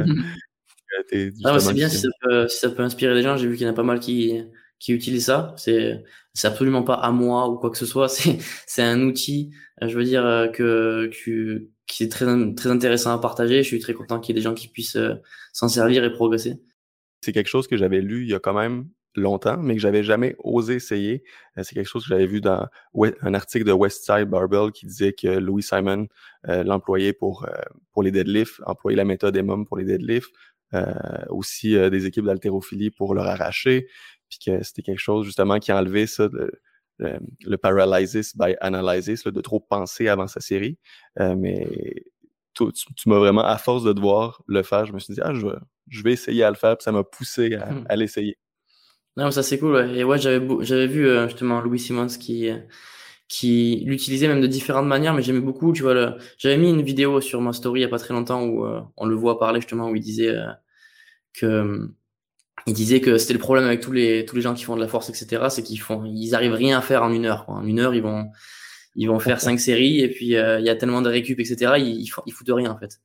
ah, 1.45 1.61
c'est 1.61 1.75
bien 1.75 1.89
si 1.89 1.99
ça, 1.99 2.09
peut, 2.21 2.49
si 2.49 2.59
ça 2.59 2.71
peut 2.71 2.83
inspirer 2.83 3.15
les 3.15 3.23
gens. 3.23 3.37
J'ai 3.37 3.47
vu 3.47 3.57
qu'il 3.57 3.67
y 3.67 3.71
en 3.71 3.73
a 3.73 3.77
pas 3.77 3.83
mal 3.83 4.01
qui, 4.01 4.43
qui 4.83 4.93
utilisent 4.93 5.27
ça. 5.27 5.55
C'est 5.57 6.03
c'est 6.35 6.49
absolument 6.49 6.83
pas 6.83 6.95
à 6.95 7.11
moi 7.13 7.49
ou 7.49 7.57
quoi 7.57 7.71
que 7.71 7.79
ce 7.79 7.87
soit. 7.87 8.09
C'est 8.17 8.39
c'est 8.67 8.83
un 8.83 9.03
outil, 9.03 9.51
je 9.81 9.97
veux 9.97 10.05
dire 10.05 10.51
que, 10.53 11.11
que 11.25 11.69
qui 11.93 12.05
est 12.05 12.09
très, 12.09 12.27
très 12.55 12.71
intéressant 12.71 13.13
à 13.13 13.19
partager. 13.19 13.63
Je 13.63 13.69
suis 13.69 13.79
très 13.79 13.93
content 13.93 14.19
qu'il 14.19 14.35
y 14.35 14.39
ait 14.39 14.41
des 14.41 14.45
gens 14.45 14.55
qui 14.55 14.69
puissent 14.69 14.97
euh, 14.97 15.15
s'en 15.53 15.69
servir 15.69 16.05
et 16.05 16.13
progresser. 16.13 16.55
C'est 17.21 17.33
quelque 17.33 17.49
chose 17.49 17.69
que 17.69 17.77
j'avais 17.77 18.01
lu 18.01 18.23
il 18.23 18.31
y 18.31 18.35
a 18.35 18.39
quand 18.39 18.55
même 18.55 18.89
longtemps, 19.15 19.59
mais 19.59 19.75
que 19.75 19.81
j'avais 19.81 20.03
jamais 20.03 20.35
osé 20.39 20.77
essayer. 20.77 21.23
Euh, 21.59 21.63
c'est 21.63 21.75
quelque 21.75 21.89
chose 21.89 22.05
que 22.05 22.09
j'avais 22.09 22.27
vu 22.27 22.41
dans 22.41 22.67
un 22.95 23.35
article 23.35 23.67
de 23.67 23.73
Westside 23.73 24.31
Barbell 24.31 24.73
qui 24.73 24.87
disait 24.87 25.13
que 25.13 25.29
Louis 25.29 25.63
Simon 25.63 26.09
euh, 26.49 26.65
l'employait 26.65 27.13
pour 27.13 27.47
pour 27.93 28.03
les 28.03 28.11
deadlifts, 28.11 28.63
employait 28.65 28.97
la 28.97 29.05
méthode 29.05 29.37
EMOM 29.37 29.67
pour 29.67 29.77
les 29.77 29.85
deadlifts, 29.85 30.33
aussi 31.29 31.75
des 31.91 32.07
équipes 32.07 32.25
d'haltérophilie 32.25 32.91
pour 32.91 33.15
leur 33.15 33.27
arracher, 33.27 33.89
puis 34.33 34.53
que 34.53 34.65
c'était 34.65 34.83
quelque 34.83 34.99
chose 34.99 35.27
justement 35.27 35.59
qui 35.59 35.73
enlevait 35.73 36.07
ça 36.07 36.29
le, 36.99 37.57
paralysis 37.57 38.37
by 38.37 38.55
analysis, 38.61 39.25
de 39.25 39.41
trop 39.41 39.61
penser 39.61 40.09
avant 40.09 40.27
sa 40.27 40.41
série. 40.41 40.79
Euh, 41.21 41.35
mais 41.37 41.67
tu, 42.55 42.65
m'as 43.07 43.19
vraiment, 43.19 43.45
à 43.45 43.59
force 43.59 43.85
de 43.85 43.93
devoir 43.93 44.43
le 44.47 44.63
faire, 44.63 44.87
je 44.87 44.93
me 44.93 44.99
suis 44.99 45.15
dit, 45.15 45.21
ah, 45.23 45.35
je 45.35 45.47
vais, 45.47 45.55
je 45.89 46.03
vais 46.03 46.13
essayer 46.13 46.45
à 46.45 46.51
le 46.51 46.57
faire, 46.57 46.77
puis 46.77 46.85
ça 46.85 46.93
m'a 46.93 47.05
poussé 47.05 47.55
à, 47.55 47.73
hmm. 47.73 47.87
l'essayer. 47.97 48.39
Non, 49.17 49.31
ça 49.31 49.43
c'est 49.43 49.59
cool. 49.59 49.75
Ouais. 49.75 49.99
Et 49.99 50.05
ouais, 50.05 50.19
j'avais, 50.19 50.47
j'avais 50.61 50.87
vu 50.87 51.07
euh, 51.07 51.29
justement 51.29 51.61
Louis 51.61 51.79
Simmons 51.79 52.07
qui, 52.07 52.51
qui 53.29 53.83
l'utilisait 53.87 54.29
même 54.29 54.41
de 54.41 54.47
différentes 54.47 54.87
manières, 54.87 55.13
mais 55.13 55.23
j'aimais 55.23 55.41
beaucoup. 55.41 55.75
Tu 55.75 55.83
vois, 55.83 56.17
j'avais 56.39 56.57
mis 56.57 56.71
une 56.71 56.83
vidéo 56.83 57.21
sur 57.21 57.43
ma 57.43 57.53
story 57.53 57.81
il 57.81 57.83
y 57.83 57.87
a 57.87 57.89
pas 57.89 57.99
très 57.99 58.15
longtemps 58.15 58.43
où 58.45 58.65
euh, 58.65 58.81
on 58.97 59.05
le 59.05 59.15
voit 59.15 59.39
parler 59.39 59.61
justement 59.61 59.91
où 59.91 59.97
il 59.97 60.03
disait 60.03 60.35
que 61.35 61.91
il 62.67 62.75
disait 62.75 63.01
que 63.01 63.19
c'était 63.19 63.33
le 63.33 63.39
problème 63.39 63.67
avec 63.67 63.81
tous 63.81 63.93
les 63.93 64.25
tous 64.25 64.37
les 64.37 64.43
gens 64.43 64.55
qui 64.55 64.65
font 64.65 64.77
de 64.77 64.81
la 64.81 64.89
force, 64.89 65.09
etc. 65.09 65.45
C'est 65.51 65.63
qu'ils 65.63 65.81
font, 65.81 66.05
ils 66.05 66.35
arrivent 66.35 66.53
rien 66.53 66.79
à 66.79 66.83
faire 66.83 67.03
en 67.03 67.13
une 67.13 67.27
heure. 67.27 67.47
Quoi. 67.47 67.57
En 67.57 67.67
une 67.67 67.81
heure, 67.81 67.95
ils 67.95 68.03
vont 68.03 68.31
ils 68.95 69.09
vont 69.09 69.19
faire 69.19 69.41
cinq 69.41 69.59
séries 69.59 70.01
et 70.01 70.09
puis 70.09 70.37
euh, 70.37 70.61
il 70.61 70.67
y 70.67 70.71
a 70.71 70.77
tellement 70.77 71.03
de 71.03 71.09
récup, 71.09 71.41
etc. 71.41 71.75
Ils, 71.79 72.03
ils, 72.03 72.11
ils 72.27 72.33
foutent 72.33 72.51
rien 72.51 72.71
en 72.71 72.79
fait. 72.79 73.01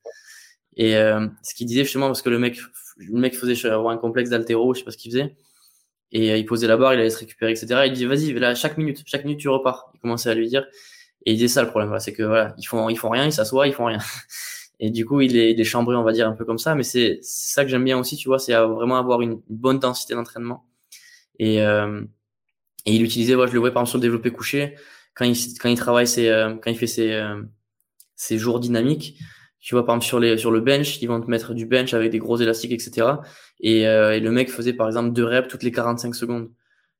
Et 0.76 0.96
euh, 0.96 1.26
ce 1.42 1.54
qu'il 1.54 1.66
disait 1.66 1.84
justement 1.84 2.06
parce 2.06 2.22
que 2.22 2.30
le 2.30 2.38
mec 2.38 2.58
le 2.98 3.18
mec 3.18 3.34
faisait 3.34 3.68
avoir 3.68 3.92
un 3.92 3.98
complexe 3.98 4.30
d'altéro, 4.30 4.74
je 4.74 4.80
sais 4.80 4.84
pas 4.84 4.90
ce 4.90 4.96
qu'il 4.96 5.12
faisait. 5.12 5.36
Et 6.12 6.32
euh, 6.32 6.36
il 6.36 6.46
posait 6.46 6.68
la 6.68 6.76
barre, 6.76 6.94
il 6.94 7.00
allait 7.00 7.10
se 7.10 7.18
récupérer, 7.18 7.52
etc. 7.52 7.82
il 7.86 7.92
disait 7.92 8.06
vas-y, 8.06 8.32
là 8.34 8.54
chaque 8.54 8.78
minute, 8.78 9.02
chaque 9.06 9.24
minute 9.24 9.40
tu 9.40 9.48
repars. 9.48 9.90
Il 9.94 10.00
commençait 10.00 10.30
à 10.30 10.34
lui 10.34 10.48
dire. 10.48 10.66
Et 11.26 11.32
il 11.32 11.34
disait 11.34 11.48
ça 11.48 11.62
le 11.62 11.68
problème, 11.68 11.98
c'est 11.98 12.12
que 12.12 12.22
voilà, 12.22 12.54
ils 12.58 12.64
font 12.64 12.88
ils 12.88 12.96
font 12.96 13.10
rien, 13.10 13.26
ils 13.26 13.32
s'assoient, 13.32 13.66
ils 13.66 13.74
font 13.74 13.86
rien. 13.86 13.98
Et 14.80 14.90
du 14.90 15.04
coup, 15.04 15.20
il 15.20 15.36
est, 15.36 15.52
il 15.52 15.60
est 15.60 15.64
chambré, 15.64 15.96
on 15.96 16.04
va 16.04 16.12
dire, 16.12 16.28
un 16.28 16.32
peu 16.32 16.44
comme 16.44 16.58
ça. 16.58 16.74
Mais 16.74 16.82
c'est 16.84 17.18
ça 17.22 17.64
que 17.64 17.70
j'aime 17.70 17.84
bien 17.84 17.98
aussi, 17.98 18.16
tu 18.16 18.28
vois, 18.28 18.38
c'est 18.38 18.54
vraiment 18.54 18.96
avoir 18.96 19.20
une 19.22 19.40
bonne 19.48 19.78
densité 19.78 20.14
d'entraînement. 20.14 20.64
Et, 21.38 21.62
euh, 21.62 22.02
et 22.86 22.94
il 22.94 23.02
utilisait, 23.02 23.34
moi, 23.36 23.46
je 23.46 23.52
le 23.52 23.58
voyais 23.58 23.72
par 23.72 23.82
exemple 23.82 23.90
sur 23.90 23.98
le 23.98 24.02
développé 24.02 24.30
couché, 24.30 24.76
quand 25.14 25.24
il, 25.24 25.36
quand 25.58 25.68
il 25.68 25.76
travaille 25.76 26.06
ses, 26.06 26.28
euh, 26.28 26.54
quand 26.56 26.70
il 26.70 26.78
fait 26.78 26.86
ses, 26.86 27.12
euh, 27.12 27.42
ses 28.16 28.38
jours 28.38 28.60
dynamiques. 28.60 29.18
Tu 29.60 29.74
vois, 29.74 29.84
par 29.84 29.96
exemple, 29.96 30.06
sur, 30.06 30.20
les, 30.20 30.38
sur 30.38 30.50
le 30.52 30.60
bench, 30.60 31.02
ils 31.02 31.06
vont 31.06 31.20
te 31.20 31.28
mettre 31.30 31.54
du 31.54 31.66
bench 31.66 31.92
avec 31.94 32.12
des 32.12 32.18
gros 32.18 32.36
élastiques, 32.38 32.72
etc. 32.72 33.08
Et, 33.60 33.82
et 33.82 34.20
le 34.20 34.30
mec 34.30 34.50
faisait, 34.50 34.72
par 34.72 34.86
exemple, 34.86 35.12
deux 35.12 35.24
reps 35.24 35.48
toutes 35.48 35.64
les 35.64 35.72
45 35.72 36.14
secondes. 36.14 36.50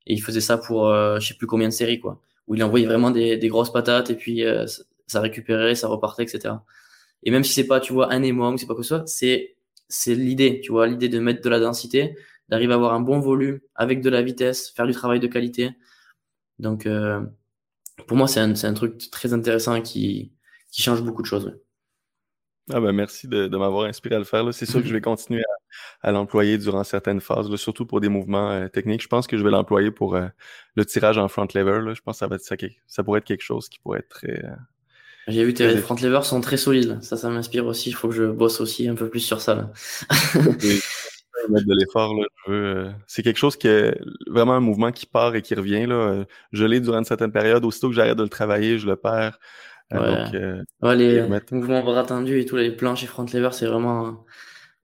Et 0.07 0.15
il 0.15 0.21
faisait 0.21 0.41
ça 0.41 0.59
pour, 0.59 0.93
je 0.93 1.25
sais 1.25 1.35
plus 1.35 1.47
combien 1.47 1.69
de 1.69 1.73
séries, 1.73 2.01
quoi. 2.01 2.21
Où 2.49 2.57
il 2.57 2.65
envoyait 2.65 2.87
vraiment 2.87 3.13
des, 3.13 3.37
des 3.37 3.49
grosses 3.49 3.73
patates 3.73 4.11
et 4.11 4.17
puis 4.17 4.43
ça 5.07 5.21
récupérait, 5.21 5.77
ça 5.77 5.87
repartait, 5.87 6.25
etc. 6.25 6.55
Et 7.23 7.31
même 7.31 7.45
si 7.45 7.53
c'est 7.55 7.67
pas, 7.67 7.81
tu 7.81 7.93
vois, 7.93 8.13
un 8.13 8.23
aimant, 8.23 8.57
c'est 8.57 8.67
pas 8.67 8.75
que 8.75 8.83
ça, 8.83 9.05
c'est 9.07 9.57
c'est 9.89 10.15
l'idée, 10.15 10.61
tu 10.61 10.73
vois, 10.73 10.87
l'idée 10.87 11.09
de 11.09 11.19
mettre 11.19 11.43
de 11.43 11.49
la 11.49 11.61
densité, 11.61 12.15
d'arriver 12.49 12.73
à 12.73 12.77
avoir 12.77 12.95
un 12.95 13.01
bon 13.01 13.21
volume 13.21 13.61
avec 13.75 14.03
de 14.03 14.11
la 14.11 14.23
vitesse, 14.23 14.71
faire 14.71 14.87
du 14.87 14.93
travail 14.93 15.21
de 15.21 15.27
qualité. 15.27 15.71
Donc, 16.59 16.87
euh, 16.87 17.23
pour 18.07 18.17
moi, 18.17 18.29
c'est 18.29 18.41
un, 18.41 18.53
un, 18.53 18.75
truc 18.75 19.11
très 19.11 19.33
intéressant 19.33 19.81
qui, 19.83 20.33
qui 20.71 20.83
change 20.83 21.03
beaucoup 21.03 21.23
de 21.23 21.27
choses. 21.27 21.59
Ah 22.71 22.81
ben 22.81 22.93
merci 22.93 23.29
de, 23.29 23.49
m'avoir 23.49 23.87
inspiré 23.87 24.17
à 24.17 24.19
le 24.19 24.25
faire. 24.25 24.53
C'est 24.53 24.67
sûr 24.67 24.83
que 24.83 24.87
je 24.87 24.93
vais 24.93 25.01
continuer 25.01 25.43
à, 26.03 26.13
l'employer 26.13 26.59
durant 26.59 26.85
certaines 26.85 27.21
phases, 27.21 27.55
surtout 27.57 27.87
pour 27.87 28.01
des 28.01 28.11
mouvements 28.11 28.51
euh, 28.51 28.69
techniques. 28.69 29.03
Je 29.03 29.09
pense 29.09 29.27
que 29.27 29.39
je 29.39 29.43
vais 29.43 29.51
l'employer 29.51 29.91
pour 29.91 30.17
euh, 30.17 30.29
le 30.75 30.85
tirage 30.85 31.17
en 31.17 31.29
front 31.29 31.49
lever. 31.55 31.95
Je 31.95 32.03
pense 32.03 32.21
que 32.21 32.39
ça, 32.39 32.57
ça 32.87 33.03
pourrait 33.05 33.21
être 33.21 33.25
quelque 33.25 33.43
chose 33.43 33.71
qui 33.71 33.79
pourrait 33.79 34.01
être 34.01 34.09
très, 34.09 34.45
j'ai 35.29 35.45
vu 35.45 35.55
tes 35.55 35.77
front 35.79 35.95
levers 35.95 36.25
sont 36.25 36.41
très 36.41 36.57
solides. 36.57 36.99
Ça, 37.03 37.17
ça 37.17 37.29
m'inspire 37.31 37.67
aussi. 37.67 37.91
Il 37.91 37.95
faut 37.95 38.09
que 38.09 38.15
je 38.15 38.25
bosse 38.25 38.61
aussi 38.61 38.89
un 38.89 38.95
peu 38.95 39.09
plus 39.09 39.21
sur 39.21 39.41
ça. 39.41 39.55
Là. 39.55 39.71
mettre 41.49 41.67
de 41.67 41.75
l'effort. 41.75 42.15
Euh, 42.49 42.91
c'est 43.07 43.23
quelque 43.23 43.39
chose 43.39 43.57
qui 43.57 43.69
est 43.69 43.99
vraiment 44.27 44.55
un 44.55 44.61
mouvement 44.61 44.93
qui 44.93 45.07
part 45.07 45.35
et 45.35 45.43
qui 45.43 45.55
revient. 45.55 45.87
Là. 45.87 46.25
Je 46.53 46.65
l'ai 46.65 46.81
durant 46.81 46.99
une 46.99 47.05
certaine 47.05 47.33
période. 47.33 47.65
Aussitôt 47.65 47.89
que 47.89 47.95
j'arrête 47.95 48.17
de 48.17 48.23
le 48.23 48.29
travailler, 48.29 48.79
je 48.79 48.87
le 48.87 48.97
perds. 48.97 49.39
Euh, 49.95 50.27
ouais. 50.31 50.37
Euh, 50.37 50.63
ouais, 50.83 50.97
les 50.97 51.27
mouvements 51.51 51.83
bras 51.83 52.05
tendus 52.05 52.41
et 52.41 52.45
tous 52.45 52.57
les 52.57 52.71
planches 52.71 53.05
et 53.05 53.07
front 53.07 53.25
lever, 53.25 53.51
c'est 53.53 53.67
vraiment 53.67 54.25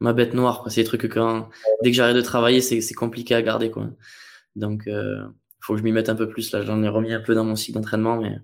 ma 0.01 0.13
bête 0.13 0.35
noire. 0.35 0.65
C'est 0.69 0.83
des 0.83 0.87
trucs 0.87 1.03
que 1.03 1.07
quand, 1.07 1.51
dès 1.83 1.91
que 1.91 1.97
j'arrête 1.97 2.17
de 2.17 2.23
travailler, 2.23 2.61
c'est 2.61 2.95
compliqué 2.95 3.35
à 3.35 3.43
garder. 3.43 3.71
Quoi. 3.71 3.89
Donc, 4.57 4.85
il 4.87 5.27
faut 5.61 5.75
que 5.75 5.79
je 5.79 5.85
m'y 5.85 5.93
mette 5.93 6.09
un 6.09 6.17
peu 6.17 6.29
plus. 6.29 6.53
Là, 6.53 6.63
j'en 6.63 6.83
ai 6.83 6.89
remis 6.89 7.13
un 7.13 7.21
peu 7.21 7.35
dans 7.35 7.45
mon 7.45 7.57
cycle 7.57 7.79
d'entraînement, 7.79 8.17
mais 8.17 8.39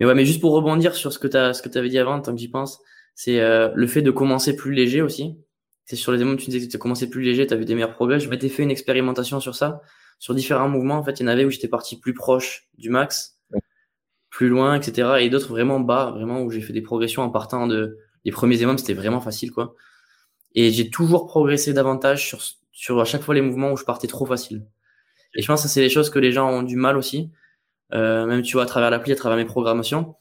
mais 0.00 0.06
ouais, 0.06 0.14
mais 0.14 0.24
juste 0.24 0.40
pour 0.40 0.52
rebondir 0.52 0.94
sur 0.94 1.12
ce 1.12 1.18
que 1.18 1.26
tu 1.26 1.36
ce 1.54 1.62
que 1.62 1.78
avais 1.78 1.88
dit 1.88 1.98
avant, 1.98 2.20
tant 2.20 2.32
que 2.32 2.38
j'y 2.38 2.48
pense, 2.48 2.80
c'est 3.14 3.40
euh, 3.40 3.70
le 3.74 3.86
fait 3.86 4.02
de 4.02 4.10
commencer 4.10 4.56
plus 4.56 4.72
léger 4.72 5.02
aussi. 5.02 5.36
C'est 5.84 5.96
sur 5.96 6.12
les 6.12 6.18
démons, 6.18 6.36
tu 6.36 6.50
disais 6.50 6.66
que 6.66 6.70
tu 6.70 6.78
commencé 6.78 7.08
plus 7.08 7.22
léger, 7.22 7.46
tu 7.46 7.54
as 7.54 7.56
vu 7.56 7.64
des 7.64 7.74
meilleurs 7.74 7.94
progrès. 7.94 8.20
Je 8.20 8.28
m'étais 8.28 8.48
fait 8.48 8.62
une 8.62 8.70
expérimentation 8.70 9.40
sur 9.40 9.54
ça, 9.54 9.80
sur 10.18 10.34
différents 10.34 10.68
mouvements. 10.68 10.96
En 10.96 11.04
fait, 11.04 11.20
il 11.20 11.22
y 11.22 11.26
en 11.26 11.28
avait 11.28 11.44
où 11.44 11.50
j'étais 11.50 11.68
parti 11.68 11.98
plus 11.98 12.12
proche 12.12 12.68
du 12.76 12.90
max, 12.90 13.38
plus 14.30 14.48
loin, 14.48 14.74
etc. 14.74 15.18
Et 15.20 15.30
d'autres 15.30 15.48
vraiment 15.48 15.80
bas, 15.80 16.10
vraiment 16.10 16.42
où 16.42 16.50
j'ai 16.50 16.60
fait 16.60 16.72
des 16.72 16.82
progressions 16.82 17.22
en 17.22 17.30
partant 17.30 17.66
de 17.66 17.98
les 18.24 18.32
premiers 18.32 18.60
émons, 18.60 18.76
c'était 18.76 18.94
vraiment 18.94 19.20
facile, 19.20 19.52
quoi. 19.52 19.76
Et 20.56 20.72
j'ai 20.72 20.90
toujours 20.90 21.26
progressé 21.26 21.72
davantage 21.72 22.26
sur, 22.26 22.40
sur 22.72 23.00
à 23.00 23.04
chaque 23.04 23.22
fois 23.22 23.34
les 23.34 23.40
mouvements 23.40 23.72
où 23.72 23.76
je 23.76 23.84
partais 23.84 24.08
trop 24.08 24.26
facile. 24.26 24.66
Et 25.36 25.42
je 25.42 25.46
pense 25.46 25.62
que 25.62 25.68
c'est 25.68 25.80
des 25.80 25.88
choses 25.88 26.10
que 26.10 26.18
les 26.18 26.32
gens 26.32 26.50
ont 26.50 26.62
du 26.62 26.76
mal 26.76 26.96
aussi. 26.96 27.30
Euh, 27.92 28.26
même 28.26 28.42
tu 28.42 28.54
vois 28.54 28.64
à 28.64 28.66
travers 28.66 28.90
l'appli, 28.90 29.12
à 29.12 29.16
travers 29.16 29.36
mes 29.36 29.44
programmations, 29.44 30.16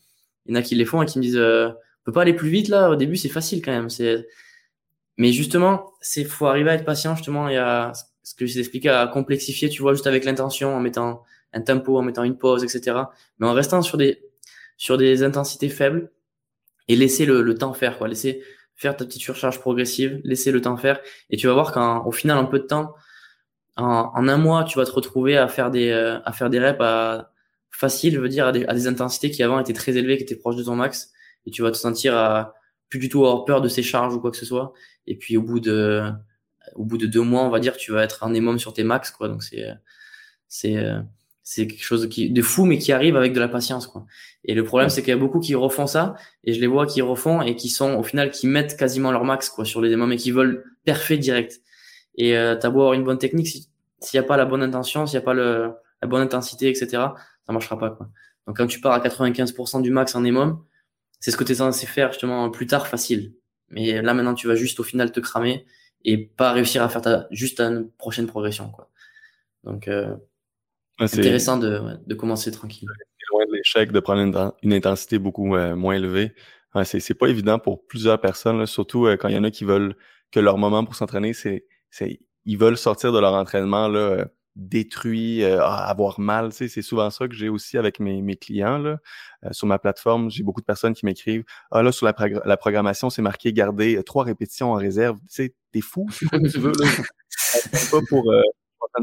il 0.46 0.54
y 0.54 0.58
en 0.58 0.60
a 0.60 0.64
qui 0.64 0.76
les 0.76 0.86
font 0.86 1.02
et 1.02 1.06
qui 1.06 1.18
me 1.18 1.24
disent 1.24 1.38
euh, 1.38 1.70
on 1.70 2.06
peut 2.06 2.12
pas 2.12 2.22
aller 2.22 2.34
plus 2.34 2.50
vite 2.50 2.68
là. 2.68 2.90
Au 2.90 2.96
début, 2.96 3.18
c'est 3.18 3.30
facile 3.30 3.62
quand 3.64 3.72
même. 3.72 3.90
C'est 3.90 4.28
mais 5.18 5.32
justement, 5.32 5.94
c'est 6.02 6.26
faut 6.26 6.48
arriver 6.48 6.70
à 6.72 6.74
être 6.76 6.86
patient 6.86 7.16
justement 7.16 7.50
et 7.50 7.58
à 7.58 7.94
ce 8.24 8.36
que 8.36 8.46
j'ai 8.46 8.60
expliqué 8.60 8.90
à 8.90 9.08
complexifier, 9.08 9.70
tu 9.70 9.82
vois, 9.82 9.94
juste 9.94 10.08
avec 10.08 10.26
l'intention, 10.26 10.76
en 10.76 10.80
mettant 10.80 11.24
un 11.54 11.62
tempo, 11.62 11.98
en 11.98 12.02
mettant 12.02 12.24
une 12.24 12.38
pause, 12.38 12.64
etc. 12.64 12.98
Mais 13.40 13.48
en 13.48 13.54
restant 13.54 13.82
sur 13.82 13.98
des 13.98 14.22
sur 14.78 14.98
des 14.98 15.24
intensités 15.24 15.70
faibles 15.70 16.12
et 16.88 16.96
laisser 16.96 17.26
le, 17.26 17.42
le 17.42 17.56
temps 17.56 17.74
faire, 17.74 17.98
quoi. 17.98 18.08
Laisser 18.08 18.44
faire 18.76 18.98
ta 18.98 19.06
petite 19.06 19.22
surcharge 19.22 19.60
progressive, 19.60 20.20
laisser 20.24 20.52
le 20.52 20.62
temps 20.62 20.78
faire, 20.78 21.00
et 21.30 21.38
tu 21.38 21.48
vas 21.48 21.54
voir 21.54 21.72
qu'au 21.72 22.12
final, 22.12 22.38
en 22.38 22.46
peu 22.46 22.60
de 22.60 22.66
temps, 22.66 22.94
en, 23.78 24.12
en, 24.14 24.28
un 24.28 24.38
mois, 24.38 24.66
tu 24.66 24.78
vas 24.78 24.86
te 24.86 24.92
retrouver 24.92 25.38
à 25.38 25.48
faire 25.48 25.72
des 25.72 25.90
euh, 25.92 26.20
à 26.26 26.34
faire 26.34 26.50
des 26.50 26.60
reps 26.60 26.80
à 26.82 27.32
facile, 27.76 28.14
je 28.16 28.20
veux 28.20 28.30
dire, 28.30 28.48
à 28.48 28.52
des, 28.52 28.66
à 28.66 28.74
des, 28.74 28.88
intensités 28.88 29.32
qui 29.32 29.44
avant 29.44 29.60
étaient 29.60 29.74
très 29.74 29.98
élevées, 29.98 30.18
qui 30.18 30.24
étaient 30.24 30.36
proches 30.36 30.56
de 30.56 30.64
ton 30.64 30.76
max, 30.76 31.12
et 31.46 31.52
tu 31.52 31.62
vas 31.62 31.72
te 31.72 31.78
sentir 31.78 32.16
à 32.16 32.54
plus 32.90 33.00
du 33.00 33.10
tout 33.10 33.26
avoir 33.26 33.46
peur 33.46 33.62
de 33.62 33.68
ces 33.68 33.84
charges 33.84 34.14
ou 34.16 34.20
quoi 34.20 34.32
que 34.32 34.38
ce 34.38 34.46
soit. 34.46 34.74
Et 35.08 35.16
puis 35.16 35.38
au 35.38 35.42
bout 35.42 35.60
de, 35.60 36.10
au 36.76 36.86
bout 36.86 36.98
de 36.98 37.06
deux 37.06 37.22
mois, 37.22 37.44
on 37.44 37.50
va 37.50 37.60
dire, 37.60 37.76
tu 37.78 37.92
vas 37.92 38.04
être 38.04 38.24
un 38.24 38.34
émum 38.34 38.60
sur 38.60 38.74
tes 38.74 38.84
max, 38.84 39.12
quoi. 39.12 39.28
Donc 39.28 39.44
c'est, 39.44 39.68
c'est, 40.48 40.78
c'est 41.44 41.68
quelque 41.68 41.84
chose 41.84 42.10
qui, 42.10 42.32
de 42.32 42.42
fou, 42.42 42.66
mais 42.66 42.78
qui 42.78 42.92
arrive 42.92 43.16
avec 43.16 43.34
de 43.34 43.40
la 43.40 43.48
patience, 43.48 43.88
quoi. 43.88 44.06
Et 44.46 44.56
le 44.56 44.64
problème, 44.64 44.90
c'est 44.90 45.02
qu'il 45.02 45.10
y 45.10 45.14
a 45.14 45.18
beaucoup 45.18 45.40
qui 45.40 45.56
refont 45.56 45.88
ça, 45.88 46.16
et 46.44 46.54
je 46.54 46.62
les 46.62 46.68
vois 46.68 46.86
qui 46.88 47.02
refont 47.02 47.42
et 47.42 47.56
qui 47.56 47.70
sont, 47.70 47.96
au 47.96 48.04
final, 48.04 48.32
qui 48.32 48.48
mettent 48.48 48.78
quasiment 48.78 49.12
leur 49.12 49.24
max, 49.24 49.50
quoi, 49.50 49.66
sur 49.66 49.82
les 49.82 49.92
émums 49.92 50.12
et 50.12 50.18
qui 50.18 50.32
veulent 50.32 50.64
parfait 50.86 51.18
direct. 51.18 51.62
Et 52.18 52.38
euh, 52.38 52.56
t'as 52.56 52.70
beau 52.70 52.82
avoir 52.82 52.94
une 52.94 53.04
bonne 53.04 53.20
technique, 53.20 53.48
s'il 54.00 54.20
n'y 54.20 54.20
a 54.20 54.28
pas 54.28 54.38
la 54.38 54.46
bonne 54.46 54.64
intention, 54.64 55.06
s'il 55.06 55.20
n'y 55.20 55.24
a 55.24 55.26
pas 55.26 55.34
le, 55.34 55.72
la 56.02 56.08
bonne 56.08 56.22
intensité, 56.22 56.70
etc., 56.70 57.04
ça 57.46 57.54
marchera 57.54 57.78
pas. 57.78 57.92
Quoi. 57.92 58.10
Donc 58.48 58.58
quand 58.58 58.68
tu 58.68 58.80
pars 58.82 58.94
à 58.94 59.00
95% 59.00 59.82
du 59.82 59.92
max 59.92 60.16
en 60.16 60.24
EMOM, 60.24 60.64
c'est 61.20 61.32
ce 61.32 61.38
que 61.38 61.44
tu 61.44 61.54
es 61.54 61.56
censé 61.56 61.86
faire 61.86 62.12
justement 62.12 62.50
plus 62.50 62.68
tard 62.68 62.88
facile. 62.88 63.34
Mais 63.70 64.02
là 64.02 64.14
maintenant 64.14 64.34
tu 64.34 64.48
vas 64.48 64.56
juste 64.56 64.80
au 64.80 64.84
final 64.84 65.12
te 65.12 65.20
cramer 65.20 65.66
et 66.04 66.18
pas 66.18 66.52
réussir 66.52 66.84
à 66.84 66.90
faire 66.90 67.02
ta, 67.02 67.28
juste 67.32 67.60
une 67.60 67.90
prochaine 67.98 68.28
progression. 68.28 68.70
Quoi. 68.70 68.90
Donc 69.64 69.88
euh, 69.88 70.16
c'est 71.00 71.20
intéressant 71.20 71.58
de, 71.58 71.98
de 72.06 72.16
commencer 72.16 72.52
tranquille. 72.52 72.88
C'est 73.18 73.26
loin 73.32 73.46
de 73.46 73.54
l'échec 73.54 73.92
de 73.92 74.00
prendre 74.00 74.54
une, 74.62 74.74
intensité 74.74 75.20
beaucoup 75.20 75.56
euh, 75.56 75.76
moins 75.76 75.96
élevée. 75.96 76.34
Ouais, 76.76 76.86
c'est, 76.86 77.00
c'est 77.00 77.14
pas 77.14 77.28
évident 77.28 77.58
pour 77.58 77.86
plusieurs 77.88 78.20
personnes, 78.20 78.66
surtout 78.66 79.08
euh, 79.08 79.18
quand 79.18 79.30
il 79.30 79.36
y 79.36 79.38
en 79.38 79.44
a 79.44 79.52
qui 79.52 79.66
veulent 79.66 79.96
que 80.32 80.40
leur 80.40 80.58
moment 80.58 80.84
pour 80.86 80.96
s'entraîner, 80.96 81.34
c'est, 81.34 81.66
c'est 81.90 82.20
ils 82.46 82.58
veulent 82.58 82.78
sortir 82.78 83.12
de 83.12 83.20
leur 83.20 83.34
entraînement 83.34 83.88
là, 83.88 84.26
détruit, 84.56 85.44
euh, 85.44 85.62
avoir 85.64 86.20
mal. 86.20 86.50
Tu 86.50 86.58
sais, 86.58 86.68
c'est 86.68 86.82
souvent 86.82 87.10
ça 87.10 87.28
que 87.28 87.36
j'ai 87.36 87.50
aussi 87.50 87.78
avec 87.78 88.00
mes, 88.00 88.22
mes 88.22 88.36
clients. 88.36 88.78
Là. 88.78 88.98
Euh, 89.44 89.50
sur 89.52 89.68
ma 89.68 89.80
plateforme, 89.80 90.30
j'ai 90.30 90.44
beaucoup 90.44 90.62
de 90.62 90.66
personnes 90.66 90.94
qui 90.94 91.06
m'écrivent 91.06 91.44
Ah 91.72 91.84
là, 91.84 91.92
sur 91.92 92.06
la, 92.06 92.16
la 92.46 92.58
programmation, 92.58 93.10
c'est 93.10 93.22
marqué 93.22 93.54
garder 93.54 93.98
euh, 93.98 94.04
trois 94.04 94.24
répétitions 94.24 94.72
en 94.72 94.76
réserve. 94.76 95.18
Tu 95.22 95.26
sais, 95.30 95.56
t'es 95.72 95.82
fou, 95.82 96.08
c'est 96.12 96.26
quoi 96.26 96.40
que 96.40 96.48
tu 96.48 96.60
veux. 96.60 96.72
Là. 96.72 96.90
pas 97.92 98.02
pour. 98.10 98.32
Euh, 98.32 98.42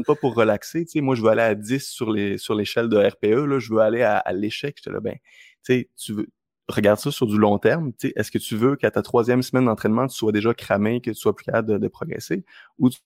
pas 0.07 0.15
pour 0.15 0.33
relaxer, 0.33 0.85
tu 0.85 0.91
sais, 0.93 1.01
moi 1.01 1.13
je 1.13 1.21
veux 1.21 1.29
aller 1.29 1.43
à 1.43 1.53
10 1.53 1.87
sur 1.87 2.11
les 2.11 2.39
sur 2.39 2.55
l'échelle 2.55 2.89
de 2.89 2.97
RPE, 2.97 3.45
là, 3.45 3.59
je 3.59 3.71
veux 3.71 3.79
aller 3.79 4.01
à, 4.01 4.17
à 4.17 4.33
l'échec, 4.33 4.75
j'étais 4.77 4.89
là, 4.91 4.99
ben, 4.99 5.13
tu 5.13 5.19
sais, 5.61 5.89
tu 5.95 6.13
veux, 6.13 6.27
regarde 6.67 6.99
ça 6.99 7.11
sur 7.11 7.27
du 7.27 7.37
long 7.37 7.59
terme, 7.59 7.91
tu 7.93 8.07
sais, 8.07 8.13
est-ce 8.15 8.31
que 8.31 8.39
tu 8.39 8.55
veux 8.55 8.75
qu'à 8.75 8.89
ta 8.89 9.03
troisième 9.03 9.43
semaine 9.43 9.65
d'entraînement, 9.65 10.07
tu 10.07 10.15
sois 10.15 10.31
déjà 10.31 10.53
cramé, 10.55 10.99
que 10.99 11.11
tu 11.11 11.15
sois 11.15 11.35
plus 11.35 11.45
capable 11.45 11.73
de, 11.73 11.77
de 11.77 11.87
progresser, 11.87 12.43
ou 12.79 12.89
tu, 12.89 12.97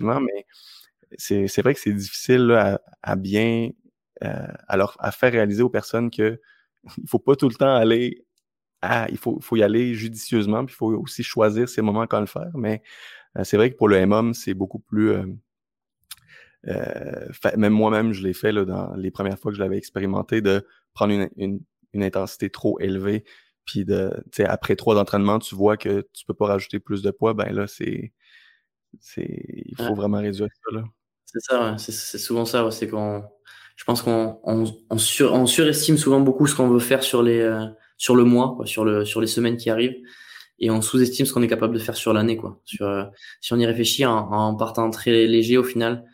mais 0.00 0.46
c'est 1.16 1.62
vrai 1.62 1.74
que 1.74 1.80
c'est 1.80 1.92
difficile 1.92 2.52
à, 2.52 2.80
à, 3.02 3.16
bien 3.16 3.70
euh, 4.24 4.46
alors 4.66 4.96
à 4.98 5.12
faire 5.12 5.32
réaliser 5.32 5.62
aux 5.62 5.70
personnes 5.70 6.10
que 6.10 6.40
il 6.98 7.08
faut 7.08 7.18
pas 7.18 7.36
tout 7.36 7.48
le 7.48 7.54
temps 7.54 7.74
aller 7.74 8.24
à, 8.82 9.08
il 9.10 9.18
faut, 9.18 9.40
faut 9.40 9.56
y 9.56 9.62
aller 9.62 9.94
judicieusement, 9.94 10.64
puis 10.64 10.74
il 10.74 10.76
faut 10.76 10.92
aussi 10.92 11.22
choisir 11.22 11.68
ses 11.68 11.82
moments 11.82 12.06
quand 12.06 12.20
le 12.20 12.26
faire. 12.26 12.50
Mais 12.54 12.82
euh, 13.36 13.44
c'est 13.44 13.56
vrai 13.56 13.70
que 13.70 13.76
pour 13.76 13.88
le 13.88 14.04
MOM, 14.06 14.34
c'est 14.34 14.54
beaucoup 14.54 14.78
plus 14.80 15.10
euh, 15.10 15.26
euh 16.68 17.28
même 17.56 17.72
moi-même, 17.72 18.12
je 18.12 18.22
l'ai 18.22 18.34
fait 18.34 18.52
là, 18.52 18.64
dans 18.64 18.94
les 18.94 19.10
premières 19.10 19.38
fois 19.38 19.52
que 19.52 19.56
je 19.56 19.62
l'avais 19.62 19.78
expérimenté, 19.78 20.40
de 20.40 20.66
prendre 20.94 21.12
une, 21.12 21.28
une, 21.36 21.60
une, 21.92 22.02
intensité 22.04 22.50
trop 22.50 22.78
élevée, 22.80 23.24
puis 23.64 23.84
de, 23.84 24.10
après 24.44 24.76
trois 24.76 24.98
entraînements, 24.98 25.38
tu 25.38 25.54
vois 25.54 25.76
que 25.76 26.06
tu 26.12 26.24
peux 26.26 26.34
pas 26.34 26.46
rajouter 26.46 26.80
plus 26.80 27.02
de 27.02 27.10
poids, 27.10 27.34
ben 27.34 27.52
là, 27.52 27.66
c'est, 27.66 28.12
c'est, 29.00 29.44
il 29.66 29.76
faut 29.76 29.94
vraiment 29.94 30.18
réduire 30.18 30.48
ça 30.64 30.76
là. 30.76 30.84
C'est 31.30 31.40
ça, 31.40 31.76
c'est 31.78 32.18
souvent 32.18 32.46
ça. 32.46 32.70
C'est 32.70 32.88
qu'on, 32.88 33.22
je 33.76 33.84
pense 33.84 34.00
qu'on 34.02 34.40
on, 34.44 34.64
on, 34.90 34.98
sur, 34.98 35.34
on, 35.34 35.44
surestime 35.46 35.98
souvent 35.98 36.20
beaucoup 36.20 36.46
ce 36.46 36.54
qu'on 36.54 36.68
veut 36.68 36.78
faire 36.78 37.02
sur 37.02 37.22
les 37.22 37.40
euh, 37.40 37.66
sur 37.98 38.16
le 38.16 38.24
mois, 38.24 38.54
quoi, 38.56 38.64
sur 38.66 38.84
le 38.84 39.04
sur 39.04 39.20
les 39.20 39.26
semaines 39.26 39.58
qui 39.58 39.68
arrivent, 39.68 39.96
et 40.58 40.70
on 40.70 40.80
sous-estime 40.80 41.26
ce 41.26 41.32
qu'on 41.34 41.42
est 41.42 41.48
capable 41.48 41.74
de 41.74 41.78
faire 41.80 41.96
sur 41.96 42.14
l'année, 42.14 42.36
quoi. 42.38 42.60
Sur 42.64 42.86
euh, 42.86 43.04
si 43.42 43.52
on 43.52 43.58
y 43.58 43.66
réfléchit 43.66 44.06
en, 44.06 44.16
en, 44.32 44.54
partant 44.56 44.90
très 44.90 45.26
léger 45.26 45.58
au 45.58 45.64
final, 45.64 46.04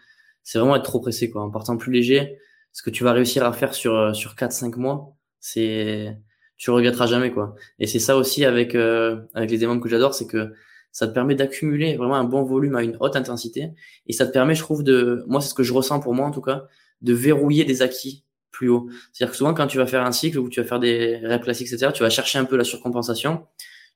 c'est 0.43 0.59
vraiment 0.59 0.75
être 0.77 0.83
trop 0.85 1.01
pressé, 1.01 1.31
quoi. 1.31 1.43
En 1.43 1.51
partant 1.51 1.77
plus 1.77 1.93
léger, 1.93 2.39
ce 2.73 2.83
que 2.83 2.91
tu 2.91 3.05
vas 3.05 3.13
réussir 3.13 3.45
à 3.47 3.53
faire 3.53 3.73
sur 3.75 3.95
euh, 3.97 4.15
sur 4.15 4.35
quatre 4.35 4.53
cinq 4.53 4.77
mois, 4.77 5.15
c'est 5.41 6.19
tu 6.57 6.71
regretteras 6.73 7.07
jamais, 7.07 7.31
quoi. 7.33 7.55
Et 7.79 7.87
c'est 7.87 8.01
ça 8.01 8.17
aussi 8.17 8.45
avec 8.45 8.75
avec 8.75 9.51
les 9.51 9.59
démons 9.59 9.79
que 9.81 9.89
j'adore, 9.89 10.15
c'est 10.15 10.27
que 10.27 10.53
ça 10.95 11.09
te 11.09 11.13
permet 11.13 11.35
d'accumuler 11.35 11.97
vraiment 11.97 12.15
un 12.15 12.25
bon 12.25 12.45
volume 12.45 12.77
à 12.77 12.85
une 12.85 12.97
haute 13.01 13.17
intensité 13.17 13.73
et 14.07 14.13
ça 14.13 14.27
te 14.27 14.33
permet, 14.33 14.55
je 14.55 14.63
trouve, 14.63 14.85
de, 14.85 15.25
moi 15.27 15.41
c'est 15.41 15.49
ce 15.49 15.55
que 15.55 15.65
je 15.65 15.73
ressens 15.73 15.99
pour 15.99 16.15
moi 16.15 16.25
en 16.25 16.31
tout 16.31 16.41
cas, 16.41 16.69
de 17.03 17.13
verrouiller 17.13 17.65
des 17.65 17.83
acquis 17.83 18.25
plus 18.53 18.69
haut. 18.69 18.89
C'est-à-dire 19.13 19.33
que 19.33 19.37
souvent 19.37 19.55
quand 19.55 19.67
tu 19.67 19.77
vas 19.77 19.87
faire 19.87 20.07
un 20.07 20.13
cycle 20.13 20.39
ou 20.39 20.49
tu 20.49 20.61
vas 20.63 20.67
faire 20.67 20.79
des 20.79 21.17
reps 21.17 21.43
classiques, 21.43 21.67
etc., 21.67 21.91
tu 21.93 22.05
vas 22.05 22.11
chercher 22.11 22.39
un 22.39 22.45
peu 22.45 22.57
la 22.57 22.63
surcompensation, 22.63 23.45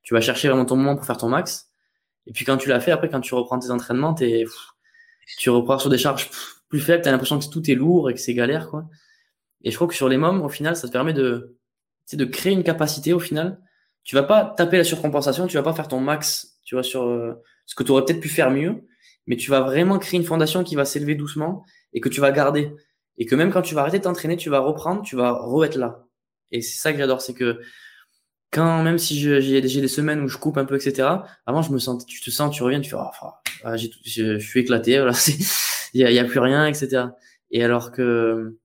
tu 0.03 0.13
vas 0.13 0.21
chercher 0.21 0.49
vraiment 0.49 0.65
ton 0.65 0.75
moment 0.75 0.97
pour 0.97 1.07
faire 1.07 1.17
ton 1.17 1.29
max. 1.29 1.71
Et 2.27 2.33
puis 2.33 2.45
quand 2.45 2.57
tu 2.57 2.69
l'as 2.69 2.81
fait, 2.81 2.91
après, 2.91 3.09
quand 3.09 3.21
tu 3.21 3.33
reprends 3.37 3.61
tes 3.61 3.71
entraînements, 3.71 4.17
es, 4.21 4.45
tu 5.39 5.51
reprends 5.51 5.79
sur 5.79 5.91
des 5.91 5.99
charges 5.99 6.29
plus 6.69 6.81
faibles, 6.81 7.03
tu 7.03 7.09
as 7.09 7.13
l'impression 7.13 7.39
que 7.39 7.47
tout 7.47 7.71
est 7.71 7.77
lourd 7.77 8.11
et 8.11 8.15
que 8.15 8.21
c'est 8.21 8.35
galère. 8.35 8.69
quoi. 8.69 8.87
Et 9.63 9.71
je 9.71 9.77
crois 9.77 9.87
que 9.87 9.95
sur 9.95 10.09
les 10.09 10.17
mômes, 10.17 10.43
au 10.43 10.49
final, 10.49 10.75
ça 10.75 10.89
te 10.89 10.93
permet 10.93 11.13
de, 11.13 11.57
de 12.13 12.25
créer 12.25 12.53
une 12.53 12.65
capacité 12.65 13.13
au 13.13 13.21
final. 13.21 13.61
Tu 14.03 14.17
vas 14.17 14.25
pas 14.25 14.45
taper 14.45 14.79
la 14.79 14.85
surcompensation, 14.85 15.47
tu 15.47 15.57
vas 15.57 15.63
pas 15.63 15.75
faire 15.75 15.87
ton 15.87 16.01
max, 16.01 16.58
tu 16.69 16.75
vois, 16.75 16.83
sur 16.83 17.05
euh, 17.05 17.33
ce 17.65 17.75
que 17.75 17.83
tu 17.83 17.93
aurais 17.93 18.05
peut-être 18.05 18.21
pu 18.21 18.29
faire 18.29 18.51
mieux, 18.51 18.87
mais 19.27 19.37
tu 19.37 19.51
vas 19.51 19.63
vraiment 19.63 19.99
créer 19.99 20.21
une 20.21 20.27
fondation 20.27 20.63
qui 20.65 20.77
va 20.77 20.85
s'élever 20.85 21.15
doucement 21.15 21.65
et 21.95 22.01
que 22.01 22.11
tu 22.11 22.21
vas 22.21 22.31
garder. 22.31 22.75
Et 23.17 23.25
que 23.25 23.35
même 23.35 23.51
quand 23.51 23.63
tu 23.63 23.75
vas 23.75 23.81
arrêter 23.81 23.99
de 23.99 24.05
t'entraîner, 24.05 24.37
tu 24.37 24.51
vas 24.51 24.59
reprendre, 24.59 25.01
tu 25.01 25.17
vas 25.17 25.33
re-être 25.33 25.77
là. 25.77 26.05
Et 26.53 26.61
c'est 26.61 26.79
ça 26.79 26.93
que 26.93 26.99
j'adore, 26.99 27.23
c'est 27.23 27.33
que 27.33 27.63
quand 28.51 28.83
même 28.83 28.99
si 28.99 29.19
j'ai 29.19 29.63
des 29.63 29.89
semaines 29.89 30.21
où 30.21 30.29
je 30.29 30.37
coupe 30.37 30.59
un 30.59 30.67
peu, 30.67 30.77
etc. 30.77 31.09
Avant, 31.47 31.63
je 31.63 31.73
me 31.73 31.79
sens, 31.79 32.05
tu 32.05 32.21
te 32.21 32.31
sens, 32.31 32.55
tu 32.55 32.63
reviens, 32.63 32.83
tu 32.83 32.91
fais, 32.91 32.97
oh, 32.97 33.71
je, 34.05 34.39
suis 34.39 34.61
éclaté, 34.61 34.99
voilà, 34.99 35.13
il 35.95 36.01
y 36.03 36.19
a, 36.19 36.25
plus 36.25 36.41
rien, 36.41 36.67
etc. 36.67 37.07
Et 37.51 37.65
alors 37.65 37.93
que, 37.93 38.59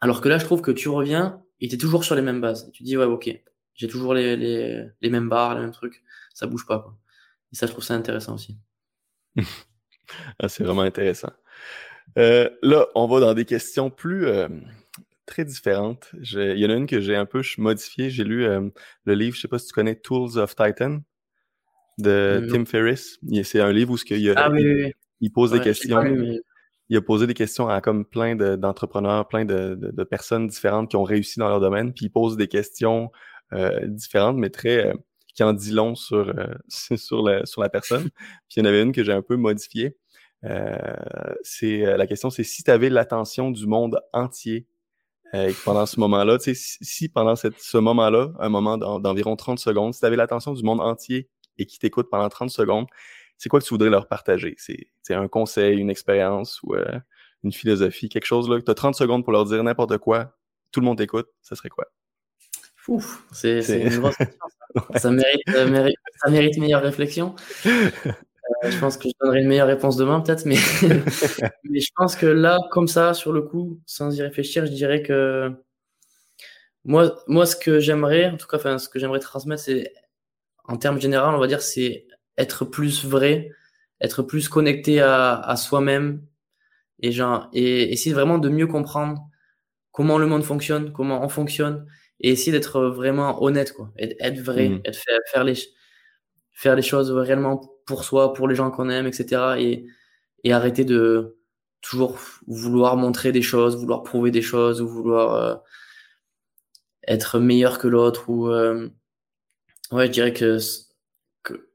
alors 0.00 0.20
que 0.20 0.28
là, 0.28 0.38
je 0.38 0.44
trouve 0.44 0.60
que 0.60 0.72
tu 0.72 0.88
reviens 0.88 1.40
et 1.60 1.68
t'es 1.68 1.76
toujours 1.76 2.02
sur 2.02 2.16
les 2.16 2.22
mêmes 2.22 2.40
bases. 2.40 2.68
Tu 2.72 2.82
dis, 2.82 2.96
ouais, 2.96 3.04
ok, 3.04 3.30
j'ai 3.74 3.86
toujours 3.86 4.12
les, 4.12 4.36
les, 4.36 4.86
les, 5.00 5.10
mêmes 5.10 5.28
barres, 5.28 5.54
les 5.54 5.60
mêmes 5.60 5.70
trucs, 5.70 6.02
ça 6.34 6.48
bouge 6.48 6.66
pas, 6.66 6.80
quoi. 6.80 6.98
Et 7.52 7.56
ça, 7.56 7.66
je 7.66 7.72
trouve 7.72 7.84
ça 7.84 7.94
intéressant 7.94 8.34
aussi. 8.34 8.58
ah, 10.38 10.48
c'est 10.48 10.64
vraiment 10.64 10.82
intéressant. 10.82 11.32
Euh, 12.16 12.48
là, 12.62 12.86
on 12.94 13.06
va 13.06 13.20
dans 13.20 13.34
des 13.34 13.44
questions 13.44 13.90
plus 13.90 14.26
euh, 14.26 14.48
très 15.26 15.44
différentes. 15.44 16.10
Il 16.22 16.58
y 16.58 16.66
en 16.66 16.70
a 16.70 16.74
une 16.74 16.86
que 16.86 17.00
j'ai 17.00 17.16
un 17.16 17.26
peu 17.26 17.42
modifiée. 17.58 18.10
J'ai 18.10 18.24
lu 18.24 18.44
euh, 18.44 18.68
le 19.04 19.14
livre, 19.14 19.36
je 19.36 19.42
sais 19.42 19.48
pas 19.48 19.58
si 19.58 19.66
tu 19.66 19.72
connais 19.72 19.96
Tools 19.96 20.38
of 20.38 20.54
Titan 20.54 21.00
de 21.98 22.46
Tim 22.50 22.64
Ferriss. 22.64 23.18
C'est 23.42 23.60
un 23.60 23.72
livre 23.72 23.92
où 23.92 23.98
il, 24.10 24.32
ah, 24.36 24.50
oui, 24.50 24.92
il, 25.20 25.32
pose 25.32 25.50
des 25.50 25.60
questions. 25.60 26.02
Il 26.90 26.96
a 26.96 27.02
posé 27.02 27.26
des 27.26 27.34
questions 27.34 27.68
à 27.68 27.80
comme 27.80 28.06
plein 28.06 28.36
d'entrepreneurs, 28.36 29.28
plein 29.28 29.44
de, 29.44 29.74
de, 29.74 30.04
personnes 30.04 30.46
différentes 30.46 30.90
qui 30.90 30.96
ont 30.96 31.02
réussi 31.02 31.38
dans 31.38 31.48
leur 31.48 31.60
domaine. 31.60 31.92
Puis 31.92 32.06
il 32.06 32.10
pose 32.10 32.36
des 32.36 32.48
questions 32.48 33.10
différentes, 33.88 34.36
mais 34.36 34.50
très 34.50 34.94
qui 35.38 35.44
en 35.44 35.52
dit 35.52 35.70
long 35.70 35.94
sur, 35.94 36.34
sur, 36.68 37.22
la, 37.22 37.46
sur 37.46 37.62
la 37.62 37.68
personne. 37.68 38.10
Puis 38.48 38.56
il 38.56 38.58
y 38.58 38.62
en 38.62 38.68
avait 38.68 38.82
une 38.82 38.90
que 38.90 39.04
j'ai 39.04 39.12
un 39.12 39.22
peu 39.22 39.36
modifiée. 39.36 39.96
Euh, 40.44 40.76
c'est 41.42 41.86
euh, 41.86 41.96
la 41.96 42.08
question, 42.08 42.28
c'est 42.28 42.42
si 42.42 42.64
tu 42.64 42.70
avais 42.72 42.90
l'attention 42.90 43.52
du 43.52 43.68
monde 43.68 44.00
entier 44.12 44.66
euh, 45.34 45.52
pendant 45.64 45.86
ce 45.86 46.00
moment-là, 46.00 46.40
sais, 46.40 46.54
si, 46.56 47.08
pendant 47.08 47.36
ce 47.36 47.78
moment-là, 47.78 48.32
un 48.40 48.48
moment 48.48 48.78
d'environ 48.78 49.36
30 49.36 49.60
secondes, 49.60 49.94
si 49.94 50.00
tu 50.00 50.06
avais 50.06 50.16
l'attention 50.16 50.54
du 50.54 50.64
monde 50.64 50.80
entier 50.80 51.28
et 51.56 51.66
qui 51.66 51.78
t'écoute 51.78 52.08
pendant 52.10 52.28
30 52.28 52.50
secondes, 52.50 52.86
c'est 53.36 53.48
quoi 53.48 53.60
que 53.60 53.64
tu 53.64 53.74
voudrais 53.74 53.90
leur 53.90 54.08
partager? 54.08 54.56
C'est 54.58 55.14
un 55.14 55.28
conseil, 55.28 55.78
une 55.78 55.90
expérience 55.90 56.60
ou 56.64 56.74
une 57.44 57.52
philosophie, 57.52 58.08
quelque 58.08 58.26
chose 58.26 58.48
là, 58.48 58.60
tu 58.60 58.70
as 58.70 58.74
30 58.74 58.96
secondes 58.96 59.22
pour 59.22 59.32
leur 59.32 59.44
dire 59.44 59.62
n'importe 59.62 59.98
quoi, 59.98 60.36
tout 60.72 60.80
le 60.80 60.86
monde 60.86 60.98
t'écoute, 60.98 61.28
ça 61.42 61.54
serait 61.54 61.68
quoi? 61.68 61.84
Ouf, 62.88 63.22
c'est 63.32 63.60
une 63.60 63.98
grosse 63.98 64.16
question. 64.16 64.38
Ça, 64.94 64.98
ça, 64.98 65.10
mérite, 65.10 65.96
ça 66.22 66.30
mérite 66.30 66.58
meilleure 66.58 66.82
réflexion. 66.82 67.34
Euh, 67.66 68.70
je 68.70 68.78
pense 68.78 68.96
que 68.96 69.08
je 69.08 69.14
donnerai 69.20 69.40
une 69.40 69.48
meilleure 69.48 69.66
réponse 69.66 69.96
demain, 69.96 70.20
peut-être, 70.20 70.46
mais... 70.46 70.56
mais 71.64 71.80
je 71.80 71.90
pense 71.94 72.16
que 72.16 72.26
là, 72.26 72.58
comme 72.70 72.88
ça, 72.88 73.12
sur 73.14 73.32
le 73.32 73.42
coup, 73.42 73.80
sans 73.84 74.16
y 74.16 74.22
réfléchir, 74.22 74.64
je 74.66 74.72
dirais 74.72 75.02
que 75.02 75.52
moi, 76.84 77.14
moi 77.26 77.44
ce 77.44 77.56
que 77.56 77.78
j'aimerais, 77.80 78.30
en 78.30 78.36
tout 78.36 78.46
cas, 78.46 78.56
enfin, 78.56 78.78
ce 78.78 78.88
que 78.88 78.98
j'aimerais 78.98 79.20
transmettre, 79.20 79.62
c'est, 79.62 79.92
en 80.64 80.78
termes 80.78 81.00
généraux, 81.00 81.28
on 81.28 81.38
va 81.38 81.46
dire, 81.46 81.60
c'est 81.62 82.06
être 82.38 82.64
plus 82.64 83.04
vrai, 83.04 83.50
être 84.00 84.22
plus 84.22 84.48
connecté 84.48 85.00
à, 85.00 85.34
à 85.34 85.56
soi-même 85.56 86.22
et, 87.00 87.12
genre, 87.12 87.48
et 87.52 87.92
essayer 87.92 88.14
vraiment 88.14 88.38
de 88.38 88.48
mieux 88.48 88.66
comprendre 88.66 89.28
comment 89.92 90.18
le 90.18 90.26
monde 90.26 90.44
fonctionne, 90.44 90.92
comment 90.92 91.22
on 91.22 91.28
fonctionne, 91.28 91.86
et 92.20 92.30
essayer 92.30 92.52
d'être 92.52 92.82
vraiment 92.82 93.42
honnête, 93.42 93.72
quoi, 93.72 93.90
être, 93.98 94.40
vrai, 94.40 94.68
mmh. 94.68 94.80
être, 94.84 94.98
faire, 94.98 95.18
faire 95.32 95.44
les 95.44 95.54
faire 96.52 96.74
les 96.74 96.82
choses 96.82 97.12
réellement 97.12 97.60
pour 97.86 98.02
soi, 98.02 98.32
pour 98.32 98.48
les 98.48 98.56
gens 98.56 98.72
qu'on 98.72 98.88
aime, 98.90 99.06
etc. 99.06 99.54
Et, 99.58 99.86
et 100.42 100.52
arrêter 100.52 100.84
de 100.84 101.38
toujours 101.82 102.18
vouloir 102.48 102.96
montrer 102.96 103.30
des 103.30 103.42
choses, 103.42 103.76
vouloir 103.76 104.02
prouver 104.02 104.32
des 104.32 104.42
choses 104.42 104.80
ou 104.82 104.88
vouloir 104.88 105.34
euh, 105.34 105.54
être 107.06 107.38
meilleur 107.38 107.78
que 107.78 107.88
l'autre 107.88 108.28
ou 108.28 108.48
euh, 108.48 108.88
ouais, 109.92 110.06
je 110.06 110.12
dirais 110.12 110.32
que, 110.32 110.58
que 111.44 111.70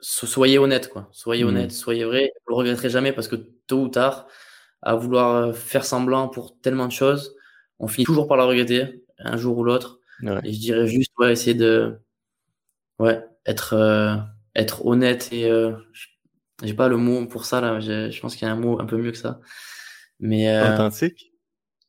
soyez 0.00 0.58
honnête 0.58 0.88
quoi, 0.88 1.08
soyez 1.12 1.44
mmh. 1.44 1.48
honnête, 1.48 1.72
soyez 1.72 2.04
vrai, 2.04 2.32
vous 2.46 2.54
le 2.54 2.56
regretterez 2.56 2.90
jamais 2.90 3.12
parce 3.12 3.28
que 3.28 3.36
tôt 3.68 3.82
ou 3.82 3.88
tard 3.88 4.26
à 4.82 4.96
vouloir 4.96 5.36
euh, 5.36 5.52
faire 5.52 5.84
semblant 5.84 6.28
pour 6.28 6.60
tellement 6.60 6.86
de 6.86 6.92
choses, 6.92 7.36
on 7.78 7.88
finit 7.88 8.04
toujours 8.06 8.26
par 8.26 8.36
la 8.36 8.44
regretter 8.44 9.05
un 9.18 9.36
jour 9.36 9.58
ou 9.58 9.64
l'autre. 9.64 10.00
Et 10.44 10.52
je 10.52 10.58
dirais 10.58 10.86
juste 10.86 11.12
ouais, 11.18 11.32
essayer 11.32 11.54
de 11.54 11.98
ouais, 12.98 13.22
être, 13.44 13.74
euh, 13.74 14.16
être 14.54 14.86
honnête 14.86 15.28
et 15.30 15.50
euh, 15.50 15.72
j'ai 16.62 16.74
pas 16.74 16.88
le 16.88 16.96
mot 16.96 17.26
pour 17.26 17.44
ça 17.44 17.60
là. 17.60 17.80
Je 17.80 18.18
pense 18.20 18.34
qu'il 18.34 18.46
y 18.46 18.50
a 18.50 18.54
un 18.54 18.56
mot 18.56 18.80
un 18.80 18.86
peu 18.86 18.96
mieux 18.96 19.12
que 19.12 19.18
ça. 19.18 19.40
Mais 20.18 20.48
euh, 20.48 20.74
authentique. 20.74 21.32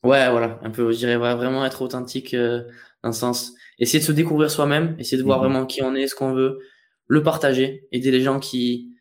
Ouais, 0.04 0.30
voilà, 0.30 0.60
un 0.62 0.70
peu. 0.70 0.92
Je 0.92 0.98
dirais 0.98 1.18
vraiment 1.18 1.66
être 1.66 1.82
authentique 1.82 2.36
dans 2.36 3.10
le 3.10 3.14
sens 3.14 3.54
essayer 3.80 4.00
de 4.00 4.06
se 4.06 4.12
découvrir 4.12 4.52
soi-même, 4.52 4.96
essayer 5.00 5.18
de 5.18 5.24
voir 5.24 5.40
mhm. 5.40 5.46
vraiment 5.46 5.66
qui 5.66 5.82
on 5.82 5.96
est, 5.96 6.08
ce 6.08 6.16
qu'on 6.16 6.34
veut, 6.34 6.60
le 7.08 7.24
partager, 7.24 7.88
aider 7.92 8.12
les 8.12 8.22
gens 8.22 8.40
qui 8.40 8.94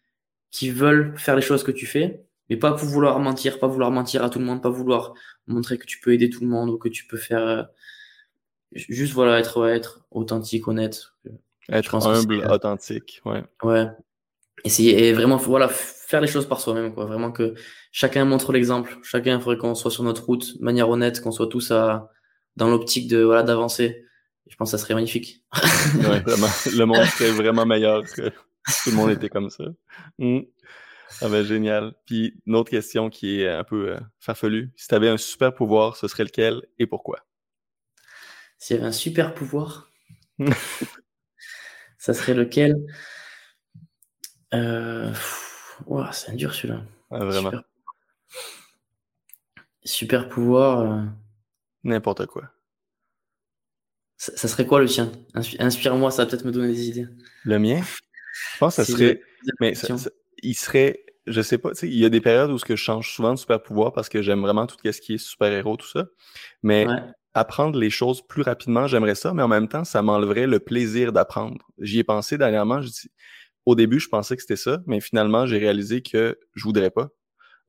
qui 0.52 0.70
veulent 0.70 1.12
faire 1.18 1.36
les 1.36 1.42
choses 1.42 1.64
que 1.64 1.72
tu 1.72 1.86
fais, 1.86 2.24
mais 2.48 2.56
pas 2.56 2.72
pour 2.72 2.88
vouloir 2.88 3.18
mentir, 3.18 3.58
pas 3.58 3.66
vouloir 3.66 3.90
mentir 3.90 4.24
à 4.24 4.30
tout 4.30 4.38
le 4.38 4.44
monde, 4.44 4.62
pas 4.62 4.70
vouloir 4.70 5.12
montrer 5.46 5.76
que 5.76 5.84
tu 5.84 6.00
peux 6.00 6.14
aider 6.14 6.30
tout 6.30 6.40
le 6.40 6.46
monde 6.46 6.70
ou 6.70 6.78
que 6.78 6.88
tu 6.88 7.06
peux 7.06 7.18
faire 7.18 7.68
juste 8.72 9.12
voilà 9.12 9.38
être 9.38 9.66
être 9.68 10.06
authentique, 10.10 10.68
honnête. 10.68 11.12
Être 11.68 11.94
humble, 12.06 12.46
authentique, 12.50 13.20
ouais. 13.24 13.42
Ouais. 13.62 13.88
Essayer 14.64 15.08
et 15.08 15.12
vraiment, 15.12 15.36
voilà, 15.36 15.68
faire 15.68 16.20
les 16.20 16.28
choses 16.28 16.46
par 16.46 16.60
soi-même, 16.60 16.94
quoi. 16.94 17.04
Vraiment 17.04 17.32
que 17.32 17.54
chacun 17.92 18.24
montre 18.24 18.52
l'exemple. 18.52 18.96
Chacun, 19.02 19.40
faudrait 19.40 19.58
qu'on 19.58 19.74
soit 19.74 19.90
sur 19.90 20.04
notre 20.04 20.24
route 20.24 20.58
de 20.58 20.64
manière 20.64 20.88
honnête, 20.88 21.20
qu'on 21.20 21.32
soit 21.32 21.48
tous 21.48 21.70
à, 21.72 22.10
dans 22.56 22.68
l'optique 22.68 23.08
de, 23.08 23.22
voilà, 23.22 23.42
d'avancer. 23.42 24.04
Je 24.48 24.54
pense 24.56 24.70
que 24.70 24.78
ça 24.78 24.82
serait 24.82 24.94
magnifique. 24.94 25.44
ouais, 25.54 26.20
vraiment. 26.26 26.48
Le 26.72 26.84
monde 26.84 27.04
serait 27.04 27.32
vraiment 27.32 27.66
meilleur 27.66 28.04
que 28.04 28.28
tout 28.28 28.90
le 28.90 28.92
monde 28.92 29.10
était 29.10 29.28
comme 29.28 29.50
ça. 29.50 29.64
Hmm. 30.18 30.40
Ah 31.20 31.28
ben, 31.28 31.44
génial. 31.44 31.94
Puis, 32.04 32.34
une 32.46 32.54
autre 32.56 32.70
question 32.70 33.10
qui 33.10 33.40
est 33.40 33.48
un 33.48 33.64
peu 33.64 33.90
euh, 33.90 34.00
farfelue. 34.20 34.72
Si 34.76 34.88
tu 34.88 34.94
avais 34.94 35.08
un 35.08 35.16
super 35.16 35.54
pouvoir, 35.54 35.96
ce 35.96 36.06
serait 36.08 36.24
lequel 36.24 36.62
et 36.78 36.86
pourquoi? 36.86 37.20
S'il 38.58 38.76
y 38.76 38.78
avait 38.78 38.88
un 38.88 38.92
super 38.92 39.34
pouvoir. 39.34 39.90
Ça 41.98 42.14
serait 42.14 42.34
lequel? 42.34 42.76
Euh... 44.54 45.12
C'est 46.12 46.34
dur 46.36 46.54
celui-là. 46.54 46.82
Ah, 47.10 47.24
vraiment. 47.24 47.52
Super, 49.84 50.28
pouvoir. 50.28 50.80
Euh. 50.80 51.04
N'importe 51.84 52.26
quoi. 52.26 52.50
Ça, 54.18 54.48
serait 54.48 54.66
quoi 54.66 54.80
le 54.80 54.86
tien 54.86 55.12
Inspire-moi, 55.58 56.10
ça 56.10 56.24
va 56.24 56.30
peut-être 56.30 56.44
me 56.44 56.50
donner 56.50 56.68
des 56.68 56.88
idées. 56.88 57.06
Le 57.44 57.58
mien? 57.58 57.82
Je 57.82 58.58
pense 58.58 58.76
que 58.76 58.84
ça 58.84 58.92
serait. 58.92 59.20
Mais 59.60 59.74
il 60.42 60.54
serait. 60.54 61.04
Je 61.26 61.42
sais 61.42 61.58
pas, 61.58 61.70
il 61.82 61.96
y 61.96 62.04
a 62.04 62.08
des 62.08 62.20
périodes 62.20 62.50
où 62.50 62.58
je 62.58 62.74
change 62.76 63.12
souvent 63.12 63.34
de 63.34 63.38
super 63.38 63.60
pouvoir 63.60 63.92
parce 63.92 64.08
que 64.08 64.22
j'aime 64.22 64.40
vraiment 64.40 64.66
tout 64.66 64.76
ce 64.82 65.00
qui 65.00 65.14
est 65.14 65.18
super-héros, 65.18 65.76
tout 65.76 65.88
ça. 65.88 66.06
Mais 66.62 66.86
apprendre 67.36 67.78
les 67.78 67.90
choses 67.90 68.26
plus 68.26 68.40
rapidement, 68.40 68.86
j'aimerais 68.86 69.14
ça, 69.14 69.34
mais 69.34 69.42
en 69.42 69.48
même 69.48 69.68
temps, 69.68 69.84
ça 69.84 70.00
m'enleverait 70.00 70.46
le 70.46 70.58
plaisir 70.58 71.12
d'apprendre. 71.12 71.58
J'y 71.78 71.98
ai 71.98 72.04
pensé 72.04 72.38
dernièrement. 72.38 72.80
au 73.66 73.74
début, 73.74 74.00
je 74.00 74.08
pensais 74.08 74.36
que 74.36 74.40
c'était 74.42 74.56
ça, 74.56 74.78
mais 74.86 75.00
finalement, 75.00 75.44
j'ai 75.44 75.58
réalisé 75.58 76.00
que 76.00 76.38
je 76.54 76.64
voudrais 76.64 76.90
pas 76.90 77.10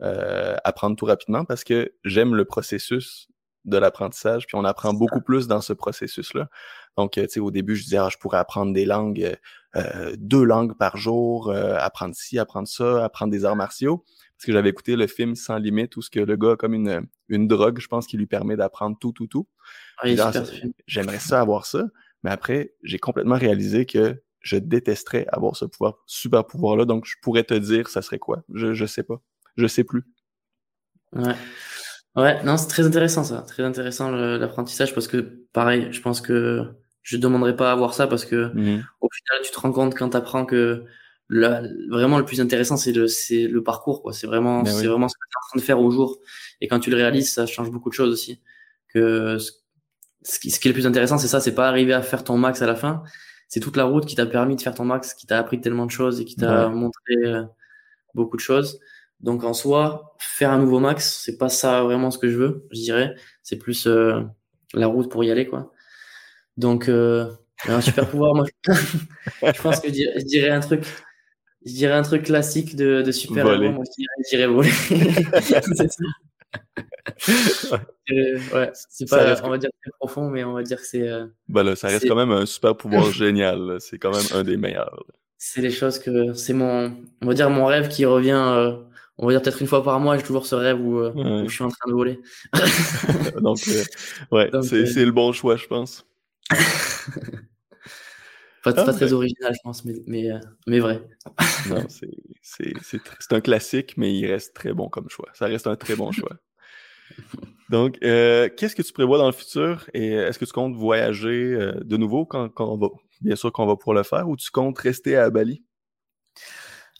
euh, 0.01 0.55
apprendre 0.63 0.95
tout 0.95 1.03
rapidement 1.03 1.43
parce 1.43 1.65
que 1.65 1.91
j'aime 2.05 2.33
le 2.33 2.45
processus 2.45 3.27
de 3.65 3.77
l'apprentissage, 3.77 4.47
puis 4.47 4.55
on 4.55 4.63
apprend 4.63 4.93
beaucoup 4.93 5.19
plus 5.19 5.47
dans 5.47 5.59
ce 5.59 5.73
processus-là. 5.73 6.47
Donc, 6.95 7.17
euh, 7.17 7.23
tu 7.23 7.33
sais, 7.33 7.39
au 7.41 7.51
début, 7.51 7.75
je 7.75 7.83
disais, 7.83 7.97
ah, 7.97 8.07
je 8.09 8.17
pourrais 8.17 8.37
apprendre 8.37 8.71
des 8.71 8.85
langues, 8.85 9.35
euh, 9.75 10.15
deux 10.17 10.45
langues 10.45 10.77
par 10.77 10.95
jour, 10.95 11.51
apprendre 11.51 12.15
ci, 12.15 12.39
apprendre 12.39 12.69
ça, 12.69 13.03
apprendre 13.03 13.33
des 13.33 13.43
arts 13.43 13.57
martiaux 13.57 14.05
parce 14.37 14.45
que 14.45 14.53
j'avais 14.53 14.69
écouté 14.69 14.95
le 14.95 15.07
film 15.07 15.35
Sans 15.35 15.57
limite 15.57 15.97
où 15.97 16.03
ce 16.03 16.11
que 16.11 16.19
le 16.19 16.35
gars 16.35 16.51
a 16.51 16.55
comme 16.55 16.75
une, 16.75 17.07
une 17.27 17.47
drogue, 17.47 17.79
je 17.79 17.87
pense, 17.87 18.05
qui 18.05 18.17
lui 18.17 18.27
permet 18.27 18.55
d'apprendre 18.55 18.95
tout, 18.99 19.11
tout, 19.11 19.25
tout. 19.25 19.47
J'aimerais 20.85 21.17
ça 21.17 21.41
avoir 21.41 21.65
ça, 21.65 21.85
mais 22.23 22.29
après, 22.29 22.75
j'ai 22.83 22.99
complètement 22.99 23.35
réalisé 23.35 23.87
que 23.87 24.21
je 24.41 24.57
détesterais 24.57 25.25
avoir 25.29 25.55
ce 25.55 25.65
pouvoir, 25.65 25.95
super 26.05 26.45
pouvoir-là, 26.45 26.85
donc 26.85 27.05
je 27.07 27.15
pourrais 27.21 27.43
te 27.43 27.55
dire 27.55 27.87
ça 27.89 28.03
serait 28.03 28.19
quoi? 28.19 28.43
Je, 28.53 28.75
je 28.75 28.85
sais 28.85 29.01
pas. 29.01 29.21
Je 29.57 29.65
sais 29.65 29.83
plus. 29.83 30.03
Ouais. 31.13 31.35
Ouais, 32.15 32.43
non, 32.43 32.57
c'est 32.57 32.67
très 32.67 32.85
intéressant 32.85 33.23
ça. 33.23 33.41
Très 33.41 33.63
intéressant 33.63 34.11
l'apprentissage 34.11 34.93
parce 34.93 35.07
que, 35.07 35.45
pareil, 35.51 35.87
je 35.91 36.01
pense 36.01 36.21
que 36.21 36.75
je 37.01 37.17
demanderais 37.17 37.55
pas 37.55 37.69
à 37.69 37.73
avoir 37.73 37.95
ça 37.95 38.05
parce 38.05 38.25
que 38.25 38.51
mmh 38.53 38.83
au 39.01 39.09
final, 39.09 39.41
tu 39.43 39.51
te 39.51 39.59
rends 39.59 39.71
compte 39.71 39.95
quand 39.95 40.09
tu 40.09 40.17
apprends 40.17 40.45
que 40.45 40.85
vraiment 41.29 42.17
le 42.17 42.25
plus 42.25 42.39
intéressant, 42.41 42.77
c'est 42.77 42.93
le, 42.93 43.07
c'est 43.07 43.47
le 43.47 43.63
parcours, 43.63 44.01
quoi. 44.01 44.13
C'est 44.13 44.27
vraiment, 44.27 44.63
ben 44.63 44.71
c'est 44.71 44.87
vraiment 44.87 45.07
ce 45.07 45.15
que 45.15 45.25
tu 45.29 45.35
es 45.35 45.37
en 45.37 45.47
train 45.49 45.59
de 45.59 45.63
faire 45.63 45.79
au 45.81 45.91
jour. 45.91 46.19
Et 46.61 46.67
quand 46.67 46.79
tu 46.79 46.89
le 46.89 46.97
réalises, 46.97 47.31
ça 47.31 47.45
change 47.45 47.71
beaucoup 47.71 47.89
de 47.89 47.93
choses 47.93 48.11
aussi. 48.11 48.41
Que 48.93 49.37
ce 50.21 50.39
qui, 50.39 50.51
ce 50.51 50.59
qui 50.59 50.67
est 50.67 50.71
le 50.71 50.73
plus 50.73 50.87
intéressant, 50.87 51.17
c'est 51.17 51.27
ça, 51.27 51.39
c'est 51.39 51.55
pas 51.55 51.67
arriver 51.67 51.93
à 51.93 52.01
faire 52.01 52.23
ton 52.23 52.37
max 52.37 52.61
à 52.61 52.67
la 52.67 52.75
fin. 52.75 53.03
C'est 53.47 53.59
toute 53.59 53.77
la 53.77 53.85
route 53.85 54.05
qui 54.05 54.15
t'a 54.15 54.25
permis 54.25 54.55
de 54.55 54.61
faire 54.61 54.75
ton 54.75 54.85
max, 54.85 55.13
qui 55.13 55.25
t'a 55.25 55.37
appris 55.37 55.61
tellement 55.61 55.85
de 55.85 55.91
choses 55.91 56.19
et 56.19 56.25
qui 56.25 56.35
t'a 56.35 56.67
montré 56.69 57.15
euh, 57.23 57.43
beaucoup 58.13 58.35
de 58.35 58.41
choses. 58.41 58.79
Donc 59.21 59.43
en 59.43 59.53
soi, 59.53 60.15
faire 60.19 60.51
un 60.51 60.59
nouveau 60.59 60.79
max, 60.79 61.21
c'est 61.23 61.37
pas 61.37 61.49
ça 61.49 61.81
vraiment 61.83 62.11
ce 62.11 62.17
que 62.17 62.29
je 62.29 62.37
veux, 62.37 62.67
je 62.71 62.79
dirais. 62.79 63.15
C'est 63.41 63.57
plus 63.57 63.87
euh, 63.87 64.21
la 64.73 64.87
route 64.87 65.09
pour 65.09 65.23
y 65.23 65.31
aller, 65.31 65.47
quoi. 65.47 65.71
Donc 66.57 66.89
euh, 66.89 67.31
un 67.67 67.81
super 67.81 68.07
pouvoir, 68.09 68.35
moi, 68.35 68.45
je 68.67 69.61
pense 69.61 69.79
que 69.79 69.87
je 69.87 70.25
dirais, 70.25 70.49
un 70.49 70.59
truc, 70.59 70.83
je 71.67 71.73
dirais 71.73 71.93
un 71.93 72.01
truc 72.01 72.23
classique 72.23 72.75
de, 72.75 73.01
de 73.01 73.11
super 73.11 73.45
héros. 73.45 73.71
Moi, 73.71 73.83
je 73.87 74.29
dirais, 74.29 74.47
voler. 74.47 74.71
ouais, 78.53 78.71
c'est 78.89 79.09
pas, 79.09 79.41
on 79.43 79.49
va 79.49 79.57
dire 79.57 79.69
très 79.81 79.91
profond, 79.99 80.29
mais 80.29 80.43
on 80.43 80.53
va 80.53 80.63
dire 80.63 80.77
que 80.77 80.85
c'est. 80.85 81.07
Euh, 81.07 81.25
bah 81.49 81.63
là, 81.63 81.75
ça 81.75 81.87
reste 81.87 82.07
quand 82.07 82.15
même 82.15 82.31
un 82.31 82.45
super 82.45 82.77
pouvoir 82.77 83.11
génial. 83.23 83.77
C'est 83.79 83.97
quand 83.97 84.11
même 84.11 84.25
un 84.33 84.43
des 84.43 84.57
meilleurs. 84.57 85.03
C'est 85.37 85.61
les 85.61 85.71
choses 85.71 85.99
que 85.99 86.33
c'est 86.33 86.53
mon, 86.53 86.93
on 87.21 87.27
va 87.27 87.33
dire 87.33 87.49
mon 87.49 87.65
rêve 87.65 87.89
qui 87.89 88.05
revient. 88.05 88.31
Euh, 88.31 88.73
on 89.19 89.25
va 89.25 89.33
dire 89.33 89.41
peut-être 89.41 89.61
une 89.61 89.67
fois 89.67 89.83
par 89.83 89.99
mois, 89.99 90.15
j'ai 90.15 90.23
toujours 90.23 90.45
ce 90.45 90.55
rêve 90.55 90.79
où, 90.79 90.99
euh, 90.99 91.11
où, 91.13 91.49
je 91.49 91.53
suis 91.53 91.63
en 91.63 91.69
train 91.69 91.89
de 91.89 91.93
voler. 91.93 92.19
Donc, 93.41 93.57
ouais, 94.31 94.51
c'est 94.61 95.05
le 95.05 95.11
bon 95.11 95.31
choix, 95.31 95.55
je 95.55 95.65
pense. 95.65 96.05
Pas, 98.73 98.85
pas 98.85 98.91
ah, 98.91 98.93
très 98.93 99.13
original, 99.13 99.53
je 99.53 99.59
pense, 99.63 99.85
mais, 99.85 99.95
mais, 100.05 100.29
mais 100.65 100.79
vrai. 100.79 101.01
non, 101.69 101.85
c'est 101.89 103.33
un 103.33 103.41
classique, 103.41 103.95
mais 103.97 104.13
il 104.13 104.25
reste 104.25 104.55
très 104.55 104.73
bon 104.73 104.89
comme 104.89 105.09
choix. 105.09 105.29
Ça 105.33 105.45
reste 105.47 105.67
un 105.67 105.75
très 105.75 105.95
bon 105.95 106.11
choix. 106.11 106.37
Donc, 107.69 107.97
euh, 108.03 108.49
qu'est-ce 108.55 108.75
que 108.75 108.81
tu 108.81 108.93
prévois 108.93 109.17
dans 109.17 109.27
le 109.27 109.33
futur 109.33 109.89
et 109.93 110.13
est-ce 110.13 110.39
que 110.39 110.45
tu 110.45 110.53
comptes 110.53 110.75
voyager 110.75 111.53
euh, 111.53 111.73
de 111.83 111.97
nouveau 111.97 112.25
quand, 112.25 112.49
quand, 112.49 112.67
on 112.67 112.77
va, 112.77 112.87
bien 113.21 113.35
sûr 113.35 113.51
qu'on 113.51 113.65
va 113.65 113.75
pouvoir 113.75 113.97
le 113.97 114.03
faire, 114.03 114.29
ou 114.29 114.37
tu 114.37 114.51
comptes 114.51 114.79
rester 114.79 115.17
à 115.17 115.29
Bali? 115.29 115.63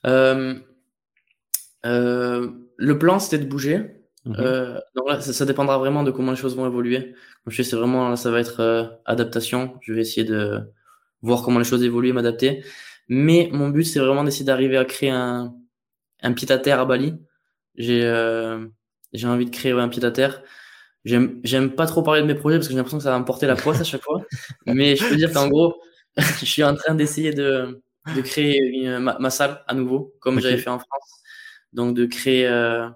Euh, 0.06 0.56
le 1.84 3.00
plan, 3.00 3.20
c'était 3.20 3.44
de 3.44 3.50
bouger. 3.50 3.94
Mm-hmm. 4.26 4.82
donc 4.94 5.08
là, 5.08 5.22
ça, 5.22 5.46
dépendra 5.46 5.78
vraiment 5.78 6.04
de 6.04 6.12
comment 6.12 6.32
les 6.32 6.38
choses 6.38 6.58
vont 6.58 6.68
évoluer. 6.68 7.14
Comme 7.44 7.54
je 7.54 7.64
sais, 7.64 7.70
c'est 7.70 7.78
vraiment, 7.78 8.10
là, 8.10 8.18
ça 8.18 8.30
va 8.30 8.42
être 8.42 9.00
adaptation. 9.06 9.78
Je 9.82 9.94
vais 9.94 10.02
essayer 10.02 10.26
de 10.26 10.70
voir 11.22 11.44
comment 11.44 11.60
les 11.60 11.66
choses 11.66 11.84
évoluent, 11.84 12.14
m'adapter. 12.14 12.64
Mais 13.08 13.50
mon 13.54 13.70
but, 13.70 13.84
c'est 13.86 14.00
vraiment 14.00 14.24
d'essayer 14.24 14.46
d'arriver 14.46 14.78
à 14.78 14.86
créer 14.86 15.10
un, 15.12 15.56
un 16.22 16.34
pied 16.34 16.52
à 16.52 16.58
terre 16.60 16.80
à 16.80 16.86
Bali. 16.86 17.16
J'ai 17.76 18.02
j'ai 19.14 19.28
envie 19.28 19.46
de 19.46 19.50
créer 19.52 19.72
un 19.72 19.90
pied 19.90 20.04
à 20.06 20.12
terre. 20.12 20.44
J'aime, 21.06 21.40
j'aime 21.44 21.72
pas 21.74 21.86
trop 21.88 22.04
parler 22.04 22.22
de 22.22 22.28
mes 22.28 22.36
projets 22.36 22.58
parce 22.58 22.68
que 22.68 22.74
j'ai 22.74 22.78
l'impression 22.78 22.98
que 22.98 23.04
ça 23.04 23.12
va 23.12 23.20
me 23.20 23.26
porter 23.26 23.48
la 23.48 23.56
poisse 23.56 23.80
à 23.80 23.84
chaque 23.84 24.04
fois. 24.04 24.22
Mais 24.66 24.96
je 24.96 25.08
peux 25.08 25.16
dire 25.16 25.32
qu'en 25.32 25.48
gros, 25.48 25.82
je 26.18 26.46
suis 26.46 26.64
en 26.64 26.76
train 26.76 26.96
d'essayer 26.96 27.34
de, 27.34 27.82
de 28.16 28.22
créer 28.22 28.58
une, 28.60 29.00
ma, 29.00 29.30
salle 29.30 29.64
à 29.68 29.74
nouveau, 29.74 30.16
comme 30.20 30.40
j'avais 30.40 30.58
fait 30.58 30.70
en 30.70 30.80
France. 30.80 31.22
Donc, 31.74 31.96
de 31.96 32.06
créer 32.06 32.48
euh, 32.48 32.90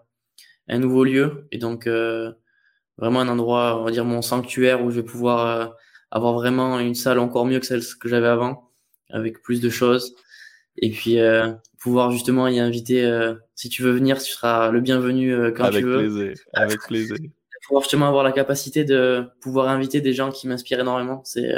un 0.68 0.80
nouveau 0.80 1.04
lieu 1.04 1.48
et 1.52 1.58
donc 1.58 1.88
euh, 1.88 2.34
vraiment 2.98 3.22
un 3.22 3.28
endroit, 3.30 3.80
on 3.80 3.86
va 3.86 3.92
dire 3.92 4.06
mon 4.06 4.22
sanctuaire 4.22 4.84
où 4.84 4.92
je 4.92 4.98
vais 4.98 5.06
pouvoir 5.06 5.46
euh, 5.48 5.68
avoir 6.12 6.34
vraiment 6.34 6.80
une 6.80 6.96
salle 6.96 7.20
encore 7.20 7.46
mieux 7.46 7.60
que 7.60 7.66
celle 7.66 7.82
que 8.00 8.10
j'avais 8.10 8.28
avant, 8.28 8.70
avec 9.10 9.42
plus 9.42 9.62
de 9.62 9.70
choses. 9.70 10.16
Et 10.78 10.92
puis, 10.92 11.18
pouvoir 11.82 12.12
justement 12.12 12.48
y 12.48 12.60
inviter. 12.60 13.04
Euh, 13.04 13.34
si 13.56 13.68
tu 13.68 13.82
veux 13.82 13.92
venir, 13.92 14.22
tu 14.22 14.32
seras 14.32 14.72
le 14.72 14.80
bienvenu 14.80 15.34
euh, 15.34 15.52
quand 15.52 15.70
tu 15.72 15.82
veux. 15.82 15.98
Plaisir. 15.98 16.34
Avec 16.54 16.80
plaisir. 16.82 17.18
Pouvoir 17.68 17.84
justement 17.84 18.08
avoir 18.08 18.24
la 18.24 18.32
capacité 18.32 18.84
de 18.84 19.24
pouvoir 19.40 19.70
inviter 19.70 20.02
des 20.02 20.14
gens 20.14 20.32
qui 20.32 20.48
m'inspirent 20.48 20.80
énormément. 20.80 21.22
C'est 21.24 21.54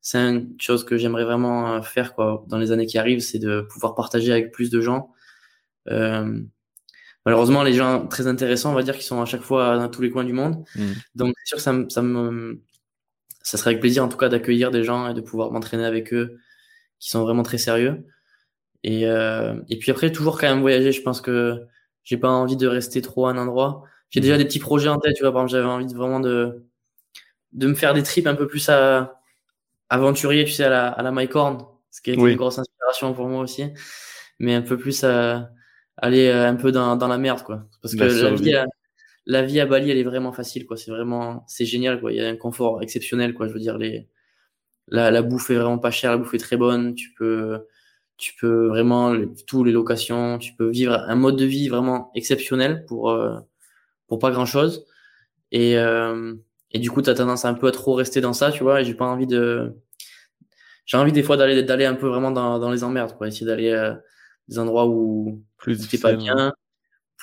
c'est 0.00 0.18
une 0.18 0.54
chose 0.58 0.82
que 0.82 0.96
j'aimerais 0.96 1.24
vraiment 1.24 1.74
euh, 1.74 1.82
faire 1.82 2.14
quoi 2.14 2.42
dans 2.48 2.56
les 2.56 2.72
années 2.72 2.86
qui 2.86 2.96
arrivent, 2.96 3.20
c'est 3.20 3.38
de 3.38 3.60
pouvoir 3.60 3.94
partager 3.94 4.32
avec 4.32 4.50
plus 4.50 4.70
de 4.70 4.80
gens. 4.80 5.12
Euh, 5.88 6.40
malheureusement, 7.26 7.62
les 7.62 7.74
gens 7.74 8.06
très 8.06 8.26
intéressants, 8.26 8.72
on 8.72 8.74
va 8.74 8.82
dire, 8.82 8.96
qui 8.96 9.04
sont 9.04 9.20
à 9.20 9.26
chaque 9.26 9.42
fois 9.42 9.76
dans 9.76 9.88
tous 9.88 10.00
les 10.00 10.10
coins 10.10 10.24
du 10.24 10.32
monde. 10.32 10.64
Mm. 10.74 10.92
Donc, 11.16 11.34
c'est 11.44 11.48
sûr 11.48 11.56
que 11.58 11.62
ça, 11.62 11.74
ça 11.90 12.00
me, 12.00 12.62
ça 13.42 13.58
serait 13.58 13.70
avec 13.70 13.80
plaisir 13.80 14.04
en 14.04 14.08
tout 14.08 14.16
cas 14.16 14.28
d'accueillir 14.28 14.70
des 14.70 14.84
gens 14.84 15.08
et 15.08 15.14
de 15.14 15.20
pouvoir 15.20 15.50
m'entraîner 15.50 15.84
avec 15.84 16.12
eux 16.12 16.38
qui 16.98 17.10
sont 17.10 17.22
vraiment 17.22 17.42
très 17.42 17.58
sérieux. 17.58 18.04
Et, 18.84 19.06
euh, 19.06 19.54
et 19.68 19.78
puis 19.78 19.90
après, 19.90 20.10
toujours 20.12 20.40
quand 20.40 20.48
même 20.48 20.60
voyager. 20.60 20.92
Je 20.92 21.02
pense 21.02 21.20
que 21.20 21.62
j'ai 22.04 22.16
pas 22.16 22.28
envie 22.30 22.56
de 22.56 22.66
rester 22.66 23.02
trop 23.02 23.26
à 23.26 23.30
un 23.30 23.38
endroit. 23.38 23.84
J'ai 24.10 24.20
déjà 24.20 24.36
des 24.36 24.44
petits 24.44 24.58
projets 24.58 24.88
en 24.88 24.98
tête, 24.98 25.14
tu 25.14 25.22
vois. 25.22 25.32
Par 25.32 25.42
exemple, 25.42 25.52
j'avais 25.52 25.72
envie 25.72 25.86
de, 25.86 25.94
vraiment 25.94 26.20
de, 26.20 26.64
de 27.52 27.66
me 27.66 27.74
faire 27.74 27.94
des 27.94 28.02
trips 28.02 28.26
un 28.26 28.34
peu 28.34 28.46
plus 28.46 28.68
à, 28.68 29.20
aventurier, 29.88 30.44
tu 30.44 30.52
sais, 30.52 30.64
à 30.64 30.70
la, 30.70 30.88
à 30.88 31.02
la 31.02 31.12
MyCorn, 31.12 31.66
ce 31.90 32.00
qui 32.00 32.10
est 32.10 32.14
une 32.14 32.34
grosse 32.36 32.58
inspiration 32.58 33.14
pour 33.14 33.28
moi 33.28 33.42
aussi. 33.42 33.64
Mais 34.38 34.54
un 34.54 34.62
peu 34.62 34.76
plus 34.76 35.04
à 35.04 35.50
aller 35.96 36.28
euh, 36.28 36.48
un 36.48 36.56
peu 36.56 36.72
dans, 36.72 36.96
dans 36.96 37.08
la 37.08 37.18
merde, 37.18 37.42
quoi. 37.42 37.64
Parce 37.80 37.94
que 37.94 38.02
la 38.02 38.34
vie, 38.34 38.56
la 39.26 39.42
vie 39.42 39.60
à 39.60 39.66
Bali, 39.66 39.90
elle 39.90 39.98
est 39.98 40.02
vraiment 40.04 40.32
facile, 40.32 40.66
quoi. 40.66 40.76
C'est 40.76 40.90
vraiment, 40.90 41.44
c'est 41.48 41.64
génial, 41.64 42.00
quoi. 42.00 42.12
Il 42.12 42.18
y 42.18 42.20
a 42.20 42.28
un 42.28 42.36
confort 42.36 42.82
exceptionnel, 42.82 43.34
quoi. 43.34 43.48
Je 43.48 43.52
veux 43.52 43.60
dire, 43.60 43.78
les, 43.78 44.08
la, 44.88 45.10
la 45.10 45.22
bouffe 45.22 45.50
est 45.50 45.56
vraiment 45.56 45.78
pas 45.78 45.90
chère, 45.90 46.12
la 46.12 46.18
bouffe 46.18 46.34
est 46.34 46.38
très 46.38 46.56
bonne. 46.56 46.94
Tu 46.94 47.12
peux, 47.14 47.66
tu 48.18 48.34
peux 48.36 48.68
vraiment 48.68 49.14
tous 49.46 49.64
les 49.64 49.72
locations, 49.72 50.38
tu 50.38 50.54
peux 50.54 50.68
vivre 50.70 50.94
un 50.94 51.14
mode 51.16 51.36
de 51.36 51.44
vie 51.44 51.68
vraiment 51.68 52.10
exceptionnel 52.14 52.84
pour 52.86 53.10
euh, 53.10 53.38
pour 54.08 54.18
pas 54.18 54.30
grand 54.30 54.46
chose. 54.46 54.86
Et 55.52 55.78
euh, 55.78 56.34
et 56.72 56.78
du 56.78 56.90
coup, 56.90 57.02
tu 57.02 57.10
as 57.10 57.14
tendance 57.14 57.44
un 57.44 57.54
peu 57.54 57.68
à 57.68 57.72
trop 57.72 57.94
rester 57.94 58.20
dans 58.20 58.32
ça, 58.32 58.52
tu 58.52 58.62
vois. 58.64 58.80
Et 58.82 58.84
j'ai 58.84 58.94
pas 58.94 59.06
envie 59.06 59.26
de, 59.26 59.74
j'ai 60.86 60.96
envie 60.96 61.12
des 61.12 61.22
fois 61.22 61.36
d'aller 61.36 61.62
d'aller 61.62 61.84
un 61.86 61.94
peu 61.94 62.08
vraiment 62.08 62.30
dans 62.30 62.58
dans 62.58 62.70
les 62.70 62.84
emmerdes, 62.84 63.16
quoi. 63.16 63.28
Essayer 63.28 63.46
d'aller 63.46 63.72
à 63.72 63.92
euh, 63.92 63.96
des 64.48 64.58
endroits 64.58 64.86
où 64.88 65.42
plus 65.58 65.88
t'es 65.88 65.98
pas 65.98 66.14
bien 66.14 66.52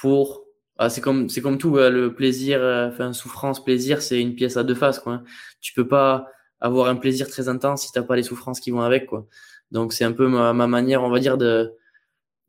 pour 0.01 0.45
ah, 0.79 0.89
c'est 0.89 1.01
comme 1.01 1.29
c'est 1.29 1.41
comme 1.41 1.57
tout 1.57 1.75
le 1.75 2.13
plaisir 2.15 2.61
enfin 2.89 3.13
souffrance 3.13 3.63
plaisir 3.63 4.01
c'est 4.01 4.19
une 4.21 4.33
pièce 4.35 4.57
à 4.57 4.63
deux 4.63 4.75
faces 4.75 4.99
quoi 4.99 5.23
tu 5.61 5.73
peux 5.73 5.87
pas 5.87 6.27
avoir 6.61 6.87
un 6.89 6.95
plaisir 6.95 7.27
très 7.29 7.49
intense 7.49 7.83
si 7.83 7.91
t'as 7.91 8.01
pas 8.03 8.15
les 8.15 8.23
souffrances 8.23 8.59
qui 8.59 8.71
vont 8.71 8.81
avec 8.81 9.05
quoi 9.05 9.27
donc 9.71 9.93
c'est 9.93 10.03
un 10.03 10.11
peu 10.11 10.27
ma, 10.27 10.53
ma, 10.53 10.67
manière, 10.67 11.03
on 11.03 11.09
va 11.09 11.19
dire, 11.19 11.37
de 11.37 11.73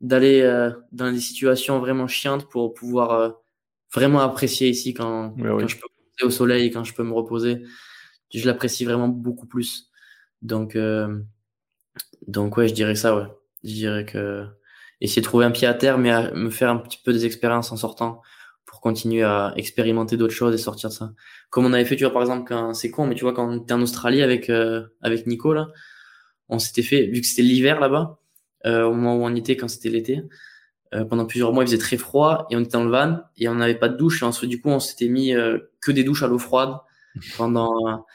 d'aller 0.01 0.41
euh, 0.41 0.71
dans 0.91 1.11
des 1.11 1.19
situations 1.19 1.79
vraiment 1.79 2.07
chiantes 2.07 2.49
pour 2.49 2.73
pouvoir 2.73 3.11
euh, 3.11 3.29
vraiment 3.93 4.21
apprécier 4.21 4.69
ici 4.69 4.95
quand, 4.95 5.35
quand 5.37 5.67
je 5.67 5.77
peux 5.77 5.87
me 6.23 6.27
au 6.27 6.31
soleil, 6.31 6.71
quand 6.71 6.83
je 6.83 6.93
peux 6.93 7.03
me 7.03 7.13
reposer. 7.13 7.63
Je 8.33 8.45
l'apprécie 8.47 8.85
vraiment 8.85 9.09
beaucoup 9.09 9.47
plus. 9.47 9.91
Donc 10.41 10.75
euh, 10.75 11.19
donc 12.27 12.57
ouais, 12.57 12.67
je 12.67 12.73
dirais 12.73 12.95
ça, 12.95 13.15
ouais. 13.15 13.27
Je 13.63 13.73
dirais 13.73 14.05
que 14.05 14.47
essayer 15.01 15.21
de 15.21 15.27
trouver 15.27 15.45
un 15.45 15.51
pied 15.51 15.67
à 15.67 15.73
terre, 15.73 15.97
mais 15.97 16.11
à 16.11 16.31
me 16.33 16.49
faire 16.49 16.69
un 16.69 16.77
petit 16.77 16.99
peu 17.03 17.13
des 17.13 17.25
expériences 17.25 17.71
en 17.71 17.77
sortant 17.77 18.21
continuer 18.81 19.23
à 19.23 19.53
expérimenter 19.55 20.17
d'autres 20.17 20.33
choses 20.33 20.53
et 20.53 20.57
sortir 20.57 20.89
de 20.89 20.93
ça. 20.93 21.13
Comme 21.49 21.65
on 21.65 21.71
avait 21.73 21.85
fait, 21.85 21.95
tu 21.95 22.03
vois, 22.03 22.11
par 22.11 22.21
exemple, 22.21 22.45
quand 22.47 22.73
c'est 22.73 22.91
con, 22.91 23.07
mais 23.07 23.15
tu 23.15 23.23
vois, 23.23 23.33
quand 23.33 23.47
on 23.49 23.61
était 23.61 23.73
en 23.73 23.81
Australie 23.81 24.21
avec 24.21 24.51
avec 25.01 25.27
Nico 25.27 25.53
là, 25.53 25.69
on 26.51 26.59
s'était 26.59 26.83
fait, 26.83 27.07
vu 27.07 27.21
que 27.21 27.27
c'était 27.27 27.41
l'hiver 27.41 27.79
là-bas, 27.79 28.19
euh, 28.65 28.83
au 28.83 28.93
moment 28.93 29.15
où 29.15 29.25
on 29.25 29.35
était 29.35 29.57
quand 29.57 29.67
c'était 29.67 29.89
l'été, 29.89 30.21
euh, 30.93 31.05
pendant 31.05 31.25
plusieurs 31.25 31.53
mois 31.53 31.63
il 31.63 31.67
faisait 31.67 31.77
très 31.77 31.97
froid 31.97 32.45
et 32.51 32.57
on 32.57 32.59
était 32.59 32.71
dans 32.73 32.83
le 32.83 32.91
van 32.91 33.21
et 33.37 33.47
on 33.47 33.55
n'avait 33.55 33.79
pas 33.79 33.87
de 33.89 33.97
douche 33.97 34.21
et 34.21 34.25
ensuite 34.25 34.49
du 34.49 34.61
coup 34.61 34.69
on 34.69 34.79
s'était 34.79 35.07
mis 35.07 35.33
euh, 35.33 35.57
que 35.79 35.91
des 35.91 36.03
douches 36.03 36.21
à 36.23 36.27
l'eau 36.27 36.37
froide 36.37 36.75
pendant 37.37 38.05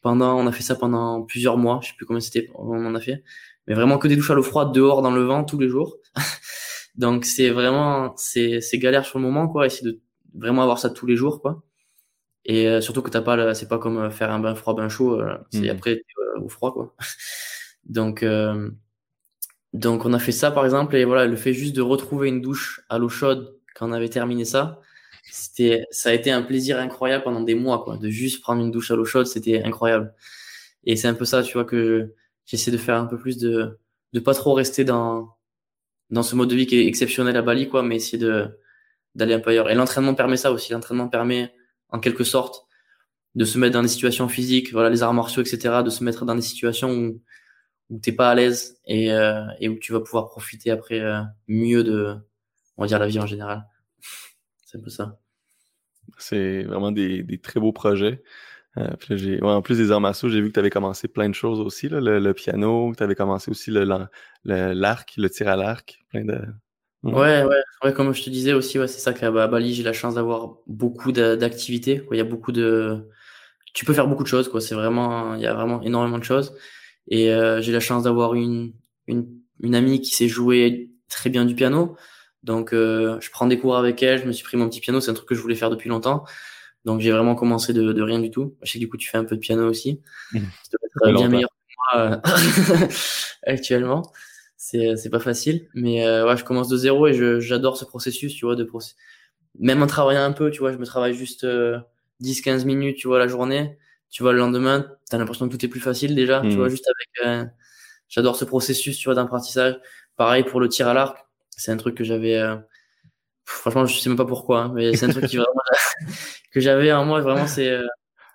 pendant 0.00 0.38
on 0.38 0.46
a 0.46 0.52
fait 0.52 0.62
ça 0.62 0.74
pendant 0.74 1.22
plusieurs 1.22 1.58
mois, 1.58 1.80
je 1.82 1.88
sais 1.88 1.94
plus 1.96 2.06
combien 2.06 2.20
c'était 2.20 2.50
on 2.54 2.84
en 2.86 2.94
a 2.94 3.00
fait, 3.00 3.22
mais 3.66 3.74
vraiment 3.74 3.98
que 3.98 4.08
des 4.08 4.16
douches 4.16 4.30
à 4.30 4.34
l'eau 4.34 4.42
froide 4.42 4.72
dehors 4.72 5.02
dans 5.02 5.10
le 5.10 5.22
vent 5.22 5.44
tous 5.44 5.58
les 5.58 5.68
jours. 5.68 5.98
Donc 6.96 7.24
c'est 7.24 7.50
vraiment 7.50 8.14
c'est 8.16 8.60
c'est 8.60 8.78
galère 8.78 9.04
sur 9.06 9.18
le 9.18 9.24
moment 9.24 9.48
quoi, 9.48 9.66
essayer 9.66 9.92
de 9.92 10.00
vraiment 10.34 10.62
avoir 10.62 10.78
ça 10.78 10.90
tous 10.90 11.06
les 11.06 11.16
jours 11.16 11.40
quoi. 11.40 11.62
Et 12.44 12.80
surtout 12.80 13.02
que 13.02 13.10
t'as 13.10 13.22
pas 13.22 13.54
c'est 13.54 13.68
pas 13.68 13.78
comme 13.78 14.10
faire 14.10 14.30
un 14.32 14.40
bain 14.40 14.54
froid 14.54 14.74
bain 14.74 14.88
chaud, 14.88 15.22
c'est 15.50 15.68
mmh. 15.68 15.70
après 15.70 16.02
au 16.40 16.48
froid 16.48 16.72
quoi. 16.72 16.94
Donc, 17.84 18.22
euh, 18.22 18.70
donc 19.72 20.04
on 20.04 20.12
a 20.12 20.18
fait 20.18 20.32
ça 20.32 20.50
par 20.50 20.64
exemple 20.64 20.96
et 20.96 21.04
voilà 21.04 21.26
le 21.26 21.36
fait 21.36 21.52
juste 21.52 21.74
de 21.74 21.82
retrouver 21.82 22.28
une 22.28 22.40
douche 22.40 22.82
à 22.88 22.98
l'eau 22.98 23.08
chaude 23.08 23.58
quand 23.74 23.88
on 23.88 23.92
avait 23.92 24.08
terminé 24.08 24.44
ça, 24.44 24.80
c'était 25.30 25.86
ça 25.90 26.10
a 26.10 26.12
été 26.12 26.30
un 26.30 26.42
plaisir 26.42 26.78
incroyable 26.78 27.24
pendant 27.24 27.40
des 27.40 27.54
mois 27.54 27.82
quoi, 27.84 27.96
de 27.96 28.08
juste 28.10 28.42
prendre 28.42 28.62
une 28.62 28.70
douche 28.70 28.90
à 28.90 28.96
l'eau 28.96 29.04
chaude, 29.04 29.26
c'était 29.26 29.62
incroyable. 29.64 30.14
Et 30.84 30.96
c'est 30.96 31.08
un 31.08 31.14
peu 31.14 31.24
ça, 31.24 31.42
tu 31.42 31.54
vois 31.54 31.64
que 31.64 32.14
j'essaie 32.46 32.70
de 32.70 32.76
faire 32.76 32.96
un 32.96 33.06
peu 33.06 33.18
plus 33.18 33.38
de 33.38 33.78
de 34.12 34.20
pas 34.20 34.34
trop 34.34 34.52
rester 34.54 34.84
dans 34.84 35.30
dans 36.10 36.22
ce 36.22 36.36
mode 36.36 36.50
de 36.50 36.56
vie 36.56 36.66
qui 36.66 36.76
est 36.76 36.86
exceptionnel 36.86 37.36
à 37.36 37.42
Bali 37.42 37.68
quoi, 37.68 37.82
mais 37.82 37.96
essayer 37.96 38.18
de 38.18 38.58
d'aller 39.14 39.34
un 39.34 39.40
peu 39.40 39.50
ailleurs. 39.50 39.70
Et 39.70 39.74
l'entraînement 39.74 40.14
permet 40.14 40.36
ça 40.36 40.52
aussi, 40.52 40.72
l'entraînement 40.72 41.08
permet 41.08 41.52
en 41.88 42.00
quelque 42.00 42.24
sorte 42.24 42.66
de 43.34 43.44
se 43.44 43.58
mettre 43.58 43.74
dans 43.74 43.82
des 43.82 43.88
situations 43.88 44.28
physiques, 44.28 44.72
voilà, 44.72 44.90
les 44.90 45.02
arts 45.02 45.14
martiaux, 45.14 45.42
etc., 45.42 45.82
de 45.84 45.90
se 45.90 46.04
mettre 46.04 46.24
dans 46.24 46.34
des 46.34 46.42
situations 46.42 46.90
où, 46.92 47.22
où 47.90 47.98
t'es 47.98 48.12
pas 48.12 48.30
à 48.30 48.34
l'aise 48.34 48.78
et, 48.86 49.12
euh, 49.12 49.44
et 49.60 49.68
où 49.68 49.78
tu 49.78 49.92
vas 49.92 50.00
pouvoir 50.00 50.28
profiter 50.28 50.70
après 50.70 51.00
euh, 51.00 51.20
mieux 51.48 51.82
de, 51.84 52.16
on 52.76 52.82
va 52.82 52.88
dire, 52.88 52.98
la 52.98 53.06
vie 53.06 53.20
en 53.20 53.26
général. 53.26 53.66
C'est 54.66 54.78
un 54.78 54.80
peu 54.80 54.90
ça. 54.90 55.18
C'est 56.18 56.64
vraiment 56.64 56.92
des, 56.92 57.22
des, 57.22 57.38
très 57.38 57.60
beaux 57.60 57.72
projets. 57.72 58.22
Euh, 58.78 58.88
en 59.42 59.62
plus 59.62 59.76
des 59.76 59.90
arts 59.90 60.00
martiaux, 60.00 60.28
j'ai 60.28 60.40
vu 60.40 60.48
que 60.48 60.54
tu 60.54 60.60
avais 60.60 60.70
commencé 60.70 61.08
plein 61.08 61.28
de 61.28 61.34
choses 61.34 61.60
aussi, 61.60 61.88
là, 61.88 62.00
le, 62.00 62.34
piano, 62.34 62.92
tu 62.96 63.02
avais 63.02 63.14
commencé 63.14 63.50
aussi 63.50 63.70
le, 63.70 63.84
l'arc, 64.44 65.12
le, 65.16 65.28
tir 65.28 65.48
à 65.48 65.56
l'arc, 65.56 66.02
plein 66.08 66.24
de... 66.24 66.40
Ouais, 67.02 67.42
ouais, 67.42 67.56
ouais, 67.82 67.92
comme 67.92 68.14
je 68.14 68.22
te 68.22 68.30
disais 68.30 68.52
aussi, 68.52 68.78
ouais, 68.78 68.86
c'est 68.86 69.00
ça 69.00 69.12
qu'à 69.12 69.30
Bali, 69.30 69.74
j'ai 69.74 69.82
la 69.82 69.92
chance 69.92 70.14
d'avoir 70.14 70.54
beaucoup 70.68 71.10
d'activités. 71.10 72.06
Il 72.12 72.16
y 72.16 72.20
a 72.20 72.24
beaucoup 72.24 72.52
de, 72.52 73.08
tu 73.74 73.84
peux 73.84 73.92
faire 73.92 74.06
beaucoup 74.06 74.22
de 74.22 74.28
choses, 74.28 74.48
quoi. 74.48 74.60
C'est 74.60 74.74
vraiment, 74.74 75.34
il 75.34 75.40
y 75.40 75.46
a 75.46 75.54
vraiment 75.54 75.82
énormément 75.82 76.18
de 76.18 76.24
choses. 76.24 76.54
Et 77.08 77.32
euh, 77.32 77.60
j'ai 77.60 77.72
la 77.72 77.80
chance 77.80 78.04
d'avoir 78.04 78.34
une, 78.34 78.72
une, 79.08 79.26
une 79.60 79.74
amie 79.74 80.00
qui 80.00 80.14
sait 80.14 80.28
jouer 80.28 80.90
très 81.08 81.28
bien 81.28 81.44
du 81.44 81.54
piano. 81.56 81.96
Donc, 82.44 82.72
euh, 82.72 83.18
je 83.20 83.30
prends 83.30 83.46
des 83.46 83.58
cours 83.58 83.76
avec 83.76 84.02
elle. 84.02 84.20
Je 84.20 84.26
me 84.26 84.32
suis 84.32 84.44
pris 84.44 84.56
mon 84.56 84.68
petit 84.68 84.80
piano. 84.80 85.00
C'est 85.00 85.10
un 85.10 85.14
truc 85.14 85.28
que 85.28 85.34
je 85.34 85.40
voulais 85.40 85.56
faire 85.56 85.70
depuis 85.70 85.88
longtemps. 85.88 86.24
Donc, 86.84 87.00
j'ai 87.00 87.10
vraiment 87.10 87.34
commencé 87.34 87.72
de, 87.72 87.92
de, 87.92 88.02
rien 88.02 88.20
du 88.20 88.30
tout. 88.30 88.56
Je 88.62 88.70
sais 88.70 88.78
que 88.78 88.84
du 88.84 88.88
coup, 88.88 88.96
tu 88.96 89.08
fais 89.08 89.18
un 89.18 89.24
peu 89.24 89.36
de 89.36 89.40
piano 89.40 89.68
aussi. 89.68 90.00
Mmh. 90.32 90.38
être 90.38 91.12
bien 91.14 91.28
meilleur 91.28 91.50
que 91.50 91.96
moi 91.96 92.20
euh, 92.24 92.88
actuellement 93.46 94.02
c'est 94.64 94.94
c'est 94.96 95.10
pas 95.10 95.18
facile 95.18 95.66
mais 95.74 96.06
euh, 96.06 96.24
ouais 96.24 96.36
je 96.36 96.44
commence 96.44 96.68
de 96.68 96.76
zéro 96.76 97.08
et 97.08 97.40
j'adore 97.40 97.76
ce 97.76 97.84
processus 97.84 98.32
tu 98.32 98.44
vois 98.44 98.54
de 98.54 98.62
process 98.62 98.94
même 99.58 99.82
en 99.82 99.88
travaillant 99.88 100.22
un 100.22 100.30
peu 100.30 100.52
tu 100.52 100.60
vois 100.60 100.70
je 100.70 100.78
me 100.78 100.86
travaille 100.86 101.14
juste 101.14 101.44
10 101.44 101.48
euh, 101.48 102.42
15 102.44 102.64
minutes 102.64 102.96
tu 102.96 103.08
vois 103.08 103.18
la 103.18 103.26
journée. 103.26 103.76
Tu 104.08 104.22
vois 104.22 104.32
le 104.32 104.38
lendemain 104.38 104.86
t'as 105.10 105.18
l'impression 105.18 105.48
que 105.48 105.56
tout 105.56 105.64
est 105.64 105.68
plus 105.68 105.80
facile 105.80 106.14
déjà 106.14 106.42
tu 106.42 106.46
mmh. 106.46 106.54
vois 106.54 106.68
juste 106.68 106.86
avec 106.86 107.26
euh, 107.26 107.44
j'adore 108.08 108.36
ce 108.36 108.44
processus 108.44 108.96
tu 108.96 109.08
vois 109.08 109.16
d'apprentissage. 109.16 109.80
Pareil 110.16 110.44
pour 110.44 110.60
le 110.60 110.68
tir 110.68 110.86
à 110.86 110.94
l'arc. 110.94 111.18
C'est 111.50 111.72
un 111.72 111.76
truc 111.76 111.96
que 111.96 112.04
j'avais 112.04 112.40
franchement 113.44 113.84
je 113.84 113.98
sais 113.98 114.08
même 114.10 114.16
pas 114.16 114.26
pourquoi 114.26 114.60
hein, 114.60 114.72
mais 114.76 114.94
c'est 114.94 115.06
un 115.06 115.10
truc 115.10 115.26
qui 115.26 115.36
vraiment 115.38 115.60
que 116.52 116.60
j'avais 116.60 116.92
en 116.92 117.04
moi 117.04 117.20
vraiment 117.20 117.48
c'est 117.48 117.78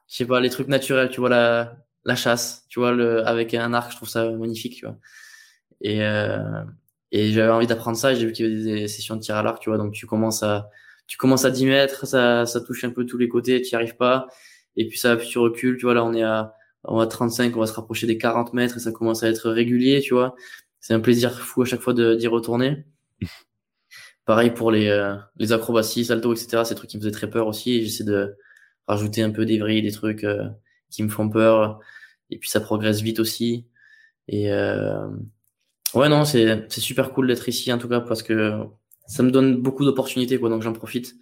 je 0.10 0.16
sais 0.16 0.26
pas 0.26 0.42
les 0.42 0.50
trucs 0.50 0.68
naturels 0.68 1.10
tu 1.10 1.22
vois 1.22 1.30
la 1.30 1.78
la 2.04 2.16
chasse 2.18 2.66
tu 2.68 2.80
vois 2.80 2.92
le 2.92 3.26
avec 3.26 3.54
un 3.54 3.74
arc 3.74 3.92
je 3.92 3.96
trouve 3.96 4.10
ça 4.10 4.30
magnifique 4.30 4.76
tu 4.76 4.86
vois 4.86 4.98
et, 5.82 6.04
euh, 6.04 6.64
et 7.12 7.32
j'avais 7.32 7.52
envie 7.52 7.68
d'apprendre 7.68 7.98
ça. 7.98 8.14
J'ai 8.14 8.26
vu 8.26 8.32
qu'il 8.32 8.46
y 8.46 8.70
avait 8.70 8.82
des 8.82 8.88
sessions 8.88 9.16
de 9.16 9.22
tir 9.22 9.36
à 9.36 9.44
l'arc, 9.44 9.60
tu 9.62 9.70
vois. 9.70 9.78
Donc 9.78 9.94
tu 9.94 10.06
commences 10.06 10.44
à, 10.44 10.70
tu 11.08 11.18
commences 11.18 11.46
à 11.46 11.52
10 11.52 11.66
mètres, 11.66 12.06
ça, 12.08 12.46
ça 12.46 12.62
touche 12.62 12.84
un 12.84 12.92
peu 12.92 13.06
tous 13.06 13.18
les 13.18 13.30
côtés, 13.30 13.62
tu 13.62 13.74
n'y 13.74 13.76
arrives 13.76 13.96
pas. 13.96 14.28
Et 14.76 14.88
puis 14.88 15.00
ça, 15.00 15.16
puis 15.18 15.28
tu 15.28 15.40
recules, 15.40 15.78
tu 15.78 15.86
vois. 15.86 15.94
Là, 15.94 16.04
on 16.06 16.14
est 16.14 16.24
à, 16.24 16.54
on 16.84 16.98
va 16.98 17.08
35, 17.08 17.56
on 17.56 17.60
va 17.60 17.68
se 17.68 17.74
rapprocher 17.74 18.08
des 18.08 18.18
40 18.18 18.54
mètres 18.54 18.78
et 18.78 18.80
ça 18.80 18.92
commence 18.92 19.24
à 19.24 19.30
être 19.30 19.50
régulier, 19.50 20.02
tu 20.02 20.14
vois. 20.14 20.36
C'est 20.80 20.94
un 20.94 21.00
plaisir 21.00 21.38
fou 21.40 21.64
à 21.64 21.66
chaque 21.66 21.82
fois 21.82 21.94
d'y 21.94 22.28
retourner. 22.28 22.86
Pareil 24.26 24.52
pour 24.52 24.72
les, 24.72 24.88
euh, 24.88 25.16
les 25.38 25.54
acrobaties, 25.54 26.06
salto, 26.06 26.34
etc. 26.34 26.64
C'est 26.66 26.72
des 26.72 26.76
trucs 26.76 26.90
qui 26.90 26.98
me 26.98 27.02
faisaient 27.02 27.12
très 27.12 27.30
peur 27.30 27.48
aussi. 27.48 27.84
J'essaie 27.84 28.04
de 28.04 28.36
rajouter 28.88 29.22
un 29.24 29.32
peu 29.32 29.46
des 29.46 29.60
vrilles, 29.60 29.82
des 29.82 29.92
trucs 29.92 30.24
euh, 30.24 30.50
qui 30.90 31.04
me 31.04 31.10
font 31.10 31.30
peur. 31.30 31.80
Et 32.30 32.38
puis 32.38 32.50
ça 32.50 32.60
progresse 32.60 33.02
vite 33.02 33.20
aussi. 33.20 33.66
Et, 34.28 34.52
euh, 34.52 35.08
Ouais, 35.94 36.10
non, 36.10 36.26
c'est 36.26 36.70
super 36.70 37.12
cool 37.12 37.28
d'être 37.28 37.48
ici 37.48 37.72
en 37.72 37.78
tout 37.78 37.88
cas 37.88 38.02
parce 38.02 38.24
que 38.24 38.64
ça 39.08 39.24
me 39.24 39.32
donne 39.32 39.62
beaucoup 39.62 39.86
d'opportunités, 39.86 40.40
quoi. 40.40 40.50
Donc 40.50 40.62
j'en 40.62 40.74
profite 40.74 41.16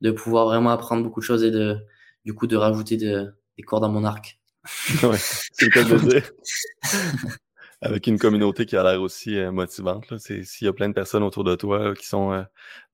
de 0.00 0.10
pouvoir 0.10 0.46
vraiment 0.46 0.70
apprendre 0.70 1.02
beaucoup 1.02 1.20
de 1.20 1.24
choses 1.24 1.42
et 1.44 1.50
de, 1.50 1.76
du 2.24 2.34
coup, 2.34 2.46
de 2.46 2.56
rajouter 2.56 2.96
des 2.96 3.62
cordes 3.66 3.84
à 3.84 3.88
mon 3.88 4.04
arc. 4.04 4.38
ouais, 5.02 5.18
c'est 5.18 5.66
le 5.66 5.70
cas 5.70 5.84
de. 5.84 6.22
Avec 7.80 8.06
une 8.06 8.18
communauté 8.18 8.64
qui 8.64 8.76
a 8.76 8.82
l'air 8.82 9.02
aussi 9.02 9.36
euh, 9.36 9.52
motivante. 9.52 10.16
S'il 10.18 10.44
y 10.62 10.68
a 10.68 10.72
plein 10.72 10.88
de 10.88 10.94
personnes 10.94 11.22
autour 11.22 11.44
de 11.44 11.54
toi 11.54 11.94
qui 11.94 12.06
sont 12.06 12.32
euh, 12.32 12.42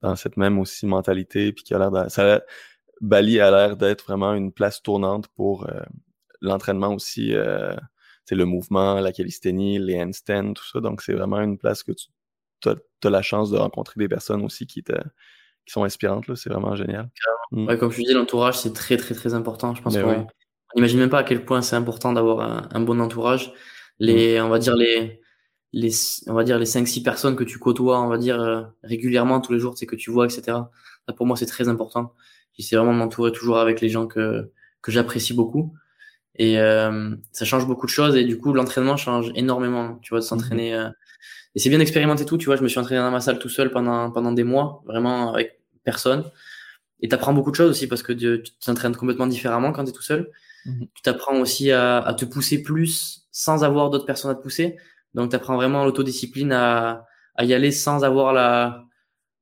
dans 0.01 0.17
cette 0.17 0.35
même 0.35 0.59
aussi 0.59 0.85
mentalité, 0.85 1.53
puis 1.53 1.63
qui 1.63 1.73
a 1.73 1.79
l'air 1.79 2.11
ça, 2.11 2.41
Bali 2.99 3.39
a 3.39 3.51
l'air 3.51 3.77
d'être 3.77 4.03
vraiment 4.03 4.33
une 4.33 4.51
place 4.51 4.81
tournante 4.81 5.29
pour 5.29 5.69
euh, 5.69 5.79
l'entraînement 6.41 6.93
aussi 6.93 7.33
le 8.35 8.45
mouvement, 8.45 8.99
la 8.99 9.11
calisthénie, 9.11 9.79
les 9.79 10.01
handstands, 10.01 10.53
tout 10.53 10.65
ça. 10.65 10.79
Donc, 10.79 11.01
c'est 11.01 11.13
vraiment 11.13 11.41
une 11.41 11.57
place 11.57 11.83
que 11.83 11.91
tu 11.91 12.69
as, 12.69 13.09
la 13.09 13.21
chance 13.21 13.51
de 13.51 13.57
rencontrer 13.57 13.95
des 13.97 14.07
personnes 14.07 14.43
aussi 14.43 14.67
qui, 14.67 14.83
qui 14.83 14.93
sont 15.71 15.83
inspirantes. 15.83 16.33
C'est 16.35 16.49
vraiment 16.49 16.75
génial. 16.75 17.09
Mm. 17.51 17.77
comme 17.77 17.91
je 17.91 18.01
disais, 18.01 18.13
l'entourage, 18.13 18.59
c'est 18.59 18.73
très, 18.73 18.97
très, 18.97 19.15
très 19.15 19.33
important. 19.33 19.75
Je 19.75 19.81
pense 19.81 19.93
ben 19.93 20.03
qu'on 20.03 20.27
n'imagine 20.75 20.99
même 20.99 21.09
pas 21.09 21.19
à 21.19 21.23
quel 21.23 21.43
point 21.45 21.61
c'est 21.61 21.75
important 21.75 22.13
d'avoir 22.13 22.69
un, 22.73 22.79
bon 22.81 22.99
entourage. 23.01 23.53
Les, 23.99 24.39
mm. 24.39 24.43
on 24.45 24.49
va 24.49 24.59
dire 24.59 24.75
les, 24.75 25.21
les, 25.73 25.91
on 26.27 26.33
va 26.33 26.43
dire 26.43 26.57
les 26.57 26.65
5-6 26.65 27.03
personnes 27.03 27.35
que 27.35 27.43
tu 27.43 27.59
côtoies, 27.59 27.99
on 27.99 28.07
va 28.07 28.17
dire 28.17 28.41
euh, 28.41 28.63
régulièrement 28.83 29.41
tous 29.41 29.53
les 29.53 29.59
jours, 29.59 29.77
c'est 29.77 29.85
que 29.85 29.95
tu 29.95 30.11
vois, 30.11 30.25
etc. 30.25 30.57
pour 31.15 31.25
moi, 31.25 31.35
c'est 31.37 31.45
très 31.45 31.67
important. 31.67 32.13
J'essaie 32.53 32.75
vraiment 32.75 32.93
de 32.93 32.97
m'entourer 32.97 33.31
toujours 33.31 33.57
avec 33.57 33.81
les 33.81 33.89
gens 33.89 34.07
que, 34.07 34.51
que 34.81 34.91
j'apprécie 34.91 35.33
beaucoup. 35.33 35.73
Et 36.41 36.57
euh, 36.57 37.15
ça 37.31 37.45
change 37.45 37.67
beaucoup 37.67 37.85
de 37.85 37.91
choses 37.91 38.15
et 38.15 38.23
du 38.23 38.35
coup 38.35 38.51
l'entraînement 38.51 38.97
change 38.97 39.31
énormément, 39.35 39.99
tu 40.01 40.09
vois, 40.09 40.21
de 40.21 40.25
s'entraîner. 40.25 40.71
Mhm. 40.71 40.79
Euh, 40.79 40.89
et 41.53 41.59
c'est 41.59 41.69
bien 41.69 41.77
d'expérimenter 41.77 42.25
tout, 42.25 42.39
tu 42.39 42.47
vois. 42.47 42.55
Je 42.55 42.63
me 42.63 42.67
suis 42.67 42.79
entraîné 42.79 42.99
dans 42.99 43.11
ma 43.11 43.21
salle 43.21 43.37
tout 43.37 43.47
seul 43.47 43.69
pendant 43.69 44.09
pendant 44.09 44.31
des 44.31 44.43
mois, 44.43 44.81
vraiment 44.87 45.35
avec 45.35 45.59
personne. 45.83 46.23
Et 46.99 47.09
t'apprends 47.09 47.33
beaucoup 47.33 47.51
de 47.51 47.55
choses 47.55 47.69
aussi 47.69 47.85
parce 47.85 48.01
que 48.01 48.11
tu 48.11 48.41
t'entraînes 48.65 48.95
complètement 48.95 49.27
différemment 49.27 49.71
quand 49.71 49.83
t'es 49.83 49.91
tout 49.91 50.01
seul. 50.01 50.31
Mhm. 50.65 50.87
Tu 50.95 51.03
t'apprends 51.03 51.39
aussi 51.39 51.69
à, 51.69 51.99
à, 51.99 52.15
te 52.15 52.25
pousser 52.25 52.63
plus 52.63 53.27
sans 53.31 53.63
avoir 53.63 53.91
d'autres 53.91 54.07
personnes 54.07 54.31
à 54.31 54.35
te 54.35 54.41
pousser. 54.41 54.77
Donc 55.13 55.29
t'apprends 55.29 55.57
vraiment 55.57 55.85
l'autodiscipline 55.85 56.53
à, 56.53 57.05
à 57.35 57.45
y 57.45 57.53
aller 57.53 57.71
sans 57.71 58.03
avoir 58.03 58.33
la 58.33 58.85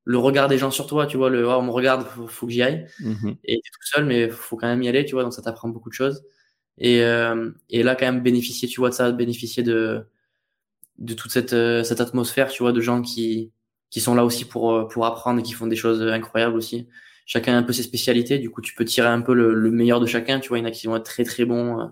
le 0.04 0.18
regard 0.18 0.50
des 0.50 0.58
gens 0.58 0.72
sur 0.72 0.86
toi, 0.86 1.06
tu 1.06 1.16
vois, 1.16 1.30
le 1.30 1.48
oh, 1.48 1.52
on 1.60 1.62
me 1.62 1.72
regarde, 1.72 2.04
faut, 2.04 2.28
faut 2.28 2.46
que 2.46 2.52
j'y 2.52 2.62
aille. 2.62 2.88
Mhm. 3.00 3.38
Et 3.46 3.56
t'es 3.56 3.70
tout 3.72 3.88
seul, 3.96 4.06
mais 4.06 4.30
faut 4.30 4.58
quand 4.58 4.68
même 4.68 4.84
y 4.84 4.90
aller, 4.90 5.06
tu 5.06 5.14
vois. 5.14 5.24
Donc 5.24 5.34
ça 5.34 5.42
t'apprend 5.42 5.70
beaucoup 5.70 5.90
de 5.90 5.94
choses. 5.94 6.24
Et, 6.80 7.04
euh, 7.04 7.52
et 7.70 7.84
là, 7.84 7.96
quand 7.96 8.06
même, 8.06 8.22
bénéficier, 8.22 8.68
tu 8.68 8.80
vois, 8.80 8.90
de 8.90 8.96
ça, 8.96 9.12
bénéficier 9.12 9.64
de, 9.64 10.06
de 10.98 11.14
toute 11.14 11.32
cette, 11.32 11.54
euh, 11.54 11.84
cette 11.84 12.02
atmosphère, 12.02 12.50
tu 12.50 12.64
vois, 12.64 12.72
de 12.72 12.82
gens 12.82 13.02
qui, 13.02 13.52
qui 13.90 14.02
sont 14.02 14.16
là 14.16 14.26
aussi 14.26 14.46
pour, 14.46 14.74
euh, 14.74 14.88
pour 14.88 15.06
apprendre 15.06 15.40
et 15.40 15.44
qui 15.44 15.54
font 15.54 15.68
des 15.68 15.76
choses 15.76 16.02
incroyables 16.02 16.56
aussi. 16.56 16.88
Chacun 17.26 17.54
a 17.56 17.58
un 17.58 17.64
peu 17.64 17.74
ses 17.74 17.84
spécialités, 17.84 18.40
du 18.40 18.50
coup, 18.50 18.62
tu 18.62 18.74
peux 18.76 18.86
tirer 18.86 19.08
un 19.08 19.22
peu 19.22 19.34
le, 19.34 19.54
le 19.54 19.72
meilleur 19.72 20.00
de 20.00 20.08
chacun. 20.08 20.40
Tu 20.40 20.50
vois, 20.50 20.58
il 20.60 20.62
y 20.62 20.66
en 20.66 20.68
a 20.68 20.72
qui 20.72 20.88
vont 20.88 20.96
être 20.96 21.04
très, 21.06 21.24
très 21.24 21.46
bons 21.46 21.92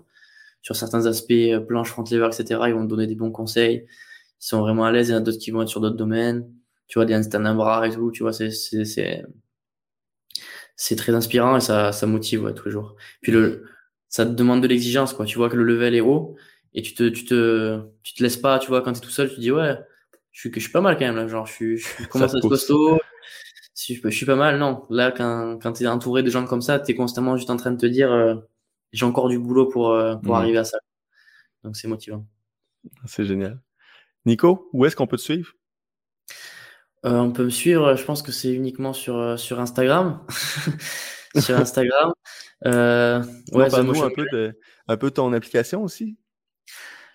sur 0.62 0.76
certains 0.76 1.06
aspects, 1.06 1.34
planche, 1.68 1.90
front 1.90 2.04
lever, 2.10 2.26
etc. 2.26 2.60
Ils 2.68 2.74
vont 2.74 2.84
te 2.84 2.90
donner 2.90 3.06
des 3.06 3.14
bons 3.14 3.30
conseils. 3.30 3.86
Ils 4.40 4.46
sont 4.46 4.60
vraiment 4.60 4.84
à 4.84 4.92
l'aise. 4.92 5.08
Il 5.08 5.12
y 5.12 5.14
en 5.14 5.18
a 5.18 5.20
d'autres 5.20 5.38
qui 5.38 5.50
vont 5.52 5.62
être 5.62 5.68
sur 5.68 5.80
d'autres 5.80 5.96
domaines. 5.96 6.50
Tu 6.88 6.98
vois, 6.98 7.04
des 7.06 7.14
handstand 7.14 7.54
bras 7.54 7.86
et 7.86 7.92
tout, 7.92 8.10
tu 8.10 8.22
vois, 8.22 8.32
c'est, 8.32 8.50
c'est, 8.50 8.84
c'est, 8.84 9.22
c'est 10.76 10.96
très 10.96 11.14
inspirant 11.14 11.56
et 11.56 11.60
ça, 11.60 11.92
ça 11.92 12.06
motive, 12.06 12.44
ouais, 12.44 12.54
tous 12.54 12.66
les 12.66 12.70
jours. 12.70 12.96
Puis 13.20 13.30
le, 13.30 13.64
ça 14.08 14.24
te 14.24 14.30
demande 14.30 14.62
de 14.62 14.68
l'exigence, 14.68 15.12
quoi. 15.12 15.26
Tu 15.26 15.38
vois 15.38 15.48
que 15.48 15.56
le 15.56 15.64
level 15.64 15.94
est 15.94 16.00
haut 16.00 16.36
et 16.74 16.82
tu 16.82 16.94
te, 16.94 17.08
tu 17.08 17.24
te, 17.24 17.80
tu 18.02 18.14
te 18.14 18.22
laisses 18.22 18.36
pas, 18.36 18.58
tu 18.58 18.68
vois, 18.68 18.82
quand 18.82 18.92
tu 18.92 18.98
es 18.98 19.00
tout 19.02 19.10
seul, 19.10 19.28
tu 19.28 19.36
te 19.36 19.40
dis, 19.40 19.50
ouais, 19.50 19.78
je 20.32 20.40
suis, 20.40 20.50
je 20.52 20.60
suis 20.60 20.72
pas 20.72 20.80
mal 20.80 20.96
quand 20.98 21.04
même, 21.04 21.16
là. 21.16 21.26
Genre, 21.26 21.46
je 21.46 21.52
suis, 21.52 21.78
je 21.78 22.06
commence 22.08 22.34
à 22.34 22.38
être 22.38 22.48
costaud. 22.48 22.98
Si 23.74 23.94
je, 23.94 24.00
je, 24.02 24.16
suis 24.16 24.26
pas 24.26 24.36
mal, 24.36 24.58
non. 24.58 24.84
Là, 24.90 25.12
quand, 25.12 25.58
quand 25.62 25.72
tu 25.72 25.84
es 25.84 25.86
entouré 25.86 26.22
de 26.22 26.30
gens 26.30 26.46
comme 26.46 26.62
ça, 26.62 26.80
tu 26.80 26.92
es 26.92 26.94
constamment 26.94 27.36
juste 27.36 27.50
en 27.50 27.56
train 27.56 27.70
de 27.70 27.76
te 27.76 27.86
dire, 27.86 28.10
euh, 28.10 28.34
j'ai 28.92 29.04
encore 29.04 29.28
du 29.28 29.38
boulot 29.38 29.66
pour, 29.66 29.90
euh, 29.90 30.16
pour 30.16 30.34
mmh. 30.34 30.38
arriver 30.38 30.58
à 30.58 30.64
ça. 30.64 30.78
Donc, 31.62 31.76
c'est 31.76 31.88
motivant. 31.88 32.26
C'est 33.06 33.24
génial. 33.24 33.60
Nico, 34.26 34.68
où 34.72 34.84
est-ce 34.84 34.96
qu'on 34.96 35.06
peut 35.06 35.16
te 35.16 35.22
suivre? 35.22 35.52
Euh, 37.04 37.18
on 37.18 37.30
peut 37.30 37.44
me 37.44 37.50
suivre, 37.50 37.94
je 37.94 38.04
pense 38.04 38.22
que 38.22 38.32
c'est 38.32 38.52
uniquement 38.52 38.92
sur, 38.92 39.38
sur 39.38 39.60
Instagram. 39.60 40.24
sur 41.40 41.56
Instagram. 41.56 42.12
Euh, 42.66 43.22
ouais, 43.52 43.68
bah, 43.70 43.78
un, 43.80 44.10
peu 44.10 44.26
de, 44.32 44.58
un 44.88 44.96
peu 44.96 45.10
ton 45.10 45.32
application 45.32 45.82
aussi. 45.82 46.16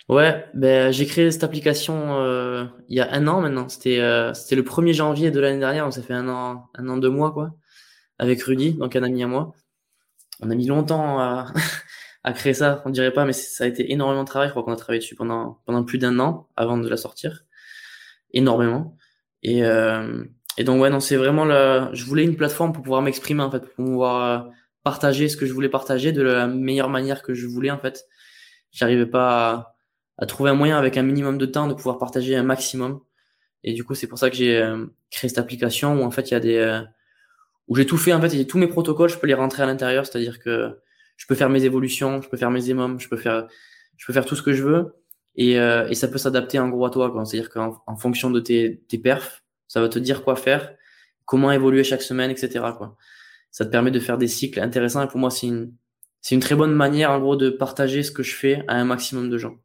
Ouais, 0.09 0.45
ben 0.53 0.91
j'ai 0.91 1.05
créé 1.05 1.31
cette 1.31 1.45
application 1.45 2.15
euh, 2.19 2.65
il 2.89 2.97
y 2.97 2.99
a 2.99 3.11
un 3.13 3.25
an 3.27 3.41
maintenant. 3.41 3.69
C'était 3.69 3.99
euh, 3.99 4.33
c'était 4.33 4.55
le 4.55 4.63
1er 4.63 4.93
janvier 4.93 5.31
de 5.31 5.39
l'année 5.39 5.59
dernière, 5.59 5.85
donc 5.85 5.93
ça 5.93 6.01
fait 6.01 6.13
un 6.13 6.27
an, 6.27 6.69
un 6.75 6.89
an, 6.89 6.97
deux 6.97 7.09
mois 7.09 7.31
quoi, 7.31 7.55
avec 8.19 8.41
Rudy, 8.43 8.73
donc 8.73 8.95
un 8.95 9.03
ami 9.03 9.23
à 9.23 9.27
moi. 9.27 9.53
On 10.41 10.51
a 10.51 10.55
mis 10.55 10.67
longtemps 10.67 11.19
à, 11.19 11.53
à 12.23 12.33
créer 12.33 12.53
ça, 12.53 12.81
on 12.85 12.89
dirait 12.89 13.13
pas, 13.13 13.25
mais 13.25 13.33
ça 13.33 13.63
a 13.63 13.67
été 13.67 13.93
énormément 13.93 14.23
de 14.23 14.27
travail. 14.27 14.49
Je 14.49 14.51
crois 14.51 14.63
qu'on 14.63 14.73
a 14.73 14.75
travaillé 14.75 14.99
dessus 14.99 15.15
pendant 15.15 15.61
pendant 15.65 15.83
plus 15.85 15.99
d'un 15.99 16.19
an 16.19 16.49
avant 16.57 16.77
de 16.77 16.89
la 16.89 16.97
sortir, 16.97 17.45
énormément. 18.33 18.97
Et 19.43 19.63
euh, 19.65 20.25
et 20.57 20.63
donc 20.63 20.81
ouais, 20.81 20.89
non, 20.89 20.99
c'est 20.99 21.15
vraiment 21.15 21.45
le. 21.45 21.89
Je 21.93 22.05
voulais 22.05 22.23
une 22.23 22.35
plateforme 22.35 22.73
pour 22.73 22.83
pouvoir 22.83 23.01
m'exprimer 23.01 23.41
en 23.41 23.49
fait, 23.49 23.61
pour 23.61 23.85
pouvoir 23.85 24.45
euh, 24.45 24.49
partager 24.83 25.27
ce 25.29 25.37
que 25.37 25.45
je 25.45 25.53
voulais 25.53 25.69
partager 25.69 26.11
de 26.11 26.21
la 26.21 26.47
meilleure 26.47 26.89
manière 26.89 27.23
que 27.23 27.33
je 27.33 27.47
voulais 27.47 27.71
en 27.71 27.79
fait. 27.79 28.05
J'arrivais 28.71 29.05
pas 29.05 29.75
à, 30.17 30.25
trouver 30.25 30.51
un 30.51 30.55
moyen 30.55 30.77
avec 30.77 30.97
un 30.97 31.03
minimum 31.03 31.37
de 31.37 31.45
temps 31.45 31.67
de 31.67 31.73
pouvoir 31.73 31.97
partager 31.97 32.35
un 32.35 32.43
maximum. 32.43 33.01
Et 33.63 33.73
du 33.73 33.83
coup, 33.83 33.95
c'est 33.95 34.07
pour 34.07 34.19
ça 34.19 34.29
que 34.29 34.35
j'ai 34.35 34.57
euh, 34.57 34.85
créé 35.09 35.29
cette 35.29 35.39
application 35.39 36.01
où 36.01 36.03
en 36.03 36.11
fait 36.11 36.29
il 36.31 36.33
y 36.33 36.37
a 36.37 36.39
des 36.39 36.57
euh, 36.57 36.81
où 37.67 37.75
j'ai 37.75 37.85
tout 37.85 37.97
fait 37.97 38.13
en 38.13 38.21
fait, 38.21 38.39
a 38.39 38.45
tous 38.45 38.57
mes 38.57 38.67
protocoles, 38.67 39.09
je 39.09 39.17
peux 39.17 39.27
les 39.27 39.33
rentrer 39.33 39.63
à 39.63 39.65
l'intérieur, 39.65 40.05
c'est-à-dire 40.05 40.39
que 40.39 40.77
je 41.17 41.25
peux 41.27 41.35
faire 41.35 41.49
mes 41.49 41.63
évolutions, 41.65 42.21
je 42.21 42.29
peux 42.29 42.37
faire 42.37 42.51
mes 42.51 42.69
émums, 42.69 42.99
je 42.99 43.07
peux 43.07 43.17
faire, 43.17 43.47
je 43.97 44.05
peux 44.05 44.13
faire 44.13 44.25
tout 44.25 44.35
ce 44.35 44.43
que 44.43 44.53
je 44.53 44.63
veux. 44.63 44.95
Et, 45.35 45.53
et 45.53 45.95
ça 45.95 46.07
peut 46.07 46.17
s'adapter 46.17 46.59
en 46.59 46.69
gros 46.69 46.85
à 46.85 46.89
toi. 46.91 47.11
C'est-à-dire 47.25 47.49
qu'en 47.49 47.81
en 47.87 47.95
fonction 47.95 48.29
de 48.29 48.39
tes, 48.39 48.83
tes 48.87 48.97
perfs, 48.97 49.42
ça 49.73 49.81
va 49.81 49.89
te 49.89 49.97
dire 49.97 50.23
quoi 50.23 50.35
faire, 50.35 50.75
comment 51.25 51.51
évoluer 51.51 51.83
chaque 51.83 52.03
semaine, 52.03 52.29
etc. 52.29 52.63
Quoi. 52.77 52.95
Ça 53.49 53.65
te 53.65 53.71
permet 53.71 53.89
de 53.89 53.99
faire 53.99 54.19
des 54.19 54.27
cycles 54.27 54.59
intéressants. 54.59 55.01
Et 55.03 55.07
pour 55.07 55.19
moi, 55.19 55.31
c'est 55.31 55.47
une, 55.47 55.73
c'est 56.21 56.35
une 56.35 56.41
très 56.41 56.53
bonne 56.53 56.73
manière 56.73 57.09
en 57.09 57.19
gros 57.19 57.35
de 57.35 57.49
partager 57.49 58.03
ce 58.03 58.11
que 58.11 58.21
je 58.21 58.35
fais 58.35 58.63
à 58.67 58.75
un 58.75 58.85
maximum 58.85 59.31
de 59.31 59.37
gens. 59.39 59.57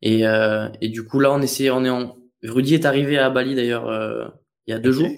Et, 0.00 0.26
euh, 0.26 0.70
et 0.80 0.88
du 0.88 1.04
coup 1.04 1.20
là, 1.20 1.30
on 1.32 1.42
essaie, 1.42 1.68
on 1.70 1.84
est 1.84 1.90
en. 1.90 2.16
Rudy 2.42 2.72
est 2.72 2.86
arrivé 2.86 3.18
à 3.18 3.28
Bali 3.28 3.54
d'ailleurs 3.54 3.88
euh, 3.88 4.26
il 4.66 4.70
y 4.70 4.74
a 4.74 4.78
deux 4.78 4.92
jours. 4.92 5.10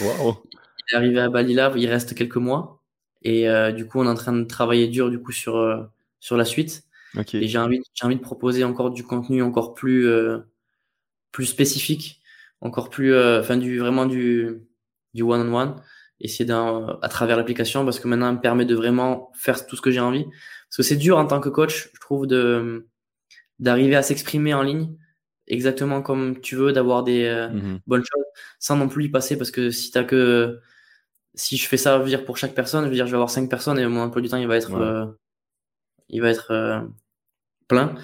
wow. 0.00 0.42
Il 0.92 0.94
est 0.94 0.96
arrivé 0.96 1.20
à 1.20 1.28
Bali 1.28 1.54
là, 1.54 1.72
il 1.76 1.86
reste 1.86 2.16
quelques 2.16 2.36
mois. 2.36 2.82
Et 3.22 3.48
euh, 3.48 3.70
du 3.70 3.86
coup, 3.86 4.00
on 4.00 4.06
est 4.06 4.08
en 4.08 4.14
train 4.14 4.32
de 4.32 4.42
travailler 4.42 4.88
dur 4.88 5.08
du 5.08 5.20
coup 5.20 5.30
sur 5.30 5.56
euh, 5.56 5.84
sur 6.18 6.36
la 6.36 6.44
suite. 6.44 6.82
Et 7.32 7.46
j'ai 7.46 7.58
envie, 7.58 7.80
j'ai 7.94 8.06
envie 8.06 8.16
de 8.16 8.20
proposer 8.20 8.64
encore 8.64 8.90
du 8.90 9.04
contenu 9.04 9.40
encore 9.40 9.74
plus 9.74 10.08
euh, 10.08 10.38
plus 11.30 11.46
spécifique, 11.46 12.19
encore 12.60 12.90
plus, 12.90 13.12
euh, 13.14 13.40
enfin 13.40 13.56
du 13.56 13.78
vraiment 13.78 14.06
du 14.06 14.60
du 15.14 15.22
one 15.22 15.48
on 15.48 15.54
one, 15.54 15.82
essayer 16.20 16.44
d'un 16.44 16.98
à 17.02 17.08
travers 17.08 17.36
l'application 17.36 17.84
parce 17.84 18.00
que 18.00 18.08
maintenant, 18.08 18.28
elle 18.28 18.36
me 18.36 18.40
permet 18.40 18.64
de 18.64 18.74
vraiment 18.74 19.30
faire 19.34 19.66
tout 19.66 19.76
ce 19.76 19.82
que 19.82 19.90
j'ai 19.90 20.00
envie. 20.00 20.24
Parce 20.24 20.76
que 20.78 20.82
c'est 20.82 20.96
dur 20.96 21.18
en 21.18 21.26
tant 21.26 21.40
que 21.40 21.48
coach, 21.48 21.90
je 21.94 22.00
trouve 22.00 22.26
de 22.26 22.88
d'arriver 23.58 23.96
à 23.96 24.02
s'exprimer 24.02 24.54
en 24.54 24.62
ligne 24.62 24.96
exactement 25.50 26.00
comme 26.02 26.40
tu 26.40 26.56
veux, 26.56 26.72
d'avoir 26.72 27.02
des 27.02 27.48
mmh 27.52 27.80
bonnes 27.86 28.04
choses, 28.04 28.24
sans 28.58 28.76
non 28.76 28.88
plus 28.88 29.06
y 29.06 29.08
passer 29.08 29.36
parce 29.36 29.50
que 29.50 29.70
si 29.70 29.90
t'as 29.90 30.04
que 30.04 30.60
si 31.34 31.56
je 31.56 31.68
fais 31.68 31.76
ça 31.76 31.98
veut 31.98 32.08
dire 32.08 32.24
pour 32.24 32.36
chaque 32.36 32.54
personne, 32.54 32.84
je 32.84 32.88
veux 32.88 32.94
dire 32.94 33.06
je 33.06 33.10
vais 33.12 33.16
avoir 33.16 33.30
cinq 33.30 33.48
personnes 33.50 33.78
et 33.78 33.86
mon 33.86 34.02
emploi 34.02 34.22
du 34.22 34.28
temps 34.28 34.36
il 34.36 34.48
va 34.48 34.56
être 34.56 34.74
euh, 34.74 35.06
il 36.08 36.22
va 36.22 36.30
être 36.30 36.50
euh, 36.52 36.80
plein. 37.68 37.94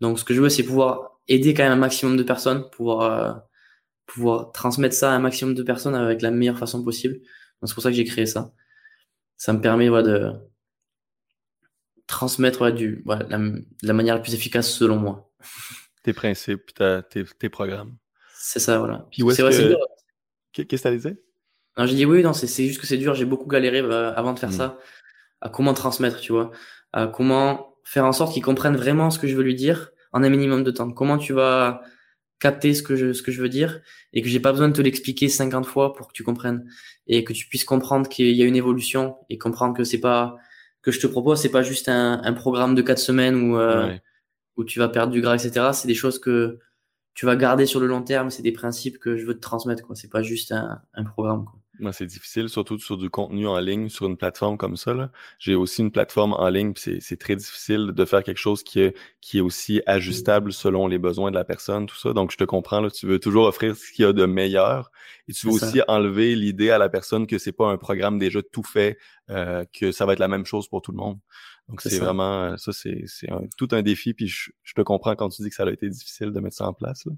Donc 0.00 0.18
ce 0.18 0.24
que 0.24 0.34
je 0.34 0.40
veux 0.40 0.48
c'est 0.48 0.64
pouvoir 0.64 1.20
aider 1.28 1.54
quand 1.54 1.64
même 1.64 1.72
un 1.72 1.76
maximum 1.76 2.16
de 2.16 2.22
personnes, 2.22 2.68
pouvoir 2.70 3.00
euh, 3.02 3.32
pouvoir 4.06 4.52
transmettre 4.52 4.94
ça 4.94 5.12
à 5.12 5.14
un 5.14 5.18
maximum 5.18 5.54
de 5.54 5.62
personnes 5.62 5.94
avec 5.94 6.22
la 6.22 6.30
meilleure 6.30 6.58
façon 6.58 6.82
possible. 6.84 7.14
Donc 7.14 7.68
c'est 7.68 7.74
pour 7.74 7.82
ça 7.82 7.90
que 7.90 7.96
j'ai 7.96 8.04
créé 8.04 8.26
ça. 8.26 8.52
Ça 9.36 9.52
me 9.52 9.60
permet 9.60 9.88
voilà, 9.88 10.08
de 10.08 10.32
transmettre 12.06 12.70
du 12.70 13.02
voilà, 13.04 13.26
la, 13.28 13.40
la 13.82 13.92
manière 13.92 14.14
la 14.14 14.20
plus 14.20 14.34
efficace 14.34 14.70
selon 14.70 14.96
moi. 14.96 15.30
Tes 16.02 16.12
principes, 16.12 16.72
tes, 17.10 17.24
tes 17.24 17.48
programmes. 17.48 17.96
C'est 18.34 18.60
ça, 18.60 18.78
voilà. 18.78 19.06
Puis 19.10 19.22
où 19.22 19.30
est-ce 19.30 19.42
que... 19.42 19.76
Qu'est-ce 20.52 20.68
que 20.68 20.76
ça 20.76 20.90
disait 20.90 21.20
non, 21.76 21.86
j'ai 21.86 21.96
dit 21.96 22.06
oui, 22.06 22.22
non, 22.22 22.32
c'est 22.32 22.46
juste 22.66 22.80
que 22.80 22.86
c'est 22.86 22.98
dur. 22.98 23.14
J'ai 23.14 23.24
beaucoup 23.24 23.48
galéré 23.48 23.80
euh, 23.80 24.14
avant 24.14 24.32
de 24.32 24.38
faire 24.38 24.50
mmh. 24.50 24.58
ça. 24.58 24.78
À 25.40 25.48
comment 25.48 25.74
transmettre, 25.74 26.20
tu 26.20 26.32
vois. 26.32 26.52
À 26.92 27.08
comment 27.08 27.76
faire 27.82 28.04
en 28.04 28.12
sorte 28.12 28.32
qu'il 28.32 28.42
comprenne 28.42 28.76
vraiment 28.76 29.10
ce 29.10 29.18
que 29.18 29.26
je 29.26 29.34
veux 29.34 29.42
lui 29.42 29.56
dire 29.56 29.90
en 30.12 30.22
un 30.22 30.28
minimum 30.28 30.62
de 30.62 30.70
temps. 30.70 30.92
Comment 30.92 31.18
tu 31.18 31.32
vas 31.32 31.82
capter 32.44 32.74
ce 32.74 32.82
que 32.82 32.94
je, 32.94 33.14
ce 33.14 33.22
que 33.22 33.32
je 33.32 33.40
veux 33.40 33.48
dire 33.48 33.80
et 34.12 34.20
que 34.20 34.28
j'ai 34.28 34.38
pas 34.38 34.52
besoin 34.52 34.68
de 34.68 34.74
te 34.74 34.82
l'expliquer 34.82 35.30
50 35.30 35.64
fois 35.64 35.94
pour 35.94 36.08
que 36.08 36.12
tu 36.12 36.22
comprennes 36.22 36.68
et 37.06 37.24
que 37.24 37.32
tu 37.32 37.48
puisses 37.48 37.64
comprendre 37.64 38.06
qu'il 38.06 38.36
y 38.36 38.42
a 38.42 38.44
une 38.46 38.56
évolution 38.56 39.16
et 39.30 39.38
comprendre 39.38 39.74
que 39.74 39.82
c'est 39.82 40.00
pas, 40.00 40.36
que 40.82 40.90
je 40.90 41.00
te 41.00 41.06
propose, 41.06 41.40
c'est 41.40 41.50
pas 41.50 41.62
juste 41.62 41.88
un, 41.88 42.20
un 42.22 42.32
programme 42.34 42.74
de 42.74 42.82
quatre 42.82 42.98
semaines 42.98 43.36
où, 43.36 43.56
euh, 43.56 43.96
où 44.56 44.64
tu 44.64 44.78
vas 44.78 44.90
perdre 44.90 45.10
du 45.10 45.22
gras, 45.22 45.36
etc. 45.36 45.70
C'est 45.72 45.88
des 45.88 45.94
choses 45.94 46.18
que, 46.18 46.58
tu 47.14 47.26
vas 47.26 47.36
garder 47.36 47.64
sur 47.64 47.80
le 47.80 47.86
long 47.86 48.02
terme, 48.02 48.28
c'est 48.30 48.42
des 48.42 48.52
principes 48.52 48.98
que 48.98 49.16
je 49.16 49.24
veux 49.24 49.34
te 49.34 49.40
transmettre, 49.40 49.86
quoi. 49.86 49.94
C'est 49.94 50.10
pas 50.10 50.22
juste 50.22 50.52
un, 50.52 50.82
un 50.94 51.04
programme, 51.04 51.44
quoi. 51.44 51.63
Moi, 51.80 51.92
c'est 51.92 52.06
difficile, 52.06 52.48
surtout 52.48 52.78
sur 52.78 52.96
du 52.96 53.10
contenu 53.10 53.48
en 53.48 53.58
ligne, 53.58 53.88
sur 53.88 54.06
une 54.06 54.16
plateforme 54.16 54.56
comme 54.56 54.76
ça. 54.76 55.10
J'ai 55.38 55.56
aussi 55.56 55.82
une 55.82 55.90
plateforme 55.90 56.32
en 56.32 56.48
ligne, 56.48 56.72
puis 56.72 56.98
c'est 57.00 57.16
très 57.18 57.34
difficile 57.34 57.92
de 57.92 58.04
faire 58.04 58.22
quelque 58.22 58.38
chose 58.38 58.62
qui 58.62 58.80
est, 58.80 58.96
qui 59.20 59.38
est 59.38 59.40
aussi 59.40 59.82
ajustable 59.86 60.52
selon 60.52 60.86
les 60.86 60.98
besoins 60.98 61.30
de 61.30 61.36
la 61.36 61.44
personne, 61.44 61.86
tout 61.86 61.96
ça. 61.96 62.12
Donc, 62.12 62.30
je 62.30 62.36
te 62.36 62.44
comprends, 62.44 62.80
là, 62.80 62.90
tu 62.90 63.06
veux 63.06 63.18
toujours 63.18 63.46
offrir 63.46 63.76
ce 63.76 63.90
qu'il 63.92 64.04
y 64.04 64.08
a 64.08 64.12
de 64.12 64.24
meilleur. 64.24 64.92
Et 65.26 65.32
tu 65.32 65.46
veux 65.46 65.54
aussi 65.54 65.80
enlever 65.88 66.36
l'idée 66.36 66.70
à 66.70 66.78
la 66.78 66.88
personne 66.88 67.26
que 67.26 67.38
c'est 67.38 67.52
pas 67.52 67.68
un 67.68 67.76
programme 67.76 68.18
déjà 68.18 68.40
tout 68.42 68.62
fait, 68.62 68.96
euh, 69.30 69.64
que 69.72 69.90
ça 69.90 70.06
va 70.06 70.12
être 70.12 70.20
la 70.20 70.28
même 70.28 70.46
chose 70.46 70.68
pour 70.68 70.80
tout 70.80 70.92
le 70.92 70.98
monde. 70.98 71.18
Donc, 71.68 71.80
c'est 71.80 71.98
vraiment, 71.98 72.44
euh, 72.44 72.56
ça, 72.56 72.72
c'est 72.72 73.04
tout 73.56 73.68
un 73.72 73.82
défi, 73.82 74.14
puis 74.14 74.28
je, 74.28 74.50
je, 74.62 74.74
te 74.74 74.82
comprends 74.82 75.16
quand 75.16 75.30
tu 75.30 75.42
dis 75.42 75.48
que 75.48 75.54
ça 75.56 75.64
a 75.64 75.70
été 75.70 75.88
difficile 75.88 76.30
de 76.30 76.38
mettre 76.38 76.56
ça 76.56 76.68
en 76.68 76.74
place. 76.74 77.04
Là. 77.06 77.12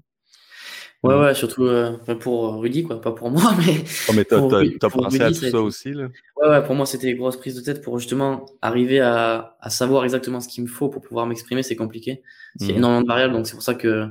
Ouais, 1.03 1.15
ouais, 1.15 1.35
surtout 1.35 1.65
euh, 1.65 1.95
pour 2.19 2.59
Rudy, 2.59 2.83
quoi, 2.83 2.99
pas 2.99 3.11
pour 3.11 3.29
moi, 3.31 3.53
mais. 3.57 3.83
Oh, 4.09 4.13
mais 4.15 4.25
t'as, 4.25 4.89
pensé 4.89 5.21
à 5.21 5.29
tout 5.29 5.35
ça, 5.35 5.61
aussi, 5.61 5.93
là? 5.93 6.09
Ouais, 6.37 6.49
ouais, 6.49 6.63
pour 6.63 6.75
moi, 6.75 6.85
c'était 6.85 7.11
une 7.11 7.17
grosse 7.17 7.37
prise 7.37 7.55
de 7.55 7.61
tête 7.61 7.81
pour 7.81 7.99
justement 7.99 8.45
arriver 8.61 8.99
à, 8.99 9.55
à 9.61 9.69
savoir 9.69 10.03
exactement 10.03 10.39
ce 10.39 10.47
qu'il 10.47 10.63
me 10.63 10.69
faut 10.69 10.89
pour 10.89 11.01
pouvoir 11.01 11.25
m'exprimer, 11.27 11.63
c'est 11.63 11.75
compliqué. 11.75 12.23
A 12.59 12.65
mmh. 12.65 12.69
énormément 12.71 13.01
de 13.01 13.07
variables, 13.07 13.33
donc 13.33 13.47
c'est 13.47 13.53
pour 13.53 13.63
ça 13.63 13.75
que 13.75 14.07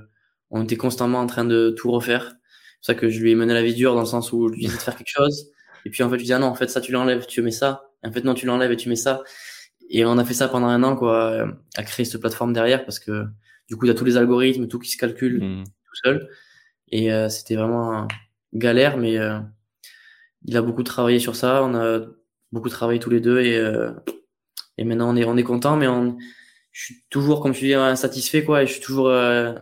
on 0.50 0.62
était 0.62 0.76
constamment 0.76 1.18
en 1.18 1.26
train 1.26 1.44
de 1.44 1.74
tout 1.76 1.90
refaire. 1.90 2.22
C'est 2.24 2.76
pour 2.78 2.84
ça 2.84 2.94
que 2.94 3.08
je 3.08 3.20
lui 3.20 3.32
ai 3.32 3.34
mené 3.34 3.52
la 3.52 3.62
vie 3.62 3.74
dure 3.74 3.94
dans 3.94 4.00
le 4.00 4.06
sens 4.06 4.32
où 4.32 4.48
je 4.48 4.54
lui 4.54 4.60
disais 4.60 4.76
de 4.76 4.82
faire 4.82 4.96
quelque 4.96 5.12
chose. 5.12 5.50
Et 5.84 5.90
puis, 5.90 6.02
en 6.02 6.10
fait, 6.10 6.16
je 6.16 6.22
disais, 6.22 6.34
ah 6.34 6.38
non, 6.38 6.46
en 6.46 6.54
fait, 6.54 6.68
ça, 6.68 6.80
tu 6.80 6.92
l'enlèves, 6.92 7.26
tu 7.26 7.42
mets 7.42 7.50
ça. 7.50 7.90
Et 8.04 8.08
en 8.08 8.12
fait, 8.12 8.24
non, 8.24 8.34
tu 8.34 8.46
l'enlèves 8.46 8.70
et 8.70 8.76
tu 8.76 8.88
mets 8.88 8.96
ça. 8.96 9.22
Et 9.88 10.04
on 10.04 10.18
a 10.18 10.24
fait 10.24 10.34
ça 10.34 10.48
pendant 10.48 10.66
un 10.66 10.82
an, 10.82 10.96
quoi, 10.96 11.48
à 11.76 11.82
créer 11.82 12.04
cette 12.04 12.20
plateforme 12.20 12.52
derrière 12.52 12.84
parce 12.84 12.98
que, 12.98 13.24
du 13.68 13.76
coup, 13.76 13.86
il 13.86 13.88
y 13.88 13.90
a 13.90 13.94
tous 13.94 14.04
les 14.04 14.16
algorithmes, 14.16 14.68
tout 14.68 14.78
qui 14.78 14.90
se 14.90 14.96
calcule 14.96 15.42
mmh. 15.42 15.64
tout 15.64 15.96
seul. 16.04 16.28
Et 16.90 17.12
euh, 17.12 17.28
c'était 17.28 17.56
vraiment 17.56 18.06
galère, 18.54 18.96
mais 18.96 19.18
euh, 19.18 19.38
il 20.44 20.56
a 20.56 20.62
beaucoup 20.62 20.82
travaillé 20.82 21.18
sur 21.18 21.36
ça. 21.36 21.62
On 21.64 21.74
a 21.74 22.00
beaucoup 22.52 22.68
travaillé 22.68 23.00
tous 23.00 23.10
les 23.10 23.20
deux 23.20 23.40
et, 23.40 23.56
euh, 23.56 23.92
et 24.78 24.84
maintenant 24.84 25.12
on 25.12 25.16
est, 25.16 25.24
on 25.24 25.36
est 25.36 25.42
content, 25.42 25.76
mais 25.76 25.88
on, 25.88 26.16
je 26.72 26.84
suis 26.84 27.04
toujours, 27.10 27.42
comme 27.42 27.52
tu 27.52 27.66
dis, 27.66 27.74
insatisfait, 27.74 28.44
quoi. 28.44 28.62
Et 28.62 28.66
je 28.66 28.72
suis 28.72 28.82
toujours, 28.82 29.10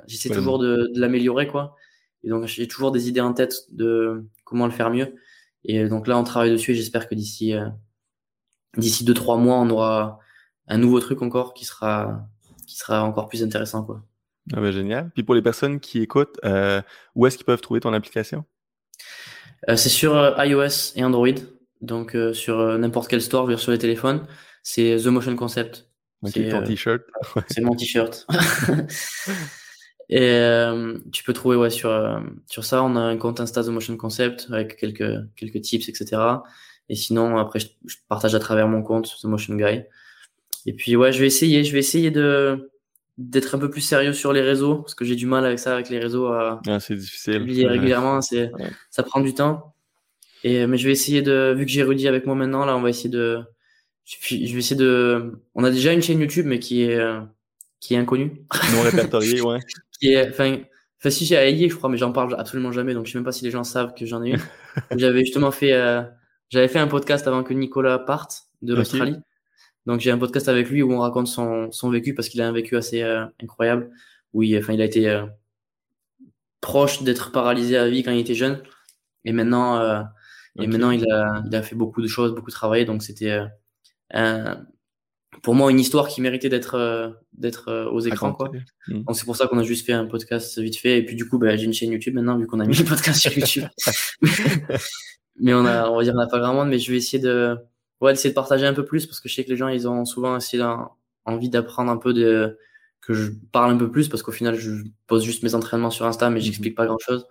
j'essaie 0.07 0.31
toujours 0.31 0.59
de, 0.59 0.91
de 0.95 1.01
l'améliorer, 1.01 1.49
quoi. 1.49 1.77
Et 2.25 2.29
donc 2.29 2.47
j'ai 2.47 2.69
toujours 2.69 2.93
des 2.93 3.09
idées 3.09 3.21
en 3.21 3.35
tête 3.35 3.55
de 3.73 4.27
comment 4.45 4.67
le 4.67 4.73
faire 4.73 4.91
mieux. 4.91 5.15
Et 5.65 5.89
donc 5.89 6.07
là, 6.09 6.19
on 6.19 6.25
travaille 6.25 6.51
dessus 6.51 6.73
et 6.73 6.75
j'espère 6.75 7.09
que 7.09 7.15
d'ici 7.15 7.55
d'ici 8.77 9.05
deux 9.05 9.15
trois 9.15 9.37
mois, 9.37 9.57
on 9.59 9.71
aura 9.71 10.19
un 10.67 10.79
nouveau 10.79 11.01
truc 11.01 11.23
encore 11.23 11.55
qui 11.55 11.65
sera 11.65 12.29
qui 12.67 12.77
sera 12.77 13.05
encore 13.05 13.29
plus 13.29 13.43
intéressant, 13.43 13.85
quoi. 13.85 14.05
Ah 14.53 14.61
ben, 14.61 14.71
génial. 14.71 15.11
Puis 15.15 15.23
pour 15.23 15.35
les 15.35 15.43
personnes 15.43 15.81
qui 15.81 16.01
écoutent, 16.01 16.39
euh, 16.45 16.83
où 17.15 17.27
est-ce 17.27 17.37
qu'ils 17.37 17.47
peuvent 17.47 17.61
trouver 17.61 17.81
ton 17.81 17.93
application? 17.93 18.45
Euh, 19.69 19.77
c'est 19.77 19.89
sur 19.89 20.17
euh, 20.17 20.45
iOS 20.45 20.97
et 20.97 21.05
Android. 21.05 21.29
Donc 21.81 22.15
euh, 22.15 22.33
sur 22.33 22.79
n'importe 22.79 23.09
quel 23.09 23.23
store, 23.23 23.59
sur 23.59 23.73
les 23.73 23.79
téléphones. 23.79 24.27
C'est 24.63 24.97
The 25.03 25.07
Motion 25.07 25.37
Concept. 25.37 25.89
c'est 26.25 26.49
ton 26.49 26.63
t-shirt. 26.63 27.03
c'est 27.49 27.61
mon 27.61 27.75
t-shirt. 27.75 28.27
et 30.09 30.69
tu 31.13 31.25
peux 31.25 31.33
trouver 31.33 31.57
ouais 31.57 31.71
sur 31.71 32.23
sur 32.47 32.65
ça. 32.65 32.83
On 32.83 32.97
a 32.97 33.01
un 33.01 33.17
compte 33.17 33.41
Insta 33.41 33.63
The 33.63 33.69
Motion 33.69 33.97
Concept 33.97 34.49
avec 34.51 34.77
quelques 34.77 35.27
quelques 35.37 35.61
tips, 35.61 35.89
etc. 35.89 36.23
Et 36.89 36.95
sinon 36.95 37.39
après 37.39 37.61
je, 37.61 37.69
je 37.87 37.97
partage 38.09 38.35
à 38.35 38.39
travers 38.39 38.69
mon 38.69 38.83
compte 38.83 39.15
The 39.21 39.25
Motion 39.25 39.57
Guy. 39.57 39.83
Et 40.67 40.73
puis 40.73 40.97
ouais, 40.97 41.13
je 41.13 41.21
vais 41.21 41.27
essayer, 41.27 41.65
je 41.65 41.73
vais 41.73 41.79
essayer 41.79 42.11
de 42.11 42.71
d'être 43.19 43.55
un 43.55 43.59
peu 43.59 43.71
plus 43.71 43.81
sérieux 43.81 44.13
sur 44.13 44.33
les 44.33 44.41
réseaux 44.41 44.77
parce 44.77 44.95
que 44.95 45.05
j'ai 45.05 45.15
du 45.15 45.27
mal 45.27 45.45
avec 45.45 45.59
ça 45.59 45.75
avec 45.75 45.89
les 45.89 45.99
réseaux 45.99 46.27
à 46.27 46.61
ah, 46.67 46.81
c'est 46.81 46.97
difficile. 46.97 47.67
régulièrement 47.69 48.21
c'est 48.21 48.51
ça 48.91 49.03
prend 49.03 49.21
du 49.21 49.35
temps. 49.35 49.75
Et 50.43 50.67
mais 50.67 50.77
je 50.77 50.87
vais 50.87 50.93
essayer 50.93 51.23
de 51.23 51.55
vu 51.57 51.65
que 51.65 51.71
j'ai 51.71 51.83
Rudy 51.83 52.09
avec 52.09 52.27
moi 52.27 52.35
maintenant 52.35 52.65
là 52.65 52.77
on 52.77 52.83
va 52.83 52.91
essayer 52.91 53.11
de 53.11 53.43
je 54.05 54.37
vais 54.37 54.59
essayer 54.59 54.77
de 54.77 55.41
on 55.55 55.65
a 55.65 55.71
déjà 55.71 55.93
une 55.93 56.03
chaîne 56.03 56.21
YouTube 56.21 56.47
mais 56.47 56.59
qui 56.59 56.83
est 56.83 57.01
qui 57.81 57.95
est 57.95 57.99
inconnue. 57.99 58.45
Non 58.73 58.83
répertoriée 58.83 59.41
ouais. 59.41 59.61
Qui 60.01 60.13
est 60.13 60.29
enfin 60.29 60.59
enfin 60.99 61.11
si 61.11 61.25
j'ai 61.25 61.37
Aïe 61.37 61.69
je 61.69 61.77
crois 61.77 61.89
mais 61.89 61.97
j'en 61.97 62.11
parle 62.11 62.35
absolument 62.37 62.73
jamais 62.73 62.95
donc 62.95 63.07
je 63.07 63.13
sais 63.13 63.19
même 63.19 63.25
pas 63.25 63.33
si 63.33 63.45
les 63.45 63.53
gens 63.53 63.63
savent 63.63 63.95
que 63.95 64.07
j'en 64.07 64.25
ai 64.25 64.31
une. 64.31 64.41
J'avais 64.97 65.21
justement 65.21 65.53
fait 65.53 65.73
euh, 65.73 66.03
j'avais 66.51 66.69
fait 66.69 66.81
un 66.81 66.89
podcast 66.89 67.27
avant 67.29 67.45
que 67.45 67.55
Nicolas 67.55 67.99
parte 67.99 68.49
de 68.63 68.75
l'Australie 68.75 69.17
donc 69.87 70.01
j'ai 70.01 70.11
un 70.11 70.19
podcast 70.19 70.49
avec 70.49 70.71
lui 70.71 70.83
où 70.83 70.93
on 70.93 71.01
raconte 71.01 71.29
son, 71.29 71.71
son 71.71 71.91
vécu 71.91 72.15
parce 72.15 72.29
qu'il 72.29 72.41
a 72.41 72.49
un 72.49 72.53
vécu 72.53 72.77
assez 72.77 73.03
euh, 73.03 73.27
incroyable. 73.43 73.91
Où 74.33 74.43
il, 74.43 74.57
enfin, 74.59 74.73
il 74.73 74.81
a 74.81 74.85
été 74.85 75.09
euh, 75.09 75.27
proche 76.61 77.03
d'être 77.03 77.33
paralysé 77.33 77.77
à 77.77 77.89
vie 77.89 78.03
quand 78.03 78.11
il 78.11 78.19
était 78.19 78.35
jeune. 78.35 78.63
Et 79.25 79.33
maintenant, 79.33 79.79
euh, 79.79 80.03
et 80.59 80.67
maintenant 80.67 80.91
il, 80.91 81.05
a, 81.11 81.43
il 81.47 81.55
a 81.55 81.63
fait 81.63 81.77
beaucoup 81.77 82.03
de 82.03 82.07
choses, 82.07 82.35
beaucoup 82.35 82.51
travaillé. 82.51 82.85
Donc 82.85 83.03
c'était 83.03 83.39
pour 85.43 85.55
moi 85.55 85.71
une 85.71 85.81
histoire 85.81 86.09
qui 86.09 86.21
méritait 86.21 86.49
d'être 86.49 87.17
d'être 87.33 87.89
aux 87.93 88.01
écrans. 88.01 88.33
Quoi. 88.33 88.51
Hmm. 88.89 89.03
Donc 89.03 89.17
c'est 89.17 89.25
pour 89.25 89.37
ça 89.37 89.47
qu'on 89.47 89.59
a 89.59 89.63
juste 89.63 89.85
fait 89.85 89.93
un 89.93 90.07
podcast 90.07 90.59
vite 90.59 90.79
fait. 90.79 90.99
Et 90.99 91.05
puis 91.05 91.17
du 91.17 91.29
coup, 91.29 91.39
bah, 91.39 91.57
j'ai 91.57 91.65
une 91.65 91.75
chaîne 91.75 91.93
YouTube 91.93 92.15
maintenant 92.15 92.39
vu 92.39 92.47
qu'on 92.47 92.61
a 92.61 92.65
mis 92.65 92.77
le 92.77 92.85
podcast 92.85 93.21
sur 93.21 93.33
YouTube. 93.37 93.65
mais 95.41 95.53
on 95.53 95.65
a, 95.67 95.91
on 95.91 95.97
va 95.97 96.03
dire, 96.03 96.15
on 96.15 96.19
n'a 96.19 96.27
pas 96.27 96.39
grand 96.39 96.55
monde. 96.55 96.69
Mais 96.69 96.79
je 96.79 96.91
vais 96.91 96.99
essayer 96.99 97.23
de 97.23 97.57
ouais, 98.05 98.13
essayer 98.13 98.31
de 98.31 98.35
partager 98.35 98.67
un 98.67 98.75
peu 98.75 98.85
plus 98.85 99.07
parce 99.07 99.21
que 99.21 99.29
je 99.29 99.35
sais 99.35 99.45
que 99.45 99.51
les 99.51 99.57
gens, 99.57 99.69
ils 99.69 99.89
ont 99.89 100.05
souvent 100.05 100.37
aussi 100.37 100.61
envie 101.25 101.49
d'apprendre 101.49 101.91
un 101.91 101.97
peu 101.97 102.13
de, 102.13 102.59
que 103.01 103.15
je 103.15 103.31
parle 103.51 103.73
un 103.73 103.77
peu 103.77 103.91
plus 103.91 104.09
parce 104.09 104.23
qu'au 104.23 104.33
final, 104.33 104.57
je 104.57 104.85
pose 105.07 105.25
juste 105.25 105.43
mes 105.43 105.55
entraînements 105.55 105.91
sur 105.91 106.07
Insta, 106.07 106.29
mais 106.31 106.37
mhm. 106.37 106.45
j'explique 106.45 106.75
pas 106.75 106.87
grand 106.87 106.99
chose. 106.99 107.27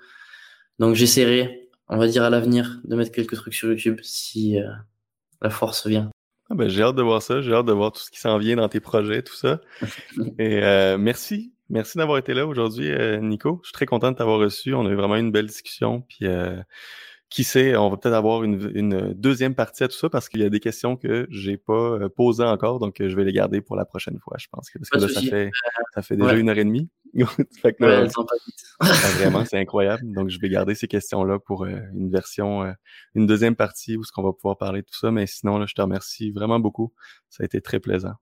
Donc, 0.80 0.96
j'essaierai, 0.96 1.70
on 1.88 1.98
va 1.98 2.08
dire 2.08 2.24
à 2.24 2.30
l'avenir, 2.30 2.82
de 2.84 2.96
mettre 2.96 3.12
quelques 3.12 3.36
trucs 3.36 3.54
sur 3.54 3.70
YouTube 3.70 4.00
si 4.02 4.60
euh, 4.60 4.68
la 5.42 5.50
force 5.50 5.86
vient. 5.88 6.10
Ah 6.50 6.56
ben, 6.56 6.68
j'ai 6.68 6.82
hâte 6.82 6.96
de 6.96 7.02
voir 7.02 7.22
ça, 7.22 7.42
j'ai 7.42 7.54
hâte 7.54 7.66
de 7.66 7.72
voir 7.72 7.92
tout 7.92 8.02
ce 8.02 8.12
qui 8.12 8.20
s'en 8.20 8.38
vient 8.38 8.56
dans 8.56 8.68
tes 8.68 8.80
projets, 8.80 9.22
tout 9.22 9.36
ça. 9.36 9.62
Et 10.40 10.64
euh, 10.64 10.98
merci, 10.98 11.54
merci 11.70 11.98
d'avoir 11.98 12.18
été 12.18 12.34
là 12.34 12.48
aujourd'hui, 12.48 12.92
euh, 12.92 13.20
Nico. 13.20 13.60
Je 13.64 13.68
suis 13.68 13.74
très 13.74 13.86
content 13.86 14.12
de 14.12 14.18
t'avoir 14.18 14.40
reçu. 14.40 14.74
On 14.74 14.86
a 14.86 14.90
eu 14.90 14.96
vraiment 14.96 15.16
une 15.16 15.32
belle 15.32 15.48
discussion. 15.48 16.02
Puis 16.02 16.28
qui 17.34 17.44
sait, 17.44 17.76
on 17.76 17.90
va 17.90 17.98
peut-être 17.98 18.14
avoir 18.14 18.44
une, 18.44 19.14
deuxième 19.16 19.56
partie 19.56 19.84
à 19.84 19.88
tout 19.88 19.98
ça 19.98 20.08
parce 20.08 20.30
qu'il 20.30 20.42
y 20.42 20.44
a 20.44 20.50
des 20.50 20.60
questions 20.60 20.96
que 20.96 21.26
j'ai 21.32 21.58
pas 21.58 22.08
posées 22.16 22.44
encore, 22.44 22.78
donc 22.78 22.98
je 23.00 23.16
vais 23.16 23.24
les 23.24 23.34
garder 23.34 23.60
pour 23.60 23.76
la 23.76 23.86
prochaine 23.86 24.20
fois, 24.20 24.38
je 24.40 24.46
pense. 24.52 24.70
parce 24.72 24.90
que 24.92 25.00
là, 25.00 25.08
ça 25.08 25.22
fait, 25.22 25.50
ça 25.96 26.02
fait 26.04 26.16
déjà 26.16 26.34
une 26.34 26.50
heure 26.50 26.60
et 26.60 26.64
demie. 26.64 26.92
fait 27.62 27.74
que 27.74 27.84
là, 27.84 28.08
ah, 28.80 28.86
vraiment, 29.18 29.46
c'est 29.46 29.58
incroyable. 29.58 30.04
Donc, 30.14 30.30
je 30.30 30.40
vais 30.40 30.48
garder 30.48 30.76
ces 30.76 30.88
questions-là 30.88 31.40
pour 31.40 31.64
euh, 31.66 31.80
une 31.96 32.12
version, 32.12 32.64
euh, 32.64 32.72
une 33.16 33.26
deuxième 33.26 33.56
partie 33.56 33.98
où 33.98 34.04
ce 34.04 34.12
qu'on 34.12 34.24
va 34.24 34.34
pouvoir 34.34 34.58
parler 34.60 34.82
de 34.82 34.86
tout 34.86 34.98
ça. 34.98 35.10
Mais 35.10 35.26
sinon, 35.26 35.58
là, 35.58 35.66
je 35.68 35.74
te 35.74 35.82
remercie 35.82 36.30
vraiment 36.30 36.60
beaucoup. 36.60 36.94
Ça 37.30 37.42
a 37.42 37.46
été 37.46 37.62
très 37.62 37.80
plaisant. 37.80 38.14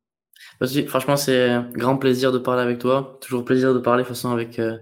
Franchement, 0.87 1.17
c'est 1.17 1.49
un 1.49 1.69
grand 1.71 1.97
plaisir 1.97 2.31
de 2.31 2.37
parler 2.37 2.63
avec 2.63 2.79
toi. 2.79 3.17
Toujours 3.21 3.43
plaisir 3.43 3.73
de 3.73 3.79
parler 3.79 4.03
de 4.03 4.07
façon 4.07 4.31
avec 4.31 4.57
euh, 4.59 4.77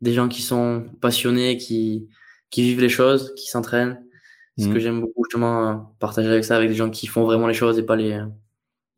des 0.00 0.12
gens 0.12 0.28
qui 0.28 0.42
sont 0.42 0.86
passionnés, 1.00 1.56
qui, 1.56 2.08
qui 2.50 2.62
vivent 2.62 2.80
les 2.80 2.88
choses, 2.88 3.34
qui 3.36 3.48
s'entraînent. 3.48 4.02
Ce 4.58 4.66
que 4.66 4.70
mmh. 4.70 4.78
j'aime 4.78 5.00
beaucoup, 5.02 5.24
justement, 5.24 5.94
partager 5.98 6.30
avec 6.30 6.44
ça, 6.44 6.56
avec 6.56 6.70
des 6.70 6.74
gens 6.74 6.88
qui 6.88 7.06
font 7.06 7.24
vraiment 7.24 7.46
les 7.46 7.54
choses 7.54 7.78
et 7.78 7.82
pas 7.82 7.96
les, 7.96 8.18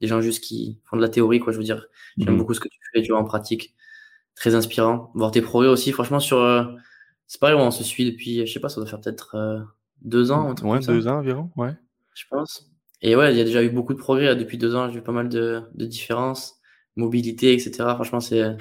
des 0.01 0.07
gens 0.07 0.21
juste 0.21 0.45
qui 0.45 0.81
font 0.85 0.97
de 0.97 1.03
la 1.03 1.09
théorie, 1.09 1.41
quoi. 1.41 1.53
Je 1.53 1.59
veux 1.59 1.65
dire, 1.65 1.87
j'aime 2.17 2.35
mmh. 2.35 2.39
beaucoup 2.39 2.55
ce 2.55 2.61
que 2.61 2.69
tu 2.69 2.79
fais, 2.93 3.03
tu 3.03 3.11
vois, 3.11 3.21
en 3.21 3.25
pratique 3.25 3.75
très 4.37 4.55
inspirant. 4.55 5.11
Voir 5.15 5.33
tes 5.33 5.43
progrès 5.43 5.69
aussi, 5.69 5.93
franchement, 5.93 6.21
sur. 6.21 6.39
Euh, 6.39 6.65
c'est 7.27 7.41
pareil, 7.41 7.57
on 7.57 7.71
se 7.71 7.85
suit 7.85 8.11
depuis, 8.11 8.47
je 8.47 8.53
sais 8.53 8.61
pas, 8.61 8.69
ça 8.69 8.81
doit 8.81 8.89
faire 8.89 9.01
peut-être 9.01 9.35
euh, 9.35 9.59
deux 10.01 10.31
ans. 10.31 10.55
Ouais, 10.63 10.79
deux 10.81 11.09
ans 11.09 11.19
environ, 11.19 11.51
ouais. 11.57 11.75
Je 12.15 12.25
pense. 12.31 12.71
Et 13.03 13.17
ouais, 13.17 13.33
il 13.33 13.39
y 13.39 13.41
a 13.41 13.45
déjà 13.45 13.63
eu 13.63 13.71
beaucoup 13.71 13.95
de 13.95 13.99
progrès 13.99 14.35
depuis 14.35 14.59
deux 14.59 14.75
ans. 14.75 14.91
J'ai 14.91 14.99
eu 14.99 15.03
pas 15.03 15.13
mal 15.13 15.29
de, 15.29 15.63
de 15.75 15.87
différences, 15.87 16.55
mobilité, 16.97 17.53
etc. 17.53 17.73
Franchement, 17.95 18.21
c'est. 18.21 18.57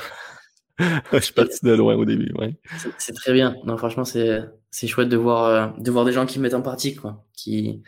je 1.14 1.20
suis 1.20 1.34
parti 1.34 1.60
de 1.64 1.74
loin 1.74 1.96
au 1.96 2.06
début, 2.06 2.32
ouais. 2.34 2.56
C'est 2.98 3.14
très 3.14 3.34
bien. 3.34 3.56
Non, 3.66 3.78
franchement, 3.78 4.06
c'est 4.06 4.42
c'est 4.70 4.88
chouette 4.88 5.10
de 5.10 5.18
voir 5.18 5.44
euh, 5.46 5.68
de 5.80 5.92
voir 5.92 6.06
des 6.06 6.12
gens 6.12 6.26
qui 6.26 6.40
mettent 6.40 6.54
en 6.54 6.62
pratique, 6.62 7.02
quoi, 7.02 7.26
qui 7.34 7.82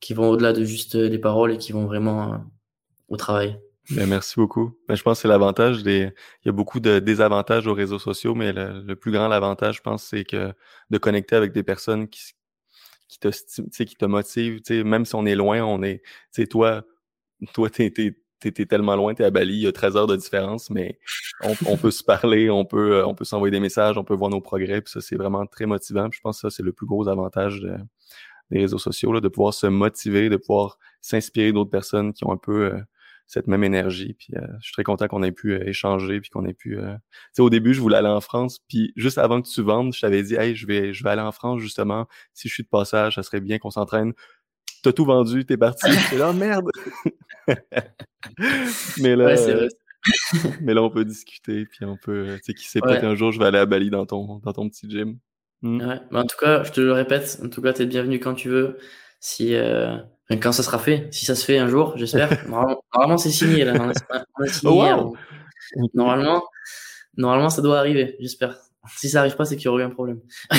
qui 0.00 0.14
vont 0.14 0.28
au-delà 0.30 0.52
de 0.52 0.64
juste 0.64 0.94
les 0.94 1.18
paroles 1.18 1.52
et 1.52 1.58
qui 1.58 1.72
vont 1.72 1.86
vraiment 1.86 2.44
au 3.08 3.16
travail. 3.16 3.58
Ben, 3.90 4.06
merci 4.08 4.34
beaucoup. 4.36 4.78
Ben, 4.88 4.94
je 4.94 5.02
pense 5.02 5.18
que 5.18 5.22
c'est 5.22 5.28
l'avantage 5.28 5.82
des. 5.82 6.12
Il 6.44 6.46
y 6.46 6.48
a 6.48 6.52
beaucoup 6.52 6.80
de 6.80 6.98
désavantages 6.98 7.66
aux 7.66 7.74
réseaux 7.74 7.98
sociaux, 7.98 8.34
mais 8.34 8.52
le, 8.52 8.94
plus 8.94 9.12
grand 9.12 9.30
avantage, 9.30 9.76
je 9.76 9.80
pense, 9.82 10.04
c'est 10.04 10.24
que 10.24 10.52
de 10.90 10.98
connecter 10.98 11.36
avec 11.36 11.52
des 11.52 11.62
personnes 11.62 12.08
qui, 12.08 12.32
qui 13.08 13.18
te 13.18 13.28
qui 13.28 13.96
te 13.96 14.04
motivent. 14.04 14.60
Même 14.70 15.04
si 15.04 15.14
on 15.14 15.26
est 15.26 15.34
loin, 15.34 15.62
on 15.62 15.82
est. 15.82 15.98
Tu 16.32 16.42
sais, 16.42 16.46
toi, 16.46 16.84
toi, 17.52 17.70
t'es, 17.70 17.92
t'es, 18.50 18.66
tellement 18.66 18.96
loin, 18.96 19.14
t'es 19.14 19.24
à 19.24 19.30
Bali, 19.30 19.54
il 19.54 19.60
y 19.60 19.66
a 19.66 19.72
13 19.72 19.96
heures 19.96 20.06
de 20.06 20.16
différence, 20.16 20.70
mais 20.70 20.98
on, 21.66 21.76
peut 21.76 21.90
se 21.90 22.02
parler, 22.02 22.50
on 22.50 22.64
peut, 22.64 22.96
euh, 22.96 23.06
on 23.06 23.14
peut 23.14 23.24
s'envoyer 23.24 23.50
des 23.52 23.60
messages, 23.60 23.96
on 23.96 24.04
peut 24.04 24.14
voir 24.14 24.30
nos 24.30 24.40
progrès, 24.40 24.80
puis 24.80 24.90
ça, 24.92 25.00
c'est 25.00 25.16
vraiment 25.16 25.46
très 25.46 25.66
motivant. 25.66 26.08
je 26.12 26.20
pense 26.20 26.42
que 26.42 26.48
ça, 26.48 26.54
c'est 26.54 26.62
le 26.62 26.72
plus 26.72 26.86
gros 26.86 27.08
avantage 27.08 27.62
des 28.50 28.58
réseaux 28.58 28.78
sociaux, 28.78 29.12
là, 29.12 29.20
de 29.20 29.28
pouvoir 29.28 29.54
se 29.54 29.66
motiver, 29.66 30.28
de 30.28 30.36
pouvoir 30.36 30.78
s'inspirer 31.00 31.52
d'autres 31.52 31.70
personnes 31.70 32.12
qui 32.12 32.24
ont 32.24 32.32
un 32.32 32.36
peu. 32.36 32.72
Euh, 32.72 32.80
cette 33.32 33.46
même 33.46 33.64
énergie. 33.64 34.14
Puis 34.14 34.34
euh, 34.36 34.46
je 34.60 34.66
suis 34.66 34.72
très 34.72 34.82
content 34.82 35.08
qu'on 35.08 35.22
ait 35.22 35.32
pu 35.32 35.54
échanger, 35.66 36.20
puis 36.20 36.28
qu'on 36.28 36.44
ait 36.44 36.52
pu. 36.52 36.76
Tu 36.76 36.82
sais, 37.32 37.42
au 37.42 37.48
début, 37.48 37.72
je 37.72 37.80
voulais 37.80 37.96
aller 37.96 38.08
en 38.08 38.20
France, 38.20 38.58
puis 38.68 38.92
juste 38.96 39.16
avant 39.16 39.40
que 39.40 39.48
tu 39.48 39.62
vendes, 39.62 39.94
je 39.94 40.00
t'avais 40.00 40.22
dit, 40.22 40.34
hey, 40.34 40.54
je 40.54 40.66
vais, 40.66 40.92
je 40.92 41.02
vais 41.02 41.10
aller 41.10 41.22
en 41.22 41.32
France 41.32 41.60
justement. 41.60 42.06
Si 42.34 42.48
je 42.48 42.54
suis 42.54 42.62
de 42.62 42.68
passage, 42.68 43.14
ça 43.14 43.22
serait 43.22 43.40
bien 43.40 43.58
qu'on 43.58 43.70
s'entraîne. 43.70 44.12
T'as 44.82 44.92
tout 44.92 45.04
vendu, 45.04 45.44
t'es 45.44 45.56
parti. 45.56 45.90
C'est 46.10 46.18
là, 46.18 46.32
merde. 46.32 46.70
mais 49.00 49.16
là, 49.16 49.34
vrai. 49.34 49.68
mais 50.60 50.74
là, 50.74 50.82
on 50.82 50.90
peut 50.90 51.04
discuter, 51.04 51.66
puis 51.66 51.84
on 51.84 51.96
peut, 51.96 52.36
tu 52.38 52.44
sais, 52.44 52.54
qui 52.54 52.66
sait 52.66 52.80
pas 52.80 52.96
qu'un 52.98 53.14
jour 53.14 53.30
je 53.30 53.38
vais 53.38 53.46
aller 53.46 53.58
à 53.58 53.66
Bali 53.66 53.90
dans 53.90 54.06
ton, 54.06 54.38
dans 54.38 54.52
ton 54.52 54.68
petit 54.68 54.90
gym. 54.90 55.18
Hmm. 55.62 55.80
Ouais. 55.80 56.00
Mais 56.10 56.18
en 56.18 56.24
tout 56.24 56.36
cas, 56.36 56.64
je 56.64 56.72
te 56.72 56.80
le 56.80 56.92
répète, 56.92 57.40
en 57.44 57.48
tout 57.48 57.62
cas, 57.62 57.72
t'es 57.72 57.86
bienvenu 57.86 58.18
quand 58.18 58.34
tu 58.34 58.48
veux. 58.48 58.78
Si 59.20 59.54
euh, 59.54 59.96
quand 60.40 60.50
ça 60.50 60.64
sera 60.64 60.80
fait, 60.80 61.06
si 61.12 61.24
ça 61.24 61.36
se 61.36 61.44
fait 61.44 61.58
un 61.58 61.68
jour, 61.68 61.96
j'espère. 61.96 62.28
normalement, 62.48 63.18
c'est 63.18 63.30
signé 63.30 63.64
là. 63.64 63.74
Normalement, 65.94 66.42
normalement, 67.16 67.50
ça 67.50 67.62
doit 67.62 67.78
arriver, 67.78 68.16
j'espère. 68.18 68.56
Si 68.96 69.08
ça 69.08 69.20
arrive 69.20 69.36
pas, 69.36 69.44
c'est 69.44 69.56
qu'il 69.56 69.66
y 69.66 69.68
aurait 69.68 69.82
eu 69.82 69.86
un 69.86 69.90
problème. 69.90 70.20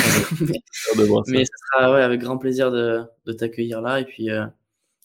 mais, 1.28 1.46
ça 1.46 1.54
sera 1.72 1.94
ouais, 1.94 2.02
avec 2.02 2.22
grand 2.22 2.38
plaisir 2.38 2.72
de, 2.72 3.02
de 3.26 3.34
t'accueillir 3.34 3.82
là. 3.82 4.00
Et 4.00 4.06
puis, 4.06 4.30
euh, 4.30 4.46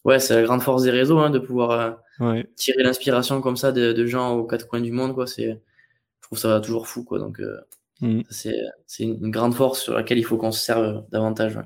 ouais, 0.05 0.21
c'est 0.21 0.35
la 0.35 0.43
grande 0.43 0.63
force 0.63 0.85
des 0.85 0.91
réseaux, 0.91 1.19
hein, 1.19 1.31
de 1.31 1.41
pouvoir 1.41 1.99
euh, 2.21 2.43
tirer 2.55 2.83
l'inspiration 2.83 3.41
comme 3.41 3.57
ça 3.57 3.73
de, 3.73 3.93
de, 3.93 4.07
gens 4.07 4.37
aux 4.37 4.47
quatre 4.47 4.69
coins 4.69 4.81
du 4.81 4.93
monde, 4.93 5.15
quoi. 5.15 5.27
C'est, 5.27 5.49
je 5.49 6.23
trouve 6.23 6.39
ça 6.39 6.61
toujours 6.61 6.87
fou, 6.87 7.03
quoi. 7.03 7.19
Donc, 7.19 7.41
euh, 7.41 7.59
mm. 8.01 8.23
c'est, 8.31 8.61
c'est 8.87 9.05
une 9.05 9.31
grande 9.31 9.55
force 9.55 9.83
sur 9.83 9.95
laquelle 9.95 10.19
il 10.19 10.25
faut 10.25 10.37
qu'on 10.37 10.53
se 10.53 10.65
serve 10.65 11.05
davantage. 11.11 11.57
Ouais. 11.57 11.65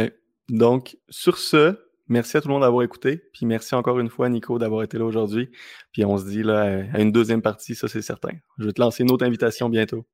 ouais. 0.00 0.18
Donc, 0.48 0.96
sur 1.08 1.38
ce, 1.38 1.76
Merci 2.08 2.36
à 2.36 2.42
tout 2.42 2.48
le 2.48 2.52
monde 2.52 2.62
d'avoir 2.62 2.82
écouté. 2.82 3.22
Puis 3.32 3.46
merci 3.46 3.74
encore 3.74 3.98
une 3.98 4.10
fois, 4.10 4.28
Nico, 4.28 4.58
d'avoir 4.58 4.82
été 4.82 4.98
là 4.98 5.04
aujourd'hui. 5.04 5.50
Puis 5.92 6.04
on 6.04 6.18
se 6.18 6.26
dit 6.26 6.42
là 6.42 6.84
à 6.92 7.00
une 7.00 7.12
deuxième 7.12 7.40
partie, 7.40 7.74
ça 7.74 7.88
c'est 7.88 8.02
certain. 8.02 8.32
Je 8.58 8.66
vais 8.66 8.72
te 8.72 8.80
lancer 8.80 9.04
une 9.04 9.10
autre 9.10 9.24
invitation 9.24 9.70
bientôt. 9.70 10.04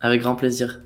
Avec 0.00 0.20
grand 0.20 0.36
plaisir. 0.36 0.82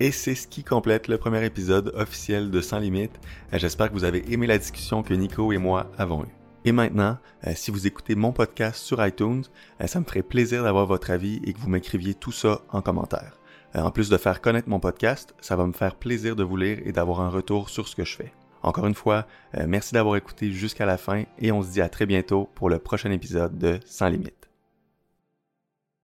Et 0.00 0.10
c'est 0.10 0.34
ce 0.34 0.48
qui 0.48 0.64
complète 0.64 1.08
le 1.08 1.18
premier 1.18 1.44
épisode 1.44 1.92
officiel 1.94 2.50
de 2.50 2.60
Sans 2.60 2.78
Limite. 2.78 3.12
Euh, 3.52 3.58
j'espère 3.58 3.88
que 3.88 3.92
vous 3.92 4.04
avez 4.04 4.32
aimé 4.32 4.46
la 4.46 4.58
discussion 4.58 5.02
que 5.02 5.14
Nico 5.14 5.52
et 5.52 5.58
moi 5.58 5.90
avons 5.98 6.24
eue. 6.24 6.34
Et 6.64 6.72
maintenant, 6.72 7.18
euh, 7.46 7.52
si 7.54 7.70
vous 7.70 7.86
écoutez 7.86 8.14
mon 8.14 8.32
podcast 8.32 8.82
sur 8.82 9.04
iTunes, 9.06 9.44
euh, 9.80 9.86
ça 9.86 10.00
me 10.00 10.04
ferait 10.04 10.22
plaisir 10.22 10.64
d'avoir 10.64 10.86
votre 10.86 11.10
avis 11.10 11.40
et 11.44 11.52
que 11.52 11.58
vous 11.58 11.68
m'écriviez 11.68 12.14
tout 12.14 12.32
ça 12.32 12.62
en 12.70 12.80
commentaire. 12.80 13.38
En 13.76 13.90
plus 13.90 14.08
de 14.08 14.16
faire 14.16 14.40
connaître 14.40 14.68
mon 14.68 14.78
podcast, 14.78 15.34
ça 15.40 15.56
va 15.56 15.66
me 15.66 15.72
faire 15.72 15.96
plaisir 15.96 16.36
de 16.36 16.44
vous 16.44 16.56
lire 16.56 16.78
et 16.84 16.92
d'avoir 16.92 17.20
un 17.20 17.28
retour 17.28 17.70
sur 17.70 17.88
ce 17.88 17.96
que 17.96 18.04
je 18.04 18.16
fais. 18.16 18.32
Encore 18.62 18.86
une 18.86 18.94
fois, 18.94 19.26
merci 19.66 19.94
d'avoir 19.94 20.14
écouté 20.14 20.52
jusqu'à 20.52 20.86
la 20.86 20.96
fin 20.96 21.24
et 21.40 21.50
on 21.50 21.60
se 21.60 21.72
dit 21.72 21.80
à 21.80 21.88
très 21.88 22.06
bientôt 22.06 22.48
pour 22.54 22.70
le 22.70 22.78
prochain 22.78 23.10
épisode 23.10 23.58
de 23.58 23.80
Sans 23.84 24.08
Limite. 24.08 24.43